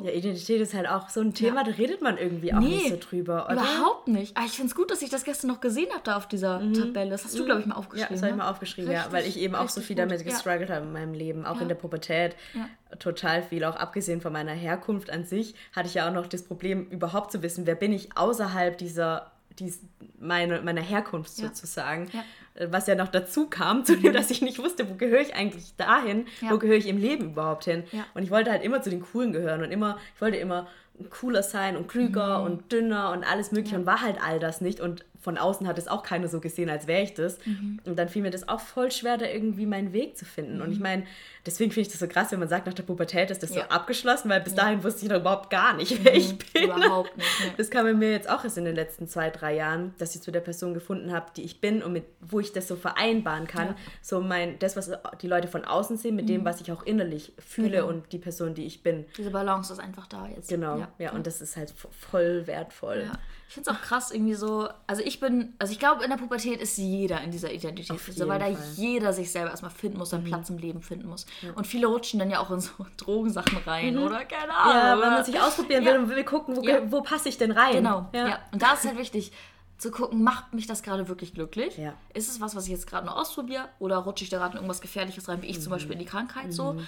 Oh. 0.00 0.02
Ja, 0.04 0.10
Identität 0.12 0.60
ist 0.60 0.74
halt 0.74 0.88
auch 0.88 1.08
so 1.08 1.20
ein 1.20 1.32
Thema, 1.34 1.64
da 1.64 1.70
redet 1.72 2.02
man 2.02 2.18
irgendwie 2.18 2.52
auch 2.54 2.60
nicht 2.60 2.88
so 2.90 2.96
drüber, 3.00 3.46
oder? 3.46 3.54
Überhaupt 3.54 4.08
nicht. 4.08 4.36
Ah, 4.36 4.42
ich 4.44 4.52
finde 4.52 4.68
es 4.68 4.74
gut, 4.74 4.90
dass 4.90 5.02
ich 5.02 5.10
das 5.10 5.24
gestern 5.24 5.48
noch 5.48 5.60
gesehen 5.60 5.88
habe 5.90 6.00
da 6.04 6.16
auf 6.16 6.28
dieser 6.28 6.60
Tabelle. 6.72 7.10
Das 7.10 7.24
hast 7.24 7.38
du, 7.38 7.44
glaube 7.44 7.60
ich, 7.60 7.66
mal 7.66 7.74
Ja, 7.74 7.78
aufgeschrieben. 7.78 8.12
das 8.14 8.22
habe 8.22 8.30
ich 8.30 8.36
ne? 8.36 8.42
mal 8.42 8.50
aufgeschrieben, 8.50 8.90
ja, 8.90 8.98
Richtig, 9.00 9.12
weil 9.14 9.26
ich 9.26 9.38
eben 9.38 9.54
auch 9.54 9.68
so 9.68 9.80
viel 9.80 9.96
gut. 9.96 10.02
damit 10.04 10.20
Ja. 10.20 10.30
gestruggelt 10.30 10.70
habe 10.70 10.84
in 10.86 10.92
meinem 10.92 11.14
Leben, 11.14 11.46
auch 11.46 11.56
Ja. 11.56 11.62
in 11.62 11.68
der 11.68 11.74
Pubertät. 11.76 12.36
Ja. 12.54 12.68
Total 12.98 13.42
viel, 13.42 13.64
auch 13.64 13.76
abgesehen 13.76 14.20
von 14.20 14.32
meiner 14.32 14.52
Herkunft 14.52 15.10
an 15.10 15.24
sich, 15.24 15.54
hatte 15.74 15.88
ich 15.88 15.94
ja 15.94 16.08
auch 16.08 16.12
noch 16.12 16.26
das 16.26 16.42
Problem, 16.44 16.86
überhaupt 16.90 17.32
zu 17.32 17.42
wissen, 17.42 17.66
wer 17.66 17.74
bin 17.74 17.92
ich 17.92 18.16
außerhalb 18.16 18.78
dieser, 18.78 19.32
dies, 19.58 19.80
meine, 20.18 20.60
meiner 20.62 20.82
Herkunft 20.82 21.36
Ja. 21.38 21.46
sozusagen. 21.48 22.08
Ja. 22.12 22.22
Was 22.70 22.86
ja 22.86 22.94
noch 22.94 23.08
dazu 23.08 23.48
kam, 23.48 23.84
zu 23.86 23.96
dem, 23.96 24.12
dass 24.12 24.30
ich 24.30 24.40
nicht 24.42 24.58
wusste, 24.58 24.88
wo 24.88 24.94
gehöre 24.94 25.20
ich 25.20 25.34
eigentlich 25.34 25.74
dahin, 25.76 26.26
Ja. 26.40 26.50
wo 26.50 26.58
gehöre 26.58 26.76
ich 26.76 26.88
im 26.88 26.98
Leben 26.98 27.30
überhaupt 27.32 27.64
hin. 27.64 27.84
Ja. 27.92 28.04
Und 28.14 28.22
ich 28.22 28.30
wollte 28.30 28.50
halt 28.50 28.62
immer 28.64 28.80
zu 28.82 28.90
den 28.90 29.00
Coolen 29.02 29.32
gehören 29.32 29.62
und 29.62 29.70
immer, 29.70 29.98
ich 30.14 30.20
wollte 30.20 30.36
immer 30.38 30.66
cooler 31.10 31.42
sein 31.42 31.76
und 31.76 31.88
klüger 31.88 32.38
Mhm. 32.40 32.44
und 32.46 32.72
dünner 32.72 33.10
und 33.10 33.24
alles 33.30 33.52
mögliche 33.52 33.76
und 33.76 33.84
war 33.86 34.00
halt 34.00 34.16
all 34.22 34.38
das 34.38 34.60
nicht 34.62 34.80
und 34.80 35.04
von 35.26 35.38
außen 35.38 35.66
hat 35.66 35.76
es 35.76 35.88
auch 35.88 36.04
keiner 36.04 36.28
so 36.28 36.38
gesehen, 36.38 36.70
als 36.70 36.86
wäre 36.86 37.02
ich 37.02 37.14
das. 37.14 37.38
Mhm. 37.44 37.80
Und 37.84 37.98
dann 37.98 38.08
fiel 38.08 38.22
mir 38.22 38.30
das 38.30 38.48
auch 38.48 38.60
voll 38.60 38.92
schwer, 38.92 39.18
da 39.18 39.26
irgendwie 39.26 39.66
meinen 39.66 39.92
Weg 39.92 40.16
zu 40.16 40.24
finden. 40.24 40.60
Und 40.62 40.70
ich 40.70 40.78
meine, 40.78 41.02
deswegen 41.44 41.72
finde 41.72 41.88
ich 41.88 41.92
das 41.92 41.98
so 41.98 42.06
krass, 42.06 42.30
wenn 42.30 42.38
man 42.38 42.48
sagt, 42.48 42.64
nach 42.68 42.74
der 42.74 42.84
Pubertät 42.84 43.32
ist 43.32 43.42
das 43.42 43.52
Ja. 43.52 43.62
so 43.64 43.68
abgeschlossen, 43.70 44.28
weil 44.30 44.40
bis 44.40 44.54
dahin 44.54 44.84
wusste 44.84 45.04
ich 45.04 45.10
noch 45.10 45.18
überhaupt 45.18 45.50
gar 45.50 45.74
nicht, 45.74 46.04
wer 46.04 46.14
ich 46.14 46.38
bin. 46.38 46.62
Überhaupt 46.70 47.16
nicht. 47.16 47.40
Ne. 47.44 47.52
Das 47.56 47.70
kam 47.70 47.98
mir 47.98 48.12
jetzt 48.12 48.30
auch 48.30 48.44
erst 48.44 48.56
in 48.56 48.64
den 48.64 48.76
letzten 48.76 49.08
zwei, 49.08 49.30
drei 49.30 49.56
Jahren, 49.56 49.94
dass 49.98 50.14
ich 50.14 50.22
zu 50.22 50.30
der 50.30 50.40
Person 50.40 50.74
gefunden 50.74 51.12
habe, 51.12 51.26
die 51.36 51.42
ich 51.42 51.60
bin 51.60 51.82
und 51.82 51.92
mit 51.92 52.04
wo 52.20 52.38
ich 52.38 52.52
das 52.52 52.68
so 52.68 52.76
vereinbaren 52.76 53.48
kann. 53.48 53.66
Ja. 53.66 53.72
Mhm. 53.72 53.76
So 54.02 54.20
mein, 54.20 54.58
das, 54.60 54.76
was 54.76 54.90
die 55.22 55.26
Leute 55.28 55.48
von 55.48 55.64
außen 55.64 55.96
sehen, 55.96 56.14
mit 56.14 56.28
dem, 56.28 56.44
was 56.44 56.60
ich 56.60 56.70
auch 56.70 56.84
innerlich 56.84 57.32
fühle 57.38 57.78
Genau. 57.78 57.88
und 57.88 58.12
die 58.12 58.18
Person, 58.18 58.54
die 58.54 58.64
ich 58.66 58.84
bin. 58.84 59.06
Diese 59.18 59.30
Balance 59.30 59.72
ist 59.72 59.80
einfach 59.80 60.06
da 60.06 60.28
jetzt. 60.28 60.48
Genau. 60.48 60.86
Ja, 60.98 61.10
und 61.12 61.26
das 61.26 61.40
ist 61.40 61.56
halt 61.56 61.72
voll 62.10 62.46
wertvoll. 62.46 63.04
Ja. 63.06 63.12
Ich 63.48 63.54
finde 63.54 63.70
es 63.70 63.76
auch 63.76 63.80
krass, 63.80 64.10
irgendwie 64.10 64.34
so. 64.34 64.68
Also, 64.88 65.02
ich 65.04 65.15
bin. 65.20 65.54
Also, 65.58 65.72
ich 65.72 65.78
glaube, 65.78 66.04
in 66.04 66.10
der 66.10 66.16
Pubertät 66.16 66.60
ist 66.60 66.76
jeder 66.78 67.20
in 67.22 67.30
dieser 67.30 67.52
Identitätskrise, 67.52 68.28
weil 68.28 68.38
da 68.38 68.44
Fall. 68.46 68.54
Mhm. 68.54 68.74
jeder 68.76 69.12
sich 69.12 69.30
selber 69.30 69.50
erstmal 69.50 69.70
finden 69.70 69.98
muss, 69.98 70.10
seinen 70.10 70.24
Platz 70.24 70.48
im 70.50 70.58
Leben 70.58 70.82
finden 70.82 71.08
muss. 71.08 71.26
Und 71.54 71.66
viele 71.66 71.86
rutschen 71.86 72.18
dann 72.18 72.30
ja 72.30 72.40
auch 72.40 72.50
in 72.50 72.60
so 72.60 72.70
Drogensachen 72.96 73.58
rein, 73.66 73.98
oder? 73.98 74.24
Keine 74.24 74.52
Ahnung. 74.54 74.72
Mhm. 74.74 74.78
Ja, 74.78 74.90
wenn 74.92 74.98
oder? 74.98 75.10
man 75.10 75.24
sich 75.24 75.40
ausprobieren 75.40 75.84
Ja. 75.84 75.92
will 75.92 75.98
und 76.00 76.08
will 76.10 76.24
gucken, 76.24 76.56
wo, 76.56 76.62
Ja. 76.62 76.90
wo 76.90 77.00
passe 77.02 77.28
ich 77.28 77.38
denn 77.38 77.50
rein. 77.52 77.74
Genau, 77.76 78.08
ja. 78.12 78.28
Ja. 78.28 78.38
Und 78.52 78.62
da 78.62 78.74
ist 78.74 78.84
halt 78.86 78.98
wichtig 78.98 79.32
zu 79.78 79.90
gucken, 79.90 80.22
macht 80.22 80.54
mich 80.54 80.66
das 80.66 80.82
gerade 80.82 81.06
wirklich 81.08 81.34
glücklich? 81.34 81.76
Ja. 81.76 81.92
Ist 82.14 82.30
es 82.30 82.40
was, 82.40 82.56
was 82.56 82.64
ich 82.64 82.70
jetzt 82.70 82.86
gerade 82.86 83.04
nur 83.06 83.14
ausprobiere? 83.18 83.68
Oder 83.78 83.98
rutsche 83.98 84.24
ich 84.24 84.30
da 84.30 84.38
gerade 84.38 84.52
in 84.52 84.56
irgendwas 84.56 84.80
Gefährliches 84.80 85.28
rein, 85.28 85.42
wie 85.42 85.46
ich 85.48 85.60
zum 85.60 85.70
Beispiel 85.70 85.92
in 85.92 85.98
die 85.98 86.06
Krankheit 86.06 86.52
so? 86.52 86.80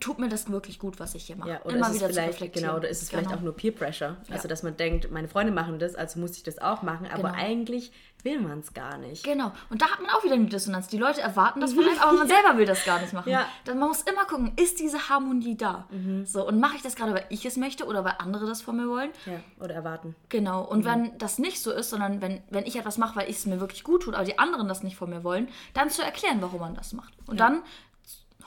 Tut 0.00 0.18
mir 0.18 0.28
das 0.28 0.50
wirklich 0.50 0.78
gut, 0.80 0.98
was 0.98 1.14
ich 1.14 1.24
hier 1.26 1.36
mache? 1.36 1.48
Mhm. 1.50 1.54
Ja, 1.54 1.62
oder 1.64 1.78
ist 1.90 2.02
es 2.02 2.02
vielleicht, 2.16 2.52
genau, 2.52 2.76
oder 2.76 2.88
ist 2.88 3.02
es 3.02 3.10
vielleicht 3.10 3.32
auch 3.32 3.40
nur 3.40 3.54
Peer 3.54 3.72
Pressure? 3.72 4.16
Also, 4.28 4.42
Ja. 4.44 4.48
dass 4.48 4.62
man 4.64 4.76
denkt, 4.76 5.10
meine 5.12 5.28
Freunde 5.28 5.52
machen 5.52 5.78
das, 5.78 5.94
also 5.94 6.18
muss 6.18 6.36
ich 6.36 6.42
das 6.42 6.58
auch 6.58 6.82
machen, 6.82 7.06
aber 7.06 7.30
Genau. 7.30 7.34
eigentlich 7.42 7.92
will 8.24 8.40
man 8.40 8.60
es 8.60 8.72
gar 8.72 8.96
nicht. 8.98 9.22
Genau. 9.22 9.52
Und 9.70 9.82
da 9.82 9.86
hat 9.90 10.00
man 10.00 10.10
auch 10.10 10.24
wieder 10.24 10.34
eine 10.34 10.46
Dissonanz. 10.46 10.88
Die 10.88 10.96
Leute 10.96 11.20
erwarten 11.20 11.60
das 11.60 11.74
von 11.74 11.84
einem, 11.84 11.98
aber 11.98 12.12
man 12.14 12.26
selber 12.28 12.56
will 12.56 12.64
das 12.66 12.84
gar 12.84 12.98
nicht 13.00 13.12
machen. 13.12 13.28
Ja. 13.30 13.40
Mhm. 13.40 13.44
Dann 13.66 13.78
man 13.78 13.88
muss 13.88 14.00
immer 14.02 14.24
gucken, 14.24 14.52
ist 14.56 14.80
diese 14.80 15.08
Harmonie 15.10 15.56
da? 15.56 15.86
So, 16.24 16.46
und 16.48 16.58
mache 16.58 16.76
ich 16.76 16.82
das 16.82 16.96
gerade, 16.96 17.12
weil 17.14 17.26
ich 17.28 17.44
es 17.46 17.56
möchte 17.56 17.84
oder 17.84 18.02
weil 18.04 18.14
andere 18.18 18.46
das 18.46 18.62
von 18.62 18.76
mir 18.76 18.88
wollen? 18.88 19.10
Ja, 19.26 19.40
oder 19.62 19.74
erwarten. 19.74 20.16
Genau. 20.30 20.62
Und 20.64 20.80
Mhm. 20.80 20.84
wenn 20.86 21.18
das 21.18 21.38
nicht 21.38 21.62
so 21.62 21.70
ist, 21.70 21.90
sondern 21.90 22.20
wenn, 22.20 22.42
wenn 22.50 22.64
ich 22.66 22.76
etwas 22.76 22.98
mache, 22.98 23.14
weil 23.16 23.28
ich 23.30 23.36
es 23.36 23.46
mir 23.46 23.60
wirklich 23.60 23.84
gut 23.84 24.02
tut, 24.04 24.14
aber 24.14 24.24
die 24.24 24.38
anderen 24.38 24.66
das 24.68 24.82
nicht 24.82 24.96
von 24.96 25.10
mir 25.10 25.22
wollen, 25.22 25.48
dann 25.74 25.90
zu 25.90 26.02
erklären, 26.02 26.38
warum 26.40 26.60
man 26.60 26.74
das 26.74 26.94
macht. 26.94 27.12
Und 27.26 27.38
dann 27.38 27.62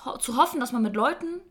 ho 0.06 0.18
zu 0.18 0.38
hoffen, 0.38 0.60
dass 0.60 0.72
man 0.72 0.82
mit 0.84 0.96
Leuten, 0.96 1.42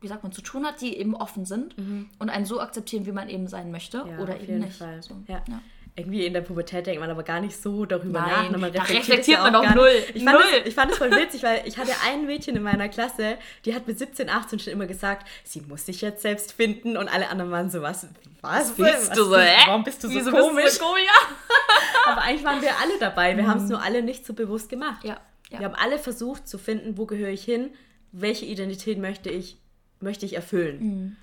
wie 0.00 0.08
sagt 0.08 0.22
man, 0.22 0.32
zu 0.32 0.42
tun 0.42 0.66
hat, 0.66 0.80
die 0.80 0.96
eben 0.96 1.14
offen 1.14 1.44
sind 1.44 1.74
und 2.18 2.30
einen 2.30 2.44
so 2.46 2.60
akzeptieren, 2.60 3.06
wie 3.06 3.12
man 3.12 3.28
eben 3.28 3.46
sein 3.46 3.70
möchte 3.70 4.04
Mhm. 4.04 4.10
Ja, 4.10 4.18
oder 4.18 4.32
auf 4.34 4.40
eben 4.40 4.46
jeden 4.48 4.64
nicht. 4.64 4.76
Fall. 4.78 5.02
So. 5.02 5.14
Ja. 5.28 5.42
Ja. 5.48 5.60
Irgendwie 5.94 6.24
in 6.24 6.32
der 6.32 6.40
Pubertät 6.40 6.86
denkt 6.86 7.00
man 7.02 7.10
aber 7.10 7.22
gar 7.22 7.40
nicht 7.40 7.54
so 7.60 7.84
darüber 7.84 8.22
Nein, 8.22 8.50
nach. 8.52 8.58
man 8.58 8.72
da 8.72 8.82
reflektiert, 8.82 9.40
man 9.42 9.54
auch 9.54 9.62
doch 9.62 9.74
null. 9.74 9.90
Ich 10.14 10.24
fand, 10.24 10.38
Null. 10.38 10.50
Das, 10.60 10.66
ich 10.68 10.74
fand 10.74 10.90
das 10.90 10.96
voll 10.96 11.10
witzig, 11.20 11.42
weil 11.42 11.60
ich 11.66 11.76
hatte 11.76 11.92
ein 12.06 12.24
Mädchen 12.24 12.56
in 12.56 12.62
meiner 12.62 12.88
Klasse, 12.88 13.36
die 13.66 13.74
hat 13.74 13.86
mit 13.86 13.98
17, 13.98 14.30
18 14.30 14.58
schon 14.58 14.72
immer 14.72 14.86
gesagt, 14.86 15.28
sie 15.44 15.60
muss 15.60 15.84
sich 15.84 16.00
jetzt 16.00 16.22
selbst 16.22 16.52
finden 16.52 16.96
und 16.96 17.08
alle 17.08 17.28
anderen 17.28 17.50
waren 17.50 17.68
so, 17.70 17.82
was, 17.82 18.06
was, 18.40 18.72
bist 18.72 19.14
du 19.14 19.24
so, 19.24 19.36
hä? 19.36 19.54
Warum 19.66 19.84
bist 19.84 20.02
du 20.02 20.08
so 20.08 20.14
Wieso 20.14 20.30
komisch? 20.30 20.64
Bist 20.64 20.80
du 20.80 20.84
so 20.84 20.90
komisch? 20.92 21.08
Aber 22.06 22.22
eigentlich 22.22 22.44
waren 22.44 22.62
wir 22.62 22.70
alle 22.80 22.98
dabei. 22.98 23.36
Wir 23.36 23.46
haben 23.46 23.62
es 23.62 23.68
nur 23.68 23.82
alle 23.82 24.02
nicht 24.02 24.24
so 24.24 24.32
bewusst 24.32 24.70
gemacht. 24.70 25.04
Ja, 25.04 25.18
ja. 25.50 25.58
Wir 25.58 25.66
haben 25.66 25.74
alle 25.74 25.98
versucht 25.98 26.48
zu 26.48 26.56
finden, 26.56 26.96
wo 26.96 27.04
gehöre 27.04 27.28
ich 27.28 27.44
hin, 27.44 27.68
welche 28.12 28.44
Identität 28.46 28.98
möchte 28.98 29.30
ich, 29.30 29.56
möchte 30.00 30.26
ich 30.26 30.34
erfüllen. 30.34 31.16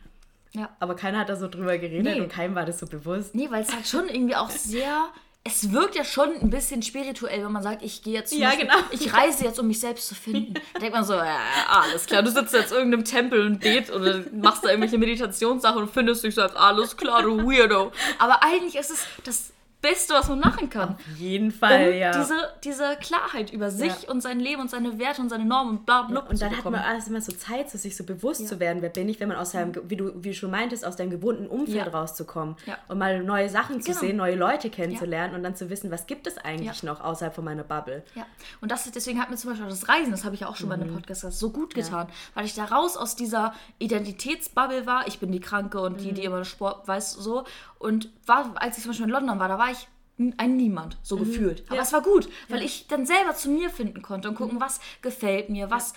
Ja. 0.53 0.69
Aber 0.79 0.95
keiner 0.95 1.19
hat 1.19 1.29
da 1.29 1.35
so 1.35 1.47
drüber 1.47 1.77
geredet 1.77 2.03
Nee. 2.15 2.21
und 2.21 2.29
keinem 2.29 2.55
war 2.55 2.65
das 2.65 2.79
so 2.79 2.87
bewusst. 2.87 3.35
Nee, 3.35 3.47
weil 3.51 3.61
es 3.61 3.71
halt 3.73 3.87
schon 3.87 4.09
irgendwie 4.09 4.35
auch 4.35 4.49
sehr. 4.49 5.09
Es 5.43 5.71
wirkt 5.71 5.95
ja 5.95 6.03
schon 6.03 6.33
ein 6.41 6.49
bisschen 6.49 6.81
spirituell, 6.81 7.45
wenn 7.45 7.51
man 7.51 7.63
sagt, 7.63 7.81
ich 7.81 8.03
gehe 8.03 8.13
jetzt. 8.13 8.33
Ja, 8.33 8.49
Beispiel- 8.49 8.65
genau. 8.67 8.77
Ich 8.91 9.13
reise 9.13 9.45
jetzt, 9.45 9.57
um 9.59 9.67
mich 9.67 9.79
selbst 9.79 10.07
zu 10.07 10.15
finden. 10.15 10.53
Da 10.73 10.79
denkt 10.79 10.95
man 10.95 11.05
so, 11.05 11.13
ja, 11.13 11.39
alles 11.69 12.05
klar, 12.07 12.23
du 12.23 12.29
sitzt 12.31 12.53
jetzt 12.53 12.71
in 12.71 12.77
irgendeinem 12.77 13.05
Tempel 13.05 13.45
und 13.45 13.59
bet 13.59 13.89
oder 13.91 14.21
machst 14.33 14.63
da 14.65 14.69
irgendwelche 14.69 14.97
Meditationssachen 14.97 15.83
und 15.83 15.91
findest 15.91 16.23
dich 16.23 16.35
selbst, 16.35 16.57
alles 16.57 16.97
klar, 16.97 17.21
du 17.23 17.37
Weirdo. 17.37 17.91
Aber 18.17 18.43
eigentlich 18.43 18.75
ist 18.75 18.89
es 18.91 19.05
das 19.23 19.53
Beste, 19.81 20.13
was 20.13 20.27
man 20.27 20.39
machen 20.41 20.69
kann. 20.69 20.95
Auf 20.95 21.17
jeden 21.17 21.51
Fall, 21.51 21.89
um 21.91 21.97
ja. 21.97 22.11
diese, 22.11 22.35
diese 22.65 22.97
Klarheit 22.99 23.53
über 23.53 23.71
sich 23.71 24.03
Ja. 24.03 24.09
und 24.11 24.19
sein 24.21 24.39
Leben 24.41 24.61
und 24.61 24.69
seine 24.69 24.99
Werte 24.99 25.21
und 25.21 25.29
seine 25.29 25.45
Normen 25.45 25.77
und 25.77 25.85
bla 25.85 26.01
bla. 26.01 26.19
und 26.19 26.29
dann 26.41 26.51
zu 26.51 26.57
hat 26.57 26.65
man 26.65 26.73
bekommen. 26.73 26.89
alles 26.89 27.07
immer 27.07 27.21
so 27.21 27.31
Zeit, 27.31 27.69
so 27.69 27.77
sich 27.77 27.95
so 27.95 28.03
bewusst 28.03 28.45
zu 28.47 28.59
werden, 28.59 28.81
wer 28.81 28.89
bin 28.89 29.07
ich, 29.07 29.19
wenn 29.21 29.29
man 29.29 29.37
aus 29.37 29.51
seinem, 29.51 29.71
wie 29.89 29.95
du, 29.95 30.11
wie 30.21 30.29
du 30.29 30.35
schon 30.35 30.51
meintest, 30.51 30.85
aus 30.85 30.97
deinem 30.97 31.11
gewohnten 31.11 31.47
Umfeld 31.47 31.77
Ja. 31.77 31.87
rauszukommen 31.87 32.57
Ja. 32.65 32.77
und 32.89 32.97
mal 32.97 33.23
neue 33.23 33.47
Sachen 33.47 33.79
zu 33.81 33.87
Genau. 33.91 33.99
sehen, 34.01 34.17
neue 34.17 34.35
Leute 34.35 34.69
kennenzulernen 34.69 35.33
und 35.33 35.43
dann 35.43 35.55
zu 35.55 35.69
wissen, 35.69 35.89
was 35.91 36.07
gibt 36.07 36.27
es 36.27 36.37
eigentlich 36.37 36.81
Ja. 36.83 36.91
noch 36.93 36.99
außerhalb 37.01 37.33
von 37.33 37.45
meiner 37.45 37.63
Bubble. 37.63 38.03
Ja, 38.15 38.25
und 38.59 38.71
das, 38.71 38.89
deswegen 38.91 39.21
hat 39.21 39.29
mir 39.29 39.37
zum 39.37 39.51
Beispiel 39.51 39.65
auch 39.65 39.69
das 39.71 39.87
Reisen, 39.87 40.11
das 40.11 40.25
habe 40.25 40.35
ich 40.35 40.41
ja 40.41 40.47
auch 40.49 40.57
schon 40.57 40.67
bei 40.67 40.75
Mhm. 40.75 40.83
einem 40.83 40.93
Podcast 40.95 41.21
gesagt, 41.21 41.35
so 41.35 41.51
gut 41.51 41.73
getan, 41.73 42.07
weil 42.33 42.43
ich 42.45 42.53
da 42.53 42.65
raus 42.65 42.97
aus 42.97 43.15
dieser 43.15 43.53
Identitätsbubble 44.03 44.85
war. 44.85 45.07
Ich 45.07 45.19
bin 45.19 45.31
die 45.31 45.39
Kranke 45.39 45.79
und 45.79 46.01
die, 46.01 46.11
die 46.13 46.21
Mhm. 46.21 46.27
immer 46.27 46.45
Sport 46.45 46.87
weiß, 46.87 47.13
so. 47.13 47.45
Und 47.77 48.09
war, 48.29 48.53
als 48.61 48.77
ich 48.77 48.83
zum 48.83 48.91
Beispiel 48.91 49.07
in 49.07 49.11
London 49.11 49.39
war, 49.39 49.49
da 49.49 49.57
war 49.59 49.69
ich 49.71 49.87
ein 50.37 50.55
Niemand, 50.57 50.97
so 51.01 51.17
gefühlt. 51.17 51.61
Aber 51.67 51.71
Mhm. 51.71 51.75
Ja. 51.77 51.81
es 51.83 51.93
war 51.93 52.01
gut, 52.01 52.29
weil 52.49 52.61
ich 52.61 52.87
dann 52.87 53.05
selber 53.05 53.35
zu 53.35 53.49
mir 53.49 53.69
finden 53.69 54.01
konnte 54.01 54.29
und 54.29 54.35
gucken, 54.35 54.59
was 54.61 54.79
gefällt 55.01 55.49
mir, 55.49 55.69
was. 55.71 55.93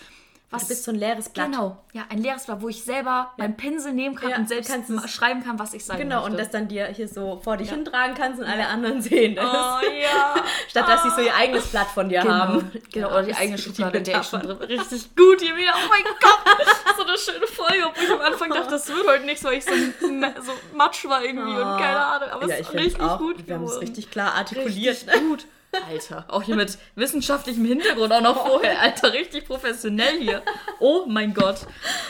Was, 0.52 0.62
Du 0.62 0.68
bist 0.68 0.84
so 0.84 0.92
ein 0.92 0.96
leeres 0.96 1.28
Blatt. 1.30 1.46
Genau, 1.50 1.78
ja, 1.92 2.02
ein 2.10 2.18
leeres 2.18 2.44
Blatt, 2.44 2.60
wo 2.62 2.68
ich 2.68 2.84
selber 2.84 3.32
meinen 3.38 3.56
Pinsel 3.56 3.92
nehmen 3.92 4.14
kann 4.14 4.30
Ja, 4.30 4.36
und 4.36 4.48
selbst 4.48 4.70
schreiben 5.08 5.42
kann, 5.42 5.58
was 5.58 5.72
ich 5.74 5.84
sein 5.84 5.98
Genau, 5.98 6.16
möchte. 6.16 6.30
und 6.30 6.38
das 6.38 6.50
dann 6.50 6.68
dir 6.68 6.86
hier 6.86 7.08
so 7.08 7.40
vor 7.42 7.56
dich 7.56 7.70
hintragen 7.70 8.14
kannst 8.14 8.38
und 8.40 8.46
alle 8.46 8.66
anderen 8.68 9.00
sehen 9.02 9.34
das. 9.34 9.44
Oh 9.46 9.80
ja. 9.86 10.34
Statt 10.68 10.88
dass 10.88 11.02
sie 11.02 11.10
so 11.10 11.20
ihr 11.22 11.34
eigenes 11.34 11.66
Blatt 11.68 11.88
von 11.88 12.08
dir 12.08 12.20
Genau, 12.20 12.34
haben. 12.34 12.72
genau 12.92 13.08
Ja, 13.08 13.14
oder 13.14 13.22
die 13.24 13.34
eigene 13.34 13.56
die 13.56 13.62
Schublade, 13.62 13.98
in 13.98 14.04
der 14.04 14.20
ich 14.20 14.26
schon 14.26 14.40
drin 14.42 14.56
Richtig 14.58 15.16
gut 15.16 15.40
hier 15.40 15.56
wieder. 15.56 15.72
Oh 15.74 15.88
mein 15.88 16.04
Gott. 16.20 16.66
So 16.96 17.04
eine 17.08 17.16
schöne 17.18 17.46
Folge, 17.46 17.84
obwohl 17.88 18.04
ich 18.04 18.10
am 18.12 18.20
Anfang 18.20 18.50
dachte, 18.50 18.70
das 18.70 18.86
wird 18.88 19.06
heute 19.08 19.24
nichts, 19.24 19.42
weil 19.42 19.54
ich 19.54 19.64
so, 19.64 19.72
so 19.72 20.52
matsch 20.76 21.04
war 21.06 21.24
irgendwie 21.24 21.50
und 21.50 21.78
keine 21.78 22.04
Ahnung. 22.06 22.28
Aber 22.30 22.46
ja, 22.46 22.56
es 22.56 22.68
ist 22.68 22.74
richtig 22.74 23.00
auch, 23.00 23.18
gut 23.18 23.46
wir 23.46 23.54
haben 23.54 23.64
es 23.64 23.80
richtig 23.80 24.10
klar 24.10 24.34
artikuliert. 24.34 25.06
Richtig 25.06 25.20
gut. 25.20 25.46
Alter, 25.88 26.26
auch 26.28 26.42
hier 26.42 26.56
mit 26.56 26.76
wissenschaftlichem 26.96 27.64
Hintergrund 27.64 28.12
auch 28.12 28.20
noch 28.20 28.46
vorher. 28.46 28.80
Alter, 28.80 29.12
richtig 29.12 29.46
professionell 29.46 30.18
hier. 30.20 30.42
Oh 30.80 31.04
mein 31.06 31.32
Gott. 31.32 31.66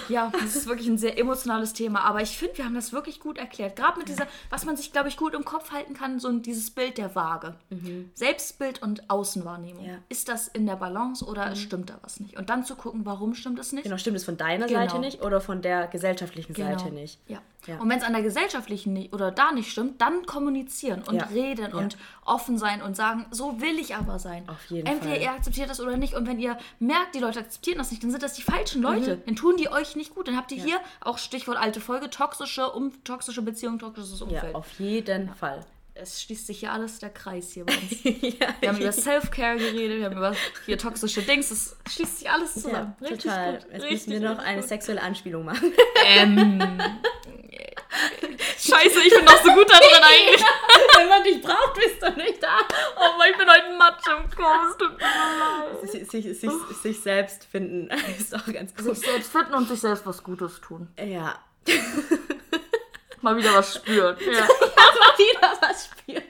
Ja, 0.08 0.32
das 0.32 0.56
ist 0.56 0.66
wirklich 0.66 0.88
ein 0.88 0.98
sehr 0.98 1.18
emotionales 1.18 1.72
Thema. 1.72 2.00
Aber 2.04 2.20
ich 2.22 2.36
finde, 2.36 2.58
wir 2.58 2.64
haben 2.64 2.74
das 2.74 2.92
wirklich 2.92 3.20
gut 3.20 3.38
erklärt. 3.38 3.76
Gerade 3.76 3.98
mit 3.98 4.08
dieser, 4.08 4.26
was 4.50 4.64
man 4.64 4.76
sich, 4.76 4.92
glaube 4.92 5.08
ich, 5.08 5.16
gut 5.16 5.34
im 5.34 5.44
Kopf 5.44 5.70
halten 5.70 5.94
kann, 5.94 6.18
so 6.18 6.30
dieses 6.32 6.70
Bild 6.70 6.98
der 6.98 7.14
Waage. 7.14 7.54
Selbstbild 8.14 8.82
und 8.82 9.08
Außenwahrnehmung. 9.10 9.82
Mhm. 9.84 9.88
Ja. 9.90 9.96
Mhm. 9.96 10.02
Ist 10.08 10.28
das 10.28 10.48
in 10.48 10.66
der 10.66 10.76
Balance 10.76 11.24
oder 11.24 11.54
stimmt 11.54 11.90
da 11.90 11.98
was 12.02 12.20
nicht? 12.20 12.36
Und 12.36 12.50
dann 12.50 12.64
zu 12.64 12.74
gucken, 12.74 13.04
warum 13.04 13.34
stimmt 13.34 13.58
es 13.58 13.72
nicht? 13.72 13.84
Genau, 13.84 13.96
stimmt 13.96 14.16
es 14.16 14.24
von 14.24 14.36
deiner 14.36 14.66
Genau. 14.66 14.80
Seite 14.80 14.98
nicht 14.98 15.22
oder 15.22 15.40
von 15.40 15.62
der 15.62 15.86
gesellschaftlichen 15.86 16.52
Genau. 16.54 16.78
Seite 16.78 16.92
nicht? 16.92 17.18
Ja. 17.28 17.38
Ja. 17.66 17.78
Und 17.78 17.88
wenn 17.88 17.98
es 17.98 18.04
an 18.04 18.12
der 18.12 18.22
gesellschaftlichen 18.22 18.92
nicht, 18.92 19.12
oder 19.12 19.30
da 19.30 19.52
nicht 19.52 19.70
stimmt, 19.70 20.00
dann 20.00 20.26
kommunizieren 20.26 21.02
und 21.02 21.14
Ja. 21.16 21.24
reden 21.26 21.70
Ja. 21.72 21.76
und 21.78 21.96
offen 22.24 22.58
sein 22.58 22.82
und 22.82 22.96
sagen, 22.96 23.26
so 23.30 23.60
will 23.60 23.78
ich 23.78 23.94
aber 23.94 24.18
sein. 24.18 24.48
Auf 24.48 24.64
jeden 24.66 24.86
Entweder 24.86 25.14
Fall. 25.14 25.22
ihr 25.22 25.30
akzeptiert 25.32 25.70
das 25.70 25.80
oder 25.80 25.96
nicht. 25.96 26.14
Und 26.14 26.26
wenn 26.26 26.38
ihr 26.40 26.58
merkt, 26.80 27.14
die 27.14 27.20
Leute 27.20 27.38
akzeptieren 27.40 27.78
das 27.78 27.90
nicht, 27.90 28.02
dann 28.02 28.10
sind 28.10 28.22
das 28.22 28.32
die 28.34 28.42
falschen 28.42 28.82
Leute. 28.82 29.16
Mhm. 29.16 29.22
Dann 29.26 29.36
tun 29.36 29.56
die 29.56 29.68
euch 29.70 29.94
nicht 29.96 30.14
gut. 30.14 30.26
Dann 30.28 30.36
habt 30.36 30.50
ihr 30.52 30.62
hier 30.62 30.80
auch 31.00 31.18
Stichwort 31.18 31.56
alte 31.56 31.80
Folge, 31.80 32.10
toxische, 32.10 32.68
um, 32.70 32.92
toxische 33.04 33.42
Beziehung, 33.42 33.78
toxisches 33.78 34.20
Ja, 34.20 34.26
Umfeld. 34.26 34.54
auf 34.54 34.70
jeden 34.80 35.32
Fall. 35.34 35.64
es 35.94 36.22
schließt 36.22 36.46
sich 36.46 36.60
hier 36.60 36.72
alles 36.72 37.00
der 37.00 37.10
Kreis 37.10 37.52
hier 37.52 37.66
bei 37.66 37.74
uns. 37.76 38.02
ja, 38.02 38.46
Wir 38.60 38.68
haben 38.70 38.78
über 38.80 38.92
Self-Care 38.92 39.58
geredet, 39.58 39.98
wir 39.98 40.06
haben 40.06 40.16
über 40.16 40.34
hier 40.64 40.78
toxische 40.78 41.20
Dings. 41.20 41.50
Es 41.50 41.76
schließt 41.90 42.18
sich 42.20 42.30
alles 42.30 42.54
zusammen. 42.54 42.96
ja, 43.00 43.06
richtig 43.08 43.30
total. 43.30 43.52
gut. 43.58 43.62
Jetzt 43.72 43.82
richtig, 43.84 43.90
müssen 43.90 44.10
wir 44.10 44.20
noch 44.20 44.30
richtig 44.38 44.46
eine 44.48 44.60
gut. 44.62 44.68
sexuelle 44.70 45.02
Anspielung 45.02 45.44
machen. 45.44 45.72
Ähm, 46.06 46.58
Scheiße, 48.72 49.00
ich 49.00 49.14
bin 49.14 49.26
doch 49.26 49.42
so 49.42 49.52
gut 49.52 49.70
da 49.70 49.78
drin 49.78 50.02
eigentlich. 50.02 50.44
Wenn 50.96 51.08
man 51.08 51.22
dich 51.22 51.42
braucht, 51.42 51.74
bist 51.74 52.02
du 52.02 52.10
nicht 52.12 52.42
da. 52.42 52.58
Oh 52.96 53.18
Mann, 53.18 53.30
ich 53.30 53.36
bin 53.36 53.48
heute 53.48 53.64
ein 53.64 53.78
Matsch 53.78 54.06
im 54.08 54.30
Kopf. 54.30 54.70
Es 54.70 54.76
tut 54.76 54.96
mir 54.96 55.04
leid. 55.04 55.90
Sich, 55.90 56.10
sich, 56.10 56.40
sich, 56.40 56.50
sich 56.82 57.00
selbst 57.00 57.44
finden 57.44 57.90
ist 58.18 58.34
auch 58.34 58.52
ganz 58.52 58.74
gut. 58.74 58.96
Sich 58.96 59.06
selbst 59.06 59.32
finden 59.32 59.54
und 59.54 59.68
sich 59.68 59.80
selbst 59.80 60.06
was 60.06 60.22
Gutes 60.22 60.60
tun. 60.60 60.88
Ja. 60.98 61.38
Mal 63.20 63.36
wieder 63.36 63.54
was 63.54 63.74
spüren. 63.74 64.16
Ja. 64.26 64.42
Mal 64.42 65.18
wieder 65.18 65.58
was 65.60 65.86
spielen. 65.86 66.24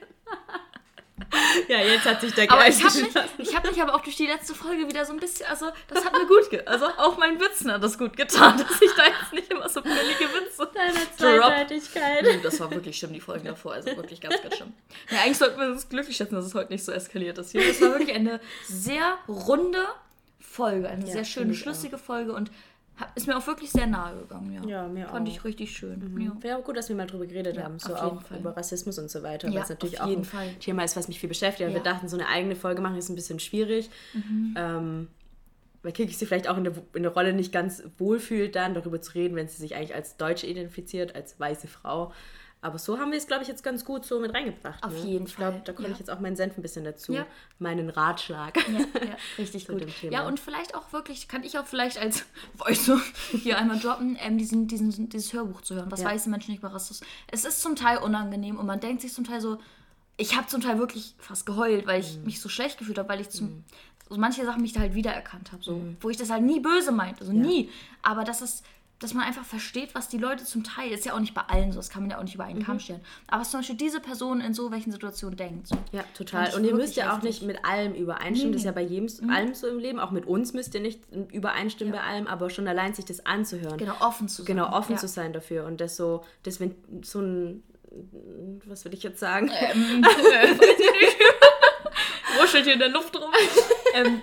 Ja, 1.68 1.78
jetzt 1.80 2.04
hat 2.04 2.20
sich 2.20 2.34
der 2.34 2.50
Aber 2.50 2.60
Geist 2.62 2.78
ich 2.80 2.84
habe 2.84 3.00
mich, 3.00 3.48
ich 3.48 3.56
hab 3.56 3.64
mich 3.70 3.80
aber 3.82 3.94
auch 3.94 4.00
durch 4.00 4.16
die 4.16 4.26
letzte 4.26 4.54
Folge 4.54 4.86
wieder 4.88 5.04
so 5.04 5.12
ein 5.12 5.18
bisschen, 5.20 5.46
also 5.46 5.66
das 5.88 6.04
hat 6.04 6.12
mir 6.12 6.26
gut, 6.26 6.50
ge 6.50 6.62
also 6.66 6.86
auch 6.98 7.16
mein 7.18 7.40
Witzen 7.40 7.72
hat 7.72 7.82
das 7.82 7.96
gut 7.98 8.16
getan, 8.16 8.58
dass 8.68 8.80
ich 8.82 8.90
da 8.96 9.04
jetzt 9.04 9.32
nicht 9.32 9.50
immer 9.50 9.68
so 9.68 9.80
billige 9.82 10.28
Witze 10.34 10.68
Deine. 10.74 10.98
Zweideutigkeit. 11.16 12.24
Uh, 12.26 12.40
Das 12.42 12.60
war 12.60 12.70
wirklich 12.70 12.96
schlimm, 12.98 13.12
die 13.12 13.20
Folgen 13.20 13.44
davor. 13.46 13.72
Also 13.74 13.96
wirklich 13.96 14.20
ganz, 14.20 14.40
ganz 14.42 14.56
schlimm. 14.56 14.72
Ja, 15.10 15.18
eigentlich 15.22 15.38
sollten 15.38 15.60
wir 15.60 15.68
uns 15.68 15.88
glücklich 15.88 16.16
schätzen, 16.16 16.34
dass 16.34 16.44
es 16.46 16.54
heute 16.54 16.72
nicht 16.72 16.84
so 16.84 16.92
eskaliert 16.92 17.38
ist 17.38 17.52
hier. 17.52 17.66
Das 17.66 17.80
war 17.80 17.90
wirklich 17.98 18.14
eine 18.14 18.40
sehr 18.66 19.18
runde 19.28 19.86
Folge, 20.40 20.88
eine 20.88 21.06
Ja, 21.06 21.12
sehr 21.12 21.24
schöne, 21.24 21.52
ich 21.52 21.58
auch. 21.58 21.62
schlüssige 21.62 21.98
Folge 21.98 22.32
und 22.32 22.48
hab- 22.48 22.56
ist 23.14 23.26
mir 23.26 23.36
auch 23.36 23.46
wirklich 23.46 23.70
sehr 23.70 23.86
nahe 23.86 24.16
gegangen. 24.16 24.52
Ja, 24.52 24.64
Ja, 24.68 24.88
mir 24.88 25.08
Fand 25.08 25.28
auch. 25.28 25.32
ich 25.32 25.44
richtig 25.44 25.76
schön. 25.76 26.20
Ja. 26.20 26.32
Wäre 26.42 26.58
auch 26.58 26.64
gut, 26.64 26.76
dass 26.76 26.88
wir 26.88 26.96
mal 26.96 27.06
drüber 27.06 27.26
geredet 27.26 27.56
Ja, 27.56 27.64
haben, 27.64 27.78
so 27.78 27.94
auch 27.94 28.22
Fall. 28.22 28.38
über 28.38 28.56
Rassismus 28.56 28.98
und 28.98 29.10
so 29.10 29.22
weiter, 29.22 29.48
Ja, 29.48 29.54
weil 29.54 29.62
es 29.62 29.68
natürlich 29.70 30.00
auch 30.00 30.06
ein 30.08 30.24
Fall. 30.24 30.48
Thema 30.60 30.84
ist, 30.84 30.96
was 30.96 31.08
mich 31.08 31.18
viel 31.18 31.28
beschäftigt. 31.28 31.60
Ja. 31.62 31.68
Mhm. 31.70 31.74
Wir 31.74 31.82
dachten, 31.82 32.08
so 32.08 32.16
eine 32.16 32.28
eigene 32.28 32.54
Folge 32.54 32.80
machen 32.82 32.96
ist 32.96 33.08
ein 33.08 33.14
bisschen 33.16 33.40
schwierig, 33.40 33.90
ähm, 34.56 35.08
weil 35.82 35.92
Kiki 35.92 36.12
sich 36.12 36.28
vielleicht 36.28 36.48
auch 36.48 36.56
in 36.56 36.64
der, 36.64 36.74
in 36.94 37.02
der 37.02 37.12
Rolle 37.12 37.32
nicht 37.32 37.52
ganz 37.52 37.82
wohlfühlt, 37.98 38.54
dann 38.54 38.74
darüber 38.74 39.00
zu 39.00 39.12
reden, 39.14 39.34
wenn 39.36 39.48
sie 39.48 39.56
sich 39.56 39.74
eigentlich 39.74 39.94
als 39.94 40.16
Deutsche 40.16 40.46
identifiziert, 40.46 41.14
als 41.16 41.40
weiße 41.40 41.66
Frau. 41.66 42.12
Aber 42.62 42.78
so 42.78 42.98
haben 42.98 43.10
wir 43.10 43.18
es, 43.18 43.26
glaube 43.26 43.42
ich, 43.42 43.48
jetzt 43.48 43.62
ganz 43.64 43.84
gut 43.84 44.04
so 44.06 44.20
mit 44.20 44.32
reingebracht. 44.32 44.82
Auf 44.84 44.92
ne? 44.92 45.00
jeden 45.10 45.26
ich 45.26 45.34
glaube, 45.36 45.54
Fall, 45.54 45.62
da 45.64 45.72
konnte 45.72 45.90
ja. 45.90 45.94
ich 45.94 45.98
jetzt 45.98 46.10
auch 46.10 46.20
meinen 46.20 46.36
Senf 46.36 46.56
ein 46.56 46.62
bisschen 46.62 46.84
dazu, 46.84 47.12
Ja. 47.12 47.26
meinen 47.58 47.90
Ratschlag. 47.90 48.56
Ja, 48.68 48.78
ja, 48.78 49.16
richtig 49.38 49.66
gut. 49.66 49.84
Ja, 50.02 50.26
und 50.26 50.38
vielleicht 50.38 50.74
auch 50.76 50.92
wirklich, 50.92 51.26
kann 51.26 51.42
ich 51.42 51.58
auch 51.58 51.66
vielleicht 51.66 51.98
als 51.98 52.24
Voice 52.56 52.90
hier 53.32 53.58
einmal 53.58 53.80
droppen, 53.80 54.16
ähm, 54.20 54.38
diesen, 54.38 54.68
diesen, 54.68 55.08
dieses 55.08 55.32
Hörbuch 55.32 55.60
zu 55.62 55.74
hören, 55.74 55.90
was 55.90 56.00
Ja. 56.02 56.06
weiße 56.10 56.30
Menschen 56.30 56.52
nicht 56.52 56.60
über 56.60 56.72
Rassismus. 56.72 57.06
Es 57.32 57.44
ist 57.44 57.60
zum 57.60 57.74
Teil 57.76 57.98
unangenehm 57.98 58.56
und 58.58 58.64
man 58.66 58.78
denkt 58.80 59.02
sich 59.02 59.12
zum 59.12 59.24
Teil 59.24 59.40
so, 59.40 59.58
ich 60.16 60.36
habe 60.36 60.46
zum 60.46 60.60
Teil 60.60 60.78
wirklich 60.78 61.16
fast 61.18 61.46
geheult, 61.46 61.86
weil 61.88 62.00
ich 62.00 62.18
mich 62.24 62.40
so 62.40 62.48
schlecht 62.48 62.78
gefühlt 62.78 62.96
habe, 62.98 63.08
weil 63.08 63.20
ich 63.20 63.30
zum, 63.30 63.64
so 64.08 64.18
manche 64.18 64.44
Sachen 64.44 64.62
mich 64.62 64.72
da 64.72 64.80
halt 64.80 64.94
wiedererkannt 64.94 65.50
habe, 65.50 65.64
so, 65.64 65.72
Mhm. 65.74 65.96
wo 66.00 66.10
ich 66.10 66.16
das 66.16 66.30
halt 66.30 66.42
nie 66.44 66.60
böse 66.60 66.92
meinte, 66.92 67.22
also 67.22 67.32
nie. 67.32 67.70
Aber 68.02 68.22
das 68.22 68.40
ist 68.40 68.62
dass 69.02 69.14
man 69.14 69.24
einfach 69.24 69.44
versteht, 69.44 69.94
was 69.94 70.08
die 70.08 70.18
Leute 70.18 70.44
zum 70.44 70.64
Teil, 70.64 70.90
ist 70.92 71.04
ja 71.04 71.14
auch 71.14 71.20
nicht 71.20 71.34
bei 71.34 71.42
allen 71.42 71.72
so, 71.72 71.78
das 71.78 71.90
kann 71.90 72.02
man 72.02 72.10
ja 72.10 72.18
auch 72.18 72.22
nicht 72.22 72.34
über 72.34 72.44
einen 72.44 72.60
Mhm. 72.60 72.64
Kamm 72.64 72.80
stellen, 72.80 73.00
aber 73.26 73.40
was 73.42 73.50
zum 73.50 73.60
Beispiel 73.60 73.76
diese 73.76 74.00
Person 74.00 74.40
in 74.40 74.54
so 74.54 74.70
welchen 74.70 74.92
Situationen 74.92 75.36
denkt. 75.36 75.68
So. 75.68 75.76
Ja, 75.92 76.04
total. 76.14 76.54
Und 76.54 76.64
ihr 76.64 76.74
müsst 76.74 76.96
ja 76.96 77.10
auch 77.10 77.16
heftig. 77.16 77.40
nicht 77.40 77.42
mit 77.42 77.64
allem 77.64 77.94
übereinstimmen. 77.94 78.52
Das 78.52 78.62
ist 78.62 78.66
ja 78.66 78.72
bei 78.72 78.82
jedem 78.82 79.08
Mhm. 79.20 79.30
allem 79.30 79.54
so 79.54 79.66
im 79.66 79.78
Leben. 79.78 79.98
Auch 80.00 80.10
mit 80.10 80.26
uns 80.26 80.52
müsst 80.52 80.74
ihr 80.74 80.80
nicht 80.80 81.00
übereinstimmen 81.32 81.92
bei 81.92 82.00
allem, 82.00 82.26
aber 82.26 82.50
schon 82.50 82.66
allein 82.68 82.94
sich 82.94 83.04
das 83.04 83.26
anzuhören. 83.26 83.78
Genau, 83.78 83.94
offen 84.00 84.28
zu 84.28 84.42
sein. 84.42 84.46
Genau, 84.46 84.72
offen 84.76 84.92
ja. 84.92 84.98
zu 84.98 85.08
sein 85.08 85.32
dafür. 85.32 85.64
Und 85.66 85.80
das 85.80 85.96
so, 85.96 86.24
das 86.44 86.60
wenn 86.60 86.74
so 87.02 87.20
ein, 87.20 87.62
was 88.66 88.84
will 88.84 88.94
ich 88.94 89.02
jetzt 89.02 89.20
sagen? 89.20 89.50
Wuschelt 92.40 92.64
hier 92.64 92.74
in 92.74 92.78
der 92.78 92.88
Luft 92.88 93.14
rum. 93.16 93.30
ähm, 93.94 94.22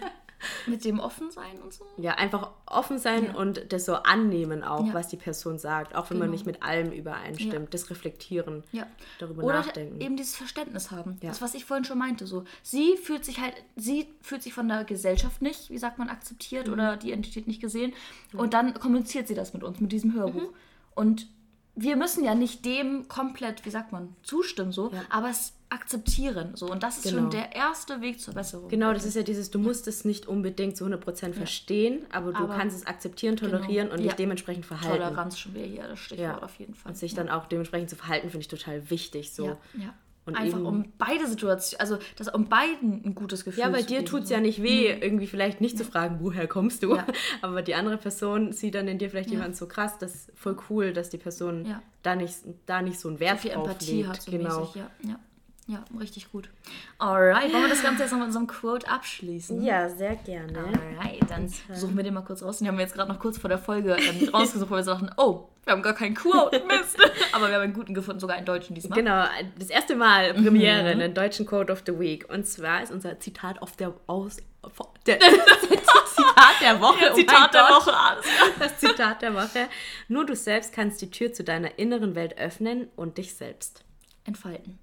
mit 0.70 0.86
dem 0.86 1.00
Offensein 1.00 1.60
und 1.64 1.74
so. 1.74 1.86
Ja, 1.98 2.14
einfach 2.16 2.52
offen 2.66 2.98
sein 3.00 3.26
Ja. 3.26 3.36
und 3.36 3.72
das 3.74 3.86
so 3.86 3.96
annehmen 3.96 4.64
auch, 4.64 4.86
Ja. 4.88 4.94
was 4.94 5.08
die 5.08 5.18
Person 5.18 5.58
sagt. 5.60 5.96
Auch 5.96 6.10
wenn 6.10 6.18
man 6.18 6.28
Genau. 6.28 6.34
nicht 6.34 6.46
mit 6.46 6.64
allem 6.64 6.92
übereinstimmt. 6.92 7.54
Ja. 7.54 7.60
Das 7.70 7.90
Reflektieren. 7.90 8.64
Ja. 8.72 8.88
Darüber 9.20 9.44
Oder 9.44 9.56
nachdenken. 9.60 10.00
eben 10.02 10.16
dieses 10.18 10.36
Verständnis 10.36 10.92
haben. 10.92 11.18
Das, 11.22 11.42
was 11.42 11.54
ich 11.56 11.66
vorhin 11.66 11.84
schon 11.86 11.98
meinte. 11.98 12.28
So, 12.28 12.44
sie 12.64 12.98
fühlt 12.98 13.26
sich 13.26 13.40
halt, 13.40 13.54
sie 13.76 14.08
fühlt 14.22 14.44
sich 14.44 14.54
von 14.54 14.68
der 14.68 14.84
Gesellschaft 14.84 15.42
nicht, 15.42 15.70
wie 15.70 15.78
sagt 15.78 15.98
man, 16.00 16.10
akzeptiert 16.10 16.68
Mhm. 16.68 16.74
oder 16.74 16.98
die 16.98 17.10
Identität 17.10 17.48
nicht 17.48 17.62
gesehen. 17.62 17.94
Und 18.34 18.54
dann 18.54 18.74
kommuniziert 18.76 19.28
sie 19.28 19.36
das 19.36 19.54
mit 19.54 19.64
uns, 19.64 19.80
mit 19.80 19.92
diesem 19.92 20.14
Hörbuch. 20.14 20.42
Mhm. 20.42 20.56
Und 20.96 21.28
wir 21.76 21.96
müssen 21.96 22.24
ja 22.26 22.36
nicht 22.36 22.66
dem 22.66 23.08
komplett, 23.08 23.66
wie 23.66 23.70
sagt 23.70 23.92
man, 23.94 24.16
zustimmen, 24.24 24.72
so, 24.74 24.92
aber 25.10 25.30
es 25.30 25.54
akzeptieren. 25.72 26.52
So. 26.56 26.70
Und 26.72 26.84
das 26.84 26.98
ist 26.98 27.10
schon 27.10 27.18
Genau. 27.18 27.30
der 27.30 27.56
erste 27.56 28.02
Weg 28.02 28.20
zur 28.20 28.34
Besserung. 28.34 28.70
Genau, 28.70 28.92
das 28.94 29.06
ist 29.06 29.16
ja 29.16 29.22
dieses, 29.24 29.52
du 29.52 29.60
musst 29.60 29.88
es 29.88 30.04
nicht 30.06 30.28
unbedingt 30.28 30.76
zu 30.78 30.86
100% 30.86 31.34
verstehen, 31.36 32.06
aber 32.12 32.32
du 32.34 32.44
Aber- 32.44 32.56
kannst 32.58 32.76
es 32.78 32.88
akzeptieren, 32.88 33.36
tolerieren 33.38 33.88
Genau. 33.88 33.92
und 33.94 34.00
dich 34.04 34.12
Ja. 34.12 34.16
dementsprechend 34.18 34.66
verhalten. 34.66 34.98
Toleranz 35.04 35.38
schon 35.40 35.54
wieder 35.54 35.66
hier, 35.66 35.84
das 35.88 36.00
Stichwort 36.00 36.20
Ja. 36.28 36.44
auf 36.44 36.56
jeden 36.60 36.74
Fall. 36.74 36.92
Und 36.92 36.96
sich 36.98 37.12
ja. 37.14 37.18
dann 37.18 37.30
auch 37.30 37.46
dementsprechend 37.46 37.90
zu 37.90 37.96
verhalten, 37.96 38.30
finde 38.30 38.42
ich 38.42 38.48
total 38.48 38.90
wichtig. 38.90 39.32
So. 39.34 39.46
Ja, 39.46 39.58
ja. 39.78 39.94
Und 40.26 40.36
Einfach 40.36 40.60
um 40.60 40.86
beide 41.00 41.26
Situationen, 41.28 41.82
also 41.82 41.98
dass 42.16 42.28
um 42.32 42.50
beiden 42.50 43.04
ein 43.04 43.16
gutes 43.16 43.46
Gefühl 43.46 43.62
Ja, 43.64 43.70
bei 43.70 43.82
dir 43.82 44.06
tut 44.06 44.24
es 44.24 44.28
so. 44.30 44.36
ja 44.36 44.40
nicht 44.40 44.62
weh, 44.62 44.86
irgendwie 44.92 45.26
vielleicht 45.26 45.60
nicht 45.60 45.76
zu 45.76 45.84
fragen, 45.84 46.20
woher 46.22 46.46
kommst 46.48 46.84
du. 46.84 46.96
Ja. 46.98 47.08
Aber 47.42 47.64
die 47.64 47.74
andere 47.74 47.98
Person 47.98 48.52
sieht 48.54 48.76
dann 48.76 48.88
in 48.88 49.00
dir 49.00 49.10
vielleicht 49.10 49.30
Ja. 49.32 49.38
jemand 49.38 49.56
so 49.56 49.68
krass, 49.68 49.98
das 49.98 50.14
ist 50.14 50.32
voll 50.36 50.56
cool, 50.70 50.94
dass 50.94 51.10
die 51.10 51.18
Person 51.18 51.66
Ja. 51.66 51.82
da, 52.04 52.16
nicht, 52.16 52.36
da 52.68 52.84
nicht 52.84 53.00
so 53.00 53.08
einen 53.10 53.20
Wert 53.20 53.40
viel 53.40 53.52
drauf 53.52 53.66
Empathie 53.70 53.96
legt. 54.04 54.10
hat, 54.10 54.22
so 54.22 54.32
genau. 54.32 54.60
mäßig. 54.60 54.76
Ja, 54.76 55.20
ja. 55.70 55.76
ja, 55.78 56.00
richtig 56.00 56.32
gut. 56.32 56.50
Alright, 56.98 57.52
wollen 57.54 57.64
wir 57.64 57.70
das 57.70 57.82
Ganze 57.84 58.04
jetzt 58.04 58.12
noch 58.12 58.20
mit 58.20 58.28
unserem 58.28 58.48
Quote 58.48 58.88
abschließen? 58.90 59.62
Ja, 59.62 59.90
sehr 59.90 60.16
gerne. 60.16 60.58
Alright, 60.60 61.22
dann 61.30 61.48
suchen 61.74 61.96
wir 61.96 62.04
den 62.04 62.14
mal 62.14 62.22
kurz 62.24 62.42
raus. 62.44 62.58
Den 62.58 62.68
haben 62.68 62.78
wir 62.78 62.84
jetzt 62.86 62.94
gerade 62.96 63.12
noch 63.12 63.20
kurz 63.20 63.38
vor 63.38 63.50
der 63.50 63.60
Folge 63.60 63.96
ähm, 63.96 64.30
rausgesucht, 64.34 64.70
weil 64.70 64.80
wir 64.80 64.84
so 64.84 64.92
dachten, 64.92 65.10
oh, 65.18 65.48
wir 65.66 65.74
haben 65.74 65.82
gar 65.84 65.94
keinen 65.94 66.16
Quote, 66.16 66.64
Mist. 66.68 66.98
Aber 67.32 67.48
wir 67.48 67.56
haben 67.56 67.62
einen 67.64 67.74
guten 67.74 67.94
gefunden, 67.94 68.20
sogar 68.20 68.36
einen 68.38 68.46
deutschen 68.46 68.74
diesmal. 68.74 68.98
Genau, 68.98 69.26
das 69.58 69.70
erste 69.70 69.96
Mal 69.96 70.34
Premiere, 70.34 70.82
Mhm. 70.96 71.02
einen 71.02 71.14
deutschen 71.14 71.46
Code 71.46 71.72
of 71.72 71.84
the 71.86 71.98
Week. 72.00 72.28
Und 72.30 72.46
zwar 72.48 72.82
ist 72.84 72.92
unser 72.92 73.20
Zitat 73.20 73.62
auf 73.62 73.76
der 73.76 73.94
aus 74.08 74.38
der, 75.06 75.20
Zitat 75.20 76.62
der 76.62 76.82
Woche. 76.82 76.98
oh 77.00 77.06
mein 77.08 77.16
Zitat 77.16 77.54
der 77.54 77.62
Gott. 77.62 77.86
Woche, 77.88 77.94
alles. 77.96 78.26
Das 78.60 78.78
Zitat 78.80 79.22
der 79.22 79.34
Woche. 79.34 79.68
Nur 80.08 80.26
du 80.26 80.36
selbst 80.36 80.74
kannst 80.74 81.02
die 81.02 81.10
Tür 81.12 81.32
zu 81.34 81.44
deiner 81.44 81.78
inneren 81.80 82.16
Welt 82.16 82.38
öffnen 82.38 82.88
und 82.96 83.18
dich 83.18 83.36
selbst. 83.36 83.84
Entfalten. 84.26 84.80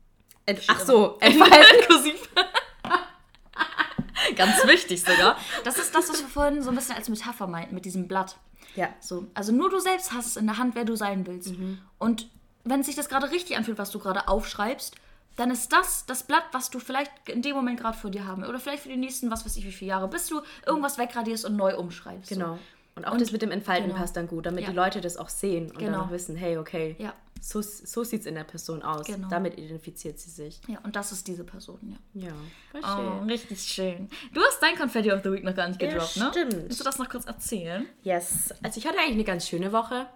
Ent 0.47 0.61
Ach 0.68 0.80
so, 0.80 1.16
entfalten. 1.20 1.80
Kursiv. 1.88 2.28
Ganz 4.36 4.66
wichtig 4.66 5.01
sogar. 5.03 5.36
Das 5.64 5.78
ist 5.78 5.94
das, 5.94 6.09
was 6.09 6.20
wir 6.20 6.28
vorhin 6.28 6.62
so 6.62 6.70
ein 6.70 6.76
bisschen 6.76 6.97
als 6.97 7.09
Metapher 7.09 7.47
meinten 7.47 7.74
mit 7.74 7.84
diesem 7.84 8.09
Blatt. 8.09 8.36
Ja. 8.74 8.88
So, 9.01 9.26
also 9.34 9.53
nur 9.53 9.70
du 9.70 9.78
selbst 9.78 10.12
hast 10.12 10.26
es 10.26 10.36
in 10.36 10.47
der 10.47 10.59
Hand, 10.59 10.74
wer 10.74 10.84
du 10.84 10.97
sein 10.97 11.26
willst. 11.26 11.55
Und 11.99 12.28
wenn 12.64 12.82
sich 12.82 12.97
das 12.97 13.09
gerade 13.09 13.30
richtig 13.30 13.57
anfühlt, 13.57 13.78
was 13.78 13.90
du 13.90 13.99
gerade 13.99 14.28
aufschreibst, 14.28 14.94
dann 15.36 15.51
ist 15.51 15.72
das 15.72 16.07
das 16.07 16.22
Blatt, 16.24 16.44
was 16.53 16.70
du 16.70 16.78
vielleicht 16.78 17.12
in 17.28 17.42
dem 17.42 17.55
Moment 17.55 17.78
gerade 17.80 17.97
vor 17.97 18.11
dir 18.11 18.26
haben 18.26 18.42
oder 18.44 18.59
vielleicht 18.59 18.82
für 18.82 18.88
die 18.88 18.97
nächsten, 18.97 19.30
was 19.30 19.44
weiß 19.44 19.57
ich, 19.57 19.66
wie 19.66 19.72
viele 19.72 19.90
Jahre, 19.90 20.09
bis 20.09 20.26
du 20.28 20.40
irgendwas 20.66 20.99
wegradierst 20.99 21.44
und 21.44 21.57
neu 21.57 21.76
umschreibst. 21.76 22.30
Genau. 22.30 22.59
Und 22.94 23.05
auch 23.05 23.12
Und- 23.12 23.20
das 23.20 23.32
mit 23.32 23.42
dem 23.42 23.51
Entfalten 23.51 23.88
genau. 23.88 24.01
passt 24.01 24.16
dann 24.16 24.26
gut, 24.28 24.47
damit 24.47 24.64
Ja. 24.64 24.70
die 24.70 24.76
Leute 24.76 25.03
das 25.03 25.18
auch 25.18 25.28
sehen 25.28 25.70
und 25.70 25.78
Genau. 25.78 25.92
dann 25.92 26.01
auch 26.01 26.11
wissen, 26.11 26.36
hey, 26.36 26.57
okay, 26.57 26.97
Ja. 26.99 27.12
So, 27.49 27.62
so 27.62 28.03
sieht 28.03 28.20
es 28.22 28.26
in 28.26 28.34
der 28.34 28.44
Person 28.44 28.82
aus. 28.82 29.07
Genau. 29.07 29.28
Damit 29.28 29.57
identifiziert 29.59 30.18
sie 30.18 30.30
sich. 30.30 30.61
Ja, 30.66 30.78
und 30.82 30.97
das 30.97 31.12
ist 31.12 31.26
diese 31.28 31.44
Person, 31.44 31.78
ja. 32.14 32.28
Ja, 32.28 32.32
voll 32.72 32.80
Oh, 32.82 33.18
schön. 33.20 33.30
richtig 33.30 33.61
schön. 33.62 34.09
Du 34.34 34.40
hast 34.42 34.61
dein 34.61 34.74
Confetti 34.76 35.12
of 35.12 35.20
the 35.22 35.30
Week 35.30 35.44
noch 35.44 35.55
gar 35.55 35.68
nicht 35.68 35.80
Ja, 35.80 35.88
gedroppt, 35.90 36.16
ne? 36.16 36.28
stimmt. 36.32 36.53
Willst 36.64 36.80
du 36.80 36.84
das 36.84 36.99
noch 36.99 37.09
kurz 37.09 37.24
erzählen? 37.26 37.86
Yes. 38.03 38.53
Also 38.62 38.78
ich 38.80 38.86
hatte 38.86 38.99
eigentlich 38.99 39.12
eine 39.14 39.24
ganz 39.24 39.47
schöne 39.49 39.70
Woche. 39.72 40.07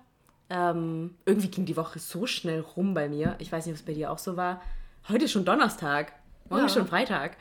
Ähm, 0.49 1.14
irgendwie 1.24 1.49
ging 1.49 1.64
die 1.66 1.76
Woche 1.76 2.01
so 2.01 2.26
schnell 2.26 2.61
rum 2.61 2.95
bei 2.95 3.09
mir. 3.09 3.37
Ich 3.39 3.53
weiß 3.53 3.66
nicht, 3.66 3.74
ob 3.74 3.78
es 3.81 3.87
bei 3.87 3.95
dir 3.95 4.11
auch 4.11 4.18
so 4.18 4.37
war. 4.37 4.61
Heute 5.09 5.26
ist 5.26 5.33
schon 5.33 5.45
Donnerstag. 5.45 6.12
Morgen 6.49 6.62
Ja. 6.62 6.66
ist 6.66 6.74
schon 6.74 6.89
Freitag. 6.89 7.37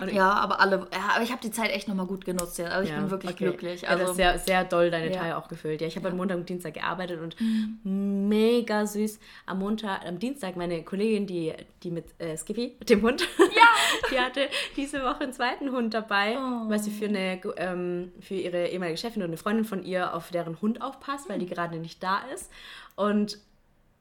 Und 0.00 0.12
Ja, 0.12 0.32
aber 0.32 0.60
alle, 0.60 0.86
ja, 0.92 1.10
aber 1.14 1.22
ich 1.22 1.30
habe 1.30 1.40
die 1.42 1.50
Zeit 1.50 1.70
echt 1.70 1.86
nochmal 1.88 2.06
gut 2.06 2.24
genutzt, 2.24 2.58
ja. 2.58 2.66
Also 2.66 2.84
ich 2.84 2.90
Ja, 2.94 3.00
bin 3.00 3.10
wirklich 3.10 3.32
okay. 3.32 3.44
glücklich. 3.44 3.82
ja, 3.82 3.88
Also, 3.90 4.02
das 4.02 4.10
ist 4.12 4.16
sehr, 4.16 4.38
sehr 4.38 4.64
doll 4.64 4.90
deine 4.90 5.12
Ja. 5.12 5.20
Tage 5.20 5.36
auch 5.36 5.48
gefüllt. 5.48 5.80
Ja, 5.80 5.86
ich 5.86 5.96
habe 5.96 6.08
am 6.08 6.16
Montag 6.16 6.38
und 6.38 6.48
Dienstag 6.48 6.74
gearbeitet 6.74 7.20
und 7.20 7.36
mega 7.84 8.86
süß. 8.86 9.18
Am 9.46 9.58
Montag, 9.58 10.04
am 10.06 10.18
Dienstag 10.18 10.56
meine 10.56 10.82
Kollegin, 10.82 11.26
die, 11.26 11.52
die 11.82 11.90
mit 11.90 12.06
äh, 12.18 12.36
Skippy, 12.36 12.76
mit 12.78 12.88
dem 12.90 13.02
Hund, 13.02 13.26
die 14.10 14.18
hatte 14.18 14.48
diese 14.76 15.02
Woche 15.02 15.20
einen 15.20 15.32
zweiten 15.32 15.70
Hund 15.72 15.94
dabei, 15.94 16.36
Oh. 16.38 16.68
weil 16.70 16.78
sie 16.78 16.90
für, 16.90 17.06
eine, 17.06 17.40
ähm, 17.56 18.12
für 18.20 18.34
ihre 18.34 18.68
ehemalige 18.68 18.98
Chefin 18.98 19.22
und 19.22 19.28
eine 19.28 19.36
Freundin 19.36 19.64
von 19.64 19.82
ihr 19.84 20.14
auf 20.14 20.30
deren 20.30 20.60
Hund 20.60 20.80
aufpasst, 20.82 21.28
weil 21.28 21.38
die 21.38 21.46
Hm. 21.46 21.54
gerade 21.54 21.76
nicht 21.78 22.02
da 22.02 22.20
ist. 22.34 22.50
Und 22.96 23.38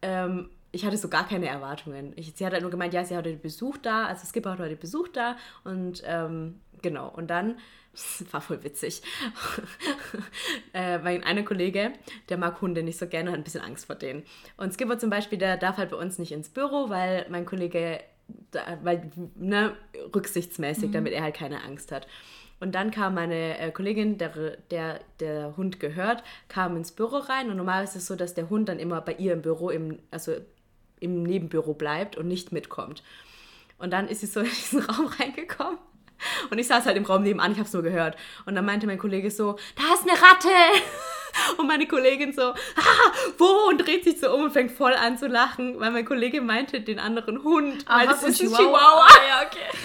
ähm, 0.01 0.49
ich 0.71 0.85
hatte 0.85 0.97
so 0.97 1.07
gar 1.07 1.27
keine 1.27 1.47
Erwartungen. 1.47 2.13
Ich, 2.15 2.33
sie 2.35 2.45
hat 2.45 2.53
halt 2.53 2.61
nur 2.61 2.71
gemeint, 2.71 2.93
ja, 2.93 3.03
sie 3.03 3.15
hat 3.15 3.25
heute 3.25 3.37
Besuch 3.37 3.77
da, 3.77 4.05
also 4.05 4.25
Skipper 4.25 4.51
hat 4.51 4.59
heute 4.59 4.75
Besuch 4.75 5.07
da 5.09 5.35
und 5.63 6.03
ähm, 6.05 6.59
genau. 6.81 7.09
Und 7.09 7.27
dann, 7.29 7.57
das 7.91 8.25
war 8.31 8.41
voll 8.41 8.63
witzig, 8.63 9.01
äh, 10.73 10.99
mein 10.99 11.23
einer 11.23 11.43
Kollege, 11.43 11.93
der 12.29 12.37
mag 12.37 12.61
Hunde 12.61 12.83
nicht 12.83 12.99
so 12.99 13.07
gerne, 13.07 13.31
hat 13.31 13.37
ein 13.37 13.43
bisschen 13.43 13.61
Angst 13.61 13.87
vor 13.87 13.95
denen. 13.95 14.23
Und 14.57 14.73
Skipper 14.73 14.99
zum 14.99 15.09
Beispiel, 15.09 15.37
der 15.37 15.57
darf 15.57 15.77
halt 15.77 15.89
bei 15.89 15.97
uns 15.97 16.19
nicht 16.19 16.31
ins 16.31 16.49
Büro, 16.49 16.89
weil 16.89 17.25
mein 17.29 17.45
Kollege, 17.45 18.01
da, 18.51 18.77
weil, 18.83 19.09
ne, 19.35 19.75
rücksichtsmäßig, 20.13 20.91
damit 20.91 21.13
er 21.13 21.23
halt 21.23 21.35
keine 21.35 21.63
Angst 21.63 21.91
hat. 21.91 22.07
Und 22.59 22.75
dann 22.75 22.91
kam 22.91 23.15
meine 23.15 23.57
äh, 23.57 23.71
Kollegin, 23.71 24.17
der, 24.17 24.57
der 24.69 24.99
der 25.19 25.55
Hund 25.55 25.79
gehört, 25.79 26.23
kam 26.49 26.75
ins 26.75 26.91
Büro 26.91 27.17
rein. 27.17 27.49
Und 27.49 27.57
normalerweise 27.57 27.97
ist 27.97 28.03
es 28.03 28.07
so, 28.07 28.15
dass 28.15 28.33
der 28.33 28.49
Hund 28.49 28.67
dann 28.67 28.79
immer 28.79 28.99
bei 29.01 29.13
ihr 29.13 29.31
im 29.33 29.41
Büro, 29.41 29.69
im, 29.69 29.99
also 30.11 30.33
im 30.99 31.23
Nebenbüro 31.23 31.73
bleibt 31.73 32.17
und 32.17 32.27
nicht 32.27 32.51
mitkommt. 32.51 33.03
Und 33.77 33.91
dann 33.91 34.07
ist 34.07 34.21
sie 34.21 34.27
so 34.27 34.39
in 34.41 34.49
diesen 34.49 34.81
Raum 34.81 35.07
reingekommen. 35.07 35.77
Und 36.49 36.59
ich 36.59 36.67
saß 36.67 36.85
halt 36.85 36.97
im 36.97 37.05
Raum 37.05 37.23
nebenan, 37.23 37.53
ich 37.53 37.57
habe 37.57 37.67
es 37.67 37.73
nur 37.73 37.83
gehört. 37.83 38.17
Und 38.45 38.55
dann 38.55 38.65
meinte 38.65 38.87
mein 38.87 38.97
Kollege 38.97 39.31
so, 39.31 39.57
da 39.75 39.93
ist 39.93 40.03
eine 40.03 40.21
Ratte. 40.21 40.49
Und 41.57 41.67
meine 41.67 41.87
Kollegin 41.87 42.33
so, 42.33 42.41
ah, 42.41 42.55
wo? 43.37 43.69
Und 43.69 43.77
dreht 43.77 44.03
sich 44.03 44.19
so 44.19 44.33
um 44.33 44.45
und 44.45 44.51
fängt 44.51 44.71
voll 44.71 44.93
an 44.93 45.15
zu 45.15 45.27
lachen, 45.27 45.79
weil 45.79 45.91
mein 45.91 46.03
Kollege 46.03 46.41
meinte 46.41 46.81
den 46.81 46.99
anderen 46.99 47.43
Hund. 47.43 47.87
weil 47.87 48.07
Aha, 48.07 48.13
das 48.13 48.23
ist 48.23 48.41
ein 48.41 48.47
Chihuahua. 48.47 48.57
Chihuahua. 48.57 49.07
Ah, 49.07 49.27
ja, 49.27 49.45
okay. 49.45 49.77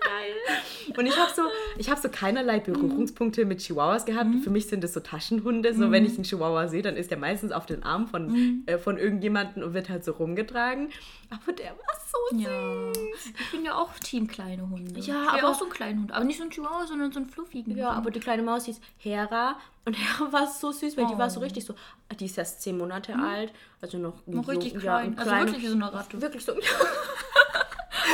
Geil. 0.00 0.94
Und 0.96 1.06
ich 1.06 1.16
habe 1.16 1.32
so, 1.34 1.42
ich 1.78 1.90
habe 1.90 2.00
so 2.00 2.08
keinerlei 2.08 2.60
Berührungspunkte 2.60 3.44
mit 3.44 3.60
Chihuahuas 3.60 4.04
gehabt. 4.04 4.28
Für 4.44 4.50
mich 4.50 4.66
sind 4.68 4.82
das 4.84 4.92
so 4.92 5.00
Taschenhunde. 5.00 5.74
So, 5.74 5.90
wenn 5.90 6.04
ich 6.04 6.14
einen 6.14 6.24
Chihuahua 6.24 6.68
sehe, 6.68 6.82
dann 6.82 6.96
ist 6.96 7.10
der 7.10 7.18
meistens 7.18 7.52
auf 7.52 7.66
den 7.66 7.82
Arm 7.82 8.06
von, 8.08 8.62
äh, 8.66 8.78
von 8.78 8.98
irgendjemandem 8.98 9.62
und 9.62 9.74
wird 9.74 9.88
halt 9.88 10.04
so 10.04 10.12
rumgetragen. 10.12 10.90
Aber 11.30 11.52
der 11.52 11.70
war 11.70 11.96
so 12.10 12.36
süß. 12.36 12.44
Ja. 12.44 12.92
Ich 13.40 13.50
bin 13.50 13.64
ja 13.64 13.74
auch 13.74 13.90
Team 14.00 14.26
kleine 14.26 14.68
Hunde. 14.68 15.00
Ja, 15.00 15.28
aber- 15.32 15.48
auch 15.48 15.54
so 15.58 15.64
einen 15.64 15.72
kleinen 15.72 16.00
Hund. 16.00 16.12
Aber 16.12 16.24
nicht 16.24 16.36
so 16.36 16.42
einen 16.42 16.50
Chihuahua, 16.52 16.86
sondern 16.86 17.10
so 17.12 17.20
einen 17.20 17.28
fluffigen. 17.30 17.76
Ja, 17.76 17.90
aber 17.90 18.10
die 18.10 18.20
kleine 18.20 18.42
Maus 18.42 18.66
hieß 18.66 18.80
Hera 18.98 19.56
und 19.84 19.94
Hera 19.98 20.32
war 20.32 20.46
so 20.46 20.72
süß, 20.72 20.96
weil 20.96 21.06
die 21.06 21.16
war 21.18 21.30
so 21.30 21.40
Oh. 21.40 21.42
richtig 21.42 21.64
so, 21.64 21.74
die 22.20 22.26
ist 22.26 22.36
erst 22.38 22.60
zehn 22.62 22.76
Monate 22.76 23.14
alt, 23.16 23.52
also 23.80 23.96
noch, 23.98 24.14
Noch 24.26 24.46
richtig 24.48 24.74
ja, 24.74 24.80
klein. 24.80 25.18
Also 25.18 25.30
wirklich 25.30 25.62
wie 25.62 25.66
so 25.68 25.74
eine 25.74 25.92
Ratte. 25.92 26.20
Wirklich 26.20 26.44
so. 26.44 26.52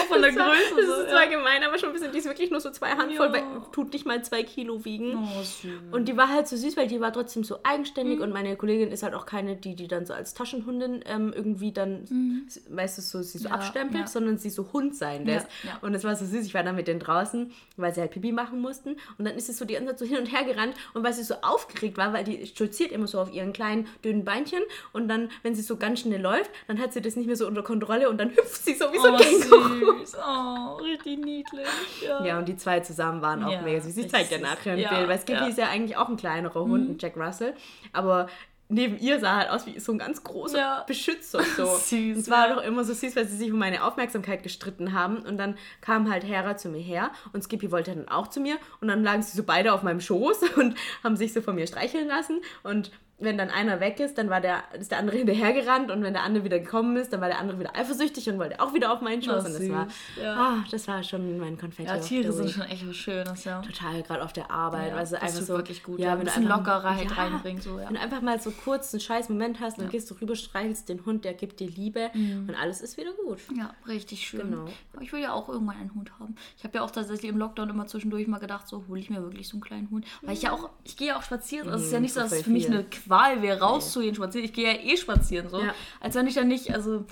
Von 0.08 0.22
der 0.22 0.30
Das 0.32 0.38
war- 0.38 0.48
Größe. 0.50 0.74
Das 0.76 0.86
so, 0.86 1.02
ist 1.02 1.10
zwar 1.10 1.26
gemein, 1.26 1.62
aber 1.64 1.78
schon 1.78 1.88
ein 1.90 1.92
bisschen, 1.92 2.12
die 2.12 2.18
ist 2.18 2.24
wirklich 2.26 2.50
nur 2.50 2.60
so 2.60 2.70
zwei 2.70 2.90
Handvoll, 2.90 3.26
Ja. 3.26 3.32
weil 3.32 3.42
tut 3.72 3.92
nicht 3.92 4.06
mal 4.06 4.22
zwei 4.22 4.42
Kilo 4.42 4.84
wiegen. 4.84 5.16
Oh, 5.16 5.42
süß. 5.42 5.70
Und 5.92 6.08
die 6.08 6.16
war 6.16 6.28
halt 6.28 6.46
so 6.48 6.56
süß, 6.56 6.76
weil 6.76 6.86
die 6.86 7.00
war 7.00 7.12
trotzdem 7.12 7.44
so 7.44 7.58
eigenständig 7.64 8.20
und 8.20 8.32
meine 8.32 8.56
Kollegin 8.56 8.90
ist 8.90 9.02
halt 9.02 9.14
auch 9.14 9.26
keine, 9.26 9.56
die 9.56 9.74
die 9.74 9.88
dann 9.88 10.06
so 10.06 10.14
als 10.14 10.34
Taschenhundin 10.34 11.02
ähm, 11.06 11.32
irgendwie 11.34 11.72
dann, 11.72 12.46
weißt 12.70 12.98
du, 12.98 13.02
so, 13.02 13.22
sie 13.22 13.38
so 13.38 13.48
Ja, 13.48 13.54
abstempelt, 13.54 14.00
ja. 14.02 14.06
sondern 14.06 14.38
sie 14.38 14.50
so 14.50 14.72
Hund 14.72 14.94
sein 14.96 15.24
lässt. 15.26 15.46
Ja, 15.64 15.70
ja. 15.70 15.78
Und 15.82 15.94
es 15.94 16.04
war 16.04 16.14
so 16.16 16.24
süß, 16.24 16.44
ich 16.46 16.54
war 16.54 16.62
dann 16.62 16.76
mit 16.76 16.88
denen 16.88 17.00
draußen, 17.00 17.52
weil 17.76 17.94
sie 17.94 18.00
halt 18.00 18.10
Pipi 18.12 18.32
machen 18.32 18.60
mussten 18.60 18.96
und 19.18 19.24
dann 19.26 19.34
ist 19.36 19.48
es 19.48 19.58
so 19.58 19.64
die 19.64 19.74
ganze 19.74 19.90
Zeit 19.90 19.98
so 20.00 20.04
hin 20.04 20.18
und 20.18 20.26
her 20.26 20.44
gerannt 20.44 20.74
und 20.94 21.02
weil 21.04 21.12
sie 21.12 21.22
so 21.22 21.34
aufgeregt 21.42 21.96
war, 21.96 22.12
weil 22.12 22.24
die 22.24 22.46
stolziert 22.46 22.92
immer 22.92 23.06
so 23.06 23.20
auf 23.20 23.32
ihren 23.32 23.52
kleinen, 23.52 23.86
dünnen 24.04 24.24
Beinchen 24.24 24.62
und 24.92 25.08
dann, 25.08 25.30
wenn 25.42 25.54
sie 25.54 25.62
so 25.62 25.76
ganz 25.76 26.00
schnell 26.00 26.20
läuft, 26.20 26.50
dann 26.66 26.78
hat 26.80 26.92
sie 26.92 27.00
das 27.00 27.16
nicht 27.16 27.26
mehr 27.26 27.36
so 27.36 27.46
unter 27.46 27.62
Kontrolle 27.62 28.08
und 28.10 28.18
dann 28.18 28.30
hüpft 28.30 28.64
sie 28.64 28.74
so 28.74 28.92
wie 28.92 28.98
so 28.98 29.08
ein 29.08 29.14
Oh, 29.14 29.18
Känguru. 29.18 29.87
Süß. 29.98 30.16
Oh, 30.16 30.74
richtig 30.82 31.18
niedlich. 31.24 31.66
Ja. 32.06 32.24
Ja, 32.24 32.38
und 32.38 32.48
die 32.48 32.56
zwei 32.56 32.80
zusammen 32.80 33.22
waren 33.22 33.42
auch 33.44 33.52
Ja, 33.52 33.62
mega 33.62 33.80
süß. 33.80 33.96
Ich 33.96 34.04
richtig 34.04 34.12
zeig 34.12 34.28
dir 34.28 34.38
nachher 34.40 34.72
ein 34.74 34.78
Ja, 34.78 34.94
Bild, 34.94 35.08
weil 35.08 35.18
Skippy. 35.18 35.40
Mhm. 35.42 35.48
ist 35.50 35.58
ja 35.58 35.68
eigentlich 35.68 35.96
auch 35.96 36.08
ein 36.08 36.16
kleinerer 36.16 36.60
Hund, 36.60 36.88
ein 36.90 36.96
Jack 36.98 37.16
Russell. 37.16 37.54
Aber 37.92 38.28
neben 38.70 38.98
ihr 38.98 39.18
sah 39.18 39.36
halt 39.36 39.50
aus 39.50 39.64
wie 39.66 39.78
so 39.80 39.92
ein 39.92 39.98
ganz 39.98 40.22
großer 40.22 40.58
Ja. 40.58 40.84
Beschützer. 40.86 41.40
So. 41.56 41.64
Süß, 41.64 41.92
und 42.16 42.20
es 42.20 42.30
war 42.30 42.48
ja. 42.48 42.54
doch 42.54 42.62
immer 42.62 42.84
so 42.84 42.92
süß, 42.92 43.16
weil 43.16 43.26
sie 43.26 43.36
sich 43.36 43.50
um 43.52 43.58
meine 43.58 43.82
Aufmerksamkeit 43.84 44.42
gestritten 44.42 44.92
haben. 44.92 45.18
Und 45.18 45.38
dann 45.38 45.56
kam 45.80 46.10
halt 46.10 46.24
Hera 46.24 46.56
zu 46.56 46.68
mir 46.68 46.80
her 46.80 47.10
und 47.32 47.42
Skippy 47.42 47.70
wollte 47.72 47.94
dann 47.94 48.08
auch 48.08 48.28
zu 48.28 48.40
mir. 48.40 48.56
Und 48.80 48.88
dann 48.88 49.02
lagen 49.02 49.22
sie 49.22 49.36
so 49.36 49.42
beide 49.42 49.72
auf 49.72 49.82
meinem 49.82 50.00
Schoß 50.00 50.42
und 50.56 50.74
haben 51.02 51.16
sich 51.16 51.32
so 51.32 51.40
von 51.40 51.54
mir 51.54 51.66
streicheln 51.66 52.08
lassen. 52.08 52.40
Und 52.62 52.90
wenn 53.20 53.36
dann 53.36 53.50
einer 53.50 53.80
weg 53.80 53.98
ist, 54.00 54.16
dann 54.18 54.30
war 54.30 54.40
der, 54.40 54.62
ist 54.78 54.90
der 54.92 54.98
andere 54.98 55.16
hinterhergerannt 55.18 55.90
und 55.90 56.02
wenn 56.02 56.12
der 56.12 56.22
andere 56.22 56.44
wieder 56.44 56.58
gekommen 56.60 56.96
ist, 56.96 57.12
dann 57.12 57.20
war 57.20 57.28
der 57.28 57.38
andere 57.38 57.58
wieder 57.58 57.74
eifersüchtig 57.76 58.28
und 58.30 58.38
wollte 58.38 58.60
auch 58.60 58.74
wieder 58.74 58.92
auf 58.92 59.00
meinen 59.00 59.22
Schoß. 59.22 59.42
Oh, 59.42 59.46
und 59.46 59.54
das 59.54 59.68
war, 59.70 59.88
ja. 60.22 60.34
ah, 60.36 60.64
das 60.70 60.86
war 60.86 61.02
schon 61.02 61.38
mein 61.38 61.58
Konfetti. 61.58 61.88
Ja, 61.88 61.98
Tiere 61.98 62.32
sind 62.32 62.50
schon 62.50 62.62
echt 62.64 62.88
was 62.88 62.96
Schönes, 62.96 63.44
ja. 63.44 63.60
Total, 63.60 64.02
gerade 64.02 64.22
auf 64.24 64.32
der 64.32 64.50
Arbeit. 64.50 64.90
Ja, 64.90 64.96
also 64.96 65.16
das 65.16 65.22
einfach 65.24 65.40
so 65.42 65.54
wirklich 65.56 65.82
gut, 65.82 65.98
Ja, 65.98 66.06
ja. 66.06 66.12
wenn 66.12 66.20
Ein 66.20 66.24
bisschen 66.26 66.44
einfach- 66.50 66.58
Lockerheit 66.74 67.16
reinbringt, 67.16 67.62
so, 67.62 67.78
ja. 67.78 67.86
Wenn 67.88 67.94
du 67.94 68.00
einfach 68.00 68.20
mal 68.22 68.40
so 68.40 68.50
kurz 68.52 68.92
einen 68.94 69.00
scheiß 69.00 69.28
Moment 69.30 69.60
hast, 69.60 69.78
dann 69.80 69.88
gehst 69.88 70.10
du 70.10 70.14
rüber, 70.20 70.36
streichelst 70.36 70.88
den 70.88 71.04
Hund, 71.04 71.24
der 71.24 71.34
gibt 71.34 71.60
dir 71.60 71.68
Liebe 71.68 72.10
und 72.14 72.54
alles 72.60 72.80
ist 72.80 72.96
wieder 72.96 73.12
gut. 73.24 73.38
Ja, 73.56 73.74
richtig 73.88 74.26
schön. 74.28 74.50
Genau. 74.50 74.66
Aber 74.92 75.02
ich 75.02 75.12
will 75.12 75.20
ja 75.20 75.32
auch 75.32 75.48
irgendwann 75.48 75.76
einen 75.76 75.94
Hund 75.94 76.12
haben. 76.20 76.36
Ich 76.56 76.64
habe 76.64 76.78
ja 76.78 76.82
auch 76.84 76.90
tatsächlich 76.90 77.30
im 77.30 77.38
Lockdown 77.38 77.68
immer 77.70 77.86
zwischendurch 77.86 78.26
mal 78.28 78.38
gedacht, 78.38 78.68
so 78.68 78.84
hole 78.88 79.00
ich 79.00 79.10
mir 79.10 79.22
wirklich 79.22 79.48
so 79.48 79.56
einen 79.56 79.62
kleinen 79.62 79.90
Hund. 79.90 80.06
Weil 80.22 80.34
ich 80.34 80.42
ja 80.42 80.52
auch, 80.52 80.70
ich 80.84 80.96
gehe 80.96 81.08
ja 81.08 81.18
auch 81.18 81.22
spazieren. 81.22 81.68
Also 81.68 81.80
es 81.80 81.86
ist 81.86 81.92
ja 81.92 82.00
nicht 82.00 82.14
so, 82.14 82.20
dass 82.20 82.32
es 82.32 82.42
für 82.42 82.50
mich 82.50 82.66
eine 82.68 82.84
Qual 83.08 83.42
wäre, 83.42 83.58
rauszugehen, 83.60 84.14
spazieren. 84.14 84.44
Ich 84.44 84.52
gehe 84.52 84.72
ja 84.72 84.78
eh 84.80 84.96
spazieren 84.96 85.48
so. 85.48 85.60
Ja. 85.60 85.74
Als 86.00 86.14
wenn 86.14 86.26
ich 86.28 86.34
dann 86.34 86.46
nicht, 86.48 86.72
also 86.72 87.04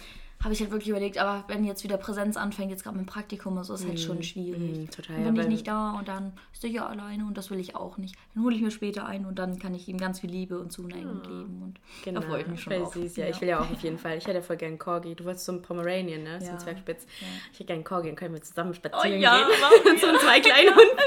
habe 0.45 0.53
ich 0.53 0.61
halt 0.61 0.71
wirklich 0.71 0.91
überlegt, 0.91 1.17
aber 1.17 1.45
wenn 1.49 1.65
jetzt 1.65 1.83
wieder 1.83 1.97
Präsenz 1.97 2.37
anfängt, 2.37 2.71
jetzt 2.71 2.85
gerade 2.85 2.95
mit 2.99 3.07
dem 3.07 3.09
Praktikum 3.09 3.57
und 3.57 3.65
so, 3.65 3.73
ist 3.73 3.87
halt 3.89 3.99
schon 3.99 4.23
schwierig. 4.23 4.61
mm, 4.61 4.91
total, 4.91 5.17
Dann 5.17 5.25
ja, 5.25 5.31
bin 5.31 5.41
ich 5.41 5.49
nicht 5.49 5.67
da 5.67 5.93
und 5.99 6.07
dann 6.09 6.35
ist 6.53 6.63
er 6.63 6.69
ja 6.69 6.87
alleine 6.87 7.25
und 7.25 7.39
das 7.39 7.51
will 7.51 7.59
ich 7.59 7.75
auch 7.75 7.97
nicht. 7.97 8.15
Dann 8.35 8.45
hole 8.45 8.55
ich 8.55 8.61
mir 8.61 8.71
später 8.71 9.07
ein 9.07 9.25
und 9.25 9.39
dann 9.39 9.59
kann 9.59 9.75
ich 9.75 9.89
ihm 9.89 9.97
ganz 9.97 10.21
viel 10.21 10.29
Liebe 10.31 10.59
und 10.61 10.71
Zuneigung 10.71 11.23
geben 11.23 11.63
und 12.05 12.15
da 12.15 12.21
freue 12.21 12.43
ich 12.43 12.47
mich 12.49 12.61
schon 12.61 12.75
drauf. 12.75 12.93
süß, 12.93 13.17
ja. 13.17 13.29
Ich 13.29 13.41
will 13.41 13.49
ja 13.49 13.61
auch 13.61 13.71
auf 13.71 13.81
jeden 13.83 13.97
Fall. 14.05 14.19
Ich 14.19 14.27
hätte 14.27 14.37
ja 14.37 14.43
voll 14.43 14.57
gern 14.59 14.73
einen 14.73 14.79
Corgi. 14.79 15.15
Du 15.15 15.25
wolltest 15.25 15.47
so 15.47 15.53
einen 15.53 15.63
Pomeranian, 15.63 16.23
ne? 16.23 16.39
So 16.39 16.45
Ja. 16.45 16.51
einen 16.51 16.61
Zwergspitz. 16.61 17.07
Ich 17.53 17.59
hätte 17.59 17.65
gerne 17.69 17.83
Corgi, 17.83 18.09
dann 18.09 18.17
können 18.17 18.35
wir 18.35 18.43
zusammen 18.43 18.71
Oh 18.73 18.75
spazieren 18.75 19.19
ja, 19.21 19.39
gehen. 19.39 19.99
so 19.99 20.07
einen 20.07 20.19
zwei 20.21 20.41
kleinen 20.41 20.69
Hunden. 20.77 21.01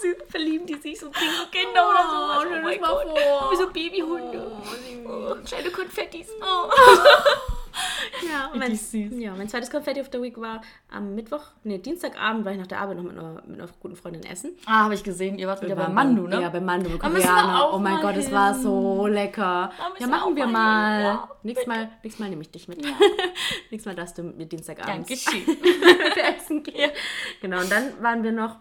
Sie 0.00 0.14
verlieben 0.28 0.66
die 0.66 0.76
sich 0.76 0.98
so 0.98 1.06
so 1.06 1.46
Kinder 1.50 1.88
oder 1.88 2.02
so. 2.08 2.46
Oh 2.46 2.62
mein 2.62 2.80
Gott. 2.80 3.02
vor. 3.18 3.52
Wie 3.52 3.56
so 3.56 3.66
Babyhunde. 3.70 4.52
Oh, 5.06 5.34
kleine 5.44 5.70
Konfettis. 5.70 6.28
Oh. 6.40 6.70
Ja, 8.28 8.50
und 8.52 8.58
mein, 8.58 8.74
süß. 8.74 9.12
ja, 9.18 9.34
mein 9.34 9.48
zweites 9.48 9.70
Confetti 9.70 10.00
of 10.00 10.08
the 10.12 10.20
Week 10.20 10.38
war 10.40 10.60
am 10.90 11.14
Mittwoch, 11.14 11.42
nee, 11.62 11.78
Dienstagabend 11.78 12.44
war 12.44 12.52
ich 12.52 12.58
nach 12.58 12.66
der 12.66 12.80
Arbeit 12.80 12.96
noch 12.96 13.04
mit 13.04 13.16
einer, 13.16 13.42
mit 13.46 13.60
einer 13.60 13.68
guten 13.80 13.96
Freundin 13.96 14.24
essen. 14.24 14.52
Ah, 14.66 14.84
habe 14.84 14.94
ich 14.94 15.02
gesehen. 15.04 15.38
Ihr 15.38 15.46
wart 15.46 15.62
wieder 15.62 15.76
bei 15.76 15.88
Mandu, 15.88 16.26
ne? 16.26 16.42
Ja, 16.42 16.48
bei 16.48 16.60
Mandu, 16.60 16.98
Koreaner. 16.98 17.70
Oh 17.72 17.78
mein 17.78 18.00
Gott, 18.00 18.16
es 18.16 18.26
hin. 18.26 18.34
war 18.34 18.54
so 18.54 19.06
lecker. 19.06 19.70
Ja, 19.98 20.06
machen 20.06 20.36
wir 20.36 20.46
mal. 20.46 21.02
Ja, 21.02 21.30
nächstes, 21.42 21.66
mal 21.66 21.90
nächstes 22.02 22.18
Mal 22.18 22.28
nehme 22.30 22.42
ich 22.42 22.50
dich 22.50 22.68
mit. 22.68 22.82
nächstes 23.70 23.86
Mal 23.86 23.94
darfst 23.94 24.18
du 24.18 24.24
mit 24.24 24.36
mir 24.36 24.46
Dienstagabend 24.46 25.08
Dankeschön. 25.08 25.42
essen 26.36 26.62
gehen. 26.62 26.90
Genau, 27.40 27.60
und 27.60 27.70
dann 27.70 28.02
waren 28.02 28.22
wir 28.22 28.32
noch 28.32 28.56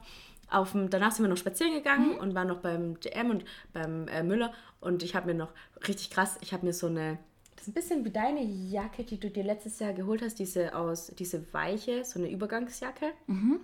auf 0.51 0.71
dem, 0.71 0.89
danach 0.89 1.11
sind 1.11 1.25
wir 1.25 1.29
noch 1.29 1.37
spazieren 1.37 1.73
gegangen 1.73 2.13
Mhm. 2.13 2.17
und 2.19 2.35
waren 2.35 2.47
noch 2.47 2.59
beim 2.59 2.99
DM 2.99 3.29
und 3.29 3.45
beim 3.73 4.07
äh, 4.07 4.23
Müller 4.23 4.51
und 4.81 5.03
ich 5.03 5.15
habe 5.15 5.27
mir 5.27 5.33
noch, 5.35 5.51
richtig 5.87 6.09
krass, 6.09 6.37
ich 6.41 6.53
habe 6.53 6.65
mir 6.65 6.73
so 6.73 6.87
eine, 6.87 7.17
das 7.55 7.67
ist 7.67 7.67
ein 7.69 7.73
bisschen 7.73 8.05
wie 8.05 8.11
deine 8.11 8.41
Jacke, 8.41 9.03
die 9.03 9.19
du 9.19 9.29
dir 9.29 9.43
letztes 9.43 9.79
Jahr 9.79 9.93
geholt 9.93 10.21
hast, 10.21 10.39
diese 10.39 10.73
aus, 10.75 11.07
diese 11.19 11.53
weiche, 11.53 12.05
so 12.05 12.17
eine 12.19 12.29
Übergangsjacke. 12.31 13.07
Mhm. 13.27 13.59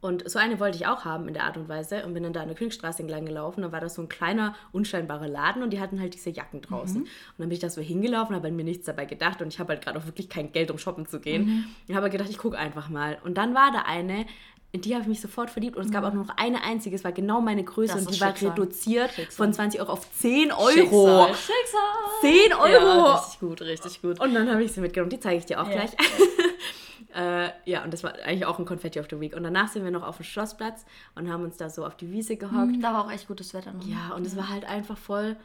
Und 0.00 0.30
so 0.30 0.38
eine 0.38 0.60
wollte 0.60 0.76
ich 0.76 0.86
auch 0.86 1.04
haben 1.04 1.26
in 1.26 1.34
der 1.34 1.42
Art 1.42 1.56
und 1.56 1.68
Weise 1.68 2.06
und 2.06 2.14
bin 2.14 2.22
dann 2.22 2.32
da 2.32 2.42
an 2.42 2.46
der 2.46 2.56
Königstraße 2.56 3.02
entlang 3.02 3.26
gelaufen. 3.26 3.62
Da 3.62 3.72
war 3.72 3.80
das 3.80 3.94
so 3.96 4.02
ein 4.02 4.08
kleiner, 4.08 4.54
unscheinbarer 4.70 5.26
Laden 5.26 5.64
und 5.64 5.70
die 5.72 5.80
hatten 5.80 5.98
halt 6.00 6.14
diese 6.14 6.30
Jacken 6.30 6.60
draußen. 6.62 7.02
Und 7.02 7.08
dann 7.36 7.48
bin 7.48 7.54
ich 7.54 7.58
da 7.58 7.68
so 7.68 7.80
hingelaufen, 7.80 8.36
habe 8.36 8.48
mir 8.52 8.62
nichts 8.62 8.86
dabei 8.86 9.06
gedacht 9.06 9.42
und 9.42 9.48
ich 9.48 9.58
habe 9.58 9.70
halt 9.72 9.82
gerade 9.82 9.98
auch 9.98 10.06
wirklich 10.06 10.28
kein 10.28 10.52
Geld, 10.52 10.70
um 10.70 10.78
shoppen 10.78 11.06
zu 11.06 11.18
gehen. 11.18 11.74
Ich 11.88 11.96
habe 11.96 12.02
halt 12.04 12.12
gedacht, 12.12 12.30
ich 12.30 12.38
gucke 12.38 12.56
einfach 12.56 12.88
mal. 12.88 13.18
Und 13.24 13.38
dann 13.38 13.56
war 13.56 13.72
da 13.72 13.80
eine, 13.88 14.24
in 14.72 14.82
die 14.82 14.92
habe 14.92 15.02
ich 15.02 15.08
mich 15.08 15.20
sofort 15.22 15.48
verliebt 15.50 15.76
und 15.76 15.84
es 15.86 15.90
gab 15.90 16.04
auch 16.04 16.12
nur 16.12 16.24
noch 16.26 16.36
eine 16.36 16.62
einzige, 16.62 16.94
es 16.94 17.02
war 17.02 17.12
genau 17.12 17.40
meine 17.40 17.64
Größe 17.64 17.94
Das 17.94 18.06
und 18.06 18.14
die 18.14 18.20
war 18.20 18.28
Schicksal. 18.28 18.50
reduziert 18.50 19.10
Schicksal. 19.12 19.36
von 19.46 19.52
20 19.54 19.80
Euro 19.80 19.92
auf 19.92 20.10
10 20.12 20.52
Euro. 20.52 20.68
Schicksal. 20.70 21.34
Schicksal. 21.34 22.20
10 22.20 22.52
Euro! 22.52 22.68
Ja, 22.70 23.14
richtig 23.14 23.40
gut, 23.40 23.60
richtig 23.62 24.02
gut. 24.02 24.20
Und 24.20 24.34
dann 24.34 24.50
habe 24.50 24.62
ich 24.62 24.72
sie 24.72 24.80
mitgenommen. 24.80 25.08
Die 25.10 25.20
zeige 25.20 25.38
ich 25.38 25.46
dir 25.46 25.60
auch 25.62 25.68
Ja. 25.68 25.74
gleich. 25.74 25.90
äh, 27.14 27.48
ja, 27.64 27.82
und 27.84 27.92
das 27.92 28.04
war 28.04 28.12
eigentlich 28.24 28.44
auch 28.46 28.58
ein 28.58 28.64
Confetti 28.66 29.00
of 29.00 29.06
the 29.10 29.18
Week. 29.20 29.34
Und 29.34 29.42
danach 29.42 29.68
sind 29.68 29.84
wir 29.84 29.90
noch 29.90 30.06
auf 30.06 30.16
dem 30.18 30.24
Schlossplatz 30.24 30.84
und 31.14 31.30
haben 31.32 31.44
uns 31.44 31.56
da 31.56 31.70
so 31.70 31.86
auf 31.86 31.96
die 31.96 32.10
Wiese 32.12 32.36
gehockt. 32.36 32.76
Da 32.82 32.92
war 32.92 33.04
auch 33.06 33.10
echt 33.10 33.26
gutes 33.28 33.54
Wetter 33.54 33.72
noch. 33.72 33.86
Ja, 33.86 34.14
und 34.14 34.26
es 34.26 34.36
war 34.36 34.48
halt 34.50 34.64
einfach 34.66 34.98
voll, 34.98 35.36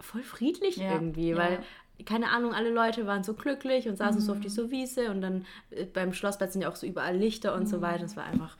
voll 0.00 0.22
friedlich 0.22 0.76
Ja, 0.76 0.92
irgendwie, 0.92 1.30
ja. 1.30 1.36
weil, 1.36 1.58
keine 2.04 2.30
Ahnung, 2.30 2.52
alle 2.52 2.70
Leute 2.70 3.06
waren 3.06 3.24
so 3.24 3.34
glücklich 3.34 3.88
und 3.88 3.96
saßen 3.96 4.20
so 4.20 4.32
auf 4.32 4.40
dieser 4.40 4.70
Wiese 4.70 5.10
und 5.10 5.20
dann 5.20 5.46
äh, 5.70 5.84
beim 5.84 6.12
Schlossplatz 6.12 6.52
sind 6.52 6.62
ja 6.62 6.68
auch 6.68 6.76
so 6.76 6.86
überall 6.86 7.16
Lichter 7.16 7.54
und 7.54 7.66
so 7.66 7.80
weiter. 7.80 8.04
Es 8.04 8.16
war 8.16 8.24
einfach 8.24 8.56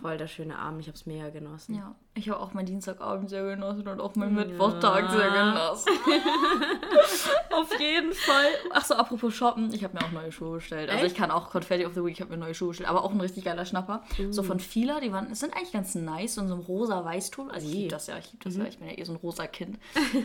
voll 0.00 0.18
der 0.18 0.26
schöne 0.26 0.58
Abend. 0.58 0.80
Ich 0.80 0.88
habe 0.88 0.96
es 0.96 1.06
mega 1.06 1.30
genossen. 1.30 1.76
Ja, 1.76 1.94
ich 2.14 2.28
habe 2.28 2.40
auch 2.40 2.52
meinen 2.52 2.66
Dienstagabend 2.66 3.30
sehr 3.30 3.44
genossen 3.44 3.86
und 3.86 4.00
auch 4.00 4.14
meinen 4.16 4.34
Mittwochtag 4.34 5.10
sehr 5.10 5.30
genossen. 5.30 5.90
Auf 7.50 7.78
jeden 7.80 8.12
Fall. 8.12 8.46
Achso, 8.70 8.94
apropos 8.94 9.34
Shoppen, 9.34 9.72
ich 9.72 9.84
habe 9.84 9.94
mir 9.94 10.04
auch 10.04 10.10
neue 10.12 10.32
Schuhe 10.32 10.56
bestellt. 10.56 10.90
Also 10.90 11.04
Echt? 11.04 11.12
ich 11.14 11.18
kann 11.18 11.30
auch 11.30 11.50
Confetti 11.50 11.86
of 11.86 11.94
the 11.94 12.04
Week, 12.04 12.14
ich 12.14 12.20
habe 12.20 12.30
mir 12.32 12.38
neue 12.38 12.54
Schuhe 12.54 12.68
bestellt, 12.68 12.88
aber 12.88 13.04
auch 13.04 13.12
ein 13.12 13.20
richtig 13.20 13.44
geiler 13.44 13.64
Schnapper. 13.64 14.02
So 14.30 14.42
von 14.42 14.60
Fila, 14.60 15.00
die 15.00 15.12
waren, 15.12 15.34
sind 15.34 15.54
eigentlich 15.54 15.72
ganz 15.72 15.94
nice, 15.94 16.36
in 16.36 16.48
so 16.48 16.54
einem 16.54 16.62
rosa 16.62 17.04
Weißton. 17.04 17.50
Also 17.50 17.68
ich 17.68 17.74
liebe 17.74 17.88
das 17.90 18.06
ja, 18.06 18.18
ich 18.18 18.32
liebe 18.32 18.44
das 18.44 18.56
ja, 18.56 18.64
ich 18.64 18.78
bin 18.78 18.88
ja 18.88 18.98
eh 18.98 19.04
so 19.04 19.12
ein 19.12 19.16
rosa 19.16 19.46
Kind. 19.46 19.78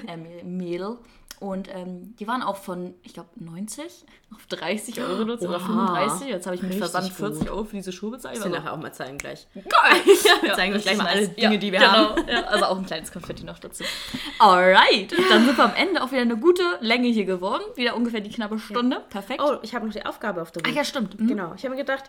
ähm, 0.07 0.57
Mädel. 0.57 0.97
Und 1.41 1.67
ähm, 1.73 2.15
die 2.17 2.29
waren 2.29 2.41
auch 2.41 2.55
von, 2.55 2.93
ich 3.03 3.13
glaube, 3.13 3.27
90 3.35 3.83
auf 4.33 4.45
30 4.47 5.01
Euro 5.01 5.15
reduziert 5.15 5.49
oder 5.49 5.57
Oha. 5.59 5.65
35. 5.65 6.27
Jetzt 6.29 6.45
habe 6.45 6.55
ich 6.55 6.61
mit 6.61 6.75
Versand 6.75 7.11
40 7.11 7.41
gut. 7.41 7.49
Euro 7.49 7.63
für 7.65 7.75
diese 7.75 7.91
Schuhe 7.91 8.11
bezahlt. 8.11 8.37
Ich 8.37 8.43
will 8.43 8.53
Also- 8.53 8.63
nachher 8.63 8.73
auch 8.73 8.81
mal 8.81 8.93
zeigen 8.93 9.17
gleich. 9.17 9.45
Geil! 9.53 9.65
Wir 10.41 10.53
zeigen 10.53 10.73
euch 10.75 10.83
gleich 10.83 10.97
mal 10.97 11.07
alle 11.07 11.27
Dinge, 11.27 11.49
nice. 11.49 11.59
die 11.59 11.71
wir 11.81 11.87
genau. 11.87 12.15
haben. 12.15 12.27
Ja, 12.27 12.43
also 12.45 12.65
auch 12.65 12.77
ein 12.77 12.85
kleines 12.85 13.11
Konfetti 13.11 13.43
noch 13.43 13.59
dazu. 13.59 13.83
Alright, 14.39 15.13
dann 15.29 15.45
sind 15.45 15.57
wir 15.57 15.63
am 15.65 15.75
Ende 15.75 16.01
auch 16.03 16.11
wieder 16.11 16.21
eine 16.21 16.37
gute 16.37 16.63
Länge 16.81 17.07
hier 17.07 17.25
geworden. 17.25 17.63
Wieder 17.75 17.95
ungefähr 17.95 18.21
die 18.21 18.29
knappe 18.29 18.59
Stunde. 18.59 19.03
Perfekt. 19.09 19.41
Oh, 19.43 19.57
ich 19.61 19.75
habe 19.75 19.85
noch 19.85 19.93
die 19.93 20.05
Aufgabe 20.05 20.41
auf 20.41 20.51
der 20.51 20.63
Week. 20.63 20.71
Ach 20.71 20.77
ja, 20.77 20.83
stimmt. 20.83 21.19
Mhm. 21.19 21.27
Genau. 21.27 21.53
Ich 21.55 21.63
habe 21.63 21.75
mir 21.75 21.81
gedacht, 21.81 22.05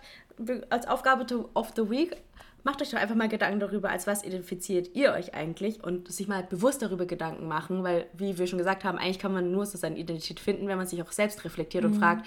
als 0.70 0.86
Aufgabe 0.88 1.26
of 1.54 1.72
the 1.76 1.88
Week, 1.90 2.16
macht 2.64 2.82
euch 2.82 2.90
doch 2.90 2.98
einfach 2.98 3.14
mal 3.14 3.28
Gedanken 3.28 3.60
darüber, 3.60 3.90
als 3.90 4.06
was 4.08 4.24
identifiziert 4.24 4.90
ihr 4.94 5.12
euch 5.12 5.34
eigentlich 5.34 5.84
und 5.84 6.10
sich 6.10 6.26
mal 6.26 6.42
bewusst 6.42 6.82
darüber 6.82 7.06
Gedanken 7.06 7.46
machen, 7.46 7.84
weil, 7.84 8.06
wie 8.12 8.38
wir 8.38 8.46
schon 8.48 8.58
gesagt 8.58 8.82
haben, 8.82 8.98
eigentlich 8.98 9.20
kann 9.20 9.32
man 9.32 9.52
nur 9.52 9.66
so 9.66 9.78
seine 9.78 9.96
Identität 9.96 10.40
finden, 10.40 10.66
wenn 10.66 10.76
man 10.76 10.86
sich 10.86 11.00
auch 11.00 11.12
selbst 11.12 11.44
reflektiert 11.44 11.84
Mhm. 11.84 11.92
und 11.92 11.98
fragt, 12.00 12.26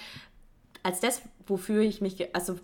als 0.81 1.01
das, 1.01 1.21
wofür 1.45 1.81
ich 1.81 1.99
mich, 1.99 2.33
also 2.33 2.57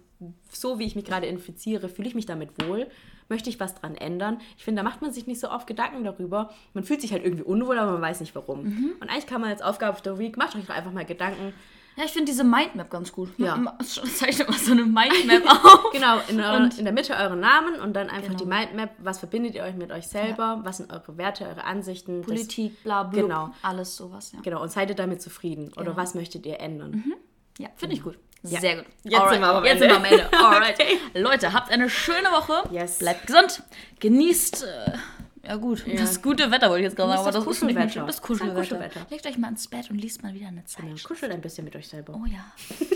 so 0.50 0.80
wie 0.80 0.86
ich 0.86 0.96
mich 0.96 1.04
gerade 1.04 1.28
infiziere, 1.28 1.90
fühle 1.90 2.08
ich 2.08 2.16
mich 2.16 2.26
damit 2.26 2.52
wohl. 2.66 2.88
Möchte 3.30 3.50
ich 3.50 3.60
was 3.60 3.76
dran 3.76 3.96
ändern? 3.96 4.40
Ich 4.58 4.64
finde, 4.64 4.82
da 4.82 4.88
macht 4.88 5.02
man 5.02 5.12
sich 5.12 5.26
nicht 5.28 5.40
so 5.40 5.50
oft 5.50 5.66
Gedanken 5.68 6.04
darüber. 6.04 6.52
Man 6.74 6.84
fühlt 6.84 7.02
sich 7.02 7.12
halt 7.12 7.24
irgendwie 7.24 7.44
unwohl, 7.44 7.78
aber 7.80 7.94
man 7.94 8.02
weiß 8.02 8.20
nicht 8.20 8.36
warum. 8.36 8.64
Mhm. 8.64 8.92
Und 9.00 9.10
eigentlich 9.10 9.26
kann 9.28 9.42
man 9.42 9.50
als 9.50 9.62
Aufgabe 9.62 10.00
der 10.02 10.20
Week, 10.20 10.38
macht 10.38 10.56
euch 10.56 10.66
doch 10.66 10.76
einfach 10.76 10.92
mal 10.92 11.06
Gedanken. 11.06 11.54
Ja, 11.98 12.04
ich 12.04 12.12
finde 12.12 12.30
diese 12.30 12.44
Mindmap 12.44 12.90
ganz 12.90 13.12
gut. 13.14 13.30
Ja. 13.38 13.58
Zeichnet 13.80 14.50
mal 14.50 14.58
so 14.60 14.74
eine 14.74 14.84
Mindmap 14.84 15.46
auf. 15.66 15.92
Genau, 15.94 16.18
in, 16.28 16.40
eurer, 16.42 16.58
Und- 16.58 16.78
in 16.78 16.84
der 16.84 16.94
Mitte 16.94 17.14
euren 17.14 17.40
Namen 17.40 17.80
und 17.80 17.94
dann 17.94 18.10
einfach 18.10 18.36
Genau. 18.36 18.40
die 18.44 18.46
Mindmap. 18.46 18.90
Was 19.00 19.20
verbindet 19.20 19.56
ihr 19.56 19.64
euch 19.64 19.76
mit 19.76 19.92
euch 19.92 20.06
selber? 20.08 20.60
Was 20.64 20.78
sind 20.78 20.92
eure 20.92 21.18
Werte, 21.18 21.46
eure 21.48 21.64
Ansichten? 21.64 22.18
Das- 22.18 22.28
Politik, 22.28 22.84
bla 22.84 23.04
bla. 23.04 23.22
Genau. 23.22 23.50
Alles 23.62 23.96
sowas, 23.96 24.34
ja. 24.34 24.40
Genau, 24.44 24.62
und 24.62 24.72
seid 24.72 24.90
ihr 24.90 24.96
damit 24.96 25.22
zufrieden? 25.22 25.70
Oder 25.78 25.86
Genau. 25.86 25.96
was 25.98 26.16
möchtet 26.16 26.46
ihr 26.46 26.60
ändern? 26.60 27.14
Ja, 27.58 27.70
finde 27.78 27.96
ich 27.96 28.04
gut. 28.04 28.20
Ja. 28.50 28.60
Sehr 28.62 28.76
gut. 28.78 28.86
Jetzt 29.04 29.30
sind 29.30 29.40
wir 29.42 29.48
am 29.48 29.64
Jetzt 29.66 29.82
Ende. 29.82 29.94
sind 29.96 30.04
wir 30.04 30.10
am 30.10 30.20
Ende. 30.20 30.34
Alright. 30.38 30.80
Okay. 30.80 30.98
Leute, 31.14 31.54
habt 31.54 31.72
eine 31.72 31.90
schöne 31.90 32.30
Woche. 32.32 32.64
Yes. 32.72 33.00
Bleibt 33.00 33.28
gesund. 33.28 33.64
Genießt. 34.00 34.64
Äh, 34.64 35.48
ja 35.48 35.56
gut, 35.58 35.86
das 35.96 36.22
gute 36.24 36.50
Wetter 36.50 36.70
wollte 36.70 36.80
ich 36.82 36.86
jetzt 36.86 36.96
gerade 36.96 37.12
sagen, 37.12 37.22
aber 37.22 37.32
das 37.32 37.46
das 37.46 37.56
ist 37.58 37.64
nicht 37.64 37.76
mehr 37.76 37.84
Kuschelwetter. 37.86 38.08
Das 38.08 38.22
Kuschelwetter. 38.22 38.60
Kuschelwetter. 38.62 39.06
Legt 39.12 39.28
euch 39.28 39.38
mal 39.38 39.50
ins 39.50 39.68
Bett 39.68 39.92
und 39.92 39.98
liest 40.00 40.24
mal 40.24 40.34
wieder 40.34 40.48
eine 40.48 40.66
Zeit. 40.66 40.86
Ja, 40.86 40.96
kuschelt 41.08 41.32
ein 41.32 41.42
bisschen 41.42 41.66
mit 41.66 41.76
euch 41.76 41.88
selber. 41.88 42.20
Oh 42.20 42.26
ja. 42.26 42.44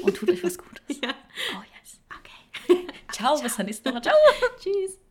Und 0.01 0.15
tut 0.17 0.29
euch 0.31 0.43
was 0.43 0.57
Gutes. 0.57 0.97
Ja. 1.03 1.11
Oh 1.55 1.61
yes. 1.61 1.99
Okay. 2.67 2.87
Ciao, 3.11 3.39
bis 3.39 3.55
zur 3.55 3.65
nächsten 3.65 3.91
Woche. 3.91 4.01
Ciao. 4.01 4.15
Tschüss. 4.59 4.99